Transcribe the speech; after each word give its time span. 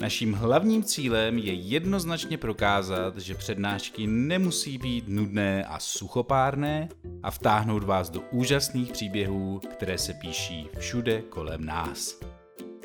Naším 0.00 0.32
hlavním 0.32 0.82
cílem 0.82 1.38
je 1.38 1.52
jednoznačně 1.52 2.38
prokázat, 2.38 3.18
že 3.18 3.34
přednášky 3.34 4.06
nemusí 4.06 4.78
být 4.78 5.08
nudné 5.08 5.64
a 5.64 5.78
suchopárné 5.78 6.88
a 7.22 7.30
vtáhnout 7.30 7.84
vás 7.84 8.10
do 8.10 8.20
úžasných 8.30 8.92
příběhů, 8.92 9.60
které 9.70 9.98
se 9.98 10.14
píší 10.14 10.68
všude 10.78 11.22
kolem 11.22 11.64
nás. 11.64 12.20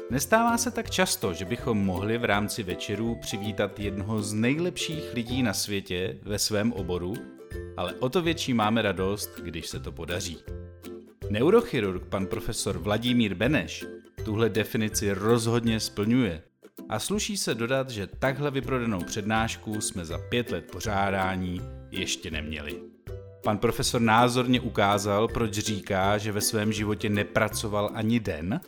Nestává 0.09 0.57
se 0.57 0.71
tak 0.71 0.89
často, 0.89 1.33
že 1.33 1.45
bychom 1.45 1.85
mohli 1.85 2.17
v 2.17 2.25
rámci 2.25 2.63
večerů 2.63 3.15
přivítat 3.21 3.79
jednoho 3.79 4.21
z 4.21 4.33
nejlepších 4.33 5.13
lidí 5.13 5.43
na 5.43 5.53
světě 5.53 6.19
ve 6.21 6.39
svém 6.39 6.73
oboru, 6.73 7.13
ale 7.77 7.93
o 7.93 8.09
to 8.09 8.21
větší 8.21 8.53
máme 8.53 8.81
radost, 8.81 9.39
když 9.43 9.67
se 9.67 9.79
to 9.79 9.91
podaří. 9.91 10.37
Neurochirurg 11.29 12.05
pan 12.05 12.25
profesor 12.25 12.77
Vladimír 12.77 13.33
Beneš 13.33 13.85
tuhle 14.25 14.49
definici 14.49 15.11
rozhodně 15.11 15.79
splňuje– 15.79 16.41
a 16.93 16.99
sluší 16.99 17.37
se 17.37 17.55
dodat, 17.55 17.89
že 17.89 18.07
takhle 18.07 18.51
vyprodanou 18.51 19.03
přednášku 19.03 19.81
jsme 19.81 20.05
za 20.05 20.17
pět 20.17 20.51
let 20.51 20.71
pořádání 20.71 21.61
ještě 21.91 22.31
neměli. 22.31 22.75
Pan 23.43 23.57
profesor 23.57 24.01
názorně 24.01 24.61
ukázal, 24.61 25.27
proč 25.27 25.53
říká, 25.53 26.17
že 26.17 26.31
ve 26.31 26.41
svém 26.41 26.73
životě 26.73 27.09
nepracoval 27.09 27.89
ani 27.93 28.19
den 28.19 28.61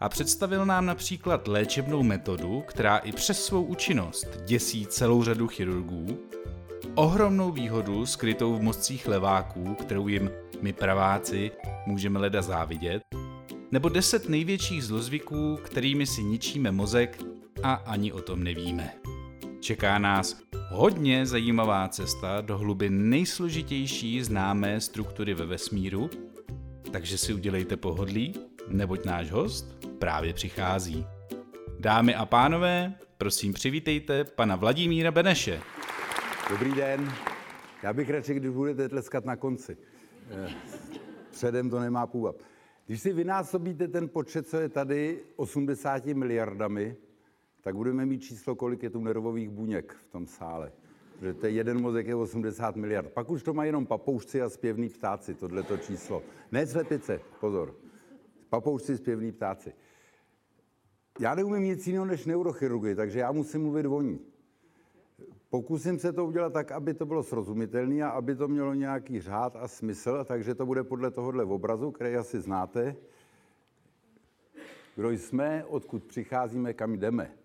a 0.00 0.08
představil 0.08 0.66
nám 0.66 0.86
například 0.86 1.48
léčebnou 1.48 2.02
metodu, 2.02 2.60
která 2.60 2.98
i 2.98 3.12
přes 3.12 3.44
svou 3.44 3.64
účinnost 3.64 4.26
děsí 4.44 4.86
celou 4.86 5.24
řadu 5.24 5.48
chirurgů, 5.48 6.18
ohromnou 6.94 7.52
výhodu 7.52 8.06
skrytou 8.06 8.56
v 8.56 8.62
mozcích 8.62 9.08
leváků, 9.08 9.74
kterou 9.74 10.08
jim 10.08 10.30
my 10.62 10.72
praváci 10.72 11.50
můžeme 11.86 12.18
leda 12.18 12.42
závidět, 12.42 13.02
nebo 13.70 13.88
deset 13.88 14.28
největších 14.28 14.84
zlozvyků, 14.84 15.58
kterými 15.62 16.06
si 16.06 16.22
ničíme 16.22 16.72
mozek 16.72 17.22
a 17.62 17.74
ani 17.74 18.12
o 18.12 18.22
tom 18.22 18.44
nevíme. 18.44 18.94
Čeká 19.60 19.98
nás 19.98 20.42
hodně 20.68 21.26
zajímavá 21.26 21.88
cesta 21.88 22.40
do 22.40 22.58
hluby 22.58 22.90
nejsložitější 22.90 24.22
známé 24.22 24.80
struktury 24.80 25.34
ve 25.34 25.46
vesmíru, 25.46 26.10
takže 26.92 27.18
si 27.18 27.34
udělejte 27.34 27.76
pohodlí, 27.76 28.34
neboť 28.68 29.04
náš 29.04 29.30
host 29.30 29.86
právě 29.98 30.32
přichází. 30.32 31.06
Dámy 31.78 32.14
a 32.14 32.26
pánové, 32.26 32.94
prosím 33.18 33.52
přivítejte 33.52 34.24
pana 34.24 34.56
Vladimíra 34.56 35.10
Beneše. 35.10 35.60
Dobrý 36.50 36.72
den. 36.72 37.12
Já 37.82 37.92
bych 37.92 38.10
radši, 38.10 38.34
když 38.34 38.50
budete 38.50 38.88
tleskat 38.88 39.24
na 39.24 39.36
konci. 39.36 39.76
Eh, 40.30 40.50
předem 41.30 41.70
to 41.70 41.80
nemá 41.80 42.06
půvab. 42.06 42.36
Když 42.86 43.00
si 43.00 43.12
vynásobíte 43.12 43.88
ten 43.88 44.08
počet, 44.08 44.48
co 44.48 44.56
je 44.56 44.68
tady, 44.68 45.18
80 45.36 46.06
miliardami, 46.06 46.96
tak 47.62 47.76
budeme 47.76 48.06
mít 48.06 48.18
číslo, 48.18 48.54
kolik 48.56 48.82
je 48.82 48.90
tu 48.90 49.00
nervových 49.00 49.50
buněk 49.50 49.92
v 49.92 50.06
tom 50.06 50.26
sále. 50.26 50.72
Že 51.20 51.34
to 51.34 51.46
je 51.46 51.52
jeden 51.52 51.80
mozek 51.80 52.06
je 52.06 52.14
80 52.14 52.76
miliard. 52.76 53.12
Pak 53.12 53.30
už 53.30 53.42
to 53.42 53.54
mají 53.54 53.68
jenom 53.68 53.86
papoušci 53.86 54.42
a 54.42 54.48
zpěvní 54.48 54.88
ptáci, 54.88 55.34
tohleto 55.34 55.76
číslo. 55.76 56.22
Ne 56.52 56.66
slepice, 56.66 57.20
pozor. 57.40 57.74
Papoušci, 58.48 58.96
zpěvní 58.96 59.32
ptáci. 59.32 59.72
Já 61.20 61.34
neumím 61.34 61.62
nic 61.62 61.86
jiného 61.86 62.04
než 62.04 62.26
neurochirurgii, 62.26 62.94
takže 62.94 63.18
já 63.18 63.32
musím 63.32 63.62
mluvit 63.62 63.86
o 63.86 64.02
ní. 64.02 64.20
Pokusím 65.50 65.98
se 65.98 66.12
to 66.12 66.26
udělat 66.26 66.52
tak, 66.52 66.72
aby 66.72 66.94
to 66.94 67.06
bylo 67.06 67.22
srozumitelné 67.22 68.02
a 68.02 68.08
aby 68.08 68.36
to 68.36 68.48
mělo 68.48 68.74
nějaký 68.74 69.20
řád 69.20 69.56
a 69.56 69.68
smysl, 69.68 70.24
takže 70.24 70.54
to 70.54 70.66
bude 70.66 70.84
podle 70.84 71.10
tohohle 71.10 71.44
obrazu, 71.44 71.90
který 71.90 72.16
asi 72.16 72.40
znáte. 72.40 72.96
Kdo 74.96 75.10
jsme, 75.10 75.64
odkud 75.64 76.04
přicházíme, 76.04 76.74
kam 76.74 76.92
jdeme. 76.92 77.41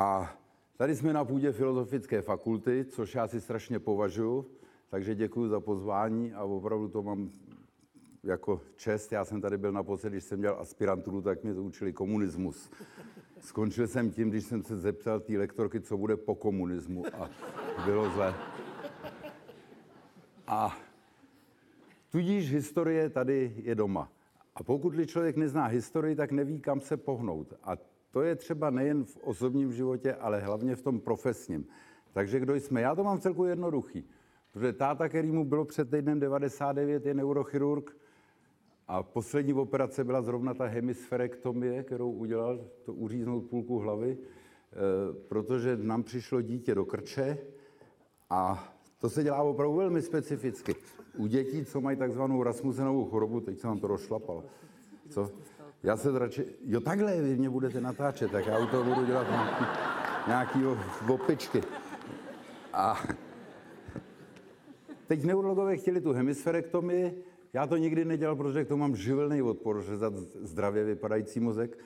A 0.00 0.36
tady 0.76 0.96
jsme 0.96 1.12
na 1.12 1.24
půdě 1.24 1.52
Filozofické 1.52 2.22
fakulty, 2.22 2.84
což 2.84 3.14
já 3.14 3.28
si 3.28 3.40
strašně 3.40 3.78
považuji, 3.78 4.50
takže 4.88 5.14
děkuji 5.14 5.48
za 5.48 5.60
pozvání 5.60 6.32
a 6.32 6.44
opravdu 6.44 6.88
to 6.88 7.02
mám 7.02 7.30
jako 8.22 8.60
čest. 8.76 9.12
Já 9.12 9.24
jsem 9.24 9.40
tady 9.40 9.58
byl 9.58 9.72
naposledy, 9.72 10.16
když 10.16 10.24
jsem 10.24 10.40
dělal 10.40 10.60
aspiranturu, 10.60 11.22
tak 11.22 11.44
mě 11.44 11.54
to 11.54 11.62
učili 11.62 11.92
komunismus. 11.92 12.70
Skončil 13.40 13.86
jsem 13.86 14.10
tím, 14.10 14.30
když 14.30 14.44
jsem 14.44 14.62
se 14.62 14.76
zeptal 14.76 15.20
té 15.20 15.38
lektorky, 15.38 15.80
co 15.80 15.96
bude 15.96 16.16
po 16.16 16.34
komunismu 16.34 17.04
a 17.14 17.30
bylo 17.84 18.10
zle. 18.10 18.34
A 20.46 20.76
tudíž 22.12 22.52
historie 22.52 23.10
tady 23.10 23.54
je 23.56 23.74
doma. 23.74 24.12
A 24.54 24.62
pokud 24.62 24.94
člověk 25.06 25.36
nezná 25.36 25.64
historii, 25.64 26.16
tak 26.16 26.32
neví, 26.32 26.60
kam 26.60 26.80
se 26.80 26.96
pohnout. 26.96 27.54
A 27.62 27.89
to 28.10 28.22
je 28.22 28.36
třeba 28.36 28.70
nejen 28.70 29.04
v 29.04 29.16
osobním 29.16 29.72
životě, 29.72 30.14
ale 30.14 30.40
hlavně 30.40 30.76
v 30.76 30.82
tom 30.82 31.00
profesním. 31.00 31.66
Takže 32.12 32.40
kdo 32.40 32.54
jsme? 32.54 32.80
Já 32.80 32.94
to 32.94 33.04
mám 33.04 33.20
celku 33.20 33.44
jednoduchý. 33.44 34.04
Protože 34.52 34.72
táta, 34.72 35.08
který 35.08 35.32
mu 35.32 35.44
bylo 35.44 35.64
před 35.64 35.90
týdnem 35.90 36.20
99, 36.20 37.06
je 37.06 37.14
neurochirurg 37.14 37.96
a 38.88 39.02
poslední 39.02 39.52
operace 39.52 40.04
byla 40.04 40.22
zrovna 40.22 40.54
ta 40.54 40.64
hemisferektomie, 40.64 41.82
kterou 41.82 42.10
udělal, 42.10 42.60
to 42.84 42.92
uříznout 42.92 43.46
půlku 43.46 43.78
hlavy, 43.78 44.18
eh, 44.18 44.76
protože 45.28 45.76
nám 45.76 46.02
přišlo 46.02 46.42
dítě 46.42 46.74
do 46.74 46.84
krče 46.84 47.38
a 48.30 48.72
to 48.98 49.10
se 49.10 49.22
dělá 49.22 49.42
opravdu 49.42 49.76
velmi 49.76 50.02
specificky. 50.02 50.74
U 51.16 51.26
dětí, 51.26 51.64
co 51.64 51.80
mají 51.80 51.96
takzvanou 51.96 52.42
Rasmusenovou 52.42 53.04
chorobu, 53.04 53.40
teď 53.40 53.58
jsem 53.58 53.68
vám 53.68 53.78
to 53.78 53.86
rozšlapal. 53.86 54.44
Co? 55.08 55.30
Já 55.82 55.96
se 55.96 56.18
radši, 56.18 56.46
jo 56.64 56.80
takhle, 56.80 57.22
vy 57.22 57.36
mě 57.36 57.50
budete 57.50 57.80
natáčet, 57.80 58.30
tak 58.30 58.46
já 58.46 58.58
u 58.58 58.66
toho 58.66 58.84
budu 58.84 59.06
dělat 59.06 59.26
nějaký, 59.30 59.64
nějaký 60.26 60.58
opičky. 61.08 61.62
A 62.72 63.02
teď 65.06 65.24
neurologové 65.24 65.76
chtěli 65.76 66.00
tu 66.00 66.12
hemisferektomii, 66.12 67.24
já 67.52 67.66
to 67.66 67.76
nikdy 67.76 68.04
nedělal, 68.04 68.36
protože 68.36 68.64
k 68.64 68.68
tomu 68.68 68.80
mám 68.80 68.96
živelný 68.96 69.42
odpor, 69.42 69.82
že 69.82 69.96
za 69.96 70.10
zdravě 70.40 70.84
vypadající 70.84 71.40
mozek. 71.40 71.78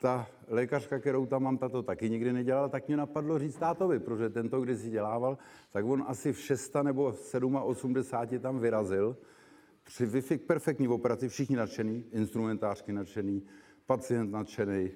Ta 0.00 0.26
lékařka, 0.48 0.98
kterou 0.98 1.26
tam 1.26 1.42
mám, 1.42 1.58
ta 1.58 1.68
to 1.68 1.82
taky 1.82 2.10
nikdy 2.10 2.32
nedělala, 2.32 2.68
tak 2.68 2.88
mě 2.88 2.96
napadlo 2.96 3.38
říct 3.38 3.56
tátovi, 3.56 3.98
protože 3.98 4.30
tento, 4.30 4.60
když 4.60 4.78
si 4.78 4.90
dělával, 4.90 5.38
tak 5.70 5.84
on 5.84 6.04
asi 6.06 6.32
v 6.32 6.40
6 6.40 6.74
nebo 6.82 7.14
87 7.62 8.42
tam 8.42 8.58
vyrazil 8.58 9.16
při 9.88 10.06
Wi-Fi 10.06 10.38
perfektní 10.38 10.88
operaci, 10.88 11.28
všichni 11.28 11.56
nadšený, 11.56 12.04
instrumentářky 12.12 12.92
nadšený, 12.92 13.42
pacient 13.86 14.30
nadšený. 14.30 14.90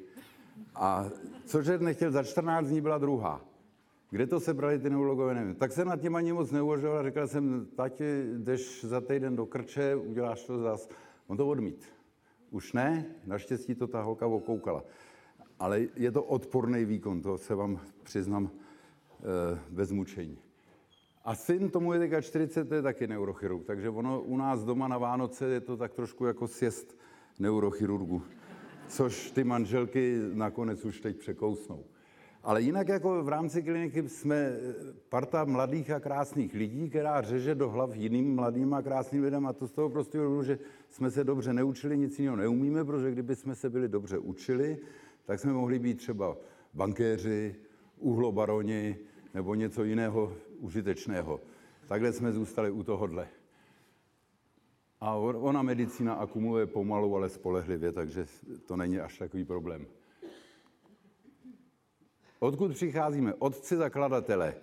A 0.74 1.06
cože 1.46 1.78
nechtěl, 1.78 2.10
za 2.10 2.22
14 2.22 2.66
dní 2.66 2.80
byla 2.80 2.98
druhá. 2.98 3.44
Kde 4.10 4.26
to 4.26 4.40
se 4.40 4.54
brali 4.54 4.78
ty 4.78 4.90
neurologové, 4.90 5.34
nevím. 5.34 5.54
Tak 5.54 5.72
jsem 5.72 5.88
nad 5.88 6.00
tím 6.00 6.16
ani 6.16 6.32
moc 6.32 6.50
neuvažoval 6.50 6.98
a 6.98 7.02
říkal 7.02 7.28
jsem, 7.28 7.66
tati, 7.76 8.24
jdeš 8.38 8.84
za 8.84 9.00
týden 9.00 9.36
do 9.36 9.46
krče, 9.46 9.94
uděláš 9.96 10.44
to 10.44 10.58
zas. 10.58 10.88
On 11.26 11.36
to 11.36 11.48
odmít. 11.48 11.84
Už 12.50 12.72
ne, 12.72 13.06
naštěstí 13.26 13.74
to 13.74 13.86
ta 13.86 14.02
holka 14.02 14.26
okoukala. 14.26 14.84
Ale 15.58 15.86
je 15.96 16.12
to 16.12 16.22
odporný 16.22 16.84
výkon, 16.84 17.22
to 17.22 17.38
se 17.38 17.54
vám 17.54 17.80
přiznám 18.02 18.50
e, 18.50 19.58
bez 19.70 19.92
mučení. 19.92 20.38
A 21.24 21.34
syn, 21.34 21.70
tomu 21.70 21.92
je 21.92 21.98
teďka 21.98 22.20
40, 22.20 22.68
to 22.68 22.74
je 22.74 22.82
taky 22.82 23.06
neurochirurg, 23.06 23.64
takže 23.64 23.90
ono 23.90 24.20
u 24.20 24.36
nás 24.36 24.64
doma 24.64 24.88
na 24.88 24.98
Vánoce 24.98 25.46
je 25.46 25.60
to 25.60 25.76
tak 25.76 25.92
trošku 25.92 26.26
jako 26.26 26.48
sjest 26.48 26.98
neurochirurgu, 27.38 28.22
což 28.88 29.30
ty 29.30 29.44
manželky 29.44 30.18
nakonec 30.32 30.84
už 30.84 31.00
teď 31.00 31.16
překousnou. 31.16 31.84
Ale 32.42 32.62
jinak 32.62 32.88
jako 32.88 33.22
v 33.22 33.28
rámci 33.28 33.62
kliniky 33.62 34.08
jsme 34.08 34.52
parta 35.08 35.44
mladých 35.44 35.90
a 35.90 36.00
krásných 36.00 36.54
lidí, 36.54 36.90
která 36.90 37.22
řeže 37.22 37.54
do 37.54 37.70
hlav 37.70 37.96
jiným 37.96 38.34
mladým 38.34 38.74
a 38.74 38.82
krásným 38.82 39.22
lidem 39.22 39.46
a 39.46 39.52
to 39.52 39.68
z 39.68 39.72
toho 39.72 39.90
prostě 39.90 40.18
důvodu, 40.18 40.42
že 40.42 40.58
jsme 40.88 41.10
se 41.10 41.24
dobře 41.24 41.52
neučili, 41.52 41.98
nic 41.98 42.18
jiného 42.18 42.36
neumíme, 42.36 42.84
protože 42.84 43.10
kdyby 43.10 43.36
jsme 43.36 43.54
se 43.54 43.70
byli 43.70 43.88
dobře 43.88 44.18
učili, 44.18 44.78
tak 45.24 45.40
jsme 45.40 45.52
mohli 45.52 45.78
být 45.78 45.98
třeba 45.98 46.36
bankéři, 46.74 47.54
uhlobaroni 47.98 48.96
nebo 49.34 49.54
něco 49.54 49.84
jiného 49.84 50.32
užitečného. 50.62 51.40
Takhle 51.88 52.12
jsme 52.12 52.32
zůstali 52.32 52.70
u 52.70 52.82
tohohle. 52.82 53.28
A 55.00 55.14
ona 55.16 55.62
medicína 55.62 56.14
akumuluje 56.14 56.66
pomalu, 56.66 57.16
ale 57.16 57.28
spolehlivě, 57.28 57.92
takže 57.92 58.26
to 58.66 58.76
není 58.76 59.00
až 59.00 59.18
takový 59.18 59.44
problém. 59.44 59.86
Odkud 62.38 62.72
přicházíme? 62.72 63.34
Otci 63.34 63.76
zakladatele. 63.76 64.54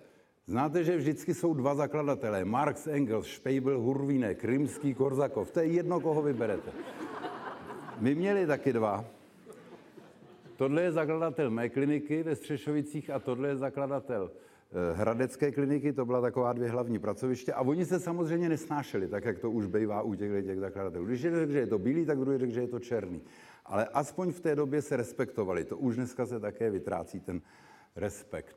Znáte, 0.46 0.84
že 0.84 0.96
vždycky 0.96 1.34
jsou 1.34 1.54
dva 1.54 1.74
zakladatelé. 1.74 2.44
Marx, 2.44 2.86
Engels, 2.86 3.26
Špejbel, 3.26 3.80
Hurvínek, 3.80 4.44
Rimský, 4.44 4.94
Korzakov. 4.94 5.50
To 5.50 5.60
je 5.60 5.66
jedno, 5.66 6.00
koho 6.00 6.22
vyberete. 6.22 6.72
My 7.98 8.14
měli 8.14 8.46
taky 8.46 8.72
dva. 8.72 9.04
Tohle 10.56 10.82
je 10.82 10.92
zakladatel 10.92 11.50
mé 11.50 11.68
kliniky 11.68 12.22
ve 12.22 12.36
Střešovicích 12.36 13.10
a 13.10 13.18
tohle 13.18 13.48
je 13.48 13.56
zakladatel 13.56 14.30
Hradecké 14.94 15.52
kliniky, 15.52 15.92
to 15.92 16.06
byla 16.06 16.20
taková 16.20 16.52
dvě 16.52 16.70
hlavní 16.70 16.98
pracoviště 16.98 17.52
a 17.52 17.60
oni 17.60 17.86
se 17.86 18.00
samozřejmě 18.00 18.48
nesnášeli, 18.48 19.08
tak 19.08 19.24
jak 19.24 19.38
to 19.38 19.50
už 19.50 19.66
bývá 19.66 20.02
u 20.02 20.14
těch, 20.14 20.44
těch 20.44 20.60
zakladatelů. 20.60 21.06
Když 21.06 21.22
jeden 21.22 21.40
řekl, 21.40 21.52
že 21.52 21.58
je 21.58 21.66
to 21.66 21.78
bílý, 21.78 22.06
tak 22.06 22.18
druhý 22.18 22.38
řekl, 22.38 22.52
že 22.52 22.60
je 22.60 22.68
to 22.68 22.78
černý. 22.78 23.22
Ale 23.66 23.84
aspoň 23.84 24.32
v 24.32 24.40
té 24.40 24.56
době 24.56 24.82
se 24.82 24.96
respektovali. 24.96 25.64
To 25.64 25.78
už 25.78 25.96
dneska 25.96 26.26
se 26.26 26.40
také 26.40 26.70
vytrácí 26.70 27.20
ten 27.20 27.42
respekt. 27.96 28.56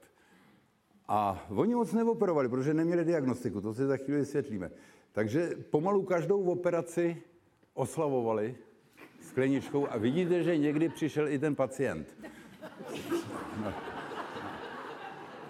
A 1.07 1.45
oni 1.49 1.75
moc 1.75 1.93
neoperovali, 1.93 2.49
protože 2.49 2.73
neměli 2.73 3.05
diagnostiku, 3.05 3.61
to 3.61 3.73
si 3.73 3.85
za 3.85 3.97
chvíli 3.97 4.19
vysvětlíme. 4.19 4.71
Takže 5.11 5.49
pomalu 5.69 6.03
každou 6.03 6.43
operaci 6.43 7.17
oslavovali 7.73 8.55
skleničkou 9.21 9.87
a 9.89 9.97
vidíte, 9.97 10.43
že 10.43 10.57
někdy 10.57 10.89
přišel 10.89 11.27
i 11.27 11.39
ten 11.39 11.55
pacient. 11.55 12.07
No. 13.63 13.73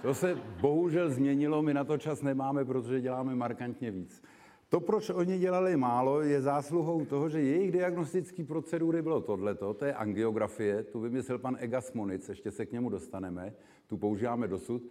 To 0.03 0.13
se 0.13 0.37
bohužel 0.61 1.09
změnilo, 1.09 1.61
my 1.61 1.73
na 1.73 1.83
to 1.83 1.97
čas 1.97 2.21
nemáme, 2.21 2.65
protože 2.65 3.01
děláme 3.01 3.35
markantně 3.35 3.91
víc. 3.91 4.23
To, 4.69 4.79
proč 4.79 5.09
oni 5.09 5.39
dělali 5.39 5.77
málo, 5.77 6.21
je 6.21 6.41
zásluhou 6.41 7.05
toho, 7.05 7.29
že 7.29 7.41
jejich 7.41 7.71
diagnostické 7.71 8.43
procedury 8.43 9.01
bylo 9.01 9.21
tohleto, 9.21 9.73
to 9.73 9.85
je 9.85 9.93
angiografie, 9.93 10.83
tu 10.83 10.99
vymyslel 10.99 11.39
pan 11.39 11.57
Egas 11.59 11.93
Monic, 11.93 12.29
ještě 12.29 12.51
se 12.51 12.65
k 12.65 12.71
němu 12.71 12.89
dostaneme, 12.89 13.53
tu 13.87 13.97
používáme 13.97 14.47
dosud. 14.47 14.81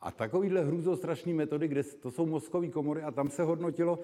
A 0.00 0.10
takovýhle 0.10 0.64
hrůzostrašný 0.64 1.34
metody, 1.34 1.68
kde 1.68 1.82
to 1.82 2.10
jsou 2.10 2.26
mozkové 2.26 2.68
komory 2.68 3.02
a 3.02 3.10
tam 3.10 3.28
se 3.28 3.42
hodnotilo, 3.42 3.98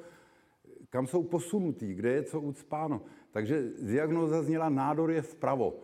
kam 0.91 1.07
jsou 1.07 1.23
posunutý, 1.23 1.95
kde 1.95 2.11
je 2.11 2.23
co 2.23 2.41
ucpáno. 2.41 3.01
Takže 3.31 3.71
diagnoza 3.83 4.43
zněla 4.43 4.69
nádor 4.69 5.11
je 5.11 5.23
vpravo. 5.23 5.75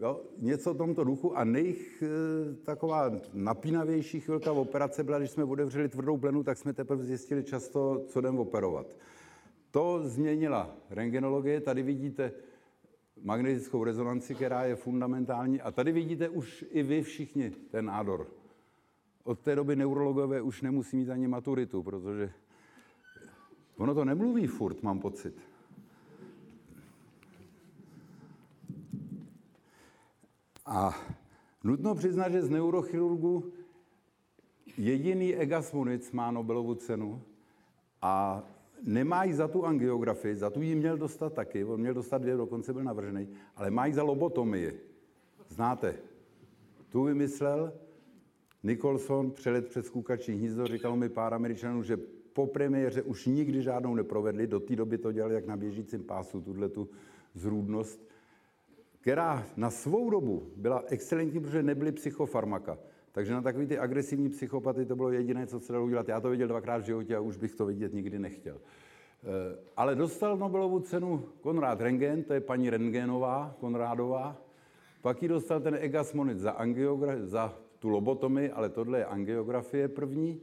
Jo, 0.00 0.20
něco 0.38 0.74
v 0.74 0.76
tomto 0.76 1.04
duchu 1.04 1.36
a 1.36 1.44
nejch 1.44 2.02
e, 2.02 2.06
taková 2.54 3.12
napínavější 3.32 4.20
chvilka 4.20 4.52
v 4.52 4.58
operace 4.58 5.04
byla, 5.04 5.18
když 5.18 5.30
jsme 5.30 5.44
otevřeli 5.44 5.88
tvrdou 5.88 6.16
plenu, 6.16 6.42
tak 6.42 6.58
jsme 6.58 6.72
teprve 6.72 7.04
zjistili 7.04 7.44
často, 7.44 8.04
co 8.06 8.18
jdem 8.18 8.38
operovat. 8.38 8.86
To 9.70 10.00
změnila 10.04 10.76
rengenologie, 10.90 11.60
tady 11.60 11.82
vidíte 11.82 12.32
magnetickou 13.22 13.84
rezonanci, 13.84 14.34
která 14.34 14.64
je 14.64 14.76
fundamentální 14.76 15.60
a 15.60 15.70
tady 15.70 15.92
vidíte 15.92 16.28
už 16.28 16.64
i 16.70 16.82
vy 16.82 17.02
všichni 17.02 17.50
ten 17.50 17.84
nádor. 17.84 18.26
Od 19.24 19.40
té 19.40 19.56
doby 19.56 19.76
neurologové 19.76 20.42
už 20.42 20.62
nemusí 20.62 20.96
mít 20.96 21.10
ani 21.10 21.28
maturitu, 21.28 21.82
protože 21.82 22.32
ono 23.76 23.94
to 23.94 24.04
nemluví 24.04 24.46
furt, 24.46 24.82
mám 24.82 25.00
pocit. 25.00 25.55
A 30.66 30.94
nutno 31.64 31.94
přiznat, 31.94 32.28
že 32.28 32.42
z 32.42 32.50
neurochirurgu 32.50 33.52
jediný 34.78 35.34
Egas 35.34 35.72
Munic 35.72 36.12
má 36.12 36.30
Nobelovu 36.30 36.74
cenu 36.74 37.22
a 38.02 38.44
nemají 38.82 39.32
za 39.32 39.48
tu 39.48 39.64
angiografii, 39.64 40.36
za 40.36 40.50
tu 40.50 40.62
jí 40.62 40.74
měl 40.74 40.96
dostat 40.96 41.32
taky, 41.32 41.64
on 41.64 41.80
měl 41.80 41.94
dostat 41.94 42.18
dvě, 42.18 42.36
dokonce 42.36 42.72
byl 42.72 42.84
navržený, 42.84 43.28
ale 43.56 43.70
mají 43.70 43.92
za 43.92 44.02
lobotomii. 44.02 44.80
Znáte? 45.48 45.94
Tu 46.88 47.04
vymyslel 47.04 47.72
Nicholson, 48.62 49.30
přelet 49.30 49.68
přes 49.68 49.90
kůkačí 49.90 50.32
hnízdo, 50.32 50.66
říkalo 50.66 50.96
mi 50.96 51.08
pár 51.08 51.34
američanů, 51.34 51.82
že 51.82 51.96
po 52.32 52.46
premiéře 52.46 53.02
už 53.02 53.26
nikdy 53.26 53.62
žádnou 53.62 53.94
neprovedli, 53.94 54.46
do 54.46 54.60
té 54.60 54.76
doby 54.76 54.98
to 54.98 55.12
dělali 55.12 55.34
jak 55.34 55.46
na 55.46 55.56
běžícím 55.56 56.04
pásu, 56.04 56.40
tuhle 56.40 56.68
tu 56.68 56.88
zrůdnost 57.34 58.08
která 59.06 59.46
na 59.56 59.70
svou 59.70 60.10
dobu 60.10 60.50
byla 60.56 60.84
excelentní, 60.86 61.40
protože 61.40 61.62
nebyly 61.62 61.92
psychofarmaka. 61.92 62.78
Takže 63.12 63.32
na 63.32 63.42
takový 63.42 63.66
ty 63.66 63.78
agresivní 63.78 64.28
psychopaty 64.28 64.86
to 64.86 64.96
bylo 64.96 65.12
jediné, 65.12 65.46
co 65.46 65.60
se 65.60 65.72
dalo 65.72 65.84
udělat. 65.84 66.08
Já 66.08 66.20
to 66.20 66.30
viděl 66.30 66.48
dvakrát 66.48 66.78
v 66.78 66.84
životě 66.84 67.16
a 67.16 67.20
už 67.20 67.36
bych 67.36 67.54
to 67.54 67.66
vidět 67.66 67.94
nikdy 67.94 68.18
nechtěl. 68.18 68.58
Eh, 68.58 69.58
ale 69.76 69.94
dostal 69.94 70.36
Nobelovu 70.36 70.80
cenu 70.80 71.24
Konrád 71.40 71.80
Rengen, 71.80 72.22
to 72.22 72.34
je 72.34 72.40
paní 72.40 72.70
Rengénová, 72.70 73.54
Konrádová. 73.60 74.36
Pak 75.02 75.22
ji 75.22 75.28
dostal 75.28 75.60
ten 75.60 75.78
Egas 75.80 76.12
Moniz 76.12 76.38
za, 76.38 76.56
za 77.20 77.54
tu 77.78 77.88
lobotomy, 77.88 78.50
ale 78.50 78.68
tohle 78.68 78.98
je 78.98 79.04
angiografie 79.04 79.88
první. 79.88 80.40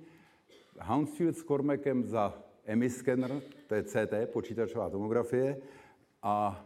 Hounsfield 0.81 1.37
s 1.37 1.43
Cormacem 1.43 2.03
za 2.03 2.33
emiscanner, 2.65 3.41
to 3.67 3.75
je 3.75 3.83
CT, 3.83 4.13
počítačová 4.33 4.89
tomografie. 4.89 5.57
A 6.21 6.65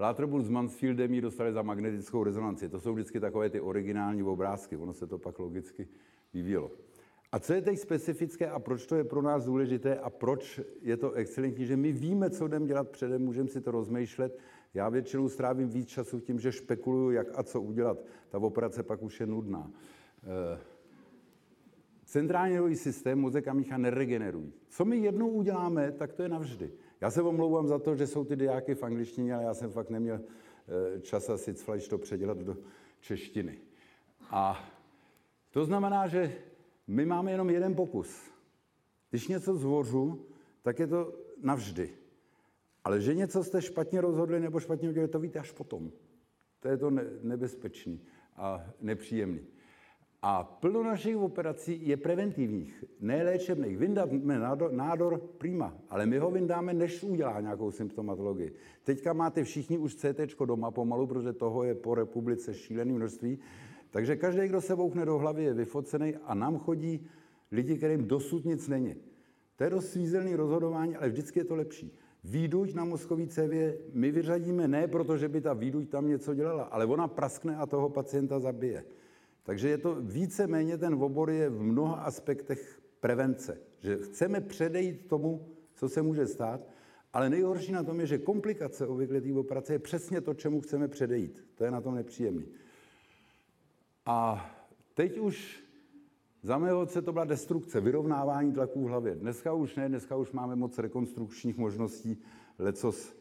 Latrobul 0.00 0.42
s 0.42 0.48
Mansfieldem 0.48 1.14
ji 1.14 1.20
dostali 1.20 1.52
za 1.52 1.62
magnetickou 1.62 2.24
rezonanci. 2.24 2.68
To 2.68 2.80
jsou 2.80 2.94
vždycky 2.94 3.20
takové 3.20 3.50
ty 3.50 3.60
originální 3.60 4.22
obrázky, 4.22 4.76
ono 4.76 4.92
se 4.92 5.06
to 5.06 5.18
pak 5.18 5.38
logicky 5.38 5.88
vyvíjelo. 6.34 6.70
A 7.32 7.38
co 7.38 7.52
je 7.52 7.62
teď 7.62 7.78
specifické 7.78 8.50
a 8.50 8.58
proč 8.58 8.86
to 8.86 8.96
je 8.96 9.04
pro 9.04 9.22
nás 9.22 9.44
důležité 9.44 9.98
a 9.98 10.10
proč 10.10 10.60
je 10.82 10.96
to 10.96 11.12
excelentní, 11.12 11.66
že 11.66 11.76
my 11.76 11.92
víme, 11.92 12.30
co 12.30 12.48
jdeme 12.48 12.66
dělat 12.66 12.88
předem, 12.88 13.22
můžeme 13.22 13.48
si 13.48 13.60
to 13.60 13.70
rozmýšlet. 13.70 14.38
Já 14.74 14.88
většinou 14.88 15.28
strávím 15.28 15.68
víc 15.68 15.88
času 15.88 16.20
tím, 16.20 16.40
že 16.40 16.52
špekuluju, 16.52 17.10
jak 17.10 17.26
a 17.38 17.42
co 17.42 17.60
udělat. 17.60 18.04
Ta 18.28 18.38
operace 18.38 18.82
pak 18.82 19.02
už 19.02 19.20
je 19.20 19.26
nudná. 19.26 19.70
Eh, 20.22 20.58
centrální 22.04 22.52
nervový 22.52 22.76
systém, 22.76 23.18
mozek 23.18 23.48
a 23.48 23.52
mícha 23.52 23.78
neregenerují. 23.78 24.52
Co 24.68 24.84
my 24.84 24.96
jednou 24.96 25.28
uděláme, 25.28 25.92
tak 25.92 26.12
to 26.12 26.22
je 26.22 26.28
navždy. 26.28 26.72
Já 27.00 27.10
se 27.10 27.22
omlouvám 27.22 27.68
za 27.68 27.78
to, 27.78 27.96
že 27.96 28.06
jsou 28.06 28.24
ty 28.24 28.36
diáky 28.36 28.74
v 28.74 28.82
angličtině, 28.82 29.34
ale 29.34 29.44
já 29.44 29.54
jsem 29.54 29.70
fakt 29.70 29.90
neměl 29.90 30.20
eh, 30.20 31.00
čas 31.00 31.30
asi 31.30 31.54
cflajš 31.54 31.88
to 31.88 31.98
předělat 31.98 32.38
do 32.38 32.56
češtiny. 33.00 33.58
A 34.30 34.70
to 35.50 35.64
znamená, 35.64 36.08
že 36.08 36.34
my 36.86 37.06
máme 37.06 37.30
jenom 37.30 37.50
jeden 37.50 37.74
pokus. 37.74 38.30
Když 39.10 39.28
něco 39.28 39.54
zvořu, 39.54 40.26
tak 40.62 40.78
je 40.78 40.86
to 40.86 41.14
navždy. 41.42 41.90
Ale 42.84 43.00
že 43.00 43.14
něco 43.14 43.44
jste 43.44 43.62
špatně 43.62 44.00
rozhodli 44.00 44.40
nebo 44.40 44.60
špatně 44.60 44.88
udělali, 44.88 45.08
to 45.08 45.20
víte 45.20 45.38
až 45.38 45.52
potom. 45.52 45.92
To 46.60 46.68
je 46.68 46.76
to 46.76 46.90
nebezpečný 47.22 48.00
a 48.36 48.64
nepříjemný. 48.80 49.46
A 50.22 50.44
plno 50.44 50.82
našich 50.82 51.16
operací 51.16 51.88
je 51.88 51.96
preventivních, 51.96 52.84
ne 53.00 53.22
léčebných. 53.24 53.78
Vyndáme 53.78 54.38
nádor, 54.38 54.72
nádor 54.72 55.18
prima, 55.18 55.76
ale 55.88 56.06
my 56.06 56.18
ho 56.18 56.30
vyndáme, 56.30 56.74
než 56.74 57.02
udělá 57.02 57.40
nějakou 57.40 57.70
symptomatologii. 57.70 58.52
Teďka 58.84 59.12
máte 59.12 59.44
všichni 59.44 59.78
už 59.78 59.94
CT 59.94 60.44
doma 60.44 60.70
pomalu, 60.70 61.06
protože 61.06 61.32
toho 61.32 61.64
je 61.64 61.74
po 61.74 61.94
republice 61.94 62.54
šílený 62.54 62.92
množství. 62.92 63.38
Takže 63.90 64.16
každý, 64.16 64.48
kdo 64.48 64.60
se 64.60 64.74
voukne 64.74 65.04
do 65.04 65.18
hlavy, 65.18 65.44
je 65.44 65.54
vyfocený 65.54 66.16
a 66.16 66.34
nám 66.34 66.58
chodí 66.58 67.06
lidi, 67.52 67.76
kterým 67.76 68.04
dosud 68.04 68.44
nic 68.44 68.68
není. 68.68 68.94
To 69.56 69.64
je 69.64 69.70
dost 69.70 69.92
svízelný 69.92 70.34
rozhodování, 70.34 70.96
ale 70.96 71.08
vždycky 71.08 71.40
je 71.40 71.44
to 71.44 71.56
lepší. 71.56 71.96
Výduť 72.24 72.74
na 72.74 72.84
mozkový 72.84 73.28
cévě 73.28 73.78
my 73.92 74.10
vyřadíme 74.10 74.68
ne 74.68 74.88
proto, 74.88 75.16
že 75.16 75.28
by 75.28 75.40
ta 75.40 75.52
výduť 75.52 75.88
tam 75.88 76.08
něco 76.08 76.34
dělala, 76.34 76.62
ale 76.62 76.86
ona 76.86 77.08
praskne 77.08 77.56
a 77.56 77.66
toho 77.66 77.88
pacienta 77.88 78.40
zabije. 78.40 78.84
Takže 79.50 79.68
je 79.68 79.78
to 79.78 79.94
více-méně 80.00 80.78
ten 80.78 80.94
obor 80.94 81.30
je 81.30 81.50
v 81.50 81.62
mnoha 81.62 81.94
aspektech 81.94 82.82
prevence. 83.00 83.60
Že 83.78 83.96
chceme 83.96 84.40
předejít 84.40 85.06
tomu, 85.06 85.48
co 85.74 85.88
se 85.88 86.02
může 86.02 86.26
stát, 86.26 86.60
ale 87.12 87.30
nejhorší 87.30 87.72
na 87.72 87.82
tom 87.82 88.00
je, 88.00 88.06
že 88.06 88.18
komplikace 88.18 88.86
obvykle 88.86 89.20
té 89.20 89.32
operace 89.32 89.72
je 89.72 89.78
přesně 89.78 90.20
to, 90.20 90.34
čemu 90.34 90.60
chceme 90.60 90.88
předejít. 90.88 91.44
To 91.54 91.64
je 91.64 91.70
na 91.70 91.80
tom 91.80 91.94
nepříjemný. 91.94 92.46
A 94.06 94.50
teď 94.94 95.18
už 95.18 95.64
za 96.42 96.58
mého 96.58 96.80
otce 96.80 97.02
to 97.02 97.12
byla 97.12 97.24
destrukce, 97.24 97.80
vyrovnávání 97.80 98.52
tlaků 98.52 98.84
v 98.84 98.88
hlavě. 98.88 99.14
Dneska 99.14 99.52
už 99.52 99.76
ne, 99.76 99.88
dneska 99.88 100.16
už 100.16 100.32
máme 100.32 100.56
moc 100.56 100.78
rekonstrukčních 100.78 101.58
možností 101.58 102.22
lecos 102.58 103.16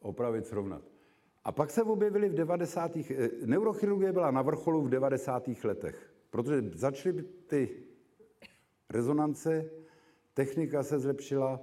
opravit, 0.00 0.46
srovnat. 0.46 0.95
A 1.46 1.52
pak 1.52 1.70
se 1.70 1.82
objevili 1.82 2.28
v 2.28 2.34
90. 2.34 2.96
Eh, 2.96 3.28
neurochirurgie 3.46 4.12
byla 4.12 4.30
na 4.30 4.42
vrcholu 4.42 4.82
v 4.82 4.88
90. 4.88 5.64
letech, 5.64 6.10
protože 6.30 6.62
začaly 6.74 7.22
ty 7.46 7.68
rezonance, 8.90 9.70
technika 10.34 10.82
se 10.82 10.98
zlepšila, 10.98 11.60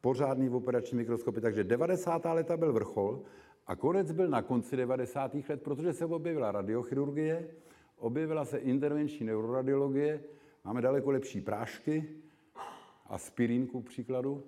pořádný 0.00 0.50
operační 0.50 0.98
mikroskopy, 0.98 1.40
takže 1.40 1.64
90. 1.64 2.32
leta 2.32 2.56
byl 2.56 2.72
vrchol 2.72 3.22
a 3.66 3.76
konec 3.76 4.12
byl 4.12 4.28
na 4.28 4.42
konci 4.42 4.76
90. 4.76 5.34
let, 5.48 5.62
protože 5.62 5.92
se 5.92 6.06
objevila 6.06 6.52
radiochirurgie, 6.52 7.48
objevila 7.96 8.44
se 8.44 8.58
intervenční 8.58 9.26
neuroradiologie, 9.26 10.24
máme 10.64 10.82
daleko 10.82 11.10
lepší 11.10 11.40
prášky, 11.40 12.08
aspirín 13.06 13.66
ku 13.66 13.80
příkladu, 13.82 14.42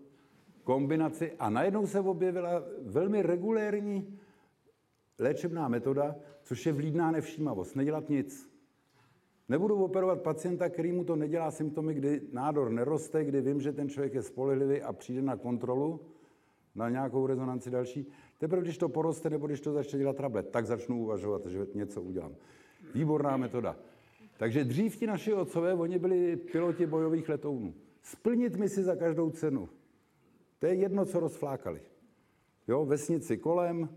kombinaci 0.64 1.33
a 1.38 1.50
najednou 1.50 1.87
se 1.87 2.00
objevila 2.00 2.62
velmi 2.83 3.23
regulérní 3.23 4.19
léčebná 5.19 5.69
metoda, 5.69 6.16
což 6.42 6.66
je 6.66 6.73
vlídná 6.73 7.11
nevšímavost, 7.11 7.76
nedělat 7.76 8.09
nic. 8.09 8.52
Nebudu 9.49 9.85
operovat 9.85 10.23
pacienta, 10.23 10.69
který 10.69 10.92
mu 10.92 11.04
to 11.04 11.16
nedělá 11.16 11.50
symptomy, 11.50 11.95
kdy 11.95 12.21
nádor 12.33 12.71
neroste, 12.71 13.25
kdy 13.25 13.40
vím, 13.40 13.61
že 13.61 13.73
ten 13.73 13.88
člověk 13.88 14.14
je 14.14 14.23
spolehlivý 14.23 14.83
a 14.83 14.92
přijde 14.92 15.23
na 15.23 15.37
kontrolu, 15.37 16.00
na 16.75 16.88
nějakou 16.88 17.26
rezonanci 17.26 17.71
další. 17.71 18.07
Teprve, 18.38 18.62
když 18.62 18.78
to 18.78 18.88
poroste 18.88 19.31
nebo 19.31 19.47
když 19.47 19.61
to 19.61 19.73
začne 19.73 19.99
dělat 19.99 20.16
trable, 20.16 20.42
tak 20.42 20.66
začnu 20.66 21.02
uvažovat, 21.02 21.47
že 21.47 21.66
něco 21.75 22.02
udělám. 22.02 22.35
Výborná 22.95 23.37
metoda. 23.37 23.76
Takže 24.38 24.64
dřív 24.64 24.97
ti 24.97 25.07
naši 25.07 25.35
otcové, 25.35 25.75
oni 25.75 25.99
byli 25.99 26.37
piloti 26.37 26.87
bojových 26.87 27.28
letounů. 27.28 27.75
Splnit 28.02 28.57
misi 28.57 28.83
za 28.83 28.97
každou 28.97 29.31
cenu. 29.31 29.69
To 30.59 30.66
je 30.66 30.75
jedno, 30.75 31.04
co 31.04 31.21
rozflákali. 31.21 31.81
Jo, 32.69 32.85
vesnici 32.85 33.37
kolem, 33.37 33.88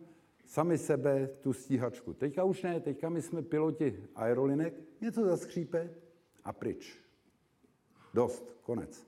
sami 0.45 0.77
sebe, 0.77 1.29
tu 1.41 1.53
stíhačku. 1.53 2.13
Teďka 2.13 2.43
už 2.43 2.63
ne, 2.63 2.79
teďka 2.79 3.09
my 3.09 3.21
jsme 3.21 3.41
piloti 3.41 4.03
aerolinek, 4.15 4.73
něco 5.01 5.25
zaskřípe 5.25 5.89
a 6.43 6.53
pryč. 6.53 6.97
Dost, 8.13 8.57
konec. 8.61 9.07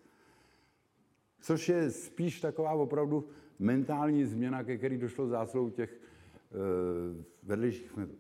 Což 1.41 1.70
je 1.70 1.91
spíš 1.91 2.41
taková 2.41 2.74
opravdu 2.74 3.29
mentální 3.60 4.25
změna, 4.25 4.63
ke 4.63 4.77
který 4.77 4.98
došlo 4.98 5.27
zásluhou 5.27 5.70
těch 5.70 5.91
e, 5.91 5.98
vedlejších 7.44 7.98
metod. 7.98 8.20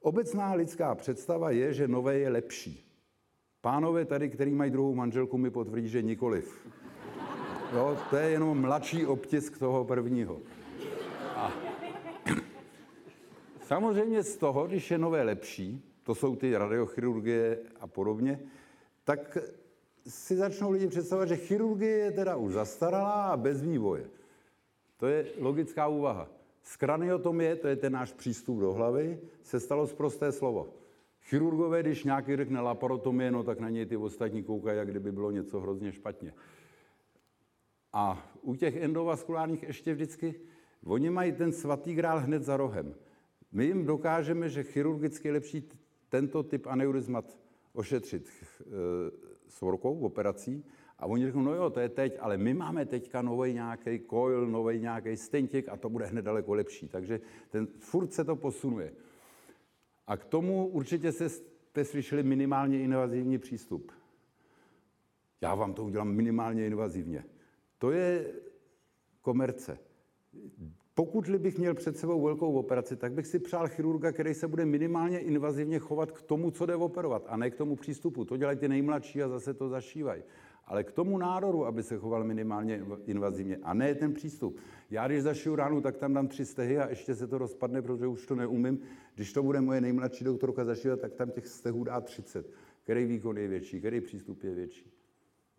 Obecná 0.00 0.52
lidská 0.52 0.94
představa 0.94 1.50
je, 1.50 1.72
že 1.72 1.88
nové 1.88 2.18
je 2.18 2.28
lepší. 2.28 2.86
Pánové 3.60 4.04
tady, 4.04 4.28
který 4.28 4.54
mají 4.54 4.70
druhou 4.70 4.94
manželku, 4.94 5.38
mi 5.38 5.50
potvrdí, 5.50 5.88
že 5.88 6.02
nikoliv. 6.02 6.68
Jo, 7.72 7.98
to 8.10 8.16
je 8.16 8.30
jenom 8.30 8.60
mladší 8.60 9.06
obtisk 9.06 9.58
toho 9.58 9.84
prvního. 9.84 10.40
A 11.36 11.52
samozřejmě 13.70 14.22
z 14.22 14.36
toho, 14.36 14.66
když 14.66 14.90
je 14.90 14.98
nové 14.98 15.22
lepší, 15.22 15.82
to 16.02 16.14
jsou 16.14 16.36
ty 16.36 16.56
radiochirurgie 16.56 17.58
a 17.80 17.86
podobně, 17.86 18.40
tak 19.04 19.38
si 20.06 20.36
začnou 20.36 20.70
lidi 20.70 20.88
představovat, 20.88 21.28
že 21.28 21.36
chirurgie 21.36 21.96
je 21.98 22.10
teda 22.10 22.36
už 22.36 22.52
zastaralá 22.52 23.30
a 23.30 23.36
bez 23.36 23.62
vývoje. 23.62 24.10
To 24.96 25.06
je 25.06 25.26
logická 25.38 25.86
úvaha. 25.86 26.28
Z 26.62 26.76
kraniotomie, 26.76 27.56
to 27.56 27.68
je 27.68 27.76
ten 27.76 27.92
náš 27.92 28.12
přístup 28.12 28.60
do 28.60 28.72
hlavy, 28.72 29.20
se 29.42 29.60
stalo 29.60 29.86
zprosté 29.86 30.32
slovo. 30.32 30.74
Chirurgové, 31.22 31.82
když 31.82 32.04
nějaký 32.04 32.36
řekne 32.36 32.60
laparotomie, 32.60 33.30
no 33.30 33.42
tak 33.42 33.60
na 33.60 33.70
něj 33.70 33.86
ty 33.86 33.96
ostatní 33.96 34.42
koukají, 34.42 34.78
jak 34.78 34.90
kdyby 34.90 35.12
bylo 35.12 35.30
něco 35.30 35.60
hrozně 35.60 35.92
špatně. 35.92 36.34
A 37.92 38.30
u 38.42 38.54
těch 38.54 38.76
endovaskulárních 38.76 39.62
ještě 39.62 39.94
vždycky, 39.94 40.34
oni 40.84 41.10
mají 41.10 41.32
ten 41.32 41.52
svatý 41.52 41.94
grál 41.94 42.20
hned 42.20 42.42
za 42.42 42.56
rohem. 42.56 42.94
My 43.52 43.64
jim 43.64 43.86
dokážeme, 43.86 44.48
že 44.48 44.62
chirurgicky 44.62 45.28
je 45.28 45.32
lepší 45.32 45.68
tento 46.08 46.42
typ 46.42 46.66
aneurizmat 46.66 47.38
ošetřit 47.72 48.28
e, 48.28 48.64
svorkou, 49.48 50.00
operací, 50.00 50.64
a 51.00 51.06
oni 51.06 51.26
řeknou, 51.26 51.42
no 51.42 51.54
jo, 51.54 51.70
to 51.70 51.80
je 51.80 51.88
teď, 51.88 52.16
ale 52.20 52.38
my 52.38 52.54
máme 52.54 52.86
teďka 52.86 53.22
nový 53.22 53.54
nějaký 53.54 54.00
coil, 54.10 54.46
nový 54.46 54.80
nějaký 54.80 55.16
stentěk 55.16 55.68
a 55.68 55.76
to 55.76 55.88
bude 55.88 56.06
hned 56.06 56.22
daleko 56.22 56.54
lepší. 56.54 56.88
Takže 56.88 57.20
ten, 57.50 57.66
furt 57.78 58.12
se 58.12 58.24
to 58.24 58.36
posunuje. 58.36 58.92
A 60.06 60.16
k 60.16 60.24
tomu 60.24 60.68
určitě 60.68 61.12
se 61.12 61.28
jste 61.28 61.84
slyšeli 61.84 62.22
minimálně 62.22 62.80
invazivní 62.80 63.38
přístup. 63.38 63.92
Já 65.40 65.54
vám 65.54 65.74
to 65.74 65.84
udělám 65.84 66.12
minimálně 66.12 66.66
invazivně. 66.66 67.24
To 67.78 67.90
je 67.90 68.32
komerce. 69.20 69.78
Pokud 71.00 71.28
bych 71.28 71.58
měl 71.58 71.74
před 71.74 71.98
sebou 71.98 72.22
velkou 72.22 72.52
operaci, 72.52 72.96
tak 72.96 73.12
bych 73.12 73.26
si 73.26 73.38
přál 73.38 73.68
chirurga, 73.68 74.12
který 74.12 74.34
se 74.34 74.48
bude 74.48 74.64
minimálně 74.66 75.18
invazivně 75.18 75.78
chovat 75.78 76.12
k 76.12 76.22
tomu, 76.22 76.50
co 76.50 76.66
jde 76.66 76.76
operovat, 76.76 77.24
a 77.28 77.36
ne 77.36 77.50
k 77.50 77.56
tomu 77.56 77.76
přístupu. 77.76 78.24
To 78.24 78.36
dělají 78.36 78.58
ty 78.58 78.68
nejmladší 78.68 79.22
a 79.22 79.28
zase 79.28 79.54
to 79.54 79.68
zašívají. 79.68 80.22
Ale 80.64 80.84
k 80.84 80.92
tomu 80.92 81.18
nádoru, 81.18 81.66
aby 81.66 81.82
se 81.82 81.96
choval 81.96 82.24
minimálně 82.24 82.82
invazivně, 83.06 83.56
a 83.62 83.74
ne 83.74 83.94
ten 83.94 84.14
přístup. 84.14 84.58
Já 84.90 85.06
když 85.06 85.22
zašiju 85.22 85.56
ránu, 85.56 85.80
tak 85.80 85.96
tam 85.96 86.14
dám 86.14 86.28
tři 86.28 86.46
stehy 86.46 86.78
a 86.78 86.88
ještě 86.88 87.14
se 87.14 87.26
to 87.26 87.38
rozpadne, 87.38 87.82
protože 87.82 88.06
už 88.06 88.26
to 88.26 88.34
neumím. 88.34 88.78
Když 89.14 89.32
to 89.32 89.42
bude 89.42 89.60
moje 89.60 89.80
nejmladší 89.80 90.24
doktorka 90.24 90.64
zašívat, 90.64 91.00
tak 91.00 91.14
tam 91.14 91.30
těch 91.30 91.46
stehů 91.46 91.84
dá 91.84 92.00
30. 92.00 92.50
Který 92.82 93.04
výkon 93.04 93.38
je 93.38 93.48
větší, 93.48 93.78
který 93.78 94.00
přístup 94.00 94.42
je 94.42 94.54
větší? 94.54 94.92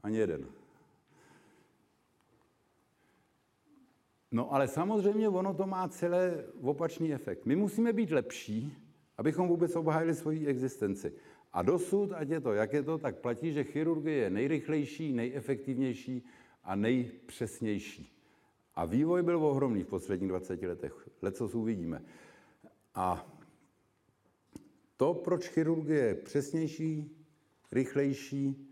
Ani 0.03 0.17
jeden. 0.17 0.60
No 4.31 4.53
ale 4.53 4.67
samozřejmě 4.67 5.29
ono 5.29 5.53
to 5.53 5.67
má 5.67 5.87
celé 5.87 6.43
opačný 6.61 7.13
efekt. 7.13 7.45
My 7.45 7.55
musíme 7.55 7.93
být 7.93 8.11
lepší, 8.11 8.73
abychom 9.17 9.47
vůbec 9.47 9.75
obhájili 9.75 10.15
svoji 10.15 10.47
existenci. 10.47 11.13
A 11.53 11.61
dosud, 11.61 12.11
ať 12.11 12.29
je 12.29 12.41
to, 12.41 12.53
jak 12.53 12.73
je 12.73 12.83
to, 12.83 12.97
tak 12.97 13.15
platí, 13.15 13.51
že 13.51 13.63
chirurgie 13.63 14.17
je 14.17 14.29
nejrychlejší, 14.29 15.13
nejefektivnější 15.13 16.25
a 16.63 16.75
nejpřesnější. 16.75 18.17
A 18.75 18.85
vývoj 18.85 19.23
byl 19.23 19.45
ohromný 19.45 19.83
v 19.83 19.87
posledních 19.87 20.29
20 20.29 20.61
letech. 20.61 21.09
Leco 21.21 21.47
uvidíme. 21.47 22.01
A 22.95 23.27
to, 24.97 25.13
proč 25.13 25.47
chirurgie 25.47 25.99
je 25.99 26.15
přesnější, 26.15 27.17
rychlejší, 27.71 28.71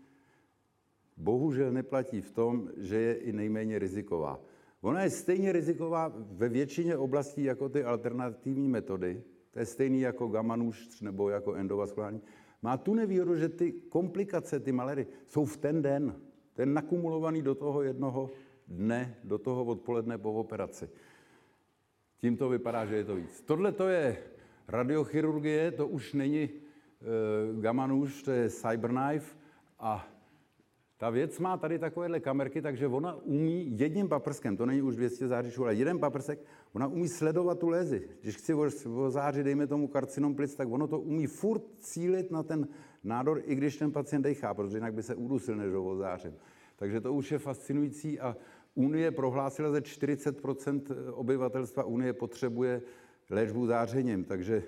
bohužel 1.16 1.72
neplatí 1.72 2.20
v 2.20 2.30
tom, 2.30 2.70
že 2.76 2.96
je 2.96 3.14
i 3.14 3.32
nejméně 3.32 3.78
riziková. 3.78 4.40
Ona 4.82 5.02
je 5.02 5.10
stejně 5.10 5.52
riziková 5.52 6.12
ve 6.16 6.48
většině 6.48 6.96
oblastí 6.96 7.44
jako 7.44 7.68
ty 7.68 7.84
alternativní 7.84 8.68
metody. 8.68 9.22
To 9.50 9.58
je 9.58 9.66
stejný 9.66 10.00
jako 10.00 10.28
gamma 10.28 10.58
nebo 11.00 11.30
jako 11.30 11.54
endovaskulární. 11.54 12.20
Má 12.62 12.76
tu 12.76 12.94
nevýhodu, 12.94 13.36
že 13.36 13.48
ty 13.48 13.72
komplikace, 13.72 14.60
ty 14.60 14.72
malery, 14.72 15.06
jsou 15.26 15.44
v 15.44 15.56
ten 15.56 15.82
den. 15.82 16.14
Ten 16.54 16.74
nakumulovaný 16.74 17.42
do 17.42 17.54
toho 17.54 17.82
jednoho 17.82 18.30
dne, 18.68 19.16
do 19.24 19.38
toho 19.38 19.64
odpoledne 19.64 20.18
po 20.18 20.32
operaci. 20.32 20.88
Tím 22.16 22.36
to 22.36 22.48
vypadá, 22.48 22.86
že 22.86 22.96
je 22.96 23.04
to 23.04 23.14
víc. 23.14 23.42
Tohle 23.42 23.72
to 23.72 23.88
je 23.88 24.18
radiochirurgie, 24.68 25.70
to 25.70 25.88
už 25.88 26.12
není 26.12 26.42
e, 26.42 26.50
gamma 27.60 27.86
nůž, 27.86 28.22
to 28.22 28.30
je 28.30 28.50
cyberknife 28.50 29.36
a 29.78 30.08
ta 31.00 31.10
věc 31.10 31.38
má 31.38 31.56
tady 31.56 31.78
takovéhle 31.78 32.20
kamerky, 32.20 32.62
takže 32.62 32.86
ona 32.86 33.14
umí 33.14 33.78
jedním 33.78 34.08
paprskem, 34.08 34.56
to 34.56 34.66
není 34.66 34.82
už 34.82 34.96
200 34.96 35.28
zářičů, 35.28 35.62
ale 35.62 35.74
jeden 35.74 35.98
paprsek, 35.98 36.38
ona 36.72 36.86
umí 36.86 37.08
sledovat 37.08 37.58
tu 37.58 37.68
lézi. 37.68 38.08
Když 38.22 38.36
chci 38.36 38.52
záři, 39.08 39.42
dejme 39.42 39.66
tomu 39.66 39.88
karcinom 39.88 40.34
plic, 40.34 40.54
tak 40.54 40.68
ono 40.70 40.86
to 40.86 41.00
umí 41.00 41.26
furt 41.26 41.62
cílit 41.78 42.30
na 42.30 42.42
ten 42.42 42.68
nádor, 43.04 43.42
i 43.44 43.54
když 43.54 43.76
ten 43.76 43.92
pacient 43.92 44.22
dechá, 44.22 44.54
protože 44.54 44.76
jinak 44.76 44.94
by 44.94 45.02
se 45.02 45.14
udusil, 45.14 45.56
než 45.56 45.72
ho 45.72 45.84
ozářil. 45.84 46.34
Takže 46.76 47.00
to 47.00 47.14
už 47.14 47.32
je 47.32 47.38
fascinující 47.38 48.20
a 48.20 48.36
Unie 48.74 49.10
prohlásila, 49.10 49.74
že 49.74 49.80
40% 49.80 50.82
obyvatelstva 51.12 51.84
Unie 51.84 52.12
potřebuje 52.12 52.82
léčbu 53.30 53.66
zářením, 53.66 54.24
takže 54.24 54.62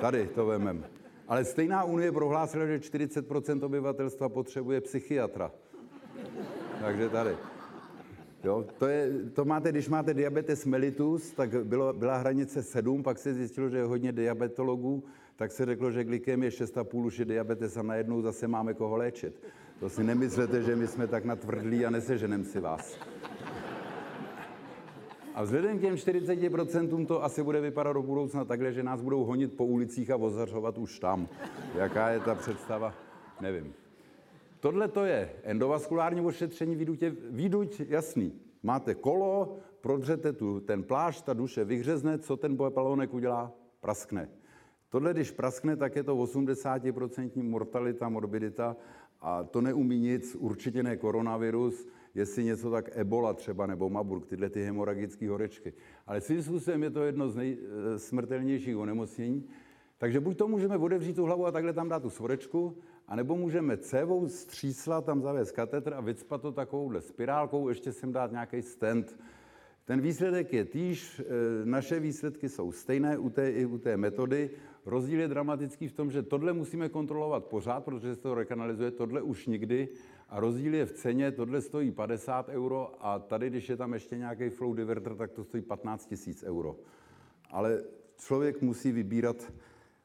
tady 0.00 0.26
to 0.26 0.46
vememe. 0.46 0.90
Ale 1.28 1.44
stejná 1.44 1.84
unie 1.84 2.12
prohlásila, 2.12 2.66
že 2.66 2.78
40% 2.78 3.64
obyvatelstva 3.64 4.28
potřebuje 4.28 4.80
psychiatra. 4.80 5.52
Takže 6.80 7.08
tady. 7.08 7.36
Jo, 8.44 8.64
to, 8.78 8.86
je, 8.86 9.12
to 9.32 9.44
máte, 9.44 9.72
když 9.72 9.88
máte 9.88 10.14
diabetes 10.14 10.64
mellitus, 10.64 11.32
tak 11.32 11.66
bylo, 11.66 11.92
byla 11.92 12.16
hranice 12.16 12.62
7, 12.62 13.02
pak 13.02 13.18
se 13.18 13.34
zjistilo, 13.34 13.68
že 13.68 13.76
je 13.76 13.84
hodně 13.84 14.12
diabetologů, 14.12 15.04
tak 15.36 15.52
se 15.52 15.66
řeklo, 15.66 15.90
že 15.90 16.04
glykem 16.04 16.42
je 16.42 16.50
6,5, 16.50 17.04
už 17.04 17.18
je 17.18 17.24
diabetes 17.24 17.76
a 17.76 17.82
najednou 17.82 18.22
zase 18.22 18.48
máme 18.48 18.74
koho 18.74 18.96
léčit. 18.96 19.42
To 19.80 19.88
si 19.88 20.04
nemyslete, 20.04 20.62
že 20.62 20.76
my 20.76 20.86
jsme 20.86 21.06
tak 21.06 21.24
natvrdlí 21.24 21.86
a 21.86 21.90
neseženem 21.90 22.44
si 22.44 22.60
vás. 22.60 22.98
A 25.38 25.42
vzhledem 25.42 25.78
k 25.78 25.80
těm 25.80 25.94
40% 25.94 27.06
to 27.06 27.24
asi 27.24 27.42
bude 27.42 27.60
vypadat 27.60 27.92
do 27.92 28.02
budoucna 28.02 28.44
takhle, 28.44 28.72
že 28.72 28.82
nás 28.82 29.02
budou 29.02 29.24
honit 29.24 29.56
po 29.56 29.64
ulicích 29.64 30.10
a 30.10 30.16
ozařovat 30.16 30.78
už 30.78 30.98
tam. 30.98 31.28
Jaká 31.74 32.08
je 32.08 32.20
ta 32.20 32.34
představa? 32.34 32.94
Nevím. 33.40 33.74
Tohle 34.60 34.88
to 34.88 35.04
je 35.04 35.32
endovaskulární 35.42 36.20
ošetření 36.20 36.76
výdutě. 36.76 37.16
Výduť, 37.30 37.80
jasný. 37.88 38.32
Máte 38.62 38.94
kolo, 38.94 39.56
prodřete 39.80 40.32
tu, 40.32 40.60
ten 40.60 40.82
plášť, 40.82 41.24
ta 41.24 41.34
duše 41.34 41.64
vyhřezne, 41.64 42.18
co 42.18 42.36
ten 42.36 42.56
balonek 42.56 43.14
udělá? 43.14 43.52
Praskne. 43.80 44.28
Tohle, 44.88 45.12
když 45.12 45.30
praskne, 45.30 45.76
tak 45.76 45.96
je 45.96 46.02
to 46.02 46.16
80% 46.16 47.42
mortalita, 47.42 48.08
morbidita 48.08 48.76
a 49.20 49.42
to 49.44 49.60
neumí 49.60 49.98
nic, 49.98 50.34
určitě 50.34 50.82
ne 50.82 50.96
koronavirus, 50.96 51.86
jestli 52.18 52.44
něco 52.44 52.70
tak 52.70 52.90
ebola 52.92 53.34
třeba 53.34 53.66
nebo 53.66 53.90
maburg, 53.90 54.26
tyhle 54.26 54.50
ty 54.50 54.62
hemoragické 54.62 55.28
horečky. 55.28 55.72
Ale 56.06 56.20
svým 56.20 56.42
způsobem 56.42 56.82
je 56.82 56.90
to 56.90 57.02
jedno 57.02 57.28
z 57.30 57.36
nejsmrtelnějších 57.36 58.74
eh, 58.74 58.76
onemocnění. 58.76 59.48
Takže 59.98 60.20
buď 60.20 60.36
to 60.36 60.48
můžeme 60.48 60.76
otevřít 60.76 61.16
tu 61.16 61.24
hlavu 61.24 61.46
a 61.46 61.52
takhle 61.52 61.72
tam 61.72 61.88
dát 61.88 62.02
tu 62.02 62.10
svorečku, 62.10 62.78
anebo 63.06 63.36
můžeme 63.36 63.76
cévou 63.76 64.28
střísla 64.28 65.00
tam 65.00 65.22
zavést 65.22 65.52
katetr 65.52 65.94
a 65.94 66.00
vycpat 66.00 66.42
to 66.42 66.52
takovouhle 66.52 67.00
spirálkou, 67.00 67.68
ještě 67.68 67.92
sem 67.92 68.12
dát 68.12 68.32
nějaký 68.32 68.62
stent. 68.62 69.18
Ten 69.84 70.00
výsledek 70.00 70.52
je 70.52 70.64
týž, 70.64 71.20
eh, 71.20 71.24
naše 71.64 72.00
výsledky 72.00 72.48
jsou 72.48 72.72
stejné 72.72 73.18
u 73.18 73.30
té, 73.30 73.50
i 73.50 73.66
u 73.66 73.78
té 73.78 73.96
metody. 73.96 74.50
rozdíl 74.86 75.20
je 75.20 75.28
dramatický 75.28 75.88
v 75.88 75.92
tom, 75.92 76.10
že 76.10 76.22
tohle 76.22 76.52
musíme 76.52 76.88
kontrolovat 76.88 77.44
pořád, 77.44 77.84
protože 77.84 78.14
se 78.14 78.20
to 78.20 78.34
rekanalizuje, 78.34 78.90
tohle 78.90 79.22
už 79.22 79.46
nikdy. 79.46 79.88
A 80.28 80.40
rozdíl 80.40 80.74
je 80.74 80.86
v 80.86 80.92
ceně, 80.92 81.32
tohle 81.32 81.60
stojí 81.60 81.90
50 81.90 82.48
euro 82.48 82.94
a 83.00 83.18
tady, 83.18 83.50
když 83.50 83.68
je 83.68 83.76
tam 83.76 83.94
ještě 83.94 84.18
nějaký 84.18 84.48
flow 84.48 84.74
diverter, 84.74 85.14
tak 85.14 85.32
to 85.32 85.44
stojí 85.44 85.62
15 85.62 86.06
tisíc 86.06 86.42
euro. 86.42 86.76
Ale 87.50 87.82
člověk 88.18 88.62
musí 88.62 88.92
vybírat 88.92 89.52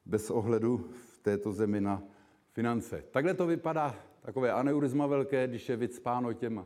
bez 0.06 0.32
ohledu 0.32 0.78
v 0.78 1.18
této 1.18 1.52
zemi 1.52 1.82
na 1.82 2.04
finance. 2.54 3.04
Takhle 3.12 3.34
to 3.34 3.48
vypadá, 3.48 3.96
takové 4.22 4.52
aneurizma 4.52 5.08
velké, 5.08 5.48
když 5.48 5.70
je 5.70 5.76
vycpáno 5.76 6.34
těma 6.34 6.66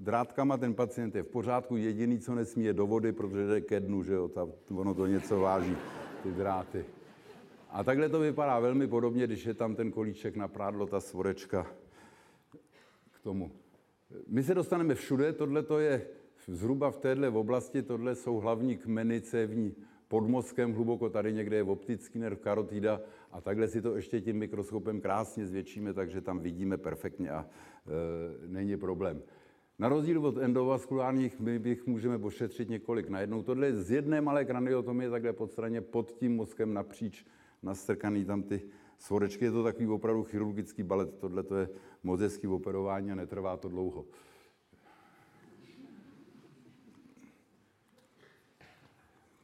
drátkama, 0.00 0.56
ten 0.56 0.74
pacient 0.74 1.14
je 1.14 1.22
v 1.22 1.28
pořádku, 1.28 1.76
jediný, 1.76 2.18
co 2.18 2.34
nesmí, 2.34 2.64
je 2.64 2.72
do 2.72 2.86
vody, 2.86 3.12
protože 3.12 3.46
jde 3.46 3.60
ke 3.60 3.80
dnu, 3.80 4.02
že 4.02 4.14
jo, 4.14 4.28
ta, 4.28 4.48
ono 4.74 4.94
to 4.94 5.06
něco 5.06 5.40
váží, 5.40 5.76
ty 6.22 6.32
dráty. 6.32 6.84
A 7.70 7.84
takhle 7.84 8.08
to 8.08 8.20
vypadá 8.20 8.58
velmi 8.58 8.86
podobně, 8.86 9.26
když 9.26 9.46
je 9.46 9.54
tam 9.54 9.74
ten 9.74 9.90
kolíček 9.90 10.36
na 10.36 10.48
prádlo, 10.48 10.86
ta 10.86 11.00
svorečka 11.00 11.66
tomu. 13.20 13.52
My 14.28 14.42
se 14.42 14.54
dostaneme 14.54 14.94
všude, 14.94 15.32
tohle 15.32 15.62
to 15.62 15.78
je 15.78 16.06
zhruba 16.46 16.90
v 16.90 16.98
téhle 16.98 17.28
oblasti, 17.28 17.82
tohle 17.82 18.14
jsou 18.14 18.36
hlavní 18.36 18.76
kmeny 18.76 19.20
cévní 19.20 19.74
pod 20.08 20.28
mozkem, 20.28 20.72
hluboko 20.72 21.10
tady 21.10 21.32
někde 21.32 21.56
je 21.56 21.62
optický 21.62 22.18
nerv, 22.18 22.38
karotida 22.38 23.00
a 23.32 23.40
takhle 23.40 23.68
si 23.68 23.82
to 23.82 23.96
ještě 23.96 24.20
tím 24.20 24.36
mikroskopem 24.36 25.00
krásně 25.00 25.46
zvětšíme, 25.46 25.94
takže 25.94 26.20
tam 26.20 26.40
vidíme 26.40 26.76
perfektně 26.76 27.30
a 27.30 27.46
e, 27.46 28.48
není 28.48 28.76
problém. 28.76 29.22
Na 29.78 29.88
rozdíl 29.88 30.26
od 30.26 30.38
endovaskulárních, 30.38 31.40
my 31.40 31.58
bych 31.58 31.86
můžeme 31.86 32.18
pošetřit 32.18 32.68
několik 32.68 33.08
najednou. 33.08 33.42
Tohle 33.42 33.66
je 33.66 33.76
z 33.76 33.90
jedné 33.90 34.20
malé 34.20 34.44
kraniotomie 34.44 35.10
takhle 35.10 35.32
pod 35.32 35.52
straně 35.52 35.80
pod 35.80 36.12
tím 36.12 36.36
mozkem 36.36 36.74
napříč 36.74 37.26
nastrkaný 37.62 38.24
tam 38.24 38.42
ty 38.42 38.62
svorečky. 38.98 39.44
Je 39.44 39.50
to 39.50 39.62
takový 39.62 39.86
opravdu 39.86 40.22
chirurgický 40.22 40.82
balet. 40.82 41.18
Tohle 41.18 41.42
to 41.42 41.56
je 41.56 41.68
mozecký 42.02 42.46
operování 42.46 43.12
a 43.12 43.14
netrvá 43.14 43.56
to 43.56 43.68
dlouho. 43.68 44.06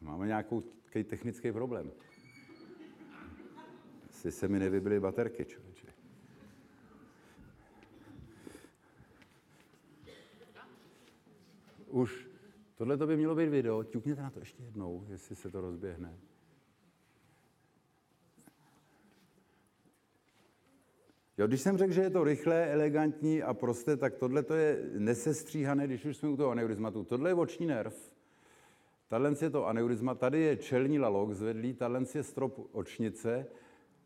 Máme 0.01 0.27
nějakou 0.27 0.63
technický 1.05 1.53
problém. 1.53 1.93
Asi 4.11 4.33
se 4.33 4.49
mi 4.49 4.59
nevybily 4.59 5.01
baterky, 5.01 5.45
člověče. 5.45 5.87
Už. 11.87 12.29
Tohle 12.77 12.97
to 12.97 13.07
by 13.07 13.17
mělo 13.17 13.35
být 13.35 13.49
video. 13.49 13.85
Ťukněte 13.85 14.23
na 14.23 14.31
to 14.31 14.41
ještě 14.41 14.63
jednou, 14.63 15.07
jestli 15.09 15.37
se 15.37 15.51
to 15.51 15.61
rozběhne. 15.61 16.19
Jo, 21.39 21.47
když 21.47 21.61
jsem 21.61 21.79
řekl, 21.79 21.93
že 21.93 22.03
je 22.03 22.11
to 22.11 22.25
rychlé, 22.25 22.73
elegantní 22.73 23.43
a 23.43 23.55
prosté, 23.55 23.97
tak 23.97 24.15
tohle 24.15 24.43
to 24.43 24.55
je 24.55 24.83
nesestříhané, 24.99 25.87
když 25.87 26.05
už 26.05 26.17
jsme 26.17 26.29
u 26.29 26.37
toho 26.37 26.51
aneurizmatu. 26.51 27.05
Tohle 27.05 27.31
je 27.31 27.35
oční 27.35 27.67
nerv. 27.67 28.13
Tahle 29.09 29.35
je 29.43 29.51
to 29.51 29.67
aneurizma, 29.67 30.15
tady 30.15 30.41
je 30.41 30.57
čelní 30.57 30.99
lalok 30.99 31.33
zvedlý, 31.33 31.75
tahle 31.75 32.03
je 32.15 32.23
strop 32.23 32.69
očnice. 32.73 33.47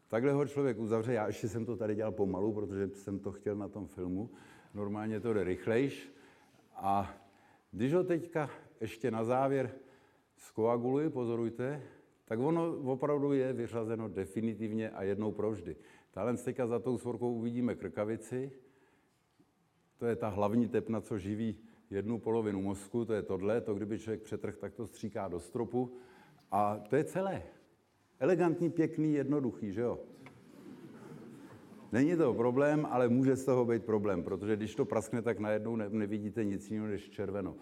Takhle 0.08 0.32
ho 0.32 0.46
člověk 0.46 0.78
uzavře, 0.78 1.12
já 1.12 1.26
ještě 1.26 1.48
jsem 1.48 1.64
to 1.64 1.76
tady 1.76 1.94
dělal 1.94 2.12
pomalu, 2.12 2.52
protože 2.52 2.88
jsem 2.88 3.18
to 3.18 3.32
chtěl 3.32 3.56
na 3.56 3.68
tom 3.68 3.86
filmu. 3.86 4.30
Normálně 4.74 5.20
to 5.20 5.32
jde 5.32 5.44
rychlejš. 5.44 6.12
A 6.74 7.14
když 7.72 7.94
ho 7.94 8.04
teďka 8.04 8.50
ještě 8.80 9.10
na 9.10 9.24
závěr 9.24 9.70
skoaguluji, 10.36 11.10
pozorujte, 11.10 11.82
tak 12.24 12.38
ono 12.38 12.76
opravdu 12.76 13.32
je 13.32 13.52
vyřazeno 13.52 14.08
definitivně 14.08 14.90
a 14.90 15.02
jednou 15.02 15.32
provždy. 15.32 15.76
Tahle 16.10 16.36
za 16.66 16.78
tou 16.78 16.98
svorkou 16.98 17.34
uvidíme 17.34 17.74
krkavici, 17.74 18.52
to 19.98 20.06
je 20.06 20.16
ta 20.16 20.28
hlavní 20.28 20.68
tepna, 20.68 21.00
co 21.00 21.18
živí 21.18 21.58
jednu 21.90 22.18
polovinu 22.18 22.62
mozku, 22.62 23.04
to 23.04 23.12
je 23.12 23.22
tohle, 23.22 23.60
to 23.60 23.74
kdyby 23.74 23.98
člověk 23.98 24.22
přetrh, 24.22 24.56
tak 24.56 24.74
to 24.74 24.86
stříká 24.86 25.28
do 25.28 25.40
stropu 25.40 25.92
a 26.50 26.76
to 26.90 26.96
je 26.96 27.04
celé. 27.04 27.42
Elegantní, 28.18 28.70
pěkný, 28.70 29.14
jednoduchý, 29.14 29.72
že 29.72 29.80
jo? 29.80 29.98
Není 31.92 32.16
to 32.16 32.34
problém, 32.34 32.86
ale 32.90 33.08
může 33.08 33.36
z 33.36 33.44
toho 33.44 33.64
být 33.64 33.84
problém, 33.84 34.22
protože 34.22 34.56
když 34.56 34.74
to 34.74 34.84
praskne, 34.84 35.22
tak 35.22 35.38
najednou 35.38 35.76
nevidíte 35.76 36.44
nic 36.44 36.70
jiného 36.70 36.86
než 36.86 37.10
červeno. 37.10 37.56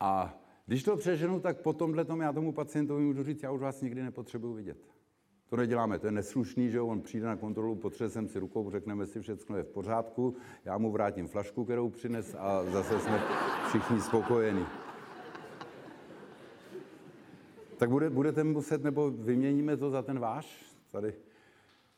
A 0.00 0.38
když 0.66 0.82
to 0.82 0.96
přeženu, 0.96 1.40
tak 1.40 1.60
po 1.60 1.72
tomhle 1.72 2.04
tom 2.04 2.20
já 2.20 2.32
tomu 2.32 2.52
pacientovi 2.52 3.04
můžu 3.04 3.22
říct, 3.22 3.42
já 3.42 3.50
už 3.50 3.60
vás 3.60 3.82
nikdy 3.82 4.02
nepotřebuji 4.02 4.54
vidět. 4.54 4.78
To 5.52 5.56
neděláme, 5.56 5.98
to 5.98 6.06
je 6.06 6.12
neslušný, 6.12 6.70
že 6.70 6.80
on 6.80 7.00
přijde 7.00 7.26
na 7.26 7.36
kontrolu, 7.36 7.74
potřesem 7.74 8.28
si 8.28 8.38
rukou, 8.38 8.70
řekneme 8.70 9.06
si, 9.06 9.20
všechno 9.20 9.56
je 9.56 9.62
v 9.62 9.68
pořádku, 9.68 10.36
já 10.64 10.78
mu 10.78 10.90
vrátím 10.90 11.28
flašku, 11.28 11.64
kterou 11.64 11.90
přines 11.90 12.36
a 12.38 12.64
zase 12.64 13.00
jsme 13.00 13.22
všichni 13.68 14.00
spokojení. 14.00 14.66
Tak 17.76 17.90
bude, 17.90 18.10
budete 18.10 18.44
muset, 18.44 18.84
nebo 18.84 19.10
vyměníme 19.10 19.76
to 19.76 19.90
za 19.90 20.02
ten 20.02 20.18
váš 20.18 20.64
tady? 20.92 21.14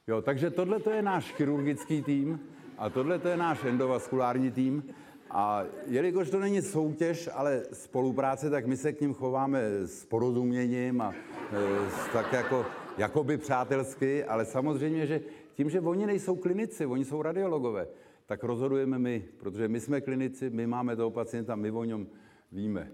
Jo, 0.06 0.22
takže 0.22 0.50
tohle 0.50 0.80
to 0.80 0.90
je 0.90 1.02
náš 1.02 1.32
chirurgický 1.32 2.02
tým 2.02 2.40
a 2.78 2.90
tohle 2.90 3.18
to 3.18 3.28
je 3.28 3.36
náš 3.36 3.64
endovaskulární 3.64 4.50
tým. 4.50 4.82
A 5.30 5.64
jelikož 5.86 6.30
to 6.30 6.40
není 6.40 6.62
soutěž, 6.62 7.28
ale 7.32 7.62
spolupráce, 7.72 8.50
tak 8.50 8.66
my 8.66 8.76
se 8.76 8.92
k 8.92 9.00
ním 9.00 9.14
chováme 9.14 9.60
s 9.86 10.04
porozuměním 10.04 11.00
a 11.00 11.12
e, 11.12 12.12
tak 12.12 12.32
jako 12.32 12.66
jakoby 12.98 13.38
přátelsky, 13.38 14.24
ale 14.24 14.44
samozřejmě, 14.44 15.06
že 15.06 15.20
tím, 15.54 15.70
že 15.70 15.80
oni 15.80 16.06
nejsou 16.06 16.36
klinici, 16.36 16.86
oni 16.86 17.04
jsou 17.04 17.22
radiologové, 17.22 17.88
tak 18.26 18.44
rozhodujeme 18.44 18.98
my, 18.98 19.24
protože 19.38 19.68
my 19.68 19.80
jsme 19.80 20.00
klinici, 20.00 20.50
my 20.50 20.66
máme 20.66 20.96
toho 20.96 21.10
pacienta, 21.10 21.56
my 21.56 21.70
o 21.70 21.84
něm 21.84 22.06
víme. 22.52 22.92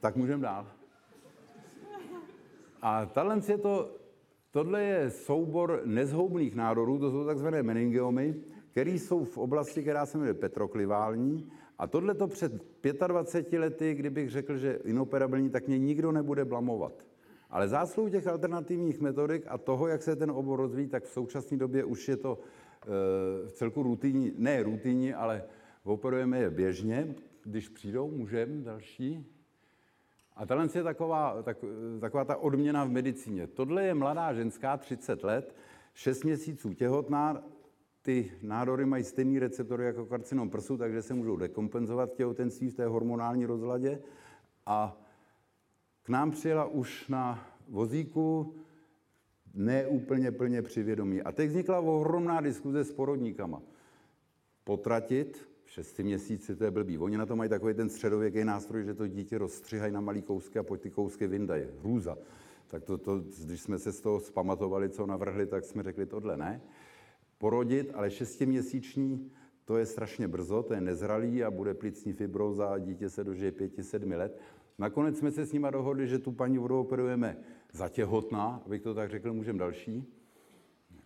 Tak 0.00 0.16
můžeme 0.16 0.42
dál. 0.42 0.66
A 2.82 3.06
talent 3.06 3.48
je 3.48 3.58
to, 3.58 3.96
tohle 4.50 4.82
je 4.82 5.10
soubor 5.10 5.82
nezhoubných 5.84 6.54
nádorů, 6.54 6.98
to 6.98 7.10
jsou 7.10 7.24
takzvané 7.24 7.62
meningiomy, 7.62 8.34
které 8.70 8.90
jsou 8.90 9.24
v 9.24 9.38
oblasti, 9.38 9.82
která 9.82 10.06
se 10.06 10.18
jmenuje 10.18 10.34
petroklivální. 10.34 11.50
A 11.78 11.86
tohle 11.86 12.14
to 12.14 12.28
před 12.28 12.52
25 13.06 13.58
lety, 13.58 13.94
kdybych 13.94 14.30
řekl, 14.30 14.56
že 14.56 14.78
inoperabilní, 14.84 15.50
tak 15.50 15.68
mě 15.68 15.78
nikdo 15.78 16.12
nebude 16.12 16.44
blamovat. 16.44 17.06
Ale 17.56 17.68
zásluhu 17.68 18.08
těch 18.08 18.26
alternativních 18.26 19.00
metodik 19.00 19.44
a 19.48 19.58
toho, 19.58 19.88
jak 19.88 20.02
se 20.02 20.16
ten 20.16 20.30
obor 20.30 20.58
rozvíjí, 20.58 20.88
tak 20.88 21.04
v 21.04 21.10
současné 21.10 21.56
době 21.56 21.84
už 21.84 22.08
je 22.08 22.16
to 22.16 22.38
e, 22.38 23.48
v 23.48 23.52
celku 23.52 23.82
rutinní, 23.82 24.32
ne 24.36 24.62
rutinní, 24.62 25.14
ale 25.14 25.44
operujeme 25.84 26.38
je 26.38 26.50
běžně, 26.50 27.14
když 27.44 27.68
přijdou, 27.68 28.10
můžeme, 28.10 28.64
další. 28.64 29.26
A 30.36 30.46
tohle 30.46 30.68
je 30.74 30.82
taková, 30.82 31.42
tak, 31.42 31.58
taková 32.00 32.24
ta 32.24 32.36
odměna 32.36 32.84
v 32.84 32.90
medicíně. 32.90 33.46
Tohle 33.46 33.84
je 33.84 33.94
mladá 33.94 34.32
ženská, 34.32 34.76
30 34.76 35.24
let, 35.24 35.54
6 35.94 36.24
měsíců 36.24 36.72
těhotná, 36.72 37.42
ty 38.02 38.32
nádory 38.42 38.86
mají 38.86 39.04
stejný 39.04 39.38
receptory 39.38 39.84
jako 39.84 40.06
karcinom 40.06 40.50
prsu, 40.50 40.76
takže 40.76 41.02
se 41.02 41.14
můžou 41.14 41.36
dekompenzovat 41.36 42.14
těhotenství 42.14 42.70
v 42.70 42.74
té 42.74 42.86
hormonální 42.86 43.46
rozladě. 43.46 44.02
A 44.66 45.05
k 46.06 46.08
nám 46.08 46.30
přijela 46.30 46.64
už 46.64 47.08
na 47.08 47.48
vozíku, 47.68 48.54
ne 49.54 49.86
úplně 49.86 50.32
plně 50.32 50.62
přivědomí. 50.62 51.22
A 51.22 51.32
teď 51.32 51.48
vznikla 51.48 51.80
ohromná 51.80 52.40
diskuze 52.40 52.84
s 52.84 52.92
porodníkama. 52.92 53.62
Potratit, 54.64 55.48
v 55.64 55.70
šesti 55.70 56.02
měsíci, 56.02 56.56
to 56.56 56.64
je 56.64 56.70
blbý. 56.70 56.98
Oni 56.98 57.16
na 57.16 57.26
to 57.26 57.36
mají 57.36 57.50
takový 57.50 57.74
ten 57.74 57.88
středověký 57.88 58.44
nástroj, 58.44 58.84
že 58.84 58.94
to 58.94 59.06
dítě 59.06 59.38
rozstřihají 59.38 59.92
na 59.92 60.00
malý 60.00 60.22
kousky 60.22 60.58
a 60.58 60.62
po 60.62 60.76
ty 60.76 60.90
kousky 60.90 61.26
vyndají. 61.26 61.64
Hrůza. 61.80 62.18
Tak 62.66 62.84
to, 62.84 62.98
to, 62.98 63.20
když 63.44 63.60
jsme 63.60 63.78
se 63.78 63.92
z 63.92 64.00
toho 64.00 64.20
zpamatovali, 64.20 64.88
co 64.88 65.06
navrhli, 65.06 65.46
tak 65.46 65.64
jsme 65.64 65.82
řekli, 65.82 66.06
tohle 66.06 66.36
ne. 66.36 66.60
Porodit, 67.38 67.90
ale 67.94 68.10
šestiměsíční, 68.10 69.30
to 69.64 69.76
je 69.76 69.86
strašně 69.86 70.28
brzo, 70.28 70.62
to 70.62 70.74
je 70.74 70.80
nezralý 70.80 71.44
a 71.44 71.50
bude 71.50 71.74
plicní 71.74 72.12
fibroza 72.12 72.66
a 72.66 72.78
dítě 72.78 73.10
se 73.10 73.24
dožije 73.24 73.52
pěti, 73.52 73.82
sedmi 73.82 74.16
let. 74.16 74.40
Nakonec 74.78 75.18
jsme 75.18 75.30
se 75.30 75.46
s 75.46 75.52
nima 75.52 75.70
dohodli, 75.70 76.08
že 76.08 76.18
tu 76.18 76.32
paní 76.32 76.58
odooperujeme 76.58 77.36
za 77.72 77.88
těhotná, 77.88 78.62
abych 78.66 78.82
to 78.82 78.94
tak 78.94 79.10
řekl, 79.10 79.32
můžeme 79.32 79.58
další. 79.58 80.04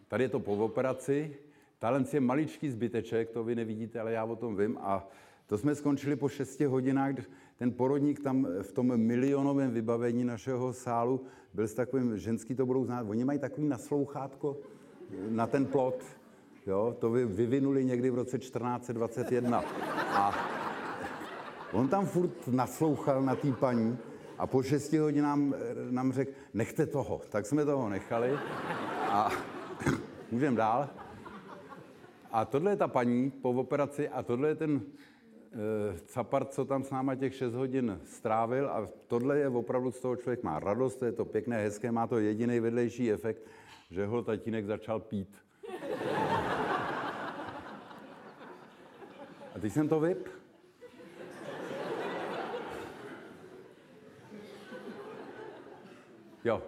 Tady 0.08 0.24
je 0.24 0.28
to 0.28 0.40
po 0.40 0.52
operaci. 0.52 1.36
Talent 1.78 2.14
je 2.14 2.20
maličký 2.20 2.70
zbyteček, 2.70 3.30
to 3.30 3.44
vy 3.44 3.54
nevidíte, 3.54 4.00
ale 4.00 4.12
já 4.12 4.24
o 4.24 4.36
tom 4.36 4.56
vím. 4.56 4.78
A 4.80 5.08
to 5.46 5.58
jsme 5.58 5.74
skončili 5.74 6.16
po 6.16 6.28
6 6.28 6.60
hodinách. 6.60 7.14
Ten 7.56 7.72
porodník 7.72 8.20
tam 8.20 8.46
v 8.62 8.72
tom 8.72 8.96
milionovém 8.96 9.70
vybavení 9.70 10.24
našeho 10.24 10.72
sálu 10.72 11.24
byl 11.54 11.68
s 11.68 11.74
takovým, 11.74 12.18
ženský 12.18 12.54
to 12.54 12.66
budou 12.66 12.84
znát, 12.84 13.06
oni 13.08 13.24
mají 13.24 13.38
takový 13.38 13.68
naslouchátko 13.68 14.56
na 15.28 15.46
ten 15.46 15.66
plot. 15.66 16.04
Jo, 16.66 16.96
to 16.98 17.10
vy 17.10 17.24
vyvinuli 17.24 17.84
někdy 17.84 18.10
v 18.10 18.14
roce 18.14 18.38
1421. 18.38 19.64
A 20.12 20.59
On 21.72 21.88
tam 21.88 22.06
furt 22.06 22.48
naslouchal 22.48 23.22
na 23.22 23.36
té 23.36 23.52
paní 23.52 23.98
A 24.38 24.46
po 24.46 24.62
šesti 24.62 24.98
hodinám 24.98 25.54
eh, 25.54 25.92
nám 25.92 26.12
řekl, 26.12 26.32
nechte 26.54 26.86
toho. 26.86 27.20
Tak 27.28 27.46
jsme 27.46 27.64
toho 27.64 27.88
nechali 27.88 28.38
a 29.08 29.30
můžeme 30.30 30.56
dál. 30.56 30.88
A 32.32 32.44
tohle 32.44 32.72
je 32.72 32.76
ta 32.76 32.88
paní 32.88 33.30
po 33.30 33.50
operaci 33.50 34.08
a 34.08 34.22
tohle 34.22 34.48
je 34.48 34.54
ten 34.54 34.80
e, 34.80 35.98
capart, 36.06 36.52
co 36.52 36.64
tam 36.64 36.84
s 36.84 36.90
náma 36.90 37.14
těch 37.14 37.34
6 37.34 37.54
hodin 37.54 38.00
strávil 38.04 38.68
a 38.68 38.88
tohle 39.06 39.38
je 39.38 39.48
opravdu 39.48 39.90
z 39.90 40.00
toho 40.00 40.16
člověk 40.16 40.42
má 40.42 40.60
radost, 40.60 40.96
to 40.96 41.04
je 41.04 41.12
to 41.12 41.24
pěkné, 41.24 41.62
hezké, 41.62 41.92
má 41.92 42.06
to 42.06 42.18
jediný 42.18 42.60
vedlejší 42.60 43.12
efekt, 43.12 43.42
že 43.90 44.06
ho 44.06 44.22
tatínek 44.22 44.66
začal 44.66 45.00
pít. 45.00 45.36
A 49.54 49.58
teď 49.60 49.72
jsem 49.72 49.88
to 49.88 50.00
vyp. 50.00 50.39
Jo. 56.44 56.62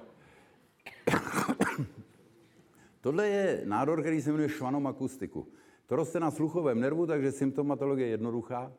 Tohle 3.00 3.28
je 3.28 3.62
nádor, 3.64 4.00
který 4.00 4.22
se 4.22 4.30
jmenuje 4.30 4.48
švanom 4.48 4.86
akustiku. 4.86 5.48
To 5.86 5.96
roste 5.96 6.20
na 6.20 6.30
sluchovém 6.30 6.80
nervu, 6.80 7.06
takže 7.06 7.32
symptomatologie 7.32 8.06
je 8.06 8.10
jednoduchá. 8.10 8.72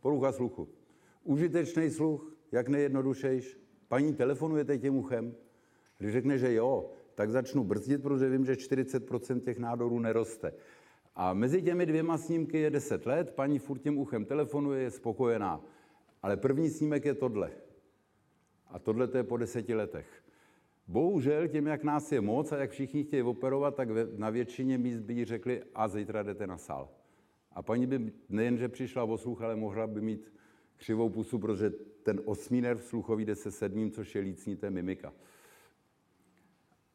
Porucha 0.00 0.32
sluchu. 0.32 0.68
Užitečný 1.24 1.90
sluch, 1.90 2.32
jak 2.52 2.68
nejjednodušejš. 2.68 3.58
Paní 3.88 4.14
telefonujete 4.14 4.78
tím 4.78 4.96
uchem. 4.96 5.34
Když 5.98 6.12
řekne, 6.12 6.38
že 6.38 6.54
jo, 6.54 6.90
tak 7.14 7.30
začnu 7.30 7.64
brzdit, 7.64 8.02
protože 8.02 8.28
vím, 8.28 8.44
že 8.44 8.52
40% 8.52 9.40
těch 9.40 9.58
nádorů 9.58 9.98
neroste. 9.98 10.52
A 11.14 11.34
mezi 11.34 11.62
těmi 11.62 11.86
dvěma 11.86 12.18
snímky 12.18 12.58
je 12.58 12.70
10 12.70 13.06
let, 13.06 13.30
paní 13.30 13.58
furt 13.58 13.78
tím 13.78 13.98
uchem 13.98 14.24
telefonuje, 14.24 14.82
je 14.82 14.90
spokojená. 14.90 15.60
Ale 16.22 16.36
první 16.36 16.70
snímek 16.70 17.04
je 17.04 17.14
tohle. 17.14 17.50
A 18.68 18.78
tohle 18.78 19.08
to 19.08 19.16
je 19.16 19.24
po 19.24 19.36
deseti 19.36 19.74
letech. 19.74 20.22
Bohužel, 20.88 21.48
tím, 21.48 21.66
jak 21.66 21.84
nás 21.84 22.12
je 22.12 22.20
moc 22.20 22.52
a 22.52 22.56
jak 22.56 22.70
všichni 22.70 23.04
chtějí 23.04 23.22
operovat, 23.22 23.74
tak 23.74 23.88
na 24.16 24.30
většině 24.30 24.78
míst 24.78 25.00
by 25.00 25.14
jí 25.14 25.24
řekli, 25.24 25.62
a 25.74 25.88
zítra 25.88 26.22
jdete 26.22 26.46
na 26.46 26.58
sál. 26.58 26.88
A 27.52 27.62
paní 27.62 27.86
by 27.86 28.12
nejenže 28.28 28.68
přišla 28.68 29.04
o 29.04 29.18
sluch, 29.18 29.42
ale 29.42 29.56
mohla 29.56 29.86
by 29.86 30.00
mít 30.00 30.32
křivou 30.76 31.08
pusu, 31.08 31.38
protože 31.38 31.70
ten 32.02 32.20
osmý 32.24 32.60
nerv 32.60 32.84
sluchový 32.84 33.24
jde 33.24 33.34
se 33.34 33.50
sedmým, 33.50 33.90
což 33.90 34.14
je 34.14 34.20
lícní, 34.20 34.56
to 34.56 34.66
je 34.66 34.70
mimika. 34.70 35.12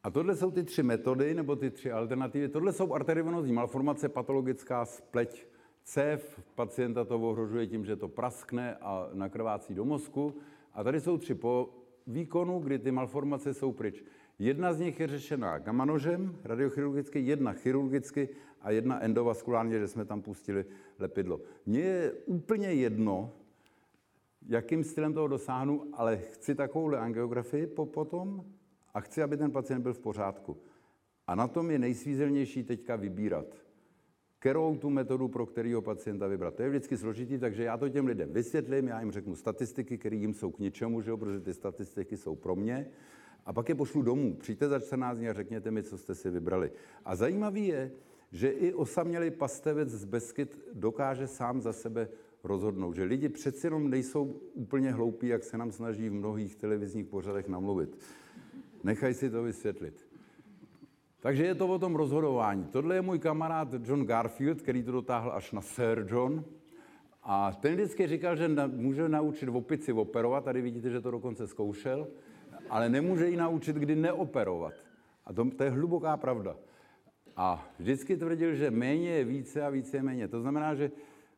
A 0.02 0.10
tohle 0.10 0.36
jsou 0.36 0.50
ty 0.50 0.62
tři 0.62 0.82
metody, 0.82 1.34
nebo 1.34 1.56
ty 1.56 1.70
tři 1.70 1.92
alternativy. 1.92 2.48
Tohle 2.48 2.72
jsou 2.72 2.94
arteriovenózní 2.94 3.52
malformace, 3.52 4.08
patologická 4.08 4.84
spleť 4.84 5.46
cév. 5.84 6.40
Pacienta 6.54 7.04
to 7.04 7.20
ohrožuje 7.20 7.66
tím, 7.66 7.84
že 7.84 7.96
to 7.96 8.08
praskne 8.08 8.76
a 8.76 9.10
nakrvácí 9.12 9.74
do 9.74 9.84
mozku. 9.84 10.34
A 10.74 10.84
tady 10.84 11.00
jsou 11.00 11.18
tři 11.18 11.34
po 11.34 11.68
výkonu, 12.06 12.58
kdy 12.58 12.78
ty 12.78 12.90
malformace 12.90 13.54
jsou 13.54 13.72
pryč. 13.72 14.04
Jedna 14.38 14.72
z 14.72 14.78
nich 14.78 15.00
je 15.00 15.06
řešená 15.06 15.58
gamanožem, 15.58 16.36
radiochirurgicky, 16.44 17.20
jedna 17.20 17.52
chirurgicky 17.52 18.28
a 18.60 18.70
jedna 18.70 19.00
endovaskulárně, 19.00 19.78
že 19.78 19.88
jsme 19.88 20.04
tam 20.04 20.22
pustili 20.22 20.64
lepidlo. 20.98 21.40
Mně 21.66 21.80
je 21.80 22.12
úplně 22.26 22.68
jedno, 22.72 23.32
jakým 24.48 24.84
stylem 24.84 25.14
toho 25.14 25.28
dosáhnu, 25.28 25.86
ale 25.92 26.16
chci 26.16 26.54
takovouhle 26.54 26.98
angiografii 26.98 27.66
po, 27.66 27.86
potom 27.86 28.44
a 28.94 29.00
chci, 29.00 29.22
aby 29.22 29.36
ten 29.36 29.50
pacient 29.50 29.82
byl 29.82 29.94
v 29.94 29.98
pořádku. 29.98 30.56
A 31.26 31.34
na 31.34 31.48
tom 31.48 31.70
je 31.70 31.78
nejsvízelnější 31.78 32.64
teďka 32.64 32.96
vybírat 32.96 33.61
kterou 34.42 34.76
tu 34.76 34.90
metodu 34.90 35.28
pro 35.28 35.46
kterého 35.46 35.82
pacienta 35.82 36.26
vybrat. 36.26 36.54
To 36.54 36.62
je 36.62 36.68
vždycky 36.68 36.96
složitý, 36.96 37.38
takže 37.38 37.62
já 37.62 37.76
to 37.76 37.88
těm 37.88 38.06
lidem 38.06 38.32
vysvětlím, 38.32 38.88
já 38.88 39.00
jim 39.00 39.12
řeknu 39.12 39.34
statistiky, 39.36 39.98
které 39.98 40.16
jim 40.16 40.34
jsou 40.34 40.50
k 40.50 40.58
ničemu, 40.58 41.00
že 41.00 41.10
jo, 41.10 41.16
protože 41.16 41.40
ty 41.40 41.54
statistiky 41.54 42.16
jsou 42.16 42.34
pro 42.36 42.56
mě. 42.56 42.86
A 43.46 43.52
pak 43.52 43.68
je 43.68 43.74
pošlu 43.74 44.02
domů. 44.02 44.34
Přijďte 44.34 44.68
za 44.68 44.78
14 44.78 45.18
dní 45.18 45.28
a 45.28 45.32
řekněte 45.32 45.70
mi, 45.70 45.82
co 45.82 45.98
jste 45.98 46.14
si 46.14 46.30
vybrali. 46.30 46.72
A 47.04 47.16
zajímavý 47.16 47.66
je, 47.66 47.92
že 48.32 48.50
i 48.50 48.74
osamělý 48.74 49.30
pastevec 49.30 49.88
z 49.88 50.04
Beskyt 50.04 50.58
dokáže 50.72 51.26
sám 51.26 51.60
za 51.60 51.72
sebe 51.72 52.08
rozhodnout, 52.44 52.96
že 52.96 53.04
lidi 53.04 53.28
přeci 53.28 53.66
jenom 53.66 53.90
nejsou 53.90 54.40
úplně 54.54 54.92
hloupí, 54.92 55.28
jak 55.28 55.44
se 55.44 55.58
nám 55.58 55.72
snaží 55.72 56.08
v 56.08 56.12
mnohých 56.12 56.56
televizních 56.56 57.06
pořadech 57.06 57.48
namluvit. 57.48 57.98
Nechaj 58.84 59.14
si 59.14 59.30
to 59.30 59.42
vysvětlit. 59.42 60.11
Takže 61.22 61.46
je 61.46 61.54
to 61.54 61.68
o 61.68 61.78
tom 61.78 61.94
rozhodování. 61.94 62.64
Tohle 62.64 62.94
je 62.94 63.02
můj 63.02 63.18
kamarád 63.18 63.68
John 63.84 64.06
Garfield, 64.06 64.62
který 64.62 64.82
to 64.82 64.92
dotáhl 64.92 65.32
až 65.32 65.52
na 65.52 65.60
Sir 65.60 66.06
John. 66.10 66.44
A 67.22 67.52
ten 67.52 67.74
vždycky 67.74 68.06
říkal, 68.06 68.36
že 68.36 68.48
na, 68.48 68.66
může 68.66 69.08
naučit 69.08 69.48
opici 69.48 69.92
operovat, 69.92 70.44
tady 70.44 70.62
vidíte, 70.62 70.90
že 70.90 71.00
to 71.00 71.10
dokonce 71.10 71.46
zkoušel, 71.46 72.08
ale 72.70 72.88
nemůže 72.88 73.28
ji 73.28 73.36
naučit, 73.36 73.76
kdy 73.76 73.96
neoperovat. 73.96 74.72
A 75.26 75.32
to, 75.32 75.50
to 75.50 75.64
je 75.64 75.70
hluboká 75.70 76.16
pravda. 76.16 76.56
A 77.36 77.68
vždycky 77.78 78.16
tvrdil, 78.16 78.54
že 78.54 78.70
méně 78.70 79.10
je 79.10 79.24
více 79.24 79.62
a 79.62 79.70
více 79.70 79.96
je 79.96 80.02
méně. 80.02 80.28
To 80.28 80.40
znamená, 80.40 80.74
že 80.74 80.90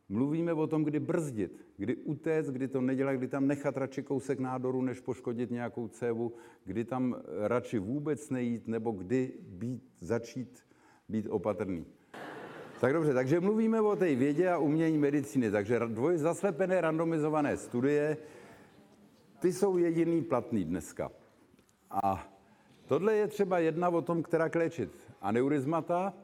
mluvíme 0.08 0.52
o 0.52 0.66
tom, 0.66 0.84
kdy 0.84 1.00
brzdit, 1.00 1.63
kdy 1.76 1.96
utéct, 1.96 2.50
kdy 2.50 2.68
to 2.68 2.80
nedělat, 2.80 3.12
kdy 3.12 3.28
tam 3.28 3.46
nechat 3.46 3.76
radši 3.76 4.02
kousek 4.02 4.38
nádoru, 4.38 4.82
než 4.82 5.00
poškodit 5.00 5.50
nějakou 5.50 5.88
cévu, 5.88 6.32
kdy 6.64 6.84
tam 6.84 7.16
radši 7.40 7.78
vůbec 7.78 8.30
nejít, 8.30 8.68
nebo 8.68 8.90
kdy 8.90 9.32
být, 9.40 9.82
začít 10.00 10.66
být 11.08 11.26
opatrný. 11.26 11.86
Tak 12.80 12.92
dobře, 12.92 13.14
takže 13.14 13.40
mluvíme 13.40 13.80
o 13.80 13.96
té 13.96 14.14
vědě 14.14 14.48
a 14.48 14.58
umění 14.58 14.98
medicíny. 14.98 15.50
Takže 15.50 15.78
dvoj 15.78 16.18
zaslepené 16.18 16.80
randomizované 16.80 17.56
studie, 17.56 18.16
ty 19.40 19.52
jsou 19.52 19.78
jediný 19.78 20.22
platný 20.22 20.64
dneska. 20.64 21.10
A 21.90 22.28
tohle 22.86 23.14
je 23.14 23.26
třeba 23.26 23.58
jedna 23.58 23.88
o 23.88 24.02
tom, 24.02 24.22
která 24.22 24.50
léčit 24.54 24.90
aneurizmata, 25.20 26.14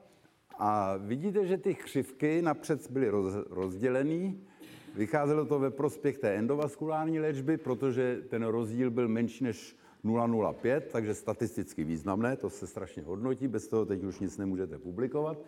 a 0.59 0.97
vidíte, 0.97 1.47
že 1.47 1.59
ty 1.59 1.75
křivky 1.75 2.43
napřed 2.43 2.91
byly 2.91 3.09
roz, 3.09 3.35
rozdělený. 3.51 4.47
Vycházelo 4.95 5.45
to 5.45 5.59
ve 5.59 5.71
prospěch 5.71 6.19
té 6.19 6.35
endovaskulární 6.35 7.21
léčby, 7.21 7.57
protože 7.57 8.23
ten 8.29 8.43
rozdíl 8.43 8.91
byl 8.91 9.09
menší 9.09 9.45
než 9.45 9.77
0,05, 10.05 10.81
takže 10.81 11.15
statisticky 11.15 11.85
významné, 11.85 12.37
to 12.37 12.51
se 12.51 12.67
strašně 12.67 13.03
hodnotí, 13.03 13.49
bez 13.49 13.69
toho 13.69 13.87
teď 13.87 14.05
už 14.05 14.21
nic 14.21 14.39
nemůžete 14.39 14.79
publikovat. 14.79 15.39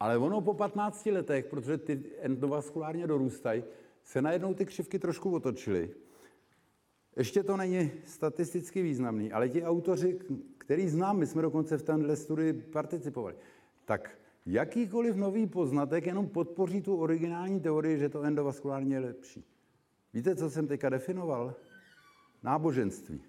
Ale 0.00 0.18
ono 0.18 0.40
po 0.40 0.54
15 0.54 1.06
letech, 1.06 1.46
protože 1.46 1.78
ty 1.78 2.02
endovaskulárně 2.20 3.06
dorůstají, 3.06 3.64
se 4.02 4.22
najednou 4.22 4.54
ty 4.54 4.66
křivky 4.66 4.98
trošku 4.98 5.34
otočily. 5.34 5.90
Ještě 7.16 7.42
to 7.42 7.56
není 7.56 7.90
statisticky 8.04 8.82
významný, 8.82 9.32
ale 9.32 9.48
ti 9.48 9.62
autoři, 9.62 10.18
který 10.58 10.88
znám, 10.88 11.18
my 11.18 11.26
jsme 11.26 11.42
dokonce 11.42 11.78
v 11.78 11.82
téhle 11.82 12.16
studii 12.16 12.52
participovali, 12.52 13.34
tak 13.84 14.18
jakýkoliv 14.46 15.16
nový 15.16 15.46
poznatek 15.46 16.06
jenom 16.06 16.28
podpoří 16.28 16.82
tu 16.82 16.96
originální 16.96 17.60
teorii, 17.60 17.98
že 17.98 18.08
to 18.08 18.22
endovaskulárně 18.22 18.96
je 18.96 19.00
lepší. 19.00 19.44
Víte, 20.14 20.36
co 20.36 20.50
jsem 20.50 20.66
teďka 20.66 20.88
definoval? 20.88 21.54
Náboženství. 22.42 23.22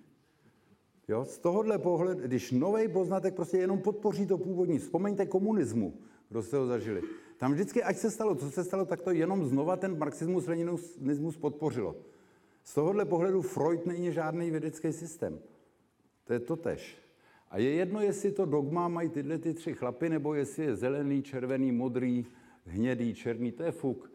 Jo? 1.08 1.26
Z 1.26 1.38
tohohle 1.38 1.78
pohledu, 1.78 2.22
když 2.22 2.52
nový 2.52 2.88
poznatek 2.88 3.36
prostě 3.36 3.58
jenom 3.58 3.82
podpoří 3.82 4.26
to 4.26 4.38
původní, 4.38 4.80
vzpomeňte 4.80 5.26
komunismu, 5.26 5.94
kdo 6.30 6.44
jste 6.44 6.58
ho 6.58 6.68
zažili. 6.68 7.02
Tam 7.38 7.54
vždycky, 7.54 7.84
ať 7.84 7.98
se 7.98 8.12
stalo, 8.12 8.36
co 8.36 8.52
se 8.52 8.64
stalo, 8.64 8.86
tak 8.86 9.02
to 9.02 9.12
jenom 9.12 9.46
znova 9.46 9.76
ten 9.76 9.98
marxismus, 9.98 10.48
leninismus 10.48 11.38
podpořilo. 11.38 11.96
Z 12.64 12.74
tohohle 12.74 13.06
pohledu 13.06 13.42
Freud 13.42 13.86
není 13.86 14.12
žádný 14.12 14.52
vědecký 14.52 14.94
systém. 14.94 15.40
To 16.24 16.34
je 16.34 16.40
to 16.40 16.56
tež. 16.56 17.05
A 17.52 17.58
je 17.58 17.72
jedno, 17.72 18.02
jestli 18.02 18.32
to 18.32 18.46
dogma 18.46 18.88
mají 18.88 19.10
tyhle 19.10 19.38
ty 19.38 19.54
tři 19.54 19.74
chlapy, 19.74 20.10
nebo 20.10 20.34
jestli 20.34 20.64
je 20.64 20.76
zelený, 20.76 21.24
červený, 21.24 21.72
modrý, 21.72 22.26
hnědý, 22.66 23.14
černý, 23.14 23.52
to 23.52 23.64
je 23.64 23.72
fuk. 23.72 24.12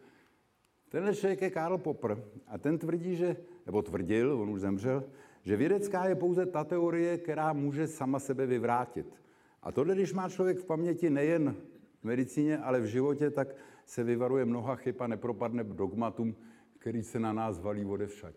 Tenhle 0.89 1.15
člověk 1.15 1.41
je 1.41 1.49
Karl 1.49 1.77
Popper 1.77 2.23
a 2.47 2.57
ten 2.57 2.77
tvrdí, 2.77 3.15
že, 3.15 3.37
nebo 3.65 3.81
tvrdil, 3.81 4.41
on 4.41 4.49
už 4.49 4.61
zemřel, 4.61 5.03
že 5.43 5.57
vědecká 5.57 6.05
je 6.05 6.15
pouze 6.15 6.45
ta 6.45 6.63
teorie, 6.63 7.17
která 7.17 7.53
může 7.53 7.87
sama 7.87 8.19
sebe 8.19 8.45
vyvrátit. 8.45 9.21
A 9.63 9.71
tohle, 9.71 9.95
když 9.95 10.13
má 10.13 10.29
člověk 10.29 10.57
v 10.57 10.65
paměti 10.65 11.09
nejen 11.09 11.55
v 12.01 12.03
medicíně, 12.03 12.57
ale 12.57 12.79
v 12.79 12.85
životě, 12.85 13.29
tak 13.29 13.55
se 13.85 14.03
vyvaruje 14.03 14.45
mnoha 14.45 14.75
chyb 14.75 14.95
a 14.99 15.07
nepropadne 15.07 15.63
dogmatům, 15.63 16.35
který 16.77 17.03
se 17.03 17.19
na 17.19 17.33
nás 17.33 17.59
valí 17.59 17.85
odevšať. 17.85 18.35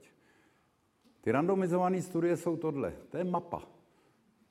Ty 1.20 1.32
randomizované 1.32 2.02
studie 2.02 2.36
jsou 2.36 2.56
tohle. 2.56 2.92
To 3.10 3.16
je 3.16 3.24
mapa. 3.24 3.73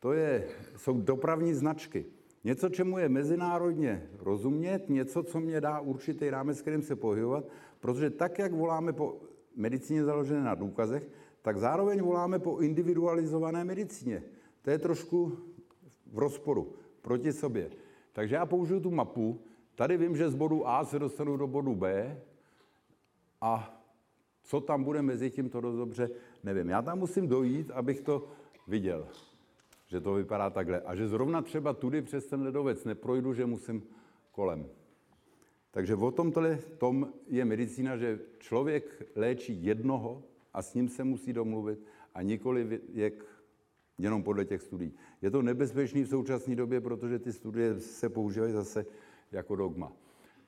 To 0.04 0.14
je, 0.14 0.48
jsou 0.76 1.02
dopravní 1.02 1.54
značky. 1.54 2.06
Něco, 2.44 2.70
čemu 2.70 2.98
je 2.98 3.10
mezinárodně 3.10 4.10
rozumět, 4.20 4.90
něco, 4.90 5.24
co 5.24 5.40
mě 5.40 5.62
dá 5.62 5.80
určitý 5.80 6.30
rámec, 6.30 6.62
kterým 6.62 6.82
se 6.82 6.96
pohybovat, 6.96 7.46
protože 7.80 8.10
tak, 8.10 8.40
jak 8.40 8.52
voláme 8.52 8.94
po 8.94 9.22
medicíně 9.56 10.04
založené 10.04 10.44
na 10.44 10.56
důkazech, 10.56 11.08
tak 11.42 11.58
zároveň 11.58 12.02
voláme 12.02 12.40
po 12.40 12.60
individualizované 12.60 13.64
medicíně. 13.64 14.24
To 14.62 14.70
je 14.70 14.80
trošku 14.80 15.38
v 16.12 16.20
rozporu 16.20 16.74
proti 17.02 17.34
sobě. 17.34 17.70
Takže 18.14 18.36
já 18.36 18.46
použiju 18.46 18.80
tu 18.80 18.92
mapu. 18.92 19.40
Tady 19.76 19.98
vím, 19.98 20.18
že 20.18 20.30
z 20.30 20.36
bodu 20.36 20.68
A 20.68 20.86
se 20.86 21.00
dostanu 21.00 21.38
do 21.38 21.48
bodu 21.48 21.76
B 21.76 22.18
a 23.42 23.80
Co 24.44 24.62
tam 24.62 24.84
bude 24.84 25.02
mezi 25.02 25.32
tím, 25.32 25.50
to 25.50 25.62
dost 25.62 25.76
dobře 25.76 26.10
nevím. 26.44 26.70
Já 26.70 26.82
tam 26.82 27.00
musím 27.00 27.28
dojít, 27.28 27.72
abych 27.72 28.02
to 28.02 28.28
viděl, 28.68 29.08
že 29.94 30.02
to 30.02 30.14
vypadá 30.14 30.50
takhle. 30.50 30.82
A 30.82 30.96
že 30.96 31.08
zrovna 31.08 31.42
třeba 31.42 31.74
tudy 31.74 32.02
přes 32.02 32.26
ten 32.26 32.42
ledovec 32.42 32.86
neprojdu, 32.86 33.34
že 33.34 33.46
musím 33.46 33.84
kolem. 34.32 34.66
Takže 35.72 35.96
o 35.96 36.12
tomhle 36.12 36.58
tom 36.78 37.14
je 37.28 37.46
medicína, 37.46 37.98
že 37.98 38.20
člověk 38.40 39.12
léčí 39.16 39.66
jednoho 39.66 40.24
a 40.54 40.62
s 40.62 40.74
ním 40.74 40.90
se 40.90 41.04
musí 41.04 41.34
domluvit 41.34 41.80
a 42.14 42.22
nikoli 42.22 42.82
jak 42.94 43.14
jenom 43.98 44.24
podle 44.24 44.46
těch 44.46 44.62
studií. 44.62 44.94
Je 45.22 45.32
to 45.32 45.42
nebezpečný 45.42 46.04
v 46.04 46.10
současné 46.10 46.56
době, 46.56 46.82
protože 46.82 47.20
ty 47.20 47.34
studie 47.34 47.80
se 47.80 48.10
používají 48.10 48.54
zase 48.54 48.86
jako 49.32 49.56
dogma. 49.56 49.92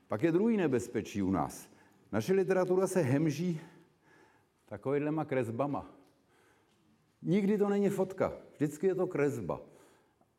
Pak 0.08 0.24
je 0.24 0.32
druhý 0.32 0.58
nebezpečí 0.58 1.22
u 1.22 1.32
nás. 1.32 1.70
Naše 2.12 2.34
literatura 2.34 2.88
se 2.88 3.02
hemží 3.02 3.62
takovýhlema 4.66 5.26
kresbama. 5.26 5.86
Nikdy 7.22 7.58
to 7.58 7.70
není 7.70 7.90
fotka, 7.90 8.34
vždycky 8.56 8.88
je 8.88 8.96
to 8.96 9.08
kresba. 9.08 9.62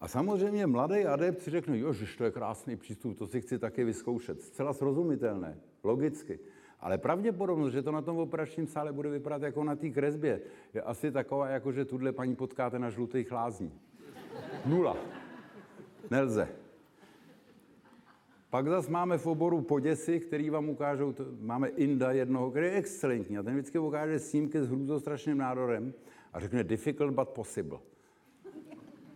A 0.01 0.09
samozřejmě 0.09 0.67
mladý 0.67 1.05
adept 1.05 1.43
si 1.43 1.51
řekne, 1.51 1.79
jo, 1.79 1.95
to 2.19 2.25
je 2.25 2.31
krásný 2.31 2.77
přístup, 2.77 3.19
to 3.19 3.27
si 3.27 3.41
chci 3.41 3.59
taky 3.59 3.85
vyzkoušet. 3.85 4.43
Zcela 4.43 4.73
srozumitelné, 4.73 5.59
logicky. 5.83 6.39
Ale 6.81 6.99
pravděpodobnost, 6.99 7.73
že 7.73 7.83
to 7.83 7.93
na 7.93 8.03
tom 8.03 8.19
operačním 8.19 8.67
sále 8.67 8.93
bude 8.93 9.11
vypadat 9.11 9.43
jako 9.43 9.65
na 9.65 9.77
té 9.77 9.91
kresbě, 9.91 10.41
je 10.75 10.83
asi 10.83 11.13
taková, 11.13 11.49
jako 11.49 11.73
že 11.73 11.85
tuhle 11.85 12.13
paní 12.13 12.37
potkáte 12.37 12.79
na 12.79 12.91
žlutých 12.91 13.33
lázní. 13.33 13.73
Nula. 14.67 14.97
Nelze. 16.11 16.49
Pak 18.51 18.69
zase 18.69 18.91
máme 18.91 19.19
v 19.19 19.27
oboru 19.27 19.61
poděsy, 19.61 20.21
který 20.21 20.51
vám 20.51 20.69
ukážou, 20.69 21.15
máme 21.41 21.69
Inda 21.69 22.13
jednoho, 22.13 22.51
který 22.51 22.67
je 22.67 22.73
excelentní 22.73 23.39
a 23.39 23.43
ten 23.43 23.55
vždycky 23.55 23.79
ukáže 23.79 24.19
snímky 24.19 24.63
s 24.63 24.69
hrůzostrašným 24.69 25.39
nádorem 25.39 25.95
a 26.37 26.41
řekne 26.41 26.65
difficult 26.65 27.15
but 27.15 27.29
possible. 27.29 27.79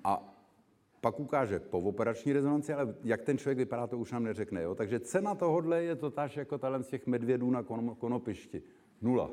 A 0.04 0.36
pak 1.00 1.20
ukáže 1.20 1.58
povoperační 1.58 2.32
rezonanci, 2.32 2.72
ale 2.72 2.94
jak 3.04 3.22
ten 3.22 3.38
člověk 3.38 3.58
vypadá, 3.58 3.86
to 3.86 3.98
už 3.98 4.12
nám 4.12 4.24
neřekne. 4.24 4.62
Jo? 4.62 4.74
Takže 4.74 5.00
cena 5.00 5.34
tohohle 5.34 5.84
je 5.84 5.96
to 5.96 6.10
taž 6.10 6.36
jako 6.36 6.58
talent 6.58 6.84
z 6.86 6.88
těch 6.88 7.06
medvědů 7.06 7.50
na 7.50 7.62
konopišti. 7.98 8.62
Nula. 9.02 9.30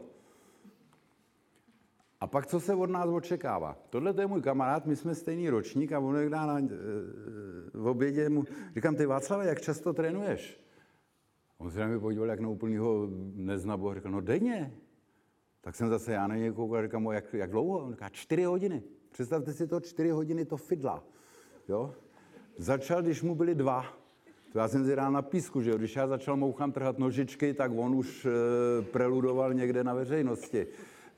A 2.19 2.27
pak 2.27 2.47
co 2.47 2.59
se 2.59 2.75
od 2.75 2.89
nás 2.89 3.09
očekává? 3.09 3.77
Tohle 3.89 4.13
to 4.13 4.21
je 4.21 4.27
můj 4.27 4.41
kamarád, 4.41 4.85
my 4.85 4.95
jsme 4.95 5.15
stejný 5.15 5.49
ročník 5.49 5.91
a 5.91 5.99
on 5.99 6.29
dá 6.29 6.45
na, 6.45 6.59
e, 6.59 6.63
v 7.73 7.87
obědě 7.87 8.29
mu, 8.29 8.43
říkám, 8.75 8.95
ty 8.95 9.05
Václave, 9.05 9.45
jak 9.45 9.61
často 9.61 9.93
trénuješ? 9.93 10.59
On 11.57 11.71
se 11.71 11.79
na 11.79 11.87
mě 11.87 11.99
podíval 11.99 12.27
jak 12.27 12.39
na 12.39 12.49
úplnýho 12.49 13.07
neznabu 13.35 13.89
a 13.89 13.95
říkal, 13.95 14.11
no 14.11 14.21
denně. 14.21 14.73
Tak 15.67 15.75
jsem 15.75 15.89
zase 15.89 16.13
já 16.13 16.27
na 16.27 16.35
něj 16.35 16.51
koukal 16.51 16.83
říkám, 16.83 17.05
jak, 17.05 17.33
jak 17.33 17.51
dlouho? 17.51 17.79
On 17.79 17.91
říká, 17.91 18.09
čtyři 18.09 18.43
hodiny. 18.43 18.83
Představte 19.11 19.53
si 19.53 19.67
to, 19.67 19.79
čtyři 19.79 20.09
hodiny 20.09 20.45
to 20.45 20.57
fidla. 20.57 21.03
Jo? 21.69 21.93
Začal, 22.57 23.01
když 23.01 23.21
mu 23.21 23.35
byly 23.35 23.55
dva. 23.55 23.85
To 24.51 24.59
já 24.59 24.67
jsem 24.67 24.85
si 24.85 24.95
na 24.95 25.21
písku, 25.21 25.61
že 25.61 25.69
jo? 25.69 25.77
Když 25.77 25.95
já 25.95 26.07
začal 26.07 26.37
mouchám 26.37 26.71
trhat 26.71 26.99
nožičky, 26.99 27.53
tak 27.53 27.71
on 27.75 27.95
už 27.95 28.25
e, 28.25 28.31
preludoval 28.81 29.53
někde 29.53 29.83
na 29.83 29.93
veřejnosti. 29.93 30.67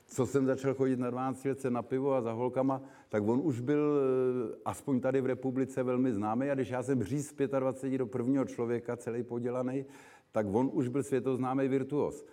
Co 0.06 0.26
jsem 0.26 0.46
začal 0.46 0.74
chodit 0.74 0.98
na 0.98 1.10
12 1.10 1.44
let 1.44 1.64
na 1.64 1.82
pivo 1.82 2.14
a 2.14 2.20
za 2.20 2.32
holkama, 2.32 2.82
tak 3.08 3.28
on 3.28 3.40
už 3.44 3.60
byl 3.60 3.98
e, 3.98 4.56
aspoň 4.64 5.00
tady 5.00 5.20
v 5.20 5.26
republice 5.26 5.82
velmi 5.82 6.12
známý. 6.12 6.50
A 6.50 6.54
když 6.54 6.68
já 6.68 6.82
jsem 6.82 7.02
říz 7.02 7.34
25 7.58 7.98
do 7.98 8.06
prvního 8.06 8.44
člověka, 8.44 8.96
celý 8.96 9.22
podělaný, 9.22 9.84
tak 10.32 10.46
on 10.52 10.70
už 10.72 10.88
byl 10.88 11.02
světoznámý 11.02 11.68
virtuos. 11.68 12.24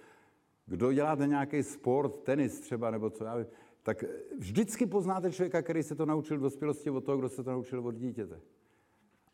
Kdo 0.67 0.93
děláte 0.93 1.27
nějaký 1.27 1.63
sport, 1.63 2.23
tenis 2.23 2.60
třeba, 2.60 2.91
nebo 2.91 3.10
co 3.10 3.23
já 3.23 3.36
vím, 3.36 3.47
tak 3.84 4.03
vždycky 4.38 4.86
poznáte 4.86 5.32
člověka, 5.32 5.62
který 5.62 5.84
se 5.84 5.95
to 5.95 6.06
naučil 6.06 6.38
v 6.38 6.41
dospělosti 6.41 6.89
od 6.89 7.03
toho, 7.03 7.17
kdo 7.17 7.30
se 7.30 7.43
to 7.43 7.51
naučil 7.51 7.88
od 7.88 7.95
dítěte. 7.95 8.41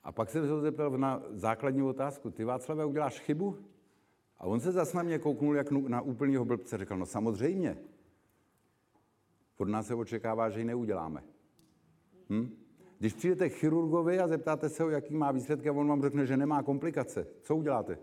A 0.03 0.11
pak 0.11 0.29
jsem 0.29 0.45
se 0.45 0.51
ho 0.51 0.61
zeptal 0.61 0.97
na 0.97 1.23
základní 1.31 1.81
otázku. 1.81 2.31
Ty 2.31 2.43
Václavé 2.43 2.85
uděláš 2.85 3.19
chybu? 3.19 3.57
A 4.37 4.45
on 4.45 4.59
se 4.59 4.71
zase 4.71 4.97
na 4.97 5.03
mě 5.03 5.19
kouknul 5.19 5.55
jak 5.55 5.71
na 5.71 6.01
úplného 6.01 6.45
blbce. 6.45 6.77
Řekl, 6.77 6.97
no 6.97 7.05
samozřejmě. 7.05 7.77
Od 9.57 9.67
nás 9.69 9.87
se 9.87 9.95
očekává, 9.95 10.49
že 10.49 10.59
ji 10.59 10.65
neuděláme. 10.65 11.23
Hm? 12.29 12.55
Když 12.99 13.13
přijdete 13.13 13.49
k 13.49 13.53
chirurgovi 13.53 14.19
a 14.19 14.27
zeptáte 14.27 14.69
se 14.69 14.83
ho, 14.83 14.89
jaký 14.89 15.15
má 15.15 15.31
výsledky, 15.31 15.69
a 15.69 15.73
on 15.73 15.87
vám 15.87 16.01
řekne, 16.01 16.25
že 16.25 16.37
nemá 16.37 16.63
komplikace, 16.63 17.27
co 17.41 17.55
uděláte? 17.55 17.97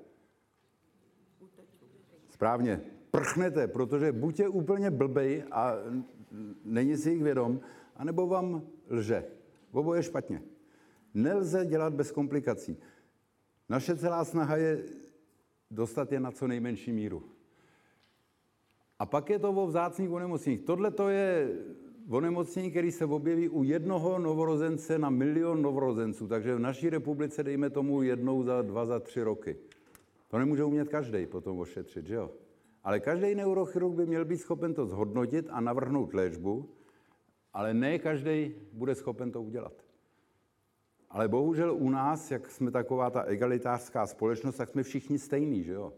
Správně, 2.29 2.81
prchnete, 3.11 3.69
protože 3.69 4.13
buď 4.13 4.41
je 4.41 4.49
úplně 4.49 4.91
blbej 4.91 5.45
a 5.51 5.75
není 6.65 6.97
si 6.97 7.11
jich 7.11 7.23
vědom, 7.23 7.61
anebo 7.97 8.27
vám 8.27 8.63
lže. 8.91 9.25
Oboje 9.73 9.99
je 9.99 10.03
špatně. 10.03 10.43
Nelze 11.15 11.67
dělat 11.67 11.95
bez 11.95 12.13
komplikací. 12.13 12.77
Naše 13.69 13.97
celá 13.97 14.25
snaha 14.25 14.57
je 14.57 14.85
dostat 15.71 16.13
je 16.13 16.21
na 16.21 16.31
co 16.31 16.47
nejmenší 16.47 16.93
míru. 16.93 17.23
A 18.99 19.07
pak 19.07 19.31
je 19.31 19.39
to 19.39 19.51
o 19.53 19.67
vzácných 19.67 20.11
onemocněních. 20.11 20.61
Tohle 20.61 20.91
to 20.91 21.09
je 21.09 21.59
onemocnění, 22.11 22.71
který 22.71 22.93
se 22.93 23.05
objeví 23.05 23.49
u 23.49 23.63
jednoho 23.63 24.19
novorozence 24.19 24.99
na 24.99 25.11
milion 25.11 25.63
novorozenců. 25.63 26.29
Takže 26.29 26.55
v 26.55 26.59
naší 26.59 26.91
republice 26.91 27.45
dejme 27.45 27.71
tomu 27.71 28.03
jednou 28.03 28.43
za 28.43 28.63
dva, 28.63 28.87
za 28.87 29.01
tři 29.01 29.23
roky. 29.23 29.57
To 30.29 30.39
nemůže 30.39 30.65
umět 30.65 30.89
každý 30.89 31.27
potom 31.27 31.59
ošetřit, 31.59 32.07
že 32.07 32.15
jo? 32.15 32.31
Ale 32.85 33.01
každý 33.01 33.35
neurochirurg 33.35 33.95
by 33.95 34.07
měl 34.07 34.25
být 34.25 34.39
schopen 34.39 34.75
to 34.75 34.87
zhodnotit 34.87 35.47
a 35.51 35.61
navrhnout 35.61 36.15
léčbu, 36.15 36.69
ale 37.53 37.75
ne 37.75 37.99
každý 37.99 38.55
bude 38.73 38.95
schopen 38.95 39.33
to 39.33 39.43
udělat. 39.43 39.73
Ale 41.11 41.29
bohužel 41.29 41.75
u 41.75 41.91
nás, 41.91 42.31
jak 42.31 42.51
jsme 42.51 42.71
taková 42.71 43.11
ta 43.11 43.23
egalitářská 43.23 44.07
společnost, 44.07 44.57
tak 44.57 44.69
jsme 44.69 44.83
všichni 44.83 45.19
stejní, 45.19 45.63
že 45.63 45.73
jo? 45.73 45.93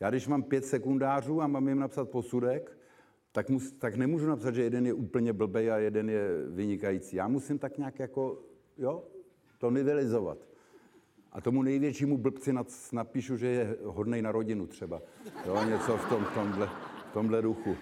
Já 0.00 0.10
když 0.10 0.28
mám 0.28 0.42
pět 0.42 0.64
sekundářů 0.64 1.40
a 1.42 1.46
mám 1.46 1.68
jim 1.68 1.78
napsat 1.78 2.10
posudek, 2.10 2.78
tak, 3.32 3.48
mus, 3.48 3.72
tak 3.72 3.94
nemůžu 3.94 4.26
napsat, 4.26 4.54
že 4.54 4.62
jeden 4.62 4.86
je 4.86 4.92
úplně 4.92 5.32
blbej 5.32 5.70
a 5.70 5.76
jeden 5.76 6.10
je 6.10 6.28
vynikající. 6.46 7.16
Já 7.16 7.28
musím 7.28 7.58
tak 7.58 7.78
nějak 7.78 7.98
jako, 7.98 8.42
jo, 8.78 9.04
to 9.58 9.70
nivelizovat. 9.70 10.38
A 11.32 11.40
tomu 11.40 11.62
největšímu 11.62 12.18
blbci 12.18 12.54
napíšu, 12.92 13.36
že 13.36 13.46
je 13.46 13.76
hodnej 13.84 14.22
na 14.22 14.32
rodinu 14.32 14.66
třeba. 14.66 15.02
Jo, 15.46 15.64
něco 15.64 15.96
v, 15.96 16.08
tom, 16.08 16.24
v, 16.24 16.34
tomhle, 16.34 16.66
v 17.10 17.12
tomhle 17.12 17.42
duchu. 17.42 17.76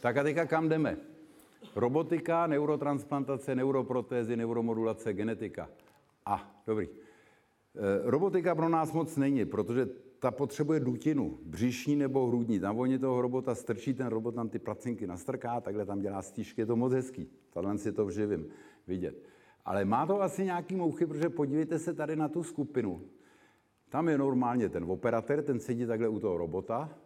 Tak 0.00 0.16
a 0.16 0.22
teďka 0.22 0.46
kam 0.46 0.68
jdeme? 0.68 0.96
Robotika, 1.76 2.46
neurotransplantace, 2.46 3.54
neuroprotézy, 3.54 4.36
neuromodulace, 4.36 5.12
genetika. 5.12 5.68
A, 6.26 6.62
dobrý. 6.66 6.88
E, 6.88 6.90
robotika 8.10 8.54
pro 8.54 8.68
nás 8.68 8.92
moc 8.92 9.16
není, 9.16 9.44
protože 9.44 9.88
ta 10.18 10.30
potřebuje 10.30 10.80
dutinu, 10.80 11.38
břišní 11.42 11.96
nebo 11.96 12.26
hrudní. 12.26 12.60
Tam 12.60 12.78
oni 12.78 12.98
toho 12.98 13.22
robota 13.22 13.54
strčí, 13.54 13.94
ten 13.94 14.06
robot 14.06 14.34
tam 14.34 14.48
ty 14.48 14.58
placinky 14.58 15.06
nastrká, 15.06 15.60
takhle 15.60 15.86
tam 15.86 16.00
dělá 16.00 16.22
stížky, 16.22 16.60
je 16.60 16.66
to 16.66 16.76
moc 16.76 16.92
hezký. 16.92 17.28
Tahle 17.52 17.78
si 17.78 17.92
to 17.92 18.06
v 18.06 18.10
živým 18.10 18.46
vidět. 18.86 19.31
Ale 19.64 19.84
má 19.84 20.06
to 20.06 20.22
asi 20.22 20.44
nějaký 20.44 20.76
mouchy, 20.76 21.06
protože 21.06 21.28
podívejte 21.28 21.78
se 21.78 21.94
tady 21.94 22.16
na 22.16 22.28
tu 22.28 22.42
skupinu. 22.42 23.02
Tam 23.88 24.08
je 24.08 24.18
normálně 24.18 24.68
ten 24.68 24.84
operatér, 24.84 25.42
ten 25.42 25.60
sedí 25.60 25.86
takhle 25.86 26.08
u 26.08 26.20
toho 26.20 26.36
robota 26.36 26.98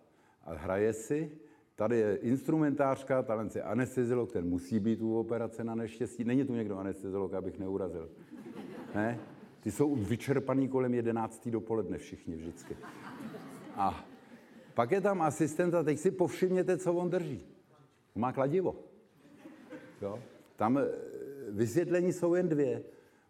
a 0.44 0.54
hraje 0.54 0.92
si. 0.92 1.30
Tady 1.76 1.98
je 1.98 2.16
instrumentářka, 2.16 3.22
tady 3.22 3.48
je 3.54 3.62
anesteziolog, 3.62 4.32
ten 4.32 4.48
musí 4.48 4.80
být 4.80 5.02
u 5.02 5.18
operace 5.18 5.64
na 5.64 5.74
neštěstí. 5.74 6.24
Není 6.24 6.44
tu 6.44 6.54
někdo 6.54 6.78
anesteziolog, 6.78 7.34
abych 7.34 7.58
neurazil. 7.58 8.10
Ne? 8.94 9.20
Ty 9.60 9.70
jsou 9.72 9.94
vyčerpaný 9.94 10.68
kolem 10.68 10.94
11. 10.94 11.48
dopoledne 11.48 11.98
všichni 11.98 12.36
vždycky. 12.36 12.76
A 13.76 14.04
pak 14.74 14.90
je 14.90 15.00
tam 15.00 15.22
asistent 15.22 15.74
a 15.74 15.82
teď 15.82 15.98
si 15.98 16.10
povšimněte, 16.10 16.78
co 16.78 16.94
on 16.94 17.10
drží. 17.10 17.46
Má 18.14 18.32
kladivo. 18.32 18.76
Jo? 20.02 20.18
Tam 20.56 20.80
vysvětlení 21.50 22.12
jsou 22.12 22.34
jen 22.34 22.48
dvě. 22.48 22.82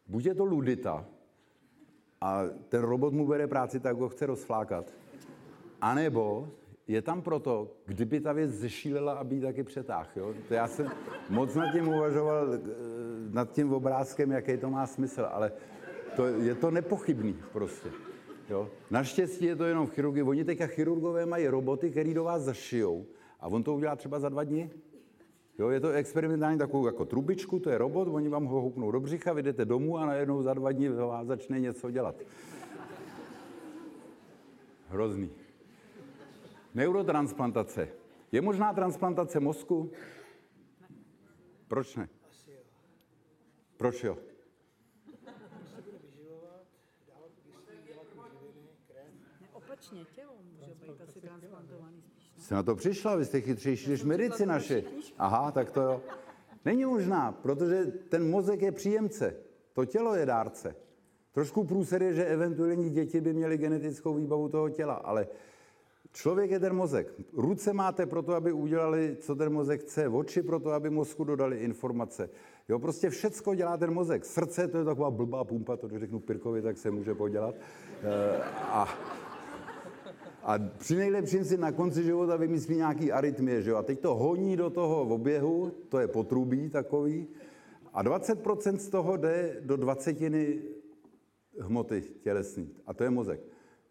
Buď 0.07 0.24
je 0.24 0.35
to 0.35 0.44
ludita 0.44 1.05
a 2.20 2.42
ten 2.68 2.83
robot 2.83 3.12
mu 3.12 3.26
bere 3.26 3.46
práci, 3.46 3.81
tak 3.81 3.96
ho 3.96 4.09
chce 4.09 4.26
rozflákat. 4.26 4.94
A 5.81 5.94
nebo 5.94 6.48
je 6.88 7.02
tam 7.02 7.22
proto, 7.22 7.72
kdyby 7.87 8.20
ta 8.20 8.33
věc 8.33 8.50
zešílela, 8.50 9.12
aby 9.12 9.35
ji 9.35 9.40
taky 9.40 9.62
přetáh. 9.62 10.16
Jo? 10.16 10.35
To 10.48 10.55
já 10.55 10.68
jsem 10.68 10.90
moc 11.31 11.55
nad 11.55 11.72
tím 11.72 11.88
uvažoval, 11.88 12.55
eh, 12.55 12.59
nad 13.31 13.52
tím 13.52 13.72
obrázkem, 13.72 14.31
jaký 14.31 14.57
to 14.57 14.70
má 14.70 14.87
smysl, 14.87 15.26
ale 15.31 15.52
to, 16.16 16.26
je 16.26 16.55
to 16.55 16.70
nepochybný 16.70 17.37
prostě. 17.52 17.88
Jo? 18.50 18.70
Naštěstí 18.90 19.44
je 19.44 19.57
to 19.57 19.64
jenom 19.64 19.87
v 19.87 19.90
chirurgii. 19.90 20.22
Oni 20.22 20.44
teďka 20.44 20.66
chirurgové 20.66 21.26
mají 21.26 21.48
roboty, 21.48 21.90
který 21.90 22.14
do 22.14 22.24
vás 22.24 22.42
zašijou 22.42 23.07
a 23.40 23.46
on 23.46 23.62
to 23.62 23.74
udělá 23.74 23.96
třeba 23.96 24.18
za 24.18 24.29
dva 24.29 24.44
dny. 24.44 24.70
Jo, 25.59 25.69
je 25.71 25.81
to 25.81 25.90
experimentální 25.90 26.59
takovou 26.59 26.87
jako 26.87 27.05
trubičku, 27.05 27.59
to 27.59 27.71
je 27.71 27.79
robot, 27.79 28.09
oni 28.09 28.29
vám 28.29 28.45
ho 28.45 28.61
houpnou 28.61 28.90
do 28.90 29.01
břicha, 29.01 29.33
vy 29.33 29.42
jdete 29.42 29.64
domů 29.64 29.99
a 29.99 30.07
najednou 30.07 30.42
za 30.42 30.55
dva 30.55 30.73
dny 30.73 30.88
vás 30.88 31.27
začne 31.27 31.61
něco 31.61 31.90
dělat. 31.90 32.16
Hrozný. 34.88 35.31
Neurotransplantace. 36.75 37.88
Je 38.33 38.40
možná 38.40 38.73
transplantace 38.73 39.40
mozku? 39.40 39.90
Proč 41.69 41.97
ne? 41.97 42.09
Proč 43.77 44.05
jo? 44.05 44.19
Opačně, 49.53 50.05
tělo 50.05 50.33
může 50.42 50.75
být 50.75 51.01
asi 51.01 51.21
transplantovaný 51.21 52.03
spíš. 52.03 52.36
Jste 52.46 52.54
na 52.54 52.62
to 52.62 52.74
přišla, 52.74 53.16
vy 53.16 53.24
jste 53.24 53.40
chytřejší 53.40 53.90
než 53.90 54.04
medici 54.04 54.46
naše. 54.46 54.82
Aha, 55.18 55.52
tak 55.52 55.70
to 55.70 55.80
jo. 55.80 56.00
Není 56.64 56.85
možná, 56.85 57.32
protože 57.32 57.87
ten 58.09 58.30
mozek 58.30 58.62
je 58.62 58.72
příjemce, 58.72 59.37
to 59.72 59.85
tělo 59.85 60.14
je 60.14 60.26
dárce. 60.26 60.76
Trošku 61.32 61.64
průser 61.64 62.02
je, 62.02 62.14
že 62.14 62.24
eventuální 62.24 62.90
děti 62.90 63.20
by 63.20 63.32
měly 63.32 63.59
genetickou 63.59 64.14
výbavu 64.14 64.48
toho 64.48 64.70
těla, 64.70 64.94
ale 64.94 65.28
člověk 66.12 66.50
je 66.50 66.61
ten 66.61 66.72
mozek. 66.72 67.14
Ruce 67.32 67.72
máte 67.72 68.06
proto, 68.06 68.35
aby 68.35 68.52
udělali, 68.52 69.16
co 69.20 69.35
ten 69.35 69.52
mozek 69.52 69.80
chce, 69.80 70.09
oči 70.09 70.42
proto, 70.42 70.70
aby 70.70 70.90
mozku 70.90 71.24
dodali 71.24 71.59
informace. 71.59 72.30
Jo, 72.68 72.78
prostě 72.78 73.11
všecko 73.11 73.54
dělá 73.54 73.76
ten 73.76 73.90
mozek. 73.90 74.24
Srdce, 74.24 74.68
to 74.68 74.78
je 74.78 74.85
taková 74.85 75.11
blbá 75.11 75.44
pumpa, 75.44 75.76
to 75.76 75.88
když 75.88 76.00
řeknu 76.00 76.20
Pirkovi, 76.20 76.62
tak 76.62 76.78
se 76.78 76.90
může 76.90 77.14
podělat. 77.14 77.54
E, 78.02 78.42
a 78.62 78.88
a 80.46 80.59
při 80.78 80.96
nejlepším 80.96 81.44
si 81.44 81.56
na 81.56 81.72
konci 81.72 82.02
života 82.02 82.37
vymyslí 82.37 82.76
nějaký 82.76 83.12
arytmie, 83.12 83.62
že 83.62 83.70
jo? 83.70 83.76
A 83.76 83.82
teď 83.82 84.00
to 84.00 84.14
honí 84.14 84.56
do 84.56 84.70
toho 84.70 85.02
oběhu, 85.02 85.72
to 85.88 85.98
je 85.98 86.09
potrubí 86.09 86.70
takový, 86.70 87.26
a 87.92 88.04
20% 88.04 88.76
z 88.76 88.88
toho 88.88 89.16
jde 89.16 89.56
do 89.61 89.76
dvacetiny 89.76 90.62
hmoty 91.61 92.02
tělesní. 92.20 92.70
A 92.87 92.94
to 92.94 93.04
je 93.04 93.11
mozek. 93.11 93.40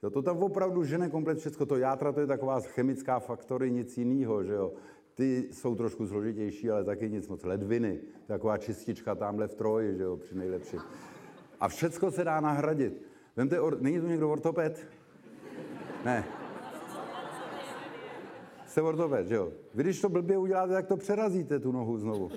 Jo, 0.03 0.09
to 0.09 0.21
tam 0.21 0.37
opravdu 0.37 0.83
žene 0.83 1.09
komplet 1.09 1.37
všechno. 1.37 1.65
To 1.65 1.77
játra 1.77 2.11
to 2.11 2.19
je 2.19 2.27
taková 2.27 2.59
chemická 2.59 3.19
faktory, 3.19 3.71
nic 3.71 3.97
jiného, 3.97 4.43
že 4.43 4.53
jo. 4.53 4.73
Ty 5.13 5.47
jsou 5.51 5.75
trošku 5.75 6.07
složitější, 6.07 6.69
ale 6.69 6.83
taky 6.83 7.09
nic 7.09 7.27
moc. 7.27 7.43
Ledviny, 7.43 7.99
taková 8.27 8.57
čistička 8.57 9.15
tamhle 9.15 9.47
v 9.47 9.55
troji, 9.55 9.97
že 9.97 10.03
jo, 10.03 10.17
při 10.17 10.35
nejlepším. 10.35 10.79
A 11.59 11.67
všecko 11.67 12.11
se 12.11 12.23
dá 12.23 12.39
nahradit. 12.39 13.01
Vemte, 13.35 13.59
or... 13.59 13.81
není 13.81 13.99
tu 13.99 14.07
někdo 14.07 14.29
ortoped? 14.29 14.87
Ne. 16.05 16.44
Jste 18.75 18.81
ortoped, 18.81 19.27
že 19.27 19.35
jo? 19.35 19.51
Vy 19.75 19.83
když 19.83 20.01
to 20.01 20.09
blbě 20.09 20.37
uděláte, 20.37 20.73
tak 20.73 20.87
to 20.87 20.97
přerazíte 20.97 21.59
tu 21.59 21.71
nohu 21.71 21.97
znovu. 21.97 22.29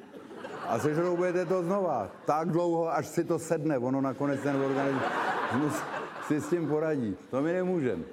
A 0.69 0.79
sežroubujete 0.79 1.45
to 1.45 1.63
znova. 1.63 2.11
Tak 2.27 2.49
dlouho, 2.49 2.95
až 2.95 3.07
si 3.07 3.25
to 3.25 3.39
sedne. 3.39 3.79
Ono 3.79 4.01
nakonec 4.01 4.41
ten 4.43 4.57
organismus 4.57 5.83
si 6.27 6.41
s 6.41 6.49
tím 6.49 6.69
poradí. 6.69 7.17
To 7.31 7.43
my 7.43 7.53
nemůžeme. 7.53 8.05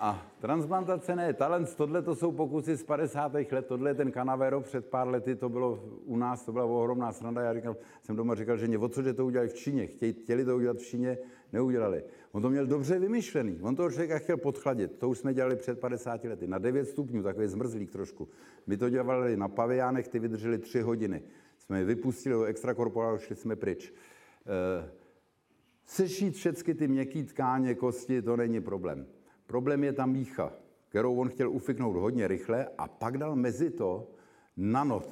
A 0.00 0.26
transplantace 0.40 1.16
ne, 1.16 1.32
talent, 1.32 1.74
tohle 1.76 2.02
to 2.02 2.14
jsou 2.14 2.32
pokusy 2.32 2.76
z 2.76 2.82
50. 2.82 3.32
let, 3.34 3.66
tohle 3.66 3.90
je 3.90 3.94
ten 3.94 4.12
Canavero 4.12 4.60
před 4.60 4.86
pár 4.86 5.08
lety, 5.08 5.36
to 5.36 5.48
bylo 5.48 5.84
u 6.04 6.16
nás, 6.16 6.44
to 6.44 6.52
byla 6.52 6.64
ohromná 6.64 7.12
sranda, 7.12 7.42
já 7.42 7.54
říkal, 7.54 7.76
jsem 8.02 8.16
doma 8.16 8.34
říkal, 8.34 8.56
že 8.56 8.78
o 8.78 8.88
co, 8.88 9.02
že 9.02 9.14
to 9.14 9.26
udělali 9.26 9.48
v 9.48 9.54
Číně, 9.54 9.86
Chtěj, 9.86 10.12
chtěli 10.12 10.44
to 10.44 10.56
udělat 10.56 10.76
v 10.76 10.82
Číně, 10.82 11.18
neudělali. 11.52 12.04
On 12.32 12.42
to 12.42 12.50
měl 12.50 12.66
dobře 12.66 12.98
vymyšlený, 12.98 13.58
on 13.62 13.76
toho 13.76 13.90
člověka 13.90 14.18
chtěl 14.18 14.36
podchladit, 14.36 14.98
to 14.98 15.08
už 15.08 15.18
jsme 15.18 15.34
dělali 15.34 15.56
před 15.56 15.80
50 15.80 16.24
lety, 16.24 16.46
na 16.46 16.58
9 16.58 16.88
stupňů, 16.88 17.22
takový 17.22 17.48
zmrzlík 17.48 17.90
trošku. 17.90 18.28
My 18.66 18.76
to 18.76 18.90
dělali 18.90 19.36
na 19.36 19.48
paviánech, 19.48 20.08
ty 20.08 20.18
vydrželi 20.18 20.58
3 20.58 20.80
hodiny. 20.80 21.22
Jsme 21.58 21.78
je 21.78 21.84
vypustili 21.84 22.34
do 22.34 22.44
extrakorporálu, 22.44 23.18
šli 23.18 23.36
jsme 23.36 23.56
pryč. 23.56 23.92
E, 23.92 24.90
sešít 25.84 26.34
všechny 26.34 26.74
ty 26.74 26.88
měkké 26.88 27.22
tkáně, 27.22 27.74
kosti, 27.74 28.22
to 28.22 28.36
není 28.36 28.60
problém. 28.60 29.06
Problém 29.46 29.84
je 29.84 29.92
ta 29.92 30.06
mícha, 30.06 30.52
kterou 30.88 31.16
on 31.16 31.28
chtěl 31.28 31.50
ufiknout 31.50 31.96
hodně 31.96 32.28
rychle 32.28 32.68
a 32.78 32.88
pak 32.88 33.18
dal 33.18 33.36
mezi 33.36 33.70
to 33.70 34.10
nano, 34.56 35.02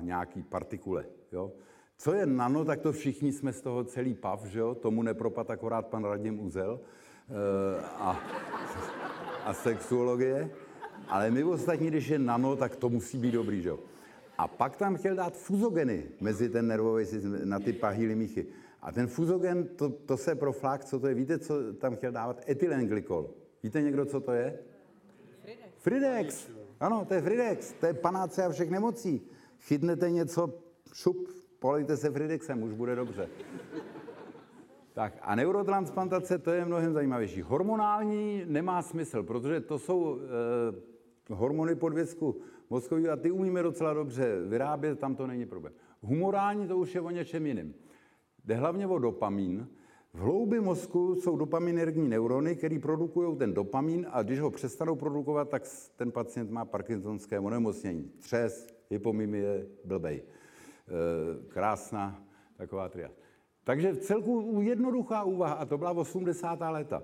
nějaký 0.00 0.42
partikule. 0.42 1.04
Jo? 1.32 1.52
Co 1.98 2.14
je 2.14 2.26
nano, 2.26 2.64
tak 2.64 2.80
to 2.80 2.92
všichni 2.92 3.32
jsme 3.32 3.52
z 3.52 3.60
toho 3.60 3.84
celý 3.84 4.14
pav, 4.14 4.44
že 4.44 4.58
jo? 4.58 4.74
tomu 4.74 5.02
nepropad 5.02 5.50
akorát 5.50 5.86
pan 5.86 6.04
Radim 6.04 6.40
Uzel 6.40 6.80
e, 6.80 7.80
a, 7.80 8.20
a 9.44 9.54
sexuologie. 9.54 10.50
Ale 11.08 11.30
my 11.30 11.44
ostatní, 11.44 11.86
když 11.86 12.08
je 12.08 12.18
nano, 12.18 12.56
tak 12.56 12.76
to 12.76 12.88
musí 12.88 13.18
být 13.18 13.30
dobrý, 13.30 13.62
že 13.62 13.68
jo? 13.68 13.78
A 14.38 14.48
pak 14.48 14.76
tam 14.76 14.96
chtěl 14.96 15.14
dát 15.14 15.36
fuzogeny 15.36 16.04
mezi 16.20 16.48
ten 16.48 16.66
nervový 16.66 17.06
systém, 17.06 17.48
na 17.48 17.58
ty 17.58 17.72
pahýly 17.72 18.14
míchy. 18.14 18.46
A 18.82 18.92
ten 18.92 19.06
fuzogen, 19.06 19.68
to, 19.76 19.88
to 19.88 20.16
se 20.16 20.34
proflák, 20.34 20.84
co 20.84 21.00
to 21.00 21.06
je, 21.06 21.14
víte, 21.14 21.38
co 21.38 21.72
tam 21.72 21.96
chtěl 21.96 22.12
dávat? 22.12 22.48
Etylenglykol. 22.48 23.30
Víte 23.62 23.82
někdo, 23.82 24.04
co 24.04 24.20
to 24.20 24.32
je? 24.32 24.58
Fridex. 25.42 25.68
Fridex. 25.78 26.48
Ano, 26.80 27.04
to 27.04 27.14
je 27.14 27.22
Fridex. 27.22 27.72
To 27.72 27.86
je 27.86 27.94
panáce 27.94 28.44
a 28.44 28.50
všech 28.50 28.70
nemocí. 28.70 29.20
Chytnete 29.60 30.10
něco, 30.10 30.54
šup, 30.92 31.37
polejte 31.58 31.96
se 31.96 32.10
Fridexem, 32.10 32.62
už 32.62 32.72
bude 32.72 32.94
dobře. 32.94 33.28
Tak 34.92 35.18
a 35.22 35.34
neurotransplantace, 35.34 36.38
to 36.38 36.50
je 36.50 36.64
mnohem 36.64 36.92
zajímavější. 36.92 37.42
Hormonální 37.42 38.42
nemá 38.46 38.82
smysl, 38.82 39.22
protože 39.22 39.60
to 39.60 39.78
jsou 39.78 40.18
e, 41.30 41.34
hormony 41.34 41.74
podvězku 41.74 42.36
mozkový 42.70 43.08
a 43.08 43.16
ty 43.16 43.30
umíme 43.30 43.62
docela 43.62 43.94
dobře 43.94 44.40
vyrábět, 44.46 44.98
tam 44.98 45.14
to 45.14 45.26
není 45.26 45.46
problém. 45.46 45.72
Humorální 46.02 46.68
to 46.68 46.78
už 46.78 46.94
je 46.94 47.00
o 47.00 47.10
něčem 47.10 47.46
jiném. 47.46 47.74
Jde 48.44 48.54
hlavně 48.54 48.86
o 48.86 48.98
dopamin, 48.98 49.68
v 50.14 50.18
hloubi 50.18 50.60
mozku 50.60 51.14
jsou 51.14 51.36
dopaminergní 51.36 52.08
neurony, 52.08 52.56
které 52.56 52.78
produkují 52.78 53.36
ten 53.36 53.54
dopamin 53.54 54.06
a 54.10 54.22
když 54.22 54.40
ho 54.40 54.50
přestanou 54.50 54.96
produkovat, 54.96 55.48
tak 55.48 55.62
ten 55.96 56.12
pacient 56.12 56.50
má 56.50 56.64
parkinsonské 56.64 57.40
onemocnění. 57.40 58.12
Třes, 58.18 58.66
hypomimie, 58.90 59.66
blbej. 59.84 60.22
E, 60.88 61.48
krásná 61.48 62.24
taková 62.56 62.88
tria. 62.88 63.10
Takže 63.64 63.96
celku 63.96 64.60
jednoduchá 64.60 65.22
úvaha, 65.22 65.54
a 65.54 65.64
to 65.64 65.78
byla 65.78 65.90
80. 65.90 66.60
léta. 66.60 67.02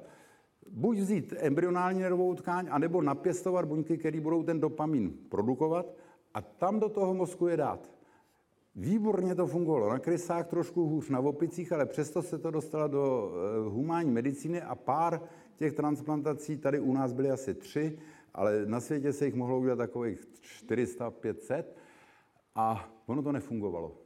Buď 0.70 0.98
vzít 0.98 1.34
embryonální 1.38 2.00
nervovou 2.00 2.34
tkáň, 2.34 2.68
anebo 2.70 3.02
napěstovat 3.02 3.64
buňky, 3.64 3.98
které 3.98 4.20
budou 4.20 4.42
ten 4.42 4.60
dopamin 4.60 5.12
produkovat 5.28 5.86
a 6.34 6.40
tam 6.40 6.80
do 6.80 6.88
toho 6.88 7.14
mozku 7.14 7.46
je 7.46 7.56
dát. 7.56 7.90
Výborně 8.76 9.34
to 9.34 9.46
fungovalo 9.46 9.90
na 9.90 9.98
krysách, 9.98 10.46
trošku 10.46 10.86
hůř 10.86 11.08
na 11.08 11.20
opicích, 11.20 11.72
ale 11.72 11.86
přesto 11.86 12.22
se 12.22 12.38
to 12.38 12.50
dostalo 12.50 12.88
do 12.88 13.32
eh, 13.32 13.68
humánní 13.68 14.10
medicíny 14.10 14.62
a 14.62 14.74
pár 14.74 15.20
těch 15.56 15.72
transplantací, 15.72 16.56
tady 16.56 16.80
u 16.80 16.92
nás 16.92 17.12
byly 17.12 17.30
asi 17.30 17.54
tři, 17.54 17.98
ale 18.34 18.66
na 18.66 18.80
světě 18.80 19.12
se 19.12 19.24
jich 19.24 19.34
mohlo 19.34 19.58
udělat 19.58 19.76
takových 19.76 20.24
400, 20.40 21.10
500 21.10 21.76
a 22.54 22.93
ono 23.06 23.22
to 23.22 23.32
nefungovalo. 23.32 23.96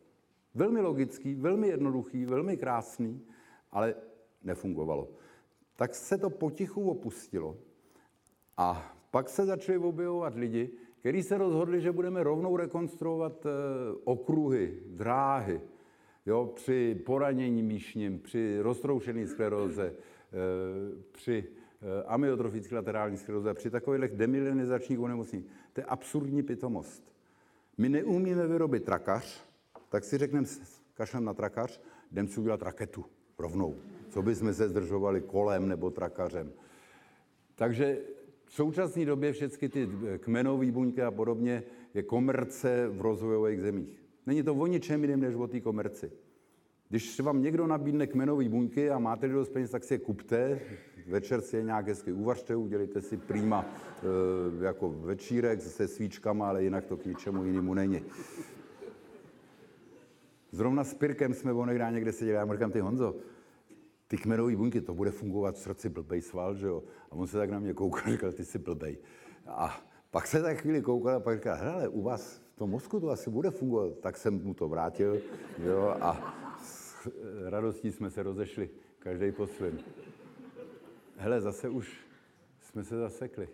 Velmi 0.54 0.80
logický, 0.80 1.34
velmi 1.34 1.68
jednoduchý, 1.68 2.24
velmi 2.24 2.56
krásný, 2.56 3.22
ale 3.70 3.94
nefungovalo. 4.42 5.08
Tak 5.76 5.94
se 5.94 6.18
to 6.18 6.30
potichu 6.30 6.90
opustilo 6.90 7.56
a 8.56 8.96
pak 9.10 9.28
se 9.28 9.46
začali 9.46 9.78
objevovat 9.78 10.34
lidi, 10.34 10.70
který 11.00 11.22
se 11.22 11.38
rozhodli, 11.38 11.80
že 11.80 11.92
budeme 11.92 12.22
rovnou 12.22 12.56
rekonstruovat 12.56 13.46
eh, 13.46 13.50
okruhy, 14.04 14.82
dráhy, 14.86 15.60
jo, 16.26 16.52
při 16.54 17.02
poranění 17.06 17.62
míšním, 17.62 18.18
při 18.18 18.58
roztroušené 18.60 19.26
skleróze, 19.26 19.94
eh, 19.94 21.02
při 21.12 21.44
eh, 21.44 22.04
amyotrofické 22.06 22.74
laterální 22.74 23.16
skleróze, 23.16 23.54
při 23.54 23.70
takových 23.70 24.10
demilinizačních 24.10 25.00
onemocnění. 25.00 25.44
To 25.72 25.80
je 25.80 25.84
absurdní 25.84 26.42
pitomost. 26.42 27.17
My 27.78 27.88
neumíme 27.88 28.46
vyrobit 28.46 28.84
trakař, 28.84 29.44
tak 29.88 30.04
si 30.04 30.18
řekneme, 30.18 30.46
kašlem 30.94 31.24
na 31.24 31.34
trakař, 31.34 31.80
jdem 32.12 32.28
si 32.28 32.40
udělat 32.40 32.62
raketu 32.62 33.04
rovnou. 33.38 33.76
Co 34.08 34.22
by 34.22 34.34
jsme 34.34 34.54
se 34.54 34.68
zdržovali 34.68 35.20
kolem 35.20 35.68
nebo 35.68 35.90
trakařem. 35.90 36.52
Takže 37.54 37.98
v 38.44 38.52
současné 38.52 39.04
době 39.04 39.32
všechny 39.32 39.68
ty 39.68 39.88
kmenové 40.18 40.72
buňky 40.72 41.02
a 41.02 41.10
podobně 41.10 41.62
je 41.94 42.02
komerce 42.02 42.88
v 42.88 43.00
rozvojových 43.00 43.60
zemích. 43.60 44.02
Není 44.26 44.42
to 44.42 44.54
o 44.54 44.66
ničem 44.66 45.02
jiném 45.02 45.20
než 45.20 45.34
o 45.34 45.46
té 45.46 45.60
komerci. 45.60 46.12
Když 46.88 47.20
vám 47.20 47.42
někdo 47.42 47.66
nabídne 47.66 48.06
kmenové 48.06 48.48
buňky 48.48 48.90
a 48.90 48.98
máte 48.98 49.28
dost 49.28 49.48
peněz, 49.48 49.70
tak 49.70 49.84
si 49.84 49.94
je 49.94 49.98
kupte, 49.98 50.60
večer 51.08 51.40
si 51.40 51.56
je 51.56 51.62
nějak 51.62 51.88
hezky 51.88 52.12
uvařte, 52.12 52.56
udělejte 52.56 53.00
si 53.02 53.16
prýma 53.16 53.64
e, 53.64 54.64
jako 54.64 54.90
večírek 54.90 55.62
se 55.62 55.88
svíčkama, 55.88 56.48
ale 56.48 56.64
jinak 56.64 56.86
to 56.86 56.96
k 56.96 57.06
ničemu 57.06 57.44
jinému 57.44 57.74
není. 57.74 58.02
Zrovna 60.52 60.84
s 60.84 60.94
Pirkem 60.94 61.34
jsme 61.34 61.52
onehdá 61.52 61.90
někde 61.90 62.12
seděli, 62.12 62.36
já 62.36 62.44
mu 62.44 62.52
říkám, 62.52 62.72
ty 62.72 62.80
Honzo, 62.80 63.16
ty 64.08 64.16
kmenové 64.16 64.56
buňky, 64.56 64.80
to 64.80 64.94
bude 64.94 65.10
fungovat 65.10 65.54
v 65.54 65.58
srdci 65.58 65.88
blbej 65.88 66.22
sval, 66.22 66.54
že 66.54 66.66
jo? 66.66 66.82
A 67.10 67.12
on 67.12 67.26
se 67.26 67.36
tak 67.36 67.50
na 67.50 67.58
mě 67.58 67.74
koukal 67.74 68.02
říkal, 68.12 68.32
ty 68.32 68.44
jsi 68.44 68.58
blbej. 68.58 68.98
A 69.46 69.80
pak 70.10 70.26
se 70.26 70.42
tak 70.42 70.56
chvíli 70.56 70.82
koukal 70.82 71.16
a 71.16 71.20
pak 71.20 71.36
říkal, 71.36 71.56
hele, 71.56 71.88
u 71.88 72.02
vás 72.02 72.42
v 72.54 72.58
tom 72.58 72.70
mozku 72.70 73.00
to 73.00 73.10
asi 73.10 73.30
bude 73.30 73.50
fungovat. 73.50 73.98
Tak 74.00 74.16
jsem 74.16 74.44
mu 74.44 74.54
to 74.54 74.68
vrátil, 74.68 75.20
jo? 75.58 75.96
A 76.00 76.34
s 76.62 77.08
radostí 77.48 77.92
jsme 77.92 78.10
se 78.10 78.22
rozešli, 78.22 78.70
každý 78.98 79.32
po 79.32 79.46
svém 79.46 79.78
hele, 81.18 81.40
zase 81.40 81.68
už 81.68 81.96
jsme 82.60 82.84
se 82.84 82.96
zasekli. 82.98 83.48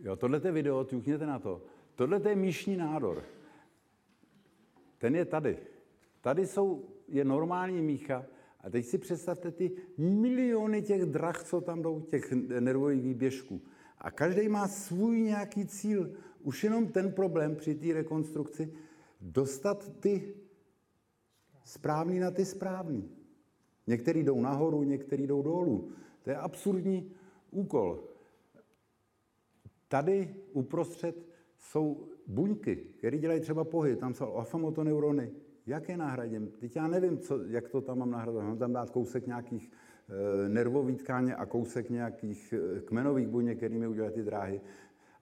Jo, 0.00 0.16
tohle 0.16 0.40
je 0.44 0.52
video, 0.52 0.84
tukněte 0.84 1.26
na 1.26 1.38
to. 1.38 1.62
Tohle 1.94 2.20
je 2.28 2.36
míšní 2.36 2.76
nádor. 2.76 3.24
Ten 4.98 5.16
je 5.16 5.24
tady. 5.24 5.58
Tady 6.20 6.46
jsou, 6.46 6.84
je 7.08 7.24
normální 7.24 7.82
mícha. 7.82 8.24
A 8.60 8.70
teď 8.70 8.86
si 8.86 8.98
představte 8.98 9.50
ty 9.50 9.72
miliony 9.98 10.82
těch 10.82 11.04
drah, 11.04 11.44
co 11.44 11.60
tam 11.60 11.82
jdou, 11.82 12.00
těch 12.00 12.32
nervových 12.60 13.02
výběžků. 13.02 13.62
A 13.98 14.10
každý 14.10 14.48
má 14.48 14.68
svůj 14.68 15.20
nějaký 15.20 15.66
cíl. 15.66 16.12
Už 16.42 16.64
jenom 16.64 16.88
ten 16.88 17.12
problém 17.12 17.56
při 17.56 17.74
té 17.74 17.92
rekonstrukci, 17.92 18.72
dostat 19.20 19.88
ty 20.00 20.34
správný 21.64 22.18
na 22.18 22.30
ty 22.30 22.44
správný. 22.44 23.10
Některý 23.86 24.22
jdou 24.22 24.40
nahoru, 24.40 24.82
některý 24.82 25.26
jdou 25.26 25.42
dolů. 25.42 25.90
To 26.22 26.30
je 26.30 26.36
absurdní 26.36 27.12
úkol. 27.50 28.04
Tady 29.88 30.34
uprostřed 30.52 31.26
jsou 31.58 32.08
buňky, 32.26 32.76
které 32.76 33.18
dělají 33.18 33.40
třeba 33.40 33.64
pohyb, 33.64 34.00
tam 34.00 34.14
jsou 34.14 34.24
alfa-motoneurony. 34.24 35.30
Jak 35.66 35.88
je 35.88 35.96
nahradím? 35.96 36.52
Teď 36.60 36.76
já 36.76 36.86
nevím, 36.86 37.18
co, 37.18 37.44
jak 37.44 37.68
to 37.68 37.80
tam 37.80 37.98
mám 37.98 38.10
nahradit. 38.10 38.40
Mám 38.40 38.58
tam 38.58 38.72
dát 38.72 38.90
kousek 38.90 39.26
nějakých 39.26 39.70
e, 40.44 40.48
nervových 40.48 41.02
tkáně 41.02 41.34
a 41.34 41.46
kousek 41.46 41.90
nějakých 41.90 42.52
e, 42.52 42.80
kmenových 42.80 43.28
buněk, 43.28 43.56
kterými 43.56 43.86
udělat 43.88 44.12
ty 44.12 44.22
dráhy. 44.22 44.60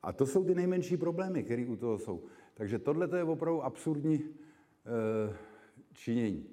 A 0.02 0.12
to 0.12 0.26
jsou 0.26 0.44
ty 0.44 0.54
nejmenší 0.54 0.96
problémy, 0.96 1.42
které 1.42 1.66
u 1.66 1.76
toho 1.76 1.98
jsou. 1.98 2.22
Takže 2.54 2.78
tohle 2.78 3.08
je 3.16 3.24
opravdu 3.24 3.64
absurdní 3.64 4.14
e, 4.14 5.36
činění. 5.98 6.46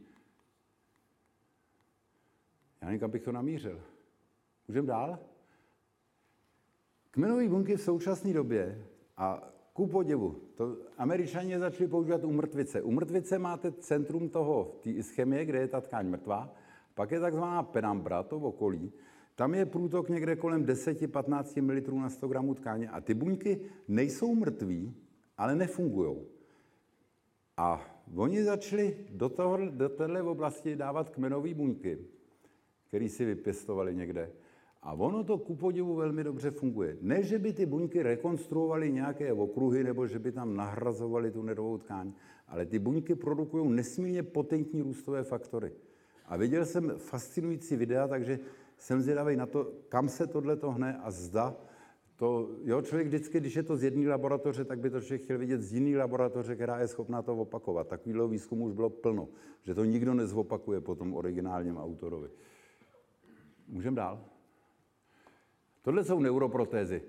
Já 2.81 2.87
nevím, 2.87 2.99
kam 2.99 3.11
bych 3.11 3.23
to 3.23 3.31
namířil. 3.31 3.81
Můžeme 4.67 4.87
dál? 4.87 5.19
Kmenové 7.11 7.49
buňky 7.49 7.75
v 7.75 7.81
současné 7.81 8.33
době 8.33 8.87
a 9.17 9.53
ku 9.73 9.87
podivu, 9.87 10.41
to 10.55 10.77
američani 10.97 11.59
začali 11.59 11.89
používat 11.89 12.23
u 12.23 12.31
mrtvice. 12.31 12.81
U 12.81 12.91
mrtvice 12.91 13.39
máte 13.39 13.71
centrum 13.71 14.29
toho, 14.29 14.79
té 14.83 14.89
ischemie, 14.89 15.45
kde 15.45 15.59
je 15.59 15.67
ta 15.67 15.81
tkáň 15.81 16.09
mrtvá, 16.09 16.53
pak 16.93 17.11
je 17.11 17.19
takzvaná 17.19 17.63
penambra, 17.63 18.23
to 18.23 18.39
v 18.39 18.45
okolí, 18.45 18.91
tam 19.35 19.53
je 19.53 19.65
průtok 19.65 20.09
někde 20.09 20.35
kolem 20.35 20.65
10-15 20.65 21.61
ml 21.61 21.99
na 21.99 22.09
100 22.09 22.27
gramů 22.27 22.53
tkáně 22.53 22.89
a 22.89 23.01
ty 23.01 23.13
buňky 23.13 23.61
nejsou 23.87 24.35
mrtví, 24.35 24.95
ale 25.37 25.55
nefungují. 25.55 26.17
A 27.57 27.94
oni 28.15 28.43
začali 28.43 28.97
do, 29.09 29.29
toho, 29.29 29.57
do 29.69 29.89
této 29.89 30.31
oblasti 30.31 30.75
dávat 30.75 31.09
kmenové 31.09 31.53
buňky, 31.53 31.97
které 32.87 33.09
si 33.09 33.25
vypěstovali 33.25 33.95
někde. 33.95 34.31
A 34.81 34.93
ono 34.93 35.23
to 35.23 35.37
ku 35.37 35.55
podivu 35.55 35.95
velmi 35.95 36.23
dobře 36.23 36.51
funguje. 36.51 36.97
Ne, 37.01 37.23
že 37.23 37.39
by 37.39 37.53
ty 37.53 37.65
buňky 37.65 38.03
rekonstruovaly 38.03 38.91
nějaké 38.91 39.33
okruhy, 39.33 39.83
nebo 39.83 40.07
že 40.07 40.19
by 40.19 40.31
tam 40.31 40.55
nahrazovaly 40.55 41.31
tu 41.31 41.41
nervovou 41.41 41.77
tkáň, 41.77 42.13
ale 42.47 42.65
ty 42.65 42.79
buňky 42.79 43.15
produkují 43.15 43.69
nesmírně 43.69 44.23
potentní 44.23 44.81
růstové 44.81 45.23
faktory. 45.23 45.71
A 46.25 46.37
viděl 46.37 46.65
jsem 46.65 46.93
fascinující 46.97 47.75
videa, 47.75 48.07
takže 48.07 48.39
jsem 48.77 49.01
zvědavý 49.01 49.35
na 49.35 49.45
to, 49.45 49.71
kam 49.89 50.09
se 50.09 50.27
tohle 50.27 50.55
to 50.55 50.71
hne 50.71 50.97
a 51.03 51.11
zda 51.11 51.55
to, 52.16 52.49
jo, 52.63 52.82
člověk 52.82 53.07
vždycky, 53.07 53.39
když 53.39 53.55
je 53.55 53.63
to 53.63 53.78
z 53.78 53.84
jedné 53.84 54.09
laboratoře, 54.09 54.66
tak 54.66 54.80
by 54.80 54.89
to 54.89 55.01
člověk 55.01 55.24
chtěl 55.24 55.38
vidět 55.38 55.61
z 55.61 55.74
jiné 55.74 55.97
laboratoře, 55.97 56.55
která 56.55 56.80
je 56.80 56.88
schopná 56.88 57.22
to 57.22 57.38
opakovat. 57.38 57.88
Takovýhle 57.88 58.28
výzkumu 58.28 58.66
už 58.66 58.74
bylo 58.74 58.89
plno, 58.89 59.28
že 59.63 59.76
to 59.76 59.86
nikdo 59.86 60.13
nezopakuje 60.13 60.82
po 60.82 60.95
tom 60.95 61.13
originálním 61.13 61.78
autorovi. 61.78 62.30
Můžeme 63.68 63.95
dál? 63.95 64.26
Tohle 65.82 66.03
jsou 66.03 66.20
neuroprotézy. 66.20 67.01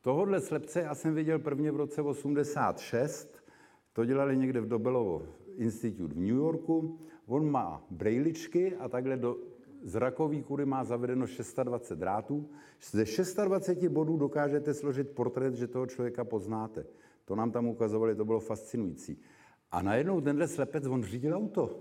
Tohodle 0.00 0.40
slepce 0.40 0.80
já 0.80 0.94
jsem 0.94 1.14
viděl 1.14 1.38
prvně 1.38 1.72
v 1.72 1.76
roce 1.76 2.02
86, 2.02 3.44
to 3.92 4.04
dělali 4.04 4.36
někde 4.36 4.60
v 4.60 4.68
Dobelovo 4.68 5.26
Institute 5.56 6.14
v 6.14 6.18
New 6.18 6.36
Yorku. 6.36 6.98
On 7.26 7.50
má 7.50 7.86
brejličky 7.90 8.76
a 8.76 8.88
takhle 8.88 9.16
do 9.16 9.36
zrakový 9.84 10.42
kury 10.42 10.64
má 10.66 10.84
zavedeno 10.84 11.26
620 11.26 11.98
drátů. 11.98 12.48
Ze 12.90 13.06
620 13.06 13.88
bodů 13.88 14.16
dokážete 14.16 14.74
složit 14.74 15.10
portrét, 15.10 15.54
že 15.54 15.66
toho 15.66 15.86
člověka 15.86 16.24
poznáte. 16.24 16.86
To 17.24 17.36
nám 17.36 17.50
tam 17.50 17.66
ukazovali, 17.66 18.16
to 18.16 18.24
bylo 18.24 18.40
fascinující. 18.40 19.22
A 19.70 19.82
najednou 19.82 20.20
tenhle 20.20 20.48
slepec, 20.48 20.86
on 20.86 21.02
řídil 21.02 21.34
auto. 21.34 21.80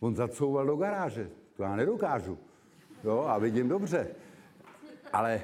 On 0.00 0.14
zacouval 0.14 0.66
do 0.66 0.76
garáže. 0.76 1.30
To 1.56 1.62
já 1.62 1.76
nedokážu. 1.76 2.38
Jo, 3.04 3.24
a 3.28 3.38
vidím 3.38 3.68
dobře. 3.68 4.06
Ale 5.12 5.42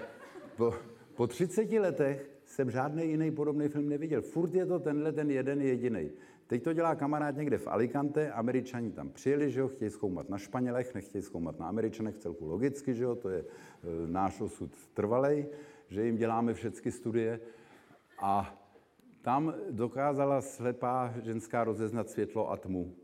po, 0.57 0.75
po 1.15 1.27
30 1.27 1.73
letech 1.73 2.31
jsem 2.47 2.71
žádný 2.71 3.11
jiný 3.11 3.31
podobný 3.31 3.69
film 3.69 3.89
neviděl. 3.89 4.23
Furt 4.23 4.55
je 4.55 4.67
to 4.67 4.79
tenhle 4.79 5.13
ten 5.13 5.31
jeden 5.31 5.61
jediný. 5.61 6.11
Teď 6.49 6.63
to 6.63 6.73
dělá 6.73 6.95
kamarád 6.95 7.37
někde 7.37 7.59
v 7.59 7.69
Alicante, 7.69 8.33
američani 8.33 8.93
tam 8.93 9.11
přijeli, 9.11 9.51
že 9.51 9.61
jo, 9.61 9.69
chtějí 9.69 9.91
zkoumat 9.91 10.29
na 10.29 10.39
Španělech, 10.39 10.95
nechtějí 10.95 11.23
zkoumat 11.23 11.59
na 11.59 11.69
Američanech, 11.69 12.19
celku 12.19 12.47
logicky, 12.47 12.95
že 12.95 13.05
jo, 13.05 13.15
to 13.15 13.29
je 13.29 13.39
e, 13.39 13.45
náš 14.07 14.41
osud 14.41 14.71
trvalej, 14.95 15.47
že 15.89 16.05
jim 16.05 16.17
děláme 16.17 16.55
všechny 16.55 16.93
studie. 16.93 17.41
A 18.19 18.59
tam 19.23 19.55
dokázala 19.71 20.41
slepá 20.41 21.15
ženská 21.23 21.65
rozeznat 21.65 22.11
světlo 22.11 22.51
a 22.51 22.57
tmu. 22.57 22.95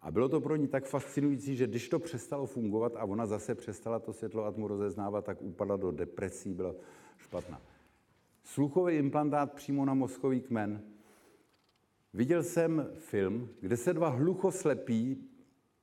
A 0.00 0.10
bylo 0.10 0.28
to 0.28 0.40
pro 0.40 0.56
ní 0.56 0.68
tak 0.68 0.84
fascinující, 0.84 1.56
že 1.56 1.66
když 1.66 1.88
to 1.88 1.98
přestalo 1.98 2.46
fungovat 2.46 2.92
a 2.96 3.04
ona 3.04 3.26
zase 3.26 3.54
přestala 3.54 3.98
to 3.98 4.12
světlo 4.12 4.44
a 4.44 4.52
tmu 4.52 4.68
rozeznávat, 4.68 5.24
tak 5.24 5.42
upadla 5.42 5.76
do 5.76 5.90
depresí, 5.90 6.54
byla 6.54 6.74
špatná. 7.16 7.60
Sluchový 8.44 8.94
implantát 8.94 9.52
přímo 9.52 9.84
na 9.84 9.94
mozkový 9.94 10.40
kmen. 10.40 10.82
Viděl 12.14 12.42
jsem 12.42 12.90
film, 12.94 13.48
kde 13.60 13.76
se 13.76 13.92
dva 13.92 14.08
hluchoslepí 14.08 15.28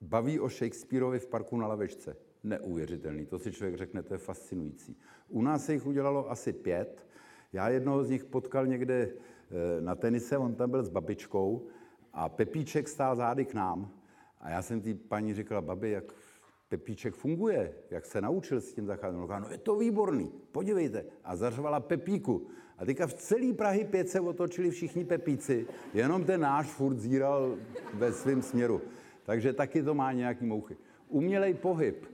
baví 0.01 0.39
o 0.39 0.49
Shakespeareovi 0.49 1.19
v 1.19 1.27
parku 1.27 1.57
na 1.57 1.67
lavečce. 1.67 2.17
Neuvěřitelný, 2.43 3.25
to 3.25 3.39
si 3.39 3.51
člověk 3.51 3.77
řekne, 3.77 4.03
to 4.03 4.13
je 4.13 4.17
fascinující. 4.17 4.97
U 5.27 5.41
nás 5.41 5.65
se 5.65 5.73
jich 5.73 5.85
udělalo 5.85 6.31
asi 6.31 6.53
pět. 6.53 7.07
Já 7.53 7.69
jednoho 7.69 8.03
z 8.03 8.09
nich 8.09 8.25
potkal 8.25 8.67
někde 8.67 8.93
eh, 8.93 9.81
na 9.81 9.95
tenise, 9.95 10.37
on 10.37 10.55
tam 10.55 10.71
byl 10.71 10.83
s 10.83 10.89
babičkou 10.89 11.67
a 12.13 12.29
Pepíček 12.29 12.87
stál 12.87 13.15
zády 13.15 13.45
k 13.45 13.53
nám 13.53 13.91
a 14.39 14.49
já 14.49 14.61
jsem 14.61 14.81
té 14.81 14.93
paní 14.93 15.33
říkala, 15.33 15.61
babi, 15.61 15.89
jak 15.89 16.13
Pepíček 16.69 17.13
funguje, 17.13 17.73
jak 17.89 18.05
se 18.05 18.21
naučil 18.21 18.61
s 18.61 18.73
tím 18.73 18.85
zacházet. 18.85 19.19
No, 19.19 19.39
no 19.39 19.49
je 19.51 19.57
to 19.57 19.75
výborný, 19.75 20.31
podívejte. 20.51 21.05
A 21.23 21.35
zařvala 21.35 21.79
Pepíku. 21.79 22.47
A 22.79 22.85
teďka 22.85 23.07
v 23.07 23.13
celý 23.13 23.53
Prahy 23.53 23.85
pět 23.85 24.09
se 24.09 24.19
otočili 24.19 24.71
všichni 24.71 25.05
Pepíci, 25.05 25.67
jenom 25.93 26.23
ten 26.23 26.41
náš 26.41 26.67
furt 26.67 26.99
zíral 26.99 27.55
ve 27.93 28.11
svém 28.11 28.41
směru. 28.41 28.81
Takže 29.23 29.53
taky 29.53 29.83
to 29.83 29.93
má 29.93 30.11
nějaký 30.11 30.45
mouchy. 30.45 30.77
Umělej 31.07 31.53
pohyb. 31.53 32.05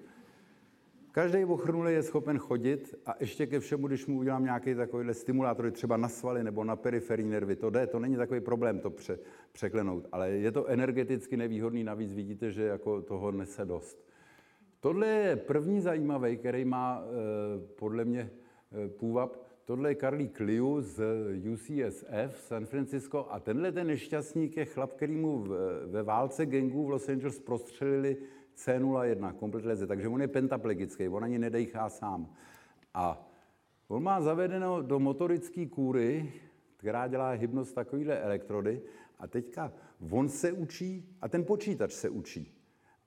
Každý 1.12 1.46
ochrnulý 1.46 1.94
je 1.94 2.04
schopen 2.04 2.38
chodit 2.38 2.96
a 3.06 3.16
ještě 3.20 3.48
ke 3.48 3.60
všemu, 3.60 3.88
když 3.88 4.06
mu 4.06 4.18
udělám 4.18 4.44
nějaký 4.44 4.76
takovýhle 4.76 5.14
stimulátor, 5.14 5.72
třeba 5.72 5.98
na 5.98 6.10
svaly 6.10 6.44
nebo 6.44 6.64
na 6.64 6.76
periferní 6.76 7.30
nervy, 7.30 7.56
to 7.56 7.70
jde, 7.70 7.88
to 7.88 8.00
není 8.00 8.16
takový 8.16 8.40
problém 8.40 8.80
to 8.80 8.90
pře, 8.90 9.20
překlenout, 9.52 10.08
ale 10.12 10.30
je 10.30 10.52
to 10.52 10.66
energeticky 10.66 11.38
nevýhodný, 11.38 11.84
navíc 11.84 12.14
vidíte, 12.14 12.52
že 12.52 12.64
jako 12.64 13.02
toho 13.02 13.32
nese 13.32 13.66
dost. 13.66 14.06
Tohle 14.80 15.08
je 15.08 15.36
první 15.36 15.82
zajímavý, 15.82 16.38
který 16.38 16.66
má 16.66 17.04
eh, 17.04 17.68
podle 17.76 18.06
mě 18.06 18.30
eh, 18.32 18.90
půvab. 18.90 19.45
Tohle 19.66 19.92
je 19.92 19.96
Karlí 19.96 20.28
Kliu 20.28 20.82
z 20.82 21.04
UCSF 21.54 22.42
San 22.48 22.66
Francisco 22.66 23.28
a 23.30 23.40
tenhle 23.40 23.72
ten 23.72 23.88
nešťastník 23.88 24.58
je 24.58 24.66
chlap, 24.66 24.94
který 24.94 25.16
mu 25.16 25.46
ve 25.86 26.04
válce 26.04 26.46
gangů 26.46 26.86
v 26.86 26.90
Los 26.90 27.10
Angeles 27.10 27.40
prostřelili 27.40 28.18
C01, 28.58 29.34
komplet 29.34 29.66
leze, 29.66 29.88
takže 29.88 30.08
on 30.08 30.22
je 30.22 30.28
pentaplegický, 30.28 31.08
on 31.08 31.24
ani 31.24 31.40
nedejchá 31.40 31.90
sám. 31.90 32.34
A 32.94 33.30
on 33.88 34.04
má 34.04 34.22
zavedeno 34.22 34.82
do 34.82 35.00
motorické 35.00 35.66
kůry, 35.66 36.34
která 36.78 37.08
dělá 37.08 37.30
hybnost 37.30 37.74
takovýhle 37.74 38.20
elektrody, 38.20 38.82
a 39.20 39.28
teďka 39.28 39.74
on 40.12 40.30
se 40.30 40.52
učí 40.52 41.16
a 41.22 41.30
ten 41.30 41.44
počítač 41.44 41.92
se 41.92 42.10
učí. 42.10 42.54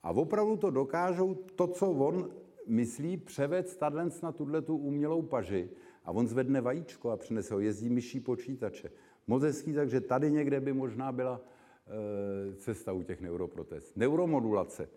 A 0.03 0.11
opravdu 0.11 0.57
to 0.57 0.69
dokážou 0.69 1.33
to, 1.33 1.67
co 1.67 1.91
on 1.91 2.29
myslí, 2.67 3.17
převést 3.17 3.75
tato 3.75 3.97
na 4.23 4.31
tuhle 4.31 4.61
tu 4.61 4.77
umělou 4.77 5.21
paži 5.21 5.69
a 6.09 6.11
on 6.11 6.27
zvedne 6.27 6.61
vajíčko 6.61 7.11
a 7.11 7.17
přinese 7.17 7.53
ho, 7.53 7.59
jezdí 7.59 7.89
myší 7.89 8.19
počítače. 8.19 8.91
Moc 9.27 9.43
hezký, 9.43 9.73
takže 9.73 10.01
tady 10.01 10.31
někde 10.31 10.59
by 10.59 10.73
možná 10.73 11.11
byla 11.11 11.41
e, 11.41 12.55
cesta 12.55 12.93
u 12.93 13.03
těch 13.03 13.21
neuroprotez. 13.21 13.95
Neuromodulace. 13.95 14.89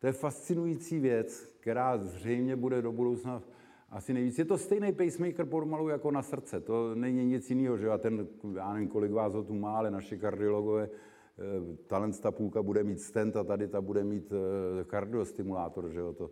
To 0.00 0.06
je 0.06 0.12
fascinující 0.12 0.98
věc, 0.98 1.56
která 1.60 1.98
zřejmě 1.98 2.56
bude 2.56 2.82
do 2.82 2.92
budoucna 2.92 3.42
asi 3.90 4.14
nejvíc. 4.14 4.38
Je 4.38 4.44
to 4.44 4.58
stejný 4.58 4.92
pacemaker 4.92 5.46
pomalu 5.46 5.88
jako 5.88 6.10
na 6.10 6.22
srdce, 6.22 6.60
to 6.60 6.94
není 6.94 7.24
nic 7.24 7.50
jiného, 7.50 7.76
že 7.76 7.90
a 7.90 7.98
ten, 7.98 8.28
já 8.54 8.72
nevím, 8.72 8.88
kolik 8.88 9.12
vás 9.12 9.34
ho 9.34 9.42
tu 9.42 9.54
má, 9.54 9.78
ale 9.78 9.90
naši 9.90 10.18
kardiologové, 10.18 10.88
eh, 10.88 11.76
talent 11.86 12.20
ta 12.20 12.30
půlka 12.30 12.62
bude 12.62 12.84
mít 12.84 13.00
stent 13.00 13.36
a 13.36 13.44
tady 13.44 13.68
ta 13.68 13.80
bude 13.80 14.04
mít 14.04 14.32
eh, 14.32 14.84
kardiostimulátor, 14.84 15.88
že 15.88 16.00
jo, 16.00 16.12
to 16.12 16.30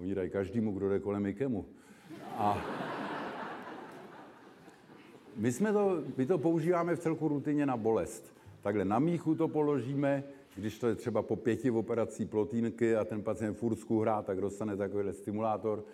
oni 0.00 0.14
dají 0.14 0.30
každému, 0.30 0.72
kdo 0.72 0.88
jde 0.88 1.00
kolem 1.00 1.26
ikemu. 1.26 1.66
A 2.36 2.64
my, 5.36 5.52
jsme 5.52 5.72
to, 5.72 6.02
my 6.16 6.26
to 6.26 6.38
používáme 6.38 6.96
v 6.96 6.98
celku 6.98 7.28
rutině 7.28 7.66
na 7.66 7.76
bolest. 7.76 8.34
Takhle 8.62 8.84
na 8.84 8.98
míchu 8.98 9.34
to 9.34 9.48
položíme, 9.48 10.24
když 10.56 10.78
to 10.78 10.86
je 10.86 10.94
třeba 10.94 11.22
po 11.22 11.36
pěti 11.36 11.70
operací 11.70 12.26
plotínky 12.26 12.96
a 12.96 13.04
ten 13.04 13.22
pacient 13.22 13.54
furt 13.54 13.78
hrá, 14.00 14.22
tak 14.22 14.40
dostane 14.40 14.76
takovýhle 14.76 15.12
stimulátor. 15.12 15.84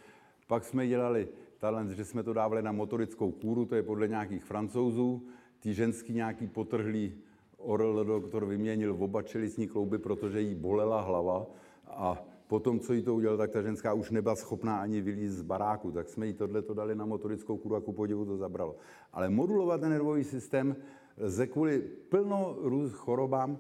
Pak 0.47 0.65
jsme 0.65 0.87
dělali 0.87 1.29
talent, 1.59 1.91
že 1.91 2.05
jsme 2.05 2.23
to 2.23 2.33
dávali 2.33 2.63
na 2.63 2.73
motorickou 2.73 3.31
kůru, 3.31 3.65
to 3.65 3.75
je 3.75 3.83
podle 3.83 4.09
nějakých 4.09 4.45
francouzů. 4.45 5.23
Ty 5.61 5.75
ženský 5.75 6.13
nějaký 6.13 6.47
potrhlý 6.47 7.15
Orl 7.59 8.05
doktor 8.05 8.47
vyměnil 8.47 8.97
oba 8.99 9.23
čelistní 9.23 9.69
klouby, 9.69 9.99
protože 9.99 10.41
jí 10.41 10.55
bolela 10.55 11.01
hlava 11.01 11.47
a 11.87 12.25
potom, 12.53 12.81
co 12.81 12.93
jí 12.93 13.03
to 13.03 13.15
udělal, 13.15 13.37
tak 13.37 13.51
ta 13.51 13.63
ženská 13.63 13.93
už 13.93 14.11
nebyla 14.11 14.37
schopná 14.37 14.77
ani 14.77 15.01
vylízt 15.01 15.35
z 15.35 15.43
baráku, 15.43 15.91
tak 15.91 16.09
jsme 16.09 16.27
jí 16.27 16.33
tohle 16.33 16.63
to 16.63 16.75
dali 16.75 16.95
na 16.95 17.07
motorickou 17.07 17.57
kůru 17.57 17.77
a 17.77 17.81
ku 17.81 17.93
podivu 17.93 18.25
to 18.25 18.37
zabralo. 18.37 18.77
Ale 19.13 19.31
modulovat 19.31 19.81
ten 19.81 19.91
nervový 19.91 20.25
systém 20.25 20.77
lze 21.17 21.47
kvůli 21.47 21.81
plno 22.09 22.57
růz 22.61 22.93
chorobám. 22.93 23.59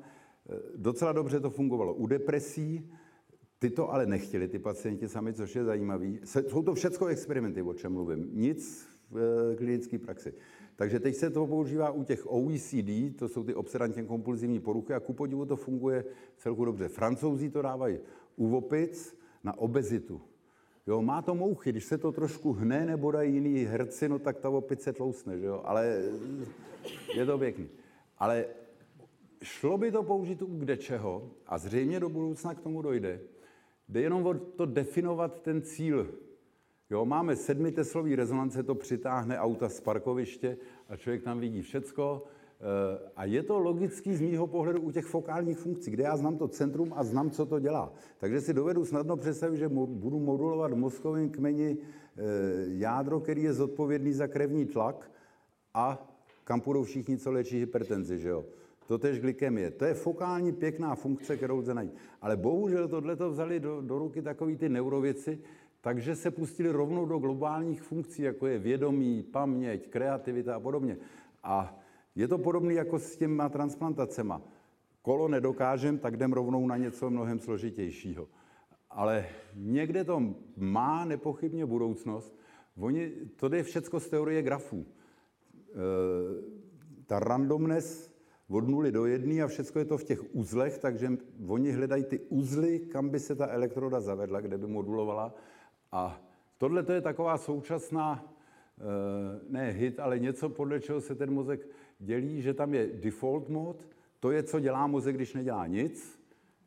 Docela 0.76 1.12
dobře 1.12 1.40
to 1.40 1.50
fungovalo 1.50 1.94
u 1.94 2.06
depresí, 2.06 2.90
ty 3.58 3.70
to 3.70 3.92
ale 3.92 4.06
nechtěli, 4.06 4.48
ty 4.48 4.58
pacienti 4.58 5.08
sami, 5.08 5.32
což 5.32 5.56
je 5.56 5.64
zajímavé. 5.64 6.06
Jsou 6.24 6.62
to 6.62 6.74
všechno 6.74 7.06
experimenty, 7.06 7.62
o 7.62 7.74
čem 7.74 7.92
mluvím. 7.92 8.28
Nic 8.32 8.88
v 9.10 9.16
eh, 9.52 9.56
klinické 9.56 9.98
praxi. 9.98 10.34
Takže 10.76 11.00
teď 11.00 11.16
se 11.16 11.30
to 11.30 11.46
používá 11.46 11.90
u 11.90 12.04
těch 12.04 12.26
OECD, 12.26 13.16
to 13.16 13.28
jsou 13.28 13.44
ty 13.44 13.54
obsedantně 13.54 14.02
kompulzivní 14.02 14.60
poruchy 14.60 14.94
a 14.94 15.00
ku 15.00 15.12
podivu 15.12 15.46
to 15.46 15.56
funguje 15.56 16.04
celku 16.36 16.64
dobře. 16.64 16.88
Francouzi 16.88 17.50
to 17.50 17.62
dávají 17.62 17.98
u 18.36 18.56
opic 18.56 19.16
na 19.44 19.58
obezitu. 19.58 20.20
Jo, 20.86 21.02
má 21.02 21.22
to 21.22 21.34
mouchy, 21.34 21.70
když 21.70 21.84
se 21.84 21.98
to 21.98 22.12
trošku 22.12 22.52
hne 22.52 22.86
nebo 22.86 23.10
dají 23.10 23.34
jiný 23.34 23.64
herci, 23.64 24.08
no 24.08 24.18
tak 24.18 24.38
ta 24.38 24.50
opice 24.50 24.92
tlousne, 24.92 25.38
že 25.38 25.46
jo? 25.46 25.62
ale 25.64 26.02
je 27.14 27.26
to 27.26 27.38
pěkný. 27.38 27.68
Ale 28.18 28.44
šlo 29.42 29.78
by 29.78 29.92
to 29.92 30.02
použít 30.02 30.42
u 30.42 30.46
kde 30.46 30.76
čeho 30.76 31.30
a 31.46 31.58
zřejmě 31.58 32.00
do 32.00 32.08
budoucna 32.08 32.54
k 32.54 32.60
tomu 32.60 32.82
dojde. 32.82 33.20
Jde 33.88 34.00
jenom 34.00 34.26
o 34.26 34.34
to 34.34 34.66
definovat 34.66 35.42
ten 35.42 35.62
cíl. 35.62 36.14
Jo, 36.90 37.04
máme 37.04 37.36
sedmiteslový 37.36 38.16
rezonance, 38.16 38.62
to 38.62 38.74
přitáhne 38.74 39.38
auta 39.38 39.68
z 39.68 39.80
parkoviště 39.80 40.56
a 40.88 40.96
člověk 40.96 41.22
tam 41.22 41.40
vidí 41.40 41.62
všecko. 41.62 42.24
Eh, 42.62 43.10
a 43.16 43.24
je 43.24 43.42
to 43.42 43.58
logický 43.58 44.14
z 44.14 44.20
mýho 44.20 44.46
pohledu 44.46 44.80
u 44.80 44.90
těch 44.90 45.04
fokálních 45.04 45.58
funkcí, 45.58 45.90
kde 45.90 46.02
já 46.02 46.16
znám 46.16 46.38
to 46.38 46.48
centrum 46.48 46.92
a 46.96 47.04
znám, 47.04 47.30
co 47.30 47.46
to 47.46 47.58
dělá. 47.58 47.92
Takže 48.18 48.40
si 48.40 48.54
dovedu 48.54 48.84
snadno 48.84 49.16
představit, 49.16 49.56
že 49.56 49.68
budu 49.68 50.20
modulovat 50.20 50.72
v 50.72 50.76
mozkovém 50.76 51.30
kmeni 51.30 51.76
eh, 51.78 52.22
jádro, 52.66 53.20
který 53.20 53.42
je 53.42 53.52
zodpovědný 53.52 54.12
za 54.12 54.26
krevní 54.26 54.66
tlak 54.66 55.10
a 55.74 56.08
kam 56.44 56.60
půjdou 56.60 56.84
všichni, 56.84 57.18
co 57.18 57.32
léčí 57.32 57.58
hypertenzi, 57.58 58.18
že 58.18 58.28
jo? 58.28 58.44
To 58.86 58.98
tež 58.98 59.20
glykemie. 59.20 59.70
To 59.70 59.84
je 59.84 59.94
fokální 59.94 60.52
pěkná 60.52 60.94
funkce, 60.94 61.36
kterou 61.36 61.56
lze 61.56 61.74
najít. 61.74 61.94
Ale 62.20 62.36
bohužel 62.36 62.88
tohle 62.88 63.16
to 63.16 63.30
vzali 63.30 63.60
do, 63.60 63.80
do 63.80 63.98
ruky 63.98 64.22
takový 64.22 64.56
ty 64.56 64.68
neurověci, 64.68 65.38
takže 65.80 66.16
se 66.16 66.30
pustili 66.30 66.70
rovnou 66.70 67.06
do 67.06 67.18
globálních 67.18 67.82
funkcí, 67.82 68.22
jako 68.22 68.46
je 68.46 68.58
vědomí, 68.58 69.22
paměť, 69.22 69.88
kreativita 69.88 70.56
a 70.56 70.60
podobně. 70.60 70.96
A 71.42 71.81
je 72.14 72.28
to 72.28 72.38
podobné 72.38 72.74
jako 72.74 72.98
s 72.98 73.16
těma 73.16 73.48
transplantacema. 73.48 74.42
Kolo 75.02 75.28
nedokážem, 75.28 75.98
tak 75.98 76.14
jdem 76.14 76.32
rovnou 76.32 76.66
na 76.66 76.76
něco 76.76 77.10
mnohem 77.10 77.38
složitějšího. 77.38 78.28
Ale 78.90 79.26
někde 79.54 80.04
to 80.04 80.34
má 80.56 81.04
nepochybně 81.04 81.66
budoucnost. 81.66 82.36
Oni, 82.76 83.10
to 83.36 83.54
je 83.54 83.62
všecko 83.62 84.00
z 84.00 84.08
teorie 84.08 84.42
grafů. 84.42 84.86
E, 84.86 85.74
ta 87.06 87.18
randomness 87.18 88.12
od 88.48 88.68
nuly 88.68 88.92
do 88.92 89.06
jedné 89.06 89.42
a 89.42 89.46
všechno 89.46 89.80
je 89.80 89.84
to 89.84 89.98
v 89.98 90.04
těch 90.04 90.34
uzlech, 90.34 90.78
takže 90.78 91.08
oni 91.48 91.72
hledají 91.72 92.04
ty 92.04 92.20
uzly, 92.20 92.78
kam 92.78 93.08
by 93.08 93.20
se 93.20 93.34
ta 93.34 93.46
elektroda 93.46 94.00
zavedla, 94.00 94.40
kde 94.40 94.58
by 94.58 94.66
modulovala. 94.66 95.34
A 95.92 96.20
tohle 96.58 96.82
to 96.82 96.92
je 96.92 97.00
taková 97.00 97.38
současná, 97.38 98.34
eh, 98.78 98.82
ne 99.48 99.70
hit, 99.70 100.00
ale 100.00 100.18
něco, 100.18 100.48
podle 100.48 100.80
čeho 100.80 101.00
se 101.00 101.14
ten 101.14 101.32
mozek 101.32 101.68
dělí, 102.02 102.42
že 102.42 102.54
tam 102.54 102.74
je 102.74 102.86
default 102.86 103.48
mode, 103.48 103.78
to 104.20 104.30
je, 104.30 104.42
co 104.42 104.60
dělá 104.60 104.86
mozek, 104.86 105.16
když 105.16 105.34
nedělá 105.34 105.66
nic, 105.66 106.20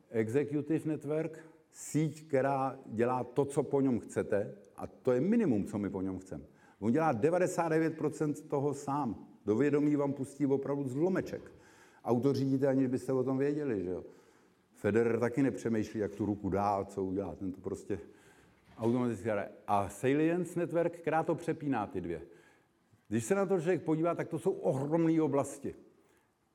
executive 0.09 0.85
network, 0.85 1.39
síť, 1.71 2.27
která 2.27 2.79
dělá 2.85 3.23
to, 3.23 3.45
co 3.45 3.63
po 3.63 3.81
něm 3.81 3.99
chcete, 3.99 4.55
a 4.75 4.87
to 4.87 5.11
je 5.11 5.21
minimum, 5.21 5.65
co 5.65 5.77
my 5.77 5.89
po 5.89 6.01
něm 6.01 6.19
chceme. 6.19 6.43
On 6.79 6.91
dělá 6.91 7.13
99% 7.13 8.33
toho 8.47 8.73
sám. 8.73 9.27
Do 9.45 9.55
vědomí 9.55 9.95
vám 9.95 10.13
pustí 10.13 10.45
opravdu 10.45 10.87
zlomeček. 10.87 11.51
Auto 12.05 12.33
řídíte, 12.33 12.67
aniž 12.67 12.87
byste 12.87 13.13
o 13.13 13.23
tom 13.23 13.37
věděli, 13.37 13.83
že 13.83 13.89
jo. 13.89 14.03
Federer 14.73 15.19
taky 15.19 15.43
nepřemýšlí, 15.43 15.99
jak 15.99 16.15
tu 16.15 16.25
ruku 16.25 16.49
dá, 16.49 16.85
co 16.85 17.03
udělá. 17.03 17.35
Ten 17.35 17.51
to 17.51 17.61
prostě 17.61 17.99
automaticky 18.77 19.29
A 19.67 19.89
Salience 19.89 20.59
Network, 20.59 20.97
která 20.97 21.23
to 21.23 21.35
přepíná 21.35 21.87
ty 21.87 22.01
dvě. 22.01 22.21
Když 23.07 23.25
se 23.25 23.35
na 23.35 23.45
to 23.45 23.61
člověk 23.61 23.83
podívá, 23.83 24.15
tak 24.15 24.27
to 24.27 24.39
jsou 24.39 24.51
ohromné 24.51 25.21
oblasti. 25.21 25.75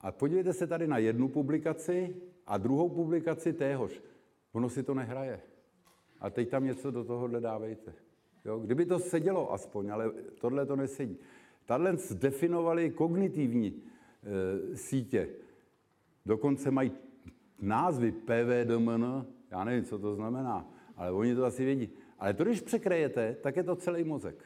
A 0.00 0.12
podívejte 0.12 0.52
se 0.52 0.66
tady 0.66 0.86
na 0.86 0.98
jednu 0.98 1.28
publikaci 1.28 2.16
a 2.46 2.58
druhou 2.58 2.88
publikaci 2.88 3.52
téhož. 3.52 4.02
Ono 4.52 4.68
si 4.68 4.82
to 4.82 4.94
nehraje. 4.94 5.40
A 6.20 6.30
teď 6.30 6.48
tam 6.48 6.64
něco 6.64 6.90
do 6.90 7.04
tohohle 7.04 7.40
dávejte. 7.40 7.94
Jo? 8.44 8.58
Kdyby 8.58 8.86
to 8.86 8.98
sedělo 8.98 9.52
aspoň, 9.52 9.90
ale 9.92 10.10
tohle 10.40 10.66
to 10.66 10.76
nesedí. 10.76 11.18
Tahle 11.66 11.96
zdefinovali 11.96 12.90
kognitivní 12.90 13.82
e, 13.82 14.76
sítě. 14.76 15.28
Dokonce 16.26 16.70
mají 16.70 16.92
názvy 17.60 18.12
PVDMN, 18.12 19.26
já 19.50 19.64
nevím, 19.64 19.84
co 19.84 19.98
to 19.98 20.14
znamená, 20.14 20.68
ale 20.96 21.12
oni 21.12 21.34
to 21.34 21.44
asi 21.44 21.64
vědí. 21.64 21.90
Ale 22.18 22.34
to, 22.34 22.44
když 22.44 22.60
překrejete, 22.60 23.36
tak 23.40 23.56
je 23.56 23.62
to 23.62 23.76
celý 23.76 24.04
mozek. 24.04 24.44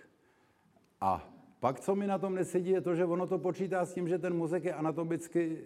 A 1.00 1.33
pak, 1.64 1.80
co 1.80 1.94
mi 1.96 2.06
na 2.06 2.18
tom 2.18 2.34
nesedí, 2.34 2.70
je 2.70 2.80
to, 2.80 2.94
že 2.94 3.04
ono 3.04 3.26
to 3.26 3.38
počítá 3.38 3.84
s 3.84 3.94
tím, 3.94 4.08
že 4.08 4.18
ten 4.18 4.36
mozek 4.36 4.64
je 4.64 4.74
anatomicky 4.74 5.58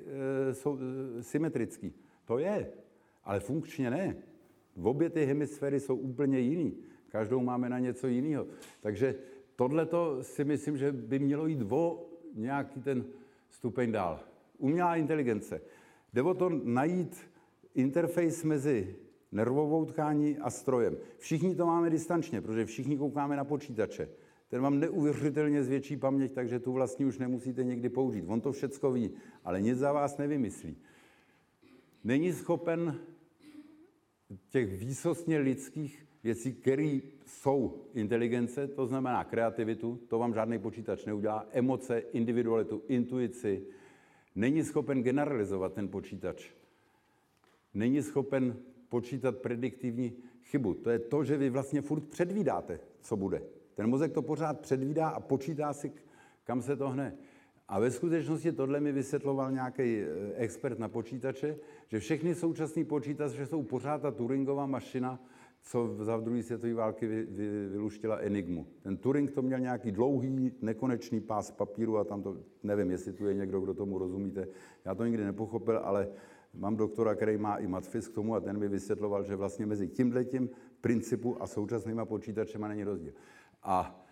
e, 1.18 1.22
symetrický. 1.22 1.94
To 2.24 2.38
je, 2.38 2.70
ale 3.24 3.40
funkčně 3.40 3.90
ne. 3.90 4.16
V 4.76 4.86
obě 4.86 5.10
ty 5.10 5.24
hemisféry 5.24 5.80
jsou 5.80 5.96
úplně 5.96 6.38
jiný. 6.38 6.76
Každou 7.08 7.40
máme 7.40 7.68
na 7.68 7.78
něco 7.78 8.06
jiného. 8.06 8.46
Takže 8.80 9.14
tohle 9.56 9.88
si 10.22 10.44
myslím, 10.44 10.76
že 10.76 10.92
by 10.92 11.18
mělo 11.18 11.46
jít 11.46 11.66
o 11.68 12.06
nějaký 12.34 12.80
ten 12.80 13.04
stupeň 13.50 13.92
dál. 13.92 14.20
Umělá 14.58 14.96
inteligence. 14.96 15.60
Jde 16.12 16.22
o 16.22 16.34
to 16.34 16.50
najít 16.64 17.16
interface 17.74 18.46
mezi 18.46 18.96
nervovou 19.32 19.84
tkání 19.84 20.38
a 20.38 20.50
strojem. 20.50 20.96
Všichni 21.18 21.54
to 21.54 21.66
máme 21.66 21.90
distančně, 21.90 22.40
protože 22.40 22.64
všichni 22.64 22.98
koukáme 22.98 23.36
na 23.36 23.44
počítače. 23.44 24.08
Ten 24.48 24.62
vám 24.62 24.80
neuvěřitelně 24.80 25.64
zvětší 25.64 25.96
paměť, 25.96 26.32
takže 26.32 26.58
tu 26.58 26.72
vlastně 26.72 27.06
už 27.06 27.18
nemusíte 27.18 27.64
někdy 27.64 27.88
použít. 27.88 28.24
On 28.26 28.40
to 28.40 28.52
všecko 28.52 28.92
ví, 28.92 29.10
ale 29.44 29.60
nic 29.60 29.78
za 29.78 29.92
vás 29.92 30.18
nevymyslí. 30.18 30.76
Není 32.04 32.32
schopen 32.32 33.00
těch 34.48 34.78
výsostně 34.78 35.38
lidských 35.38 36.06
věcí, 36.22 36.52
které 36.52 37.00
jsou 37.26 37.84
inteligence, 37.94 38.68
to 38.68 38.86
znamená 38.86 39.24
kreativitu, 39.24 40.00
to 40.08 40.18
vám 40.18 40.34
žádný 40.34 40.58
počítač 40.58 41.04
neudělá, 41.04 41.46
emoce, 41.50 41.98
individualitu, 41.98 42.82
intuici. 42.88 43.66
Není 44.34 44.64
schopen 44.64 45.02
generalizovat 45.02 45.74
ten 45.74 45.88
počítač. 45.88 46.50
Není 47.74 48.02
schopen 48.02 48.56
počítat 48.88 49.38
prediktivní 49.38 50.12
chybu. 50.42 50.74
To 50.74 50.90
je 50.90 50.98
to, 50.98 51.24
že 51.24 51.36
vy 51.36 51.50
vlastně 51.50 51.82
furt 51.82 52.08
předvídáte, 52.08 52.80
co 53.00 53.16
bude. 53.16 53.42
Ten 53.78 53.90
mozek 53.90 54.12
to 54.12 54.22
pořád 54.22 54.60
předvídá 54.60 55.08
a 55.08 55.20
počítá 55.20 55.72
si, 55.72 55.92
kam 56.44 56.62
se 56.62 56.76
to 56.76 56.88
hne. 56.88 57.14
A 57.68 57.80
ve 57.80 57.90
skutečnosti 57.90 58.52
tohle 58.52 58.80
mi 58.80 58.92
vysvětloval 58.92 59.52
nějaký 59.52 59.82
eh, 59.82 60.06
expert 60.34 60.78
na 60.78 60.88
počítače, 60.88 61.56
že 61.88 62.00
všechny 62.00 62.34
současné 62.34 62.84
počítače 62.84 63.46
jsou 63.46 63.62
pořád 63.62 64.02
ta 64.02 64.10
Turingová 64.10 64.66
mašina, 64.66 65.20
co 65.62 65.96
za 66.04 66.16
druhé 66.16 66.42
světové 66.42 66.74
války 66.74 67.06
vy, 67.06 67.26
vy, 67.30 67.68
vyluštila 67.68 68.16
Enigmu. 68.16 68.66
Ten 68.82 68.96
Turing 68.96 69.30
to 69.30 69.42
měl 69.42 69.58
nějaký 69.58 69.92
dlouhý, 69.92 70.52
nekonečný 70.62 71.20
pás 71.20 71.50
papíru 71.50 71.98
a 71.98 72.04
tam 72.04 72.22
to, 72.22 72.36
nevím, 72.62 72.90
jestli 72.90 73.12
tu 73.12 73.26
je 73.26 73.34
někdo, 73.34 73.60
kdo 73.60 73.74
tomu 73.74 73.98
rozumíte. 73.98 74.48
Já 74.84 74.94
to 74.94 75.04
nikdy 75.04 75.24
nepochopil, 75.24 75.80
ale 75.84 76.08
Mám 76.54 76.76
doktora, 76.76 77.14
který 77.14 77.36
má 77.36 77.56
i 77.56 77.66
matfis 77.66 78.08
k 78.08 78.14
tomu 78.14 78.34
a 78.34 78.40
ten 78.40 78.58
mi 78.58 78.68
vysvětloval, 78.68 79.24
že 79.24 79.36
vlastně 79.36 79.66
mezi 79.66 79.88
tímhletím 79.88 80.50
principu 80.80 81.42
a 81.42 81.46
současnýma 81.46 82.04
počítačema 82.04 82.68
není 82.68 82.84
rozdíl. 82.84 83.12
A 83.62 84.06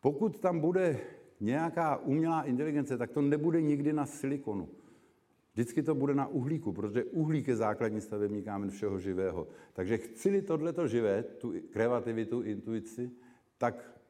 pokud 0.00 0.40
tam 0.40 0.60
bude 0.60 1.00
nějaká 1.40 1.96
umělá 1.96 2.42
inteligence, 2.42 2.98
tak 2.98 3.10
to 3.10 3.22
nebude 3.22 3.62
nikdy 3.62 3.92
na 3.92 4.06
silikonu. 4.06 4.68
Vždycky 5.52 5.82
to 5.82 5.94
bude 5.94 6.14
na 6.14 6.26
uhlíku, 6.26 6.72
protože 6.72 7.04
uhlík 7.04 7.48
je 7.48 7.56
základní 7.56 8.00
stavební 8.00 8.42
kámen 8.42 8.70
všeho 8.70 8.98
živého. 8.98 9.46
Takže 9.72 9.98
chci-li 9.98 10.42
tohleto 10.42 10.88
živé, 10.88 11.22
tu 11.22 11.54
kreativitu, 11.70 12.42
intuici, 12.42 13.10
tak 13.58 14.00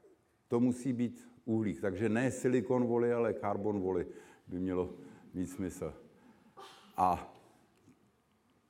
to 0.48 0.60
musí 0.60 0.92
být 0.92 1.28
uhlík. 1.44 1.80
Takže 1.80 2.08
ne 2.08 2.30
silikon 2.30 2.84
voli, 2.84 3.12
ale 3.12 3.32
karbon 3.32 3.80
voli 3.80 4.06
by 4.46 4.58
mělo 4.58 4.94
mít 5.34 5.46
smysl. 5.46 5.94
A 6.96 7.34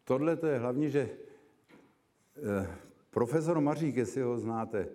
tohle 0.05 0.37
to 0.37 0.47
je 0.47 0.59
hlavně, 0.59 0.91
že 0.91 1.11
eh, 2.37 2.77
profesor 3.11 3.61
Mařík, 3.61 3.97
jestli 3.97 4.23
ho 4.23 4.39
znáte, 4.39 4.89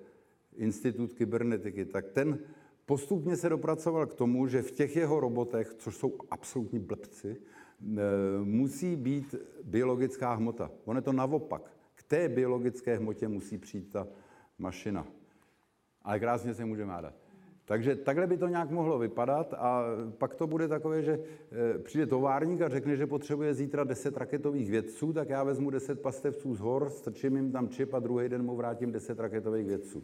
Institut 0.55 1.13
kybernetiky, 1.13 1.85
tak 1.85 2.09
ten 2.09 2.39
postupně 2.85 3.37
se 3.37 3.49
dopracoval 3.49 4.05
k 4.05 4.13
tomu, 4.13 4.47
že 4.47 4.61
v 4.61 4.71
těch 4.71 4.95
jeho 4.95 5.19
robotech, 5.19 5.73
což 5.77 5.95
jsou 5.95 6.17
absolutní 6.31 6.79
blbci, 6.79 7.37
eh, 7.37 7.97
musí 8.43 8.95
být 8.95 9.35
biologická 9.63 10.33
hmota. 10.33 10.71
On 10.85 10.95
je 10.95 11.01
to 11.01 11.13
naopak. 11.13 11.71
K 11.95 12.03
té 12.03 12.29
biologické 12.29 12.97
hmotě 12.97 13.27
musí 13.27 13.57
přijít 13.57 13.91
ta 13.91 14.07
mašina. 14.57 15.07
Ale 16.01 16.19
krásně 16.19 16.53
se 16.53 16.65
může 16.65 16.85
hádat. 16.85 17.13
Takže 17.65 17.95
takhle 17.95 18.27
by 18.27 18.37
to 18.37 18.47
nějak 18.47 18.69
mohlo 18.69 18.99
vypadat 18.99 19.53
a 19.53 19.83
pak 20.17 20.35
to 20.35 20.47
bude 20.47 20.67
takové, 20.67 21.03
že 21.03 21.19
eh, 21.51 21.79
přijde 21.79 22.05
továrník 22.05 22.61
a 22.61 22.69
řekne, 22.69 22.95
že 22.95 23.07
potřebuje 23.07 23.53
zítra 23.53 23.83
10 23.83 24.17
raketových 24.17 24.71
vědců, 24.71 25.13
tak 25.13 25.29
já 25.29 25.43
vezmu 25.43 25.69
10 25.69 26.01
pastevců 26.01 26.55
z 26.55 26.59
hor, 26.59 26.89
strčím 26.89 27.35
jim 27.35 27.51
tam 27.51 27.69
čip 27.69 27.93
a 27.93 27.99
druhý 27.99 28.29
den 28.29 28.43
mu 28.43 28.55
vrátím 28.55 28.91
10 28.91 29.19
raketových 29.19 29.67
vědců. 29.67 30.03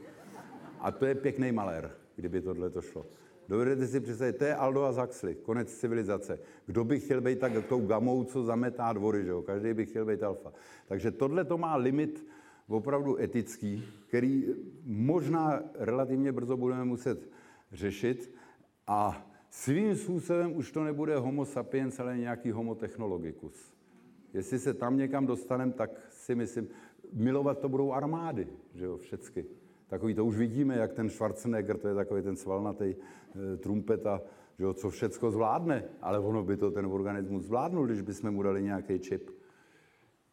A 0.80 0.92
to 0.92 1.06
je 1.06 1.16
pěkný 1.16 1.52
malér, 1.52 1.92
kdyby 2.16 2.42
tohle 2.42 2.70
to 2.70 2.82
šlo. 2.82 3.06
Dovedete 3.50 3.88
si 3.88 4.00
představit, 4.00 4.38
to 4.38 4.44
je 4.44 4.56
Aldo 4.56 4.84
a 4.84 4.92
Zaxley, 4.92 5.36
konec 5.36 5.74
civilizace. 5.76 6.40
Kdo 6.66 6.84
by 6.84 7.00
chtěl 7.00 7.22
být 7.22 7.40
tak 7.40 7.52
tou 7.70 7.86
gamou, 7.86 8.24
co 8.24 8.44
zametá 8.44 8.94
dvory, 8.94 9.24
že 9.24 9.30
jo? 9.30 9.42
Každý 9.42 9.74
by 9.74 9.86
chtěl 9.86 10.06
být 10.06 10.24
alfa. 10.24 10.54
Takže 10.88 11.12
tohle 11.12 11.46
to 11.46 11.58
má 11.58 11.76
limit 11.76 12.28
opravdu 12.68 13.22
etický, 13.22 13.84
který 14.08 14.46
možná 14.86 15.64
relativně 15.76 16.32
brzo 16.32 16.58
budeme 16.58 16.84
muset 16.86 17.30
řešit 17.72 18.36
a 18.88 19.28
svým 19.50 19.96
způsobem 19.96 20.56
už 20.56 20.72
to 20.72 20.84
nebude 20.84 21.18
homo 21.18 21.46
sapiens, 21.46 22.00
ale 22.00 22.18
nějaký 22.18 22.52
homo 22.52 22.76
technologicus. 22.76 23.74
Jestli 24.34 24.60
se 24.60 24.74
tam 24.74 24.98
někam 24.98 25.26
dostaneme, 25.26 25.72
tak 25.72 25.92
si 26.10 26.36
myslím, 26.36 26.68
milovat 27.14 27.60
to 27.60 27.70
budou 27.70 27.92
armády, 27.92 28.48
že 28.74 28.86
jo, 28.86 28.98
všecky. 28.98 29.46
Takový 29.90 30.14
to 30.14 30.26
už 30.26 30.38
vidíme, 30.38 30.76
jak 30.76 30.94
ten 30.94 31.10
Schwarzenegger, 31.10 31.78
to 31.78 31.88
je 31.88 31.96
takový 31.96 32.22
ten 32.22 32.36
svalnatý 32.36 32.96
e, 32.96 33.58
trumpeta, 33.58 34.22
že 34.58 34.64
jo, 34.64 34.74
co 34.74 34.90
všecko 34.90 35.32
zvládne, 35.32 35.84
ale 36.02 36.20
ono 36.20 36.44
by 36.44 36.58
to 36.58 36.72
ten 36.72 36.86
organismus 36.86 37.44
zvládnul, 37.44 37.86
když 37.86 38.02
bychom 38.02 38.32
mu 38.32 38.44
dali 38.44 38.64
nějaký 38.64 39.00
čip. 39.00 39.30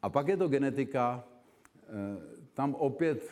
A 0.03 0.09
pak 0.09 0.29
je 0.29 0.37
to 0.37 0.49
genetika, 0.49 1.25
e, 1.89 1.89
tam 2.53 2.75
opět 2.75 3.31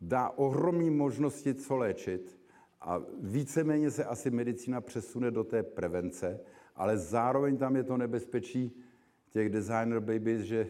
dá 0.00 0.30
ohromné 0.30 0.90
možnosti, 0.90 1.54
co 1.54 1.76
léčit. 1.76 2.38
A 2.80 3.02
víceméně 3.22 3.90
se 3.90 4.04
asi 4.04 4.30
medicína 4.30 4.80
přesune 4.80 5.30
do 5.30 5.44
té 5.44 5.62
prevence, 5.62 6.40
ale 6.76 6.98
zároveň 6.98 7.56
tam 7.56 7.76
je 7.76 7.84
to 7.84 7.96
nebezpečí 7.96 8.82
těch 9.30 9.48
designer 9.48 10.00
babies, 10.00 10.40
že 10.40 10.68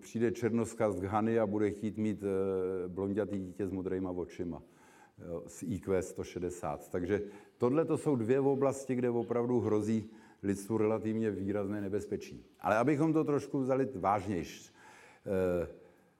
přijde 0.00 0.32
černoska 0.32 0.90
z 0.90 1.00
Ghany 1.00 1.38
a 1.38 1.46
bude 1.46 1.70
chtít 1.70 1.96
mít 1.96 2.22
eh, 2.22 2.88
blondětý 2.88 3.38
dítě 3.38 3.66
s 3.66 3.70
modrýma 3.70 4.10
očima 4.10 4.62
s 5.46 5.62
IQ 5.62 6.02
160. 6.02 6.88
Takže 6.88 7.22
tohle 7.58 7.84
to 7.84 7.98
jsou 7.98 8.16
dvě 8.16 8.40
oblasti, 8.40 8.94
kde 8.94 9.10
opravdu 9.10 9.60
hrozí 9.60 10.10
lidstvu 10.42 10.78
relativně 10.78 11.30
výrazné 11.30 11.80
nebezpečí. 11.80 12.44
Ale 12.60 12.76
abychom 12.76 13.12
to 13.12 13.24
trošku 13.24 13.58
vzali 13.58 13.88
vážnější. 13.94 14.70
Eh, 15.26 15.68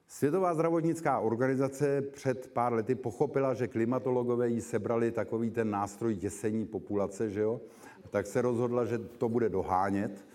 Světová 0.07 0.53
zdravotnická 0.53 1.19
organizace 1.19 2.01
před 2.01 2.51
pár 2.53 2.73
lety 2.73 2.95
pochopila, 2.95 3.53
že 3.53 3.67
klimatologové 3.67 4.49
jí 4.49 4.61
sebrali 4.61 5.11
takový 5.11 5.51
ten 5.51 5.69
nástroj 5.69 6.15
děsení 6.15 6.65
populace, 6.65 7.29
že 7.29 7.41
jo? 7.41 7.61
tak 8.09 8.27
se 8.27 8.41
rozhodla, 8.41 8.85
že 8.85 8.97
to 8.97 9.29
bude 9.29 9.49
dohánět 9.49 10.25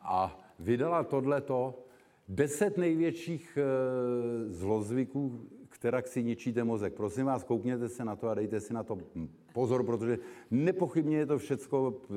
a 0.00 0.38
vydala 0.58 1.02
tohleto 1.04 1.84
Deset 2.32 2.78
největších 2.78 3.58
e, 3.58 3.64
zlozvyků, 4.52 5.48
která 5.68 6.02
si 6.02 6.22
ničíte 6.22 6.64
mozek. 6.64 6.94
Prosím 6.94 7.26
vás, 7.26 7.44
koukněte 7.44 7.88
se 7.88 8.04
na 8.04 8.16
to 8.16 8.28
a 8.28 8.34
dejte 8.34 8.60
si 8.60 8.74
na 8.74 8.82
to 8.82 8.98
pozor, 9.52 9.84
protože 9.84 10.18
nepochybně 10.50 11.16
je 11.16 11.26
to 11.26 11.38
všecko 11.38 12.00
e, 12.10 12.14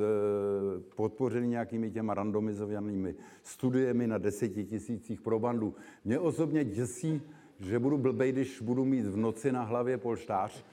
podpořené 0.96 1.48
nějakými 1.48 1.92
těma 1.92 2.14
randomizovanými 2.14 3.16
studiemi 3.44 4.08
na 4.08 4.18
deseti 4.18 4.66
tisících 4.66 5.22
probandů. 5.22 5.76
Mě 6.06 6.20
osobně 6.20 6.64
děsí, 6.64 7.22
že 7.60 7.80
budu 7.80 7.98
blbej, 7.98 8.32
když 8.32 8.62
budu 8.62 8.86
mít 8.86 9.06
v 9.06 9.18
noci 9.18 9.52
na 9.52 9.64
hlavě 9.64 9.98
polštář. 9.98 10.66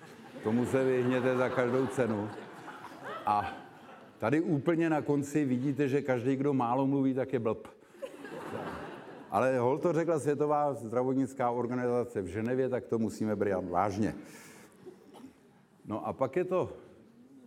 Tomu 0.45 0.67
se 0.67 0.85
vyhněte 0.85 1.37
za 1.37 1.49
každou 1.49 1.87
cenu. 1.87 2.29
A 3.27 3.57
tady 4.19 4.41
úplně 4.41 4.91
na 4.91 5.03
konci 5.03 5.45
vidíte, 5.45 5.89
že 5.89 6.03
každý, 6.03 6.37
kdo 6.37 6.55
málo 6.55 6.87
mluví, 6.87 7.15
tak 7.15 7.33
je 7.33 7.39
blb. 7.39 7.80
Ale 9.31 9.59
hol 9.59 9.79
to 9.79 9.93
řekla 9.93 10.19
Světová 10.19 10.75
zdravotnická 10.75 11.51
organizace 11.51 12.23
v 12.23 12.27
Ženevě, 12.27 12.69
tak 12.69 12.87
to 12.87 12.99
musíme 12.99 13.37
brát 13.37 13.69
vážně. 13.69 14.15
No 15.85 16.07
a 16.07 16.13
pak 16.13 16.37
je 16.37 16.45
to, 16.45 16.73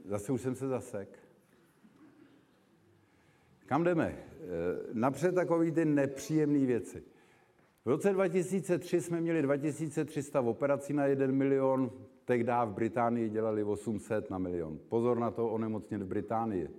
zase 0.06 0.32
už 0.32 0.42
jsem 0.42 0.56
se 0.56 0.68
zasek. 0.68 1.20
Kam 3.66 3.84
jdeme? 3.84 4.06
E, 4.06 4.18
napřed 4.94 5.36
takový 5.36 5.72
ty 5.72 5.86
nepříjemné 5.86 6.66
věci. 6.66 7.04
V 7.86 7.90
roce 7.90 8.14
2003 8.14 9.02
jsme 9.02 9.22
měli 9.22 9.42
2300 9.42 10.42
operací 10.42 10.94
na 10.94 11.06
1 11.06 11.28
milion, 11.28 11.92
tehdy 12.26 12.52
v 12.66 12.72
Británii 12.72 13.30
dělali 13.30 13.64
800 13.64 14.30
na 14.30 14.38
milion. 14.38 14.80
Pozor 14.90 15.20
na 15.20 15.32
to, 15.32 15.50
onemocnět 15.50 16.02
v 16.02 16.08
Británii. 16.08 16.70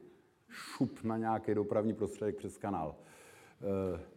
Šup 0.49 1.05
na 1.05 1.17
nějaký 1.17 1.55
dopravní 1.55 1.95
prostředek 1.95 2.37
přes 2.37 2.59
kanál. 2.59 2.95
E, 3.97 4.14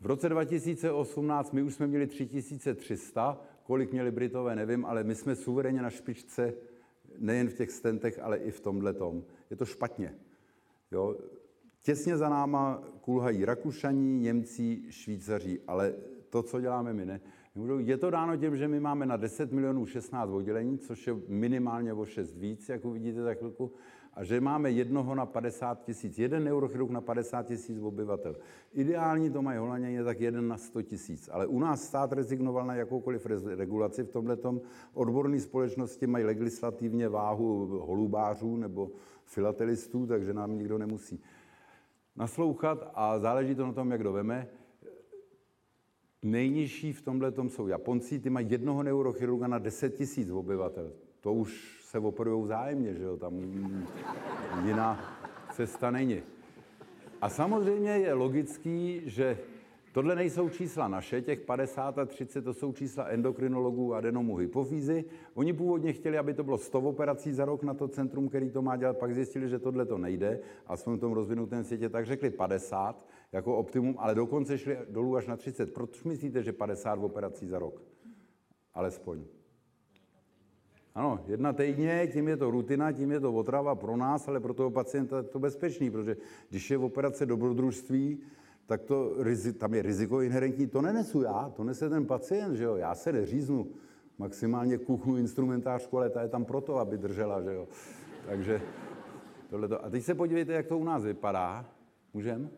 v 0.00 0.06
roce 0.06 0.28
2018 0.28 1.52
my 1.52 1.62
už 1.62 1.74
jsme 1.74 1.86
měli 1.86 2.06
3300, 2.06 3.40
kolik 3.62 3.92
měli 3.92 4.10
Britové, 4.10 4.56
nevím, 4.56 4.84
ale 4.84 5.04
my 5.04 5.14
jsme 5.14 5.36
suverénně 5.36 5.82
na 5.82 5.90
špičce 5.90 6.54
nejen 7.18 7.48
v 7.48 7.54
těch 7.54 7.70
stentech, 7.70 8.18
ale 8.22 8.36
i 8.36 8.50
v 8.50 8.60
tomhle 8.60 8.92
tom. 8.92 9.24
Je 9.50 9.56
to 9.56 9.64
špatně. 9.64 10.14
Jo? 10.92 11.16
Těsně 11.82 12.16
za 12.16 12.28
náma 12.28 12.82
kulhají 13.00 13.44
Rakušaní, 13.44 14.20
Němci, 14.20 14.82
Švýcaří, 14.90 15.60
ale 15.66 15.94
to, 16.30 16.42
co 16.42 16.60
děláme 16.60 16.92
my, 16.92 17.06
ne. 17.06 17.20
Je 17.78 17.96
to 17.96 18.10
dáno 18.10 18.36
tím, 18.36 18.56
že 18.56 18.68
my 18.68 18.80
máme 18.80 19.06
na 19.06 19.16
10 19.16 19.52
milionů 19.52 19.86
16 19.86 20.30
oddělení, 20.30 20.78
což 20.78 21.06
je 21.06 21.16
minimálně 21.28 21.92
o 21.92 22.04
6 22.04 22.36
víc, 22.36 22.68
jak 22.68 22.84
uvidíte 22.84 23.22
za 23.22 23.34
chvilku, 23.34 23.72
a 24.16 24.24
že 24.24 24.40
máme 24.40 24.70
jednoho 24.70 25.14
na 25.14 25.26
50 25.26 25.84
tisíc, 25.84 26.18
jeden 26.18 26.44
neurochirurg 26.44 26.90
na 26.90 27.00
50 27.00 27.46
tisíc 27.46 27.78
obyvatel. 27.82 28.36
Ideální 28.72 29.30
to 29.30 29.42
mají 29.42 29.58
Holanděni 29.58 30.04
tak 30.04 30.20
jeden 30.20 30.48
na 30.48 30.56
100 30.56 30.82
tisíc, 30.82 31.28
ale 31.32 31.46
u 31.46 31.58
nás 31.58 31.84
stát 31.84 32.12
rezignoval 32.12 32.66
na 32.66 32.74
jakoukoliv 32.74 33.26
regulaci 33.56 34.02
v 34.02 34.10
tomhle 34.10 34.38
odborné 34.94 35.40
společnosti 35.40 36.06
mají 36.06 36.24
legislativně 36.24 37.08
váhu 37.08 37.66
holubářů 37.86 38.56
nebo 38.56 38.90
filatelistů, 39.24 40.06
takže 40.06 40.34
nám 40.34 40.58
nikdo 40.58 40.78
nemusí 40.78 41.20
naslouchat 42.16 42.90
a 42.94 43.18
záleží 43.18 43.54
to 43.54 43.66
na 43.66 43.72
tom, 43.72 43.90
jak 43.90 44.02
doveme. 44.02 44.48
Nejnižší 46.22 46.92
v 46.92 47.02
tomhle 47.02 47.32
jsou 47.48 47.66
Japonci, 47.66 48.20
ty 48.20 48.30
mají 48.30 48.50
jednoho 48.50 48.82
neurochirurga 48.82 49.46
na 49.46 49.58
10 49.58 49.94
tisíc 49.94 50.30
obyvatel. 50.30 50.92
To 51.20 51.32
už 51.32 51.80
se 51.96 52.00
operují 52.00 52.44
vzájemně, 52.44 52.94
že 52.94 53.02
jo, 53.02 53.16
tam 53.16 53.40
jiná 54.64 55.00
cesta 55.52 55.90
není. 55.90 56.22
A 57.20 57.28
samozřejmě 57.28 57.90
je 57.90 58.12
logický, 58.12 59.02
že 59.04 59.38
tohle 59.92 60.14
nejsou 60.14 60.48
čísla 60.48 60.88
naše, 60.88 61.22
těch 61.22 61.40
50 61.40 61.98
a 61.98 62.04
30, 62.04 62.42
to 62.42 62.54
jsou 62.54 62.72
čísla 62.72 63.04
endokrinologů 63.04 63.94
a 63.94 63.98
adenomu 63.98 64.36
hypofýzy. 64.36 65.04
Oni 65.34 65.52
původně 65.52 65.92
chtěli, 65.92 66.18
aby 66.18 66.34
to 66.34 66.44
bylo 66.44 66.58
100 66.58 66.80
operací 66.80 67.32
za 67.32 67.44
rok 67.44 67.62
na 67.62 67.74
to 67.74 67.88
centrum, 67.88 68.28
který 68.28 68.50
to 68.50 68.62
má 68.62 68.76
dělat, 68.76 68.98
pak 68.98 69.14
zjistili, 69.14 69.48
že 69.48 69.58
tohle 69.58 69.86
to 69.86 69.98
nejde, 69.98 70.40
a 70.66 70.76
jsme 70.76 70.96
v 70.96 71.00
tom 71.00 71.12
rozvinutém 71.12 71.64
světě, 71.64 71.88
tak 71.88 72.06
řekli 72.06 72.30
50 72.30 73.06
jako 73.32 73.56
optimum, 73.56 73.94
ale 73.98 74.14
dokonce 74.14 74.58
šli 74.58 74.78
dolů 74.88 75.16
až 75.16 75.26
na 75.26 75.36
30. 75.36 75.74
Proč 75.74 76.04
myslíte, 76.04 76.42
že 76.42 76.52
50 76.52 76.98
operací 76.98 77.46
za 77.46 77.58
rok? 77.58 77.82
Alespoň. 78.74 79.35
Ano, 80.96 81.20
jedna 81.26 81.52
týdně, 81.52 82.08
tím 82.12 82.28
je 82.28 82.36
to 82.36 82.50
rutina, 82.50 82.92
tím 82.92 83.10
je 83.10 83.20
to 83.20 83.32
otrava 83.32 83.74
pro 83.74 83.96
nás, 83.96 84.28
ale 84.28 84.40
pro 84.40 84.54
toho 84.54 84.70
pacienta 84.70 85.16
je 85.16 85.22
to 85.22 85.38
bezpečný, 85.38 85.90
protože 85.90 86.16
když 86.50 86.70
je 86.70 86.76
v 86.78 86.84
operace 86.84 87.26
dobrodružství, 87.26 88.18
tak 88.66 88.82
to, 88.82 89.12
tam 89.58 89.74
je 89.74 89.82
riziko 89.82 90.20
inherentní, 90.20 90.66
to 90.66 90.82
nenesu 90.82 91.22
já, 91.22 91.52
to 91.56 91.64
nese 91.64 91.88
ten 91.88 92.06
pacient, 92.06 92.54
že 92.56 92.64
jo, 92.64 92.76
já 92.76 92.94
se 92.94 93.12
neříznu, 93.12 93.66
maximálně 94.18 94.78
kuchnu 94.78 95.16
instrumentářku, 95.16 95.98
ale 95.98 96.10
ta 96.10 96.22
je 96.22 96.28
tam 96.28 96.44
proto, 96.44 96.78
aby 96.78 96.98
držela, 96.98 97.42
že 97.42 97.54
jo. 97.54 97.68
Takže 98.26 98.60
tohleto. 99.50 99.84
A 99.84 99.90
teď 99.90 100.04
se 100.04 100.14
podívejte, 100.14 100.52
jak 100.52 100.66
to 100.66 100.78
u 100.78 100.84
nás 100.84 101.04
vypadá. 101.04 101.66
Můžem? 102.14 102.50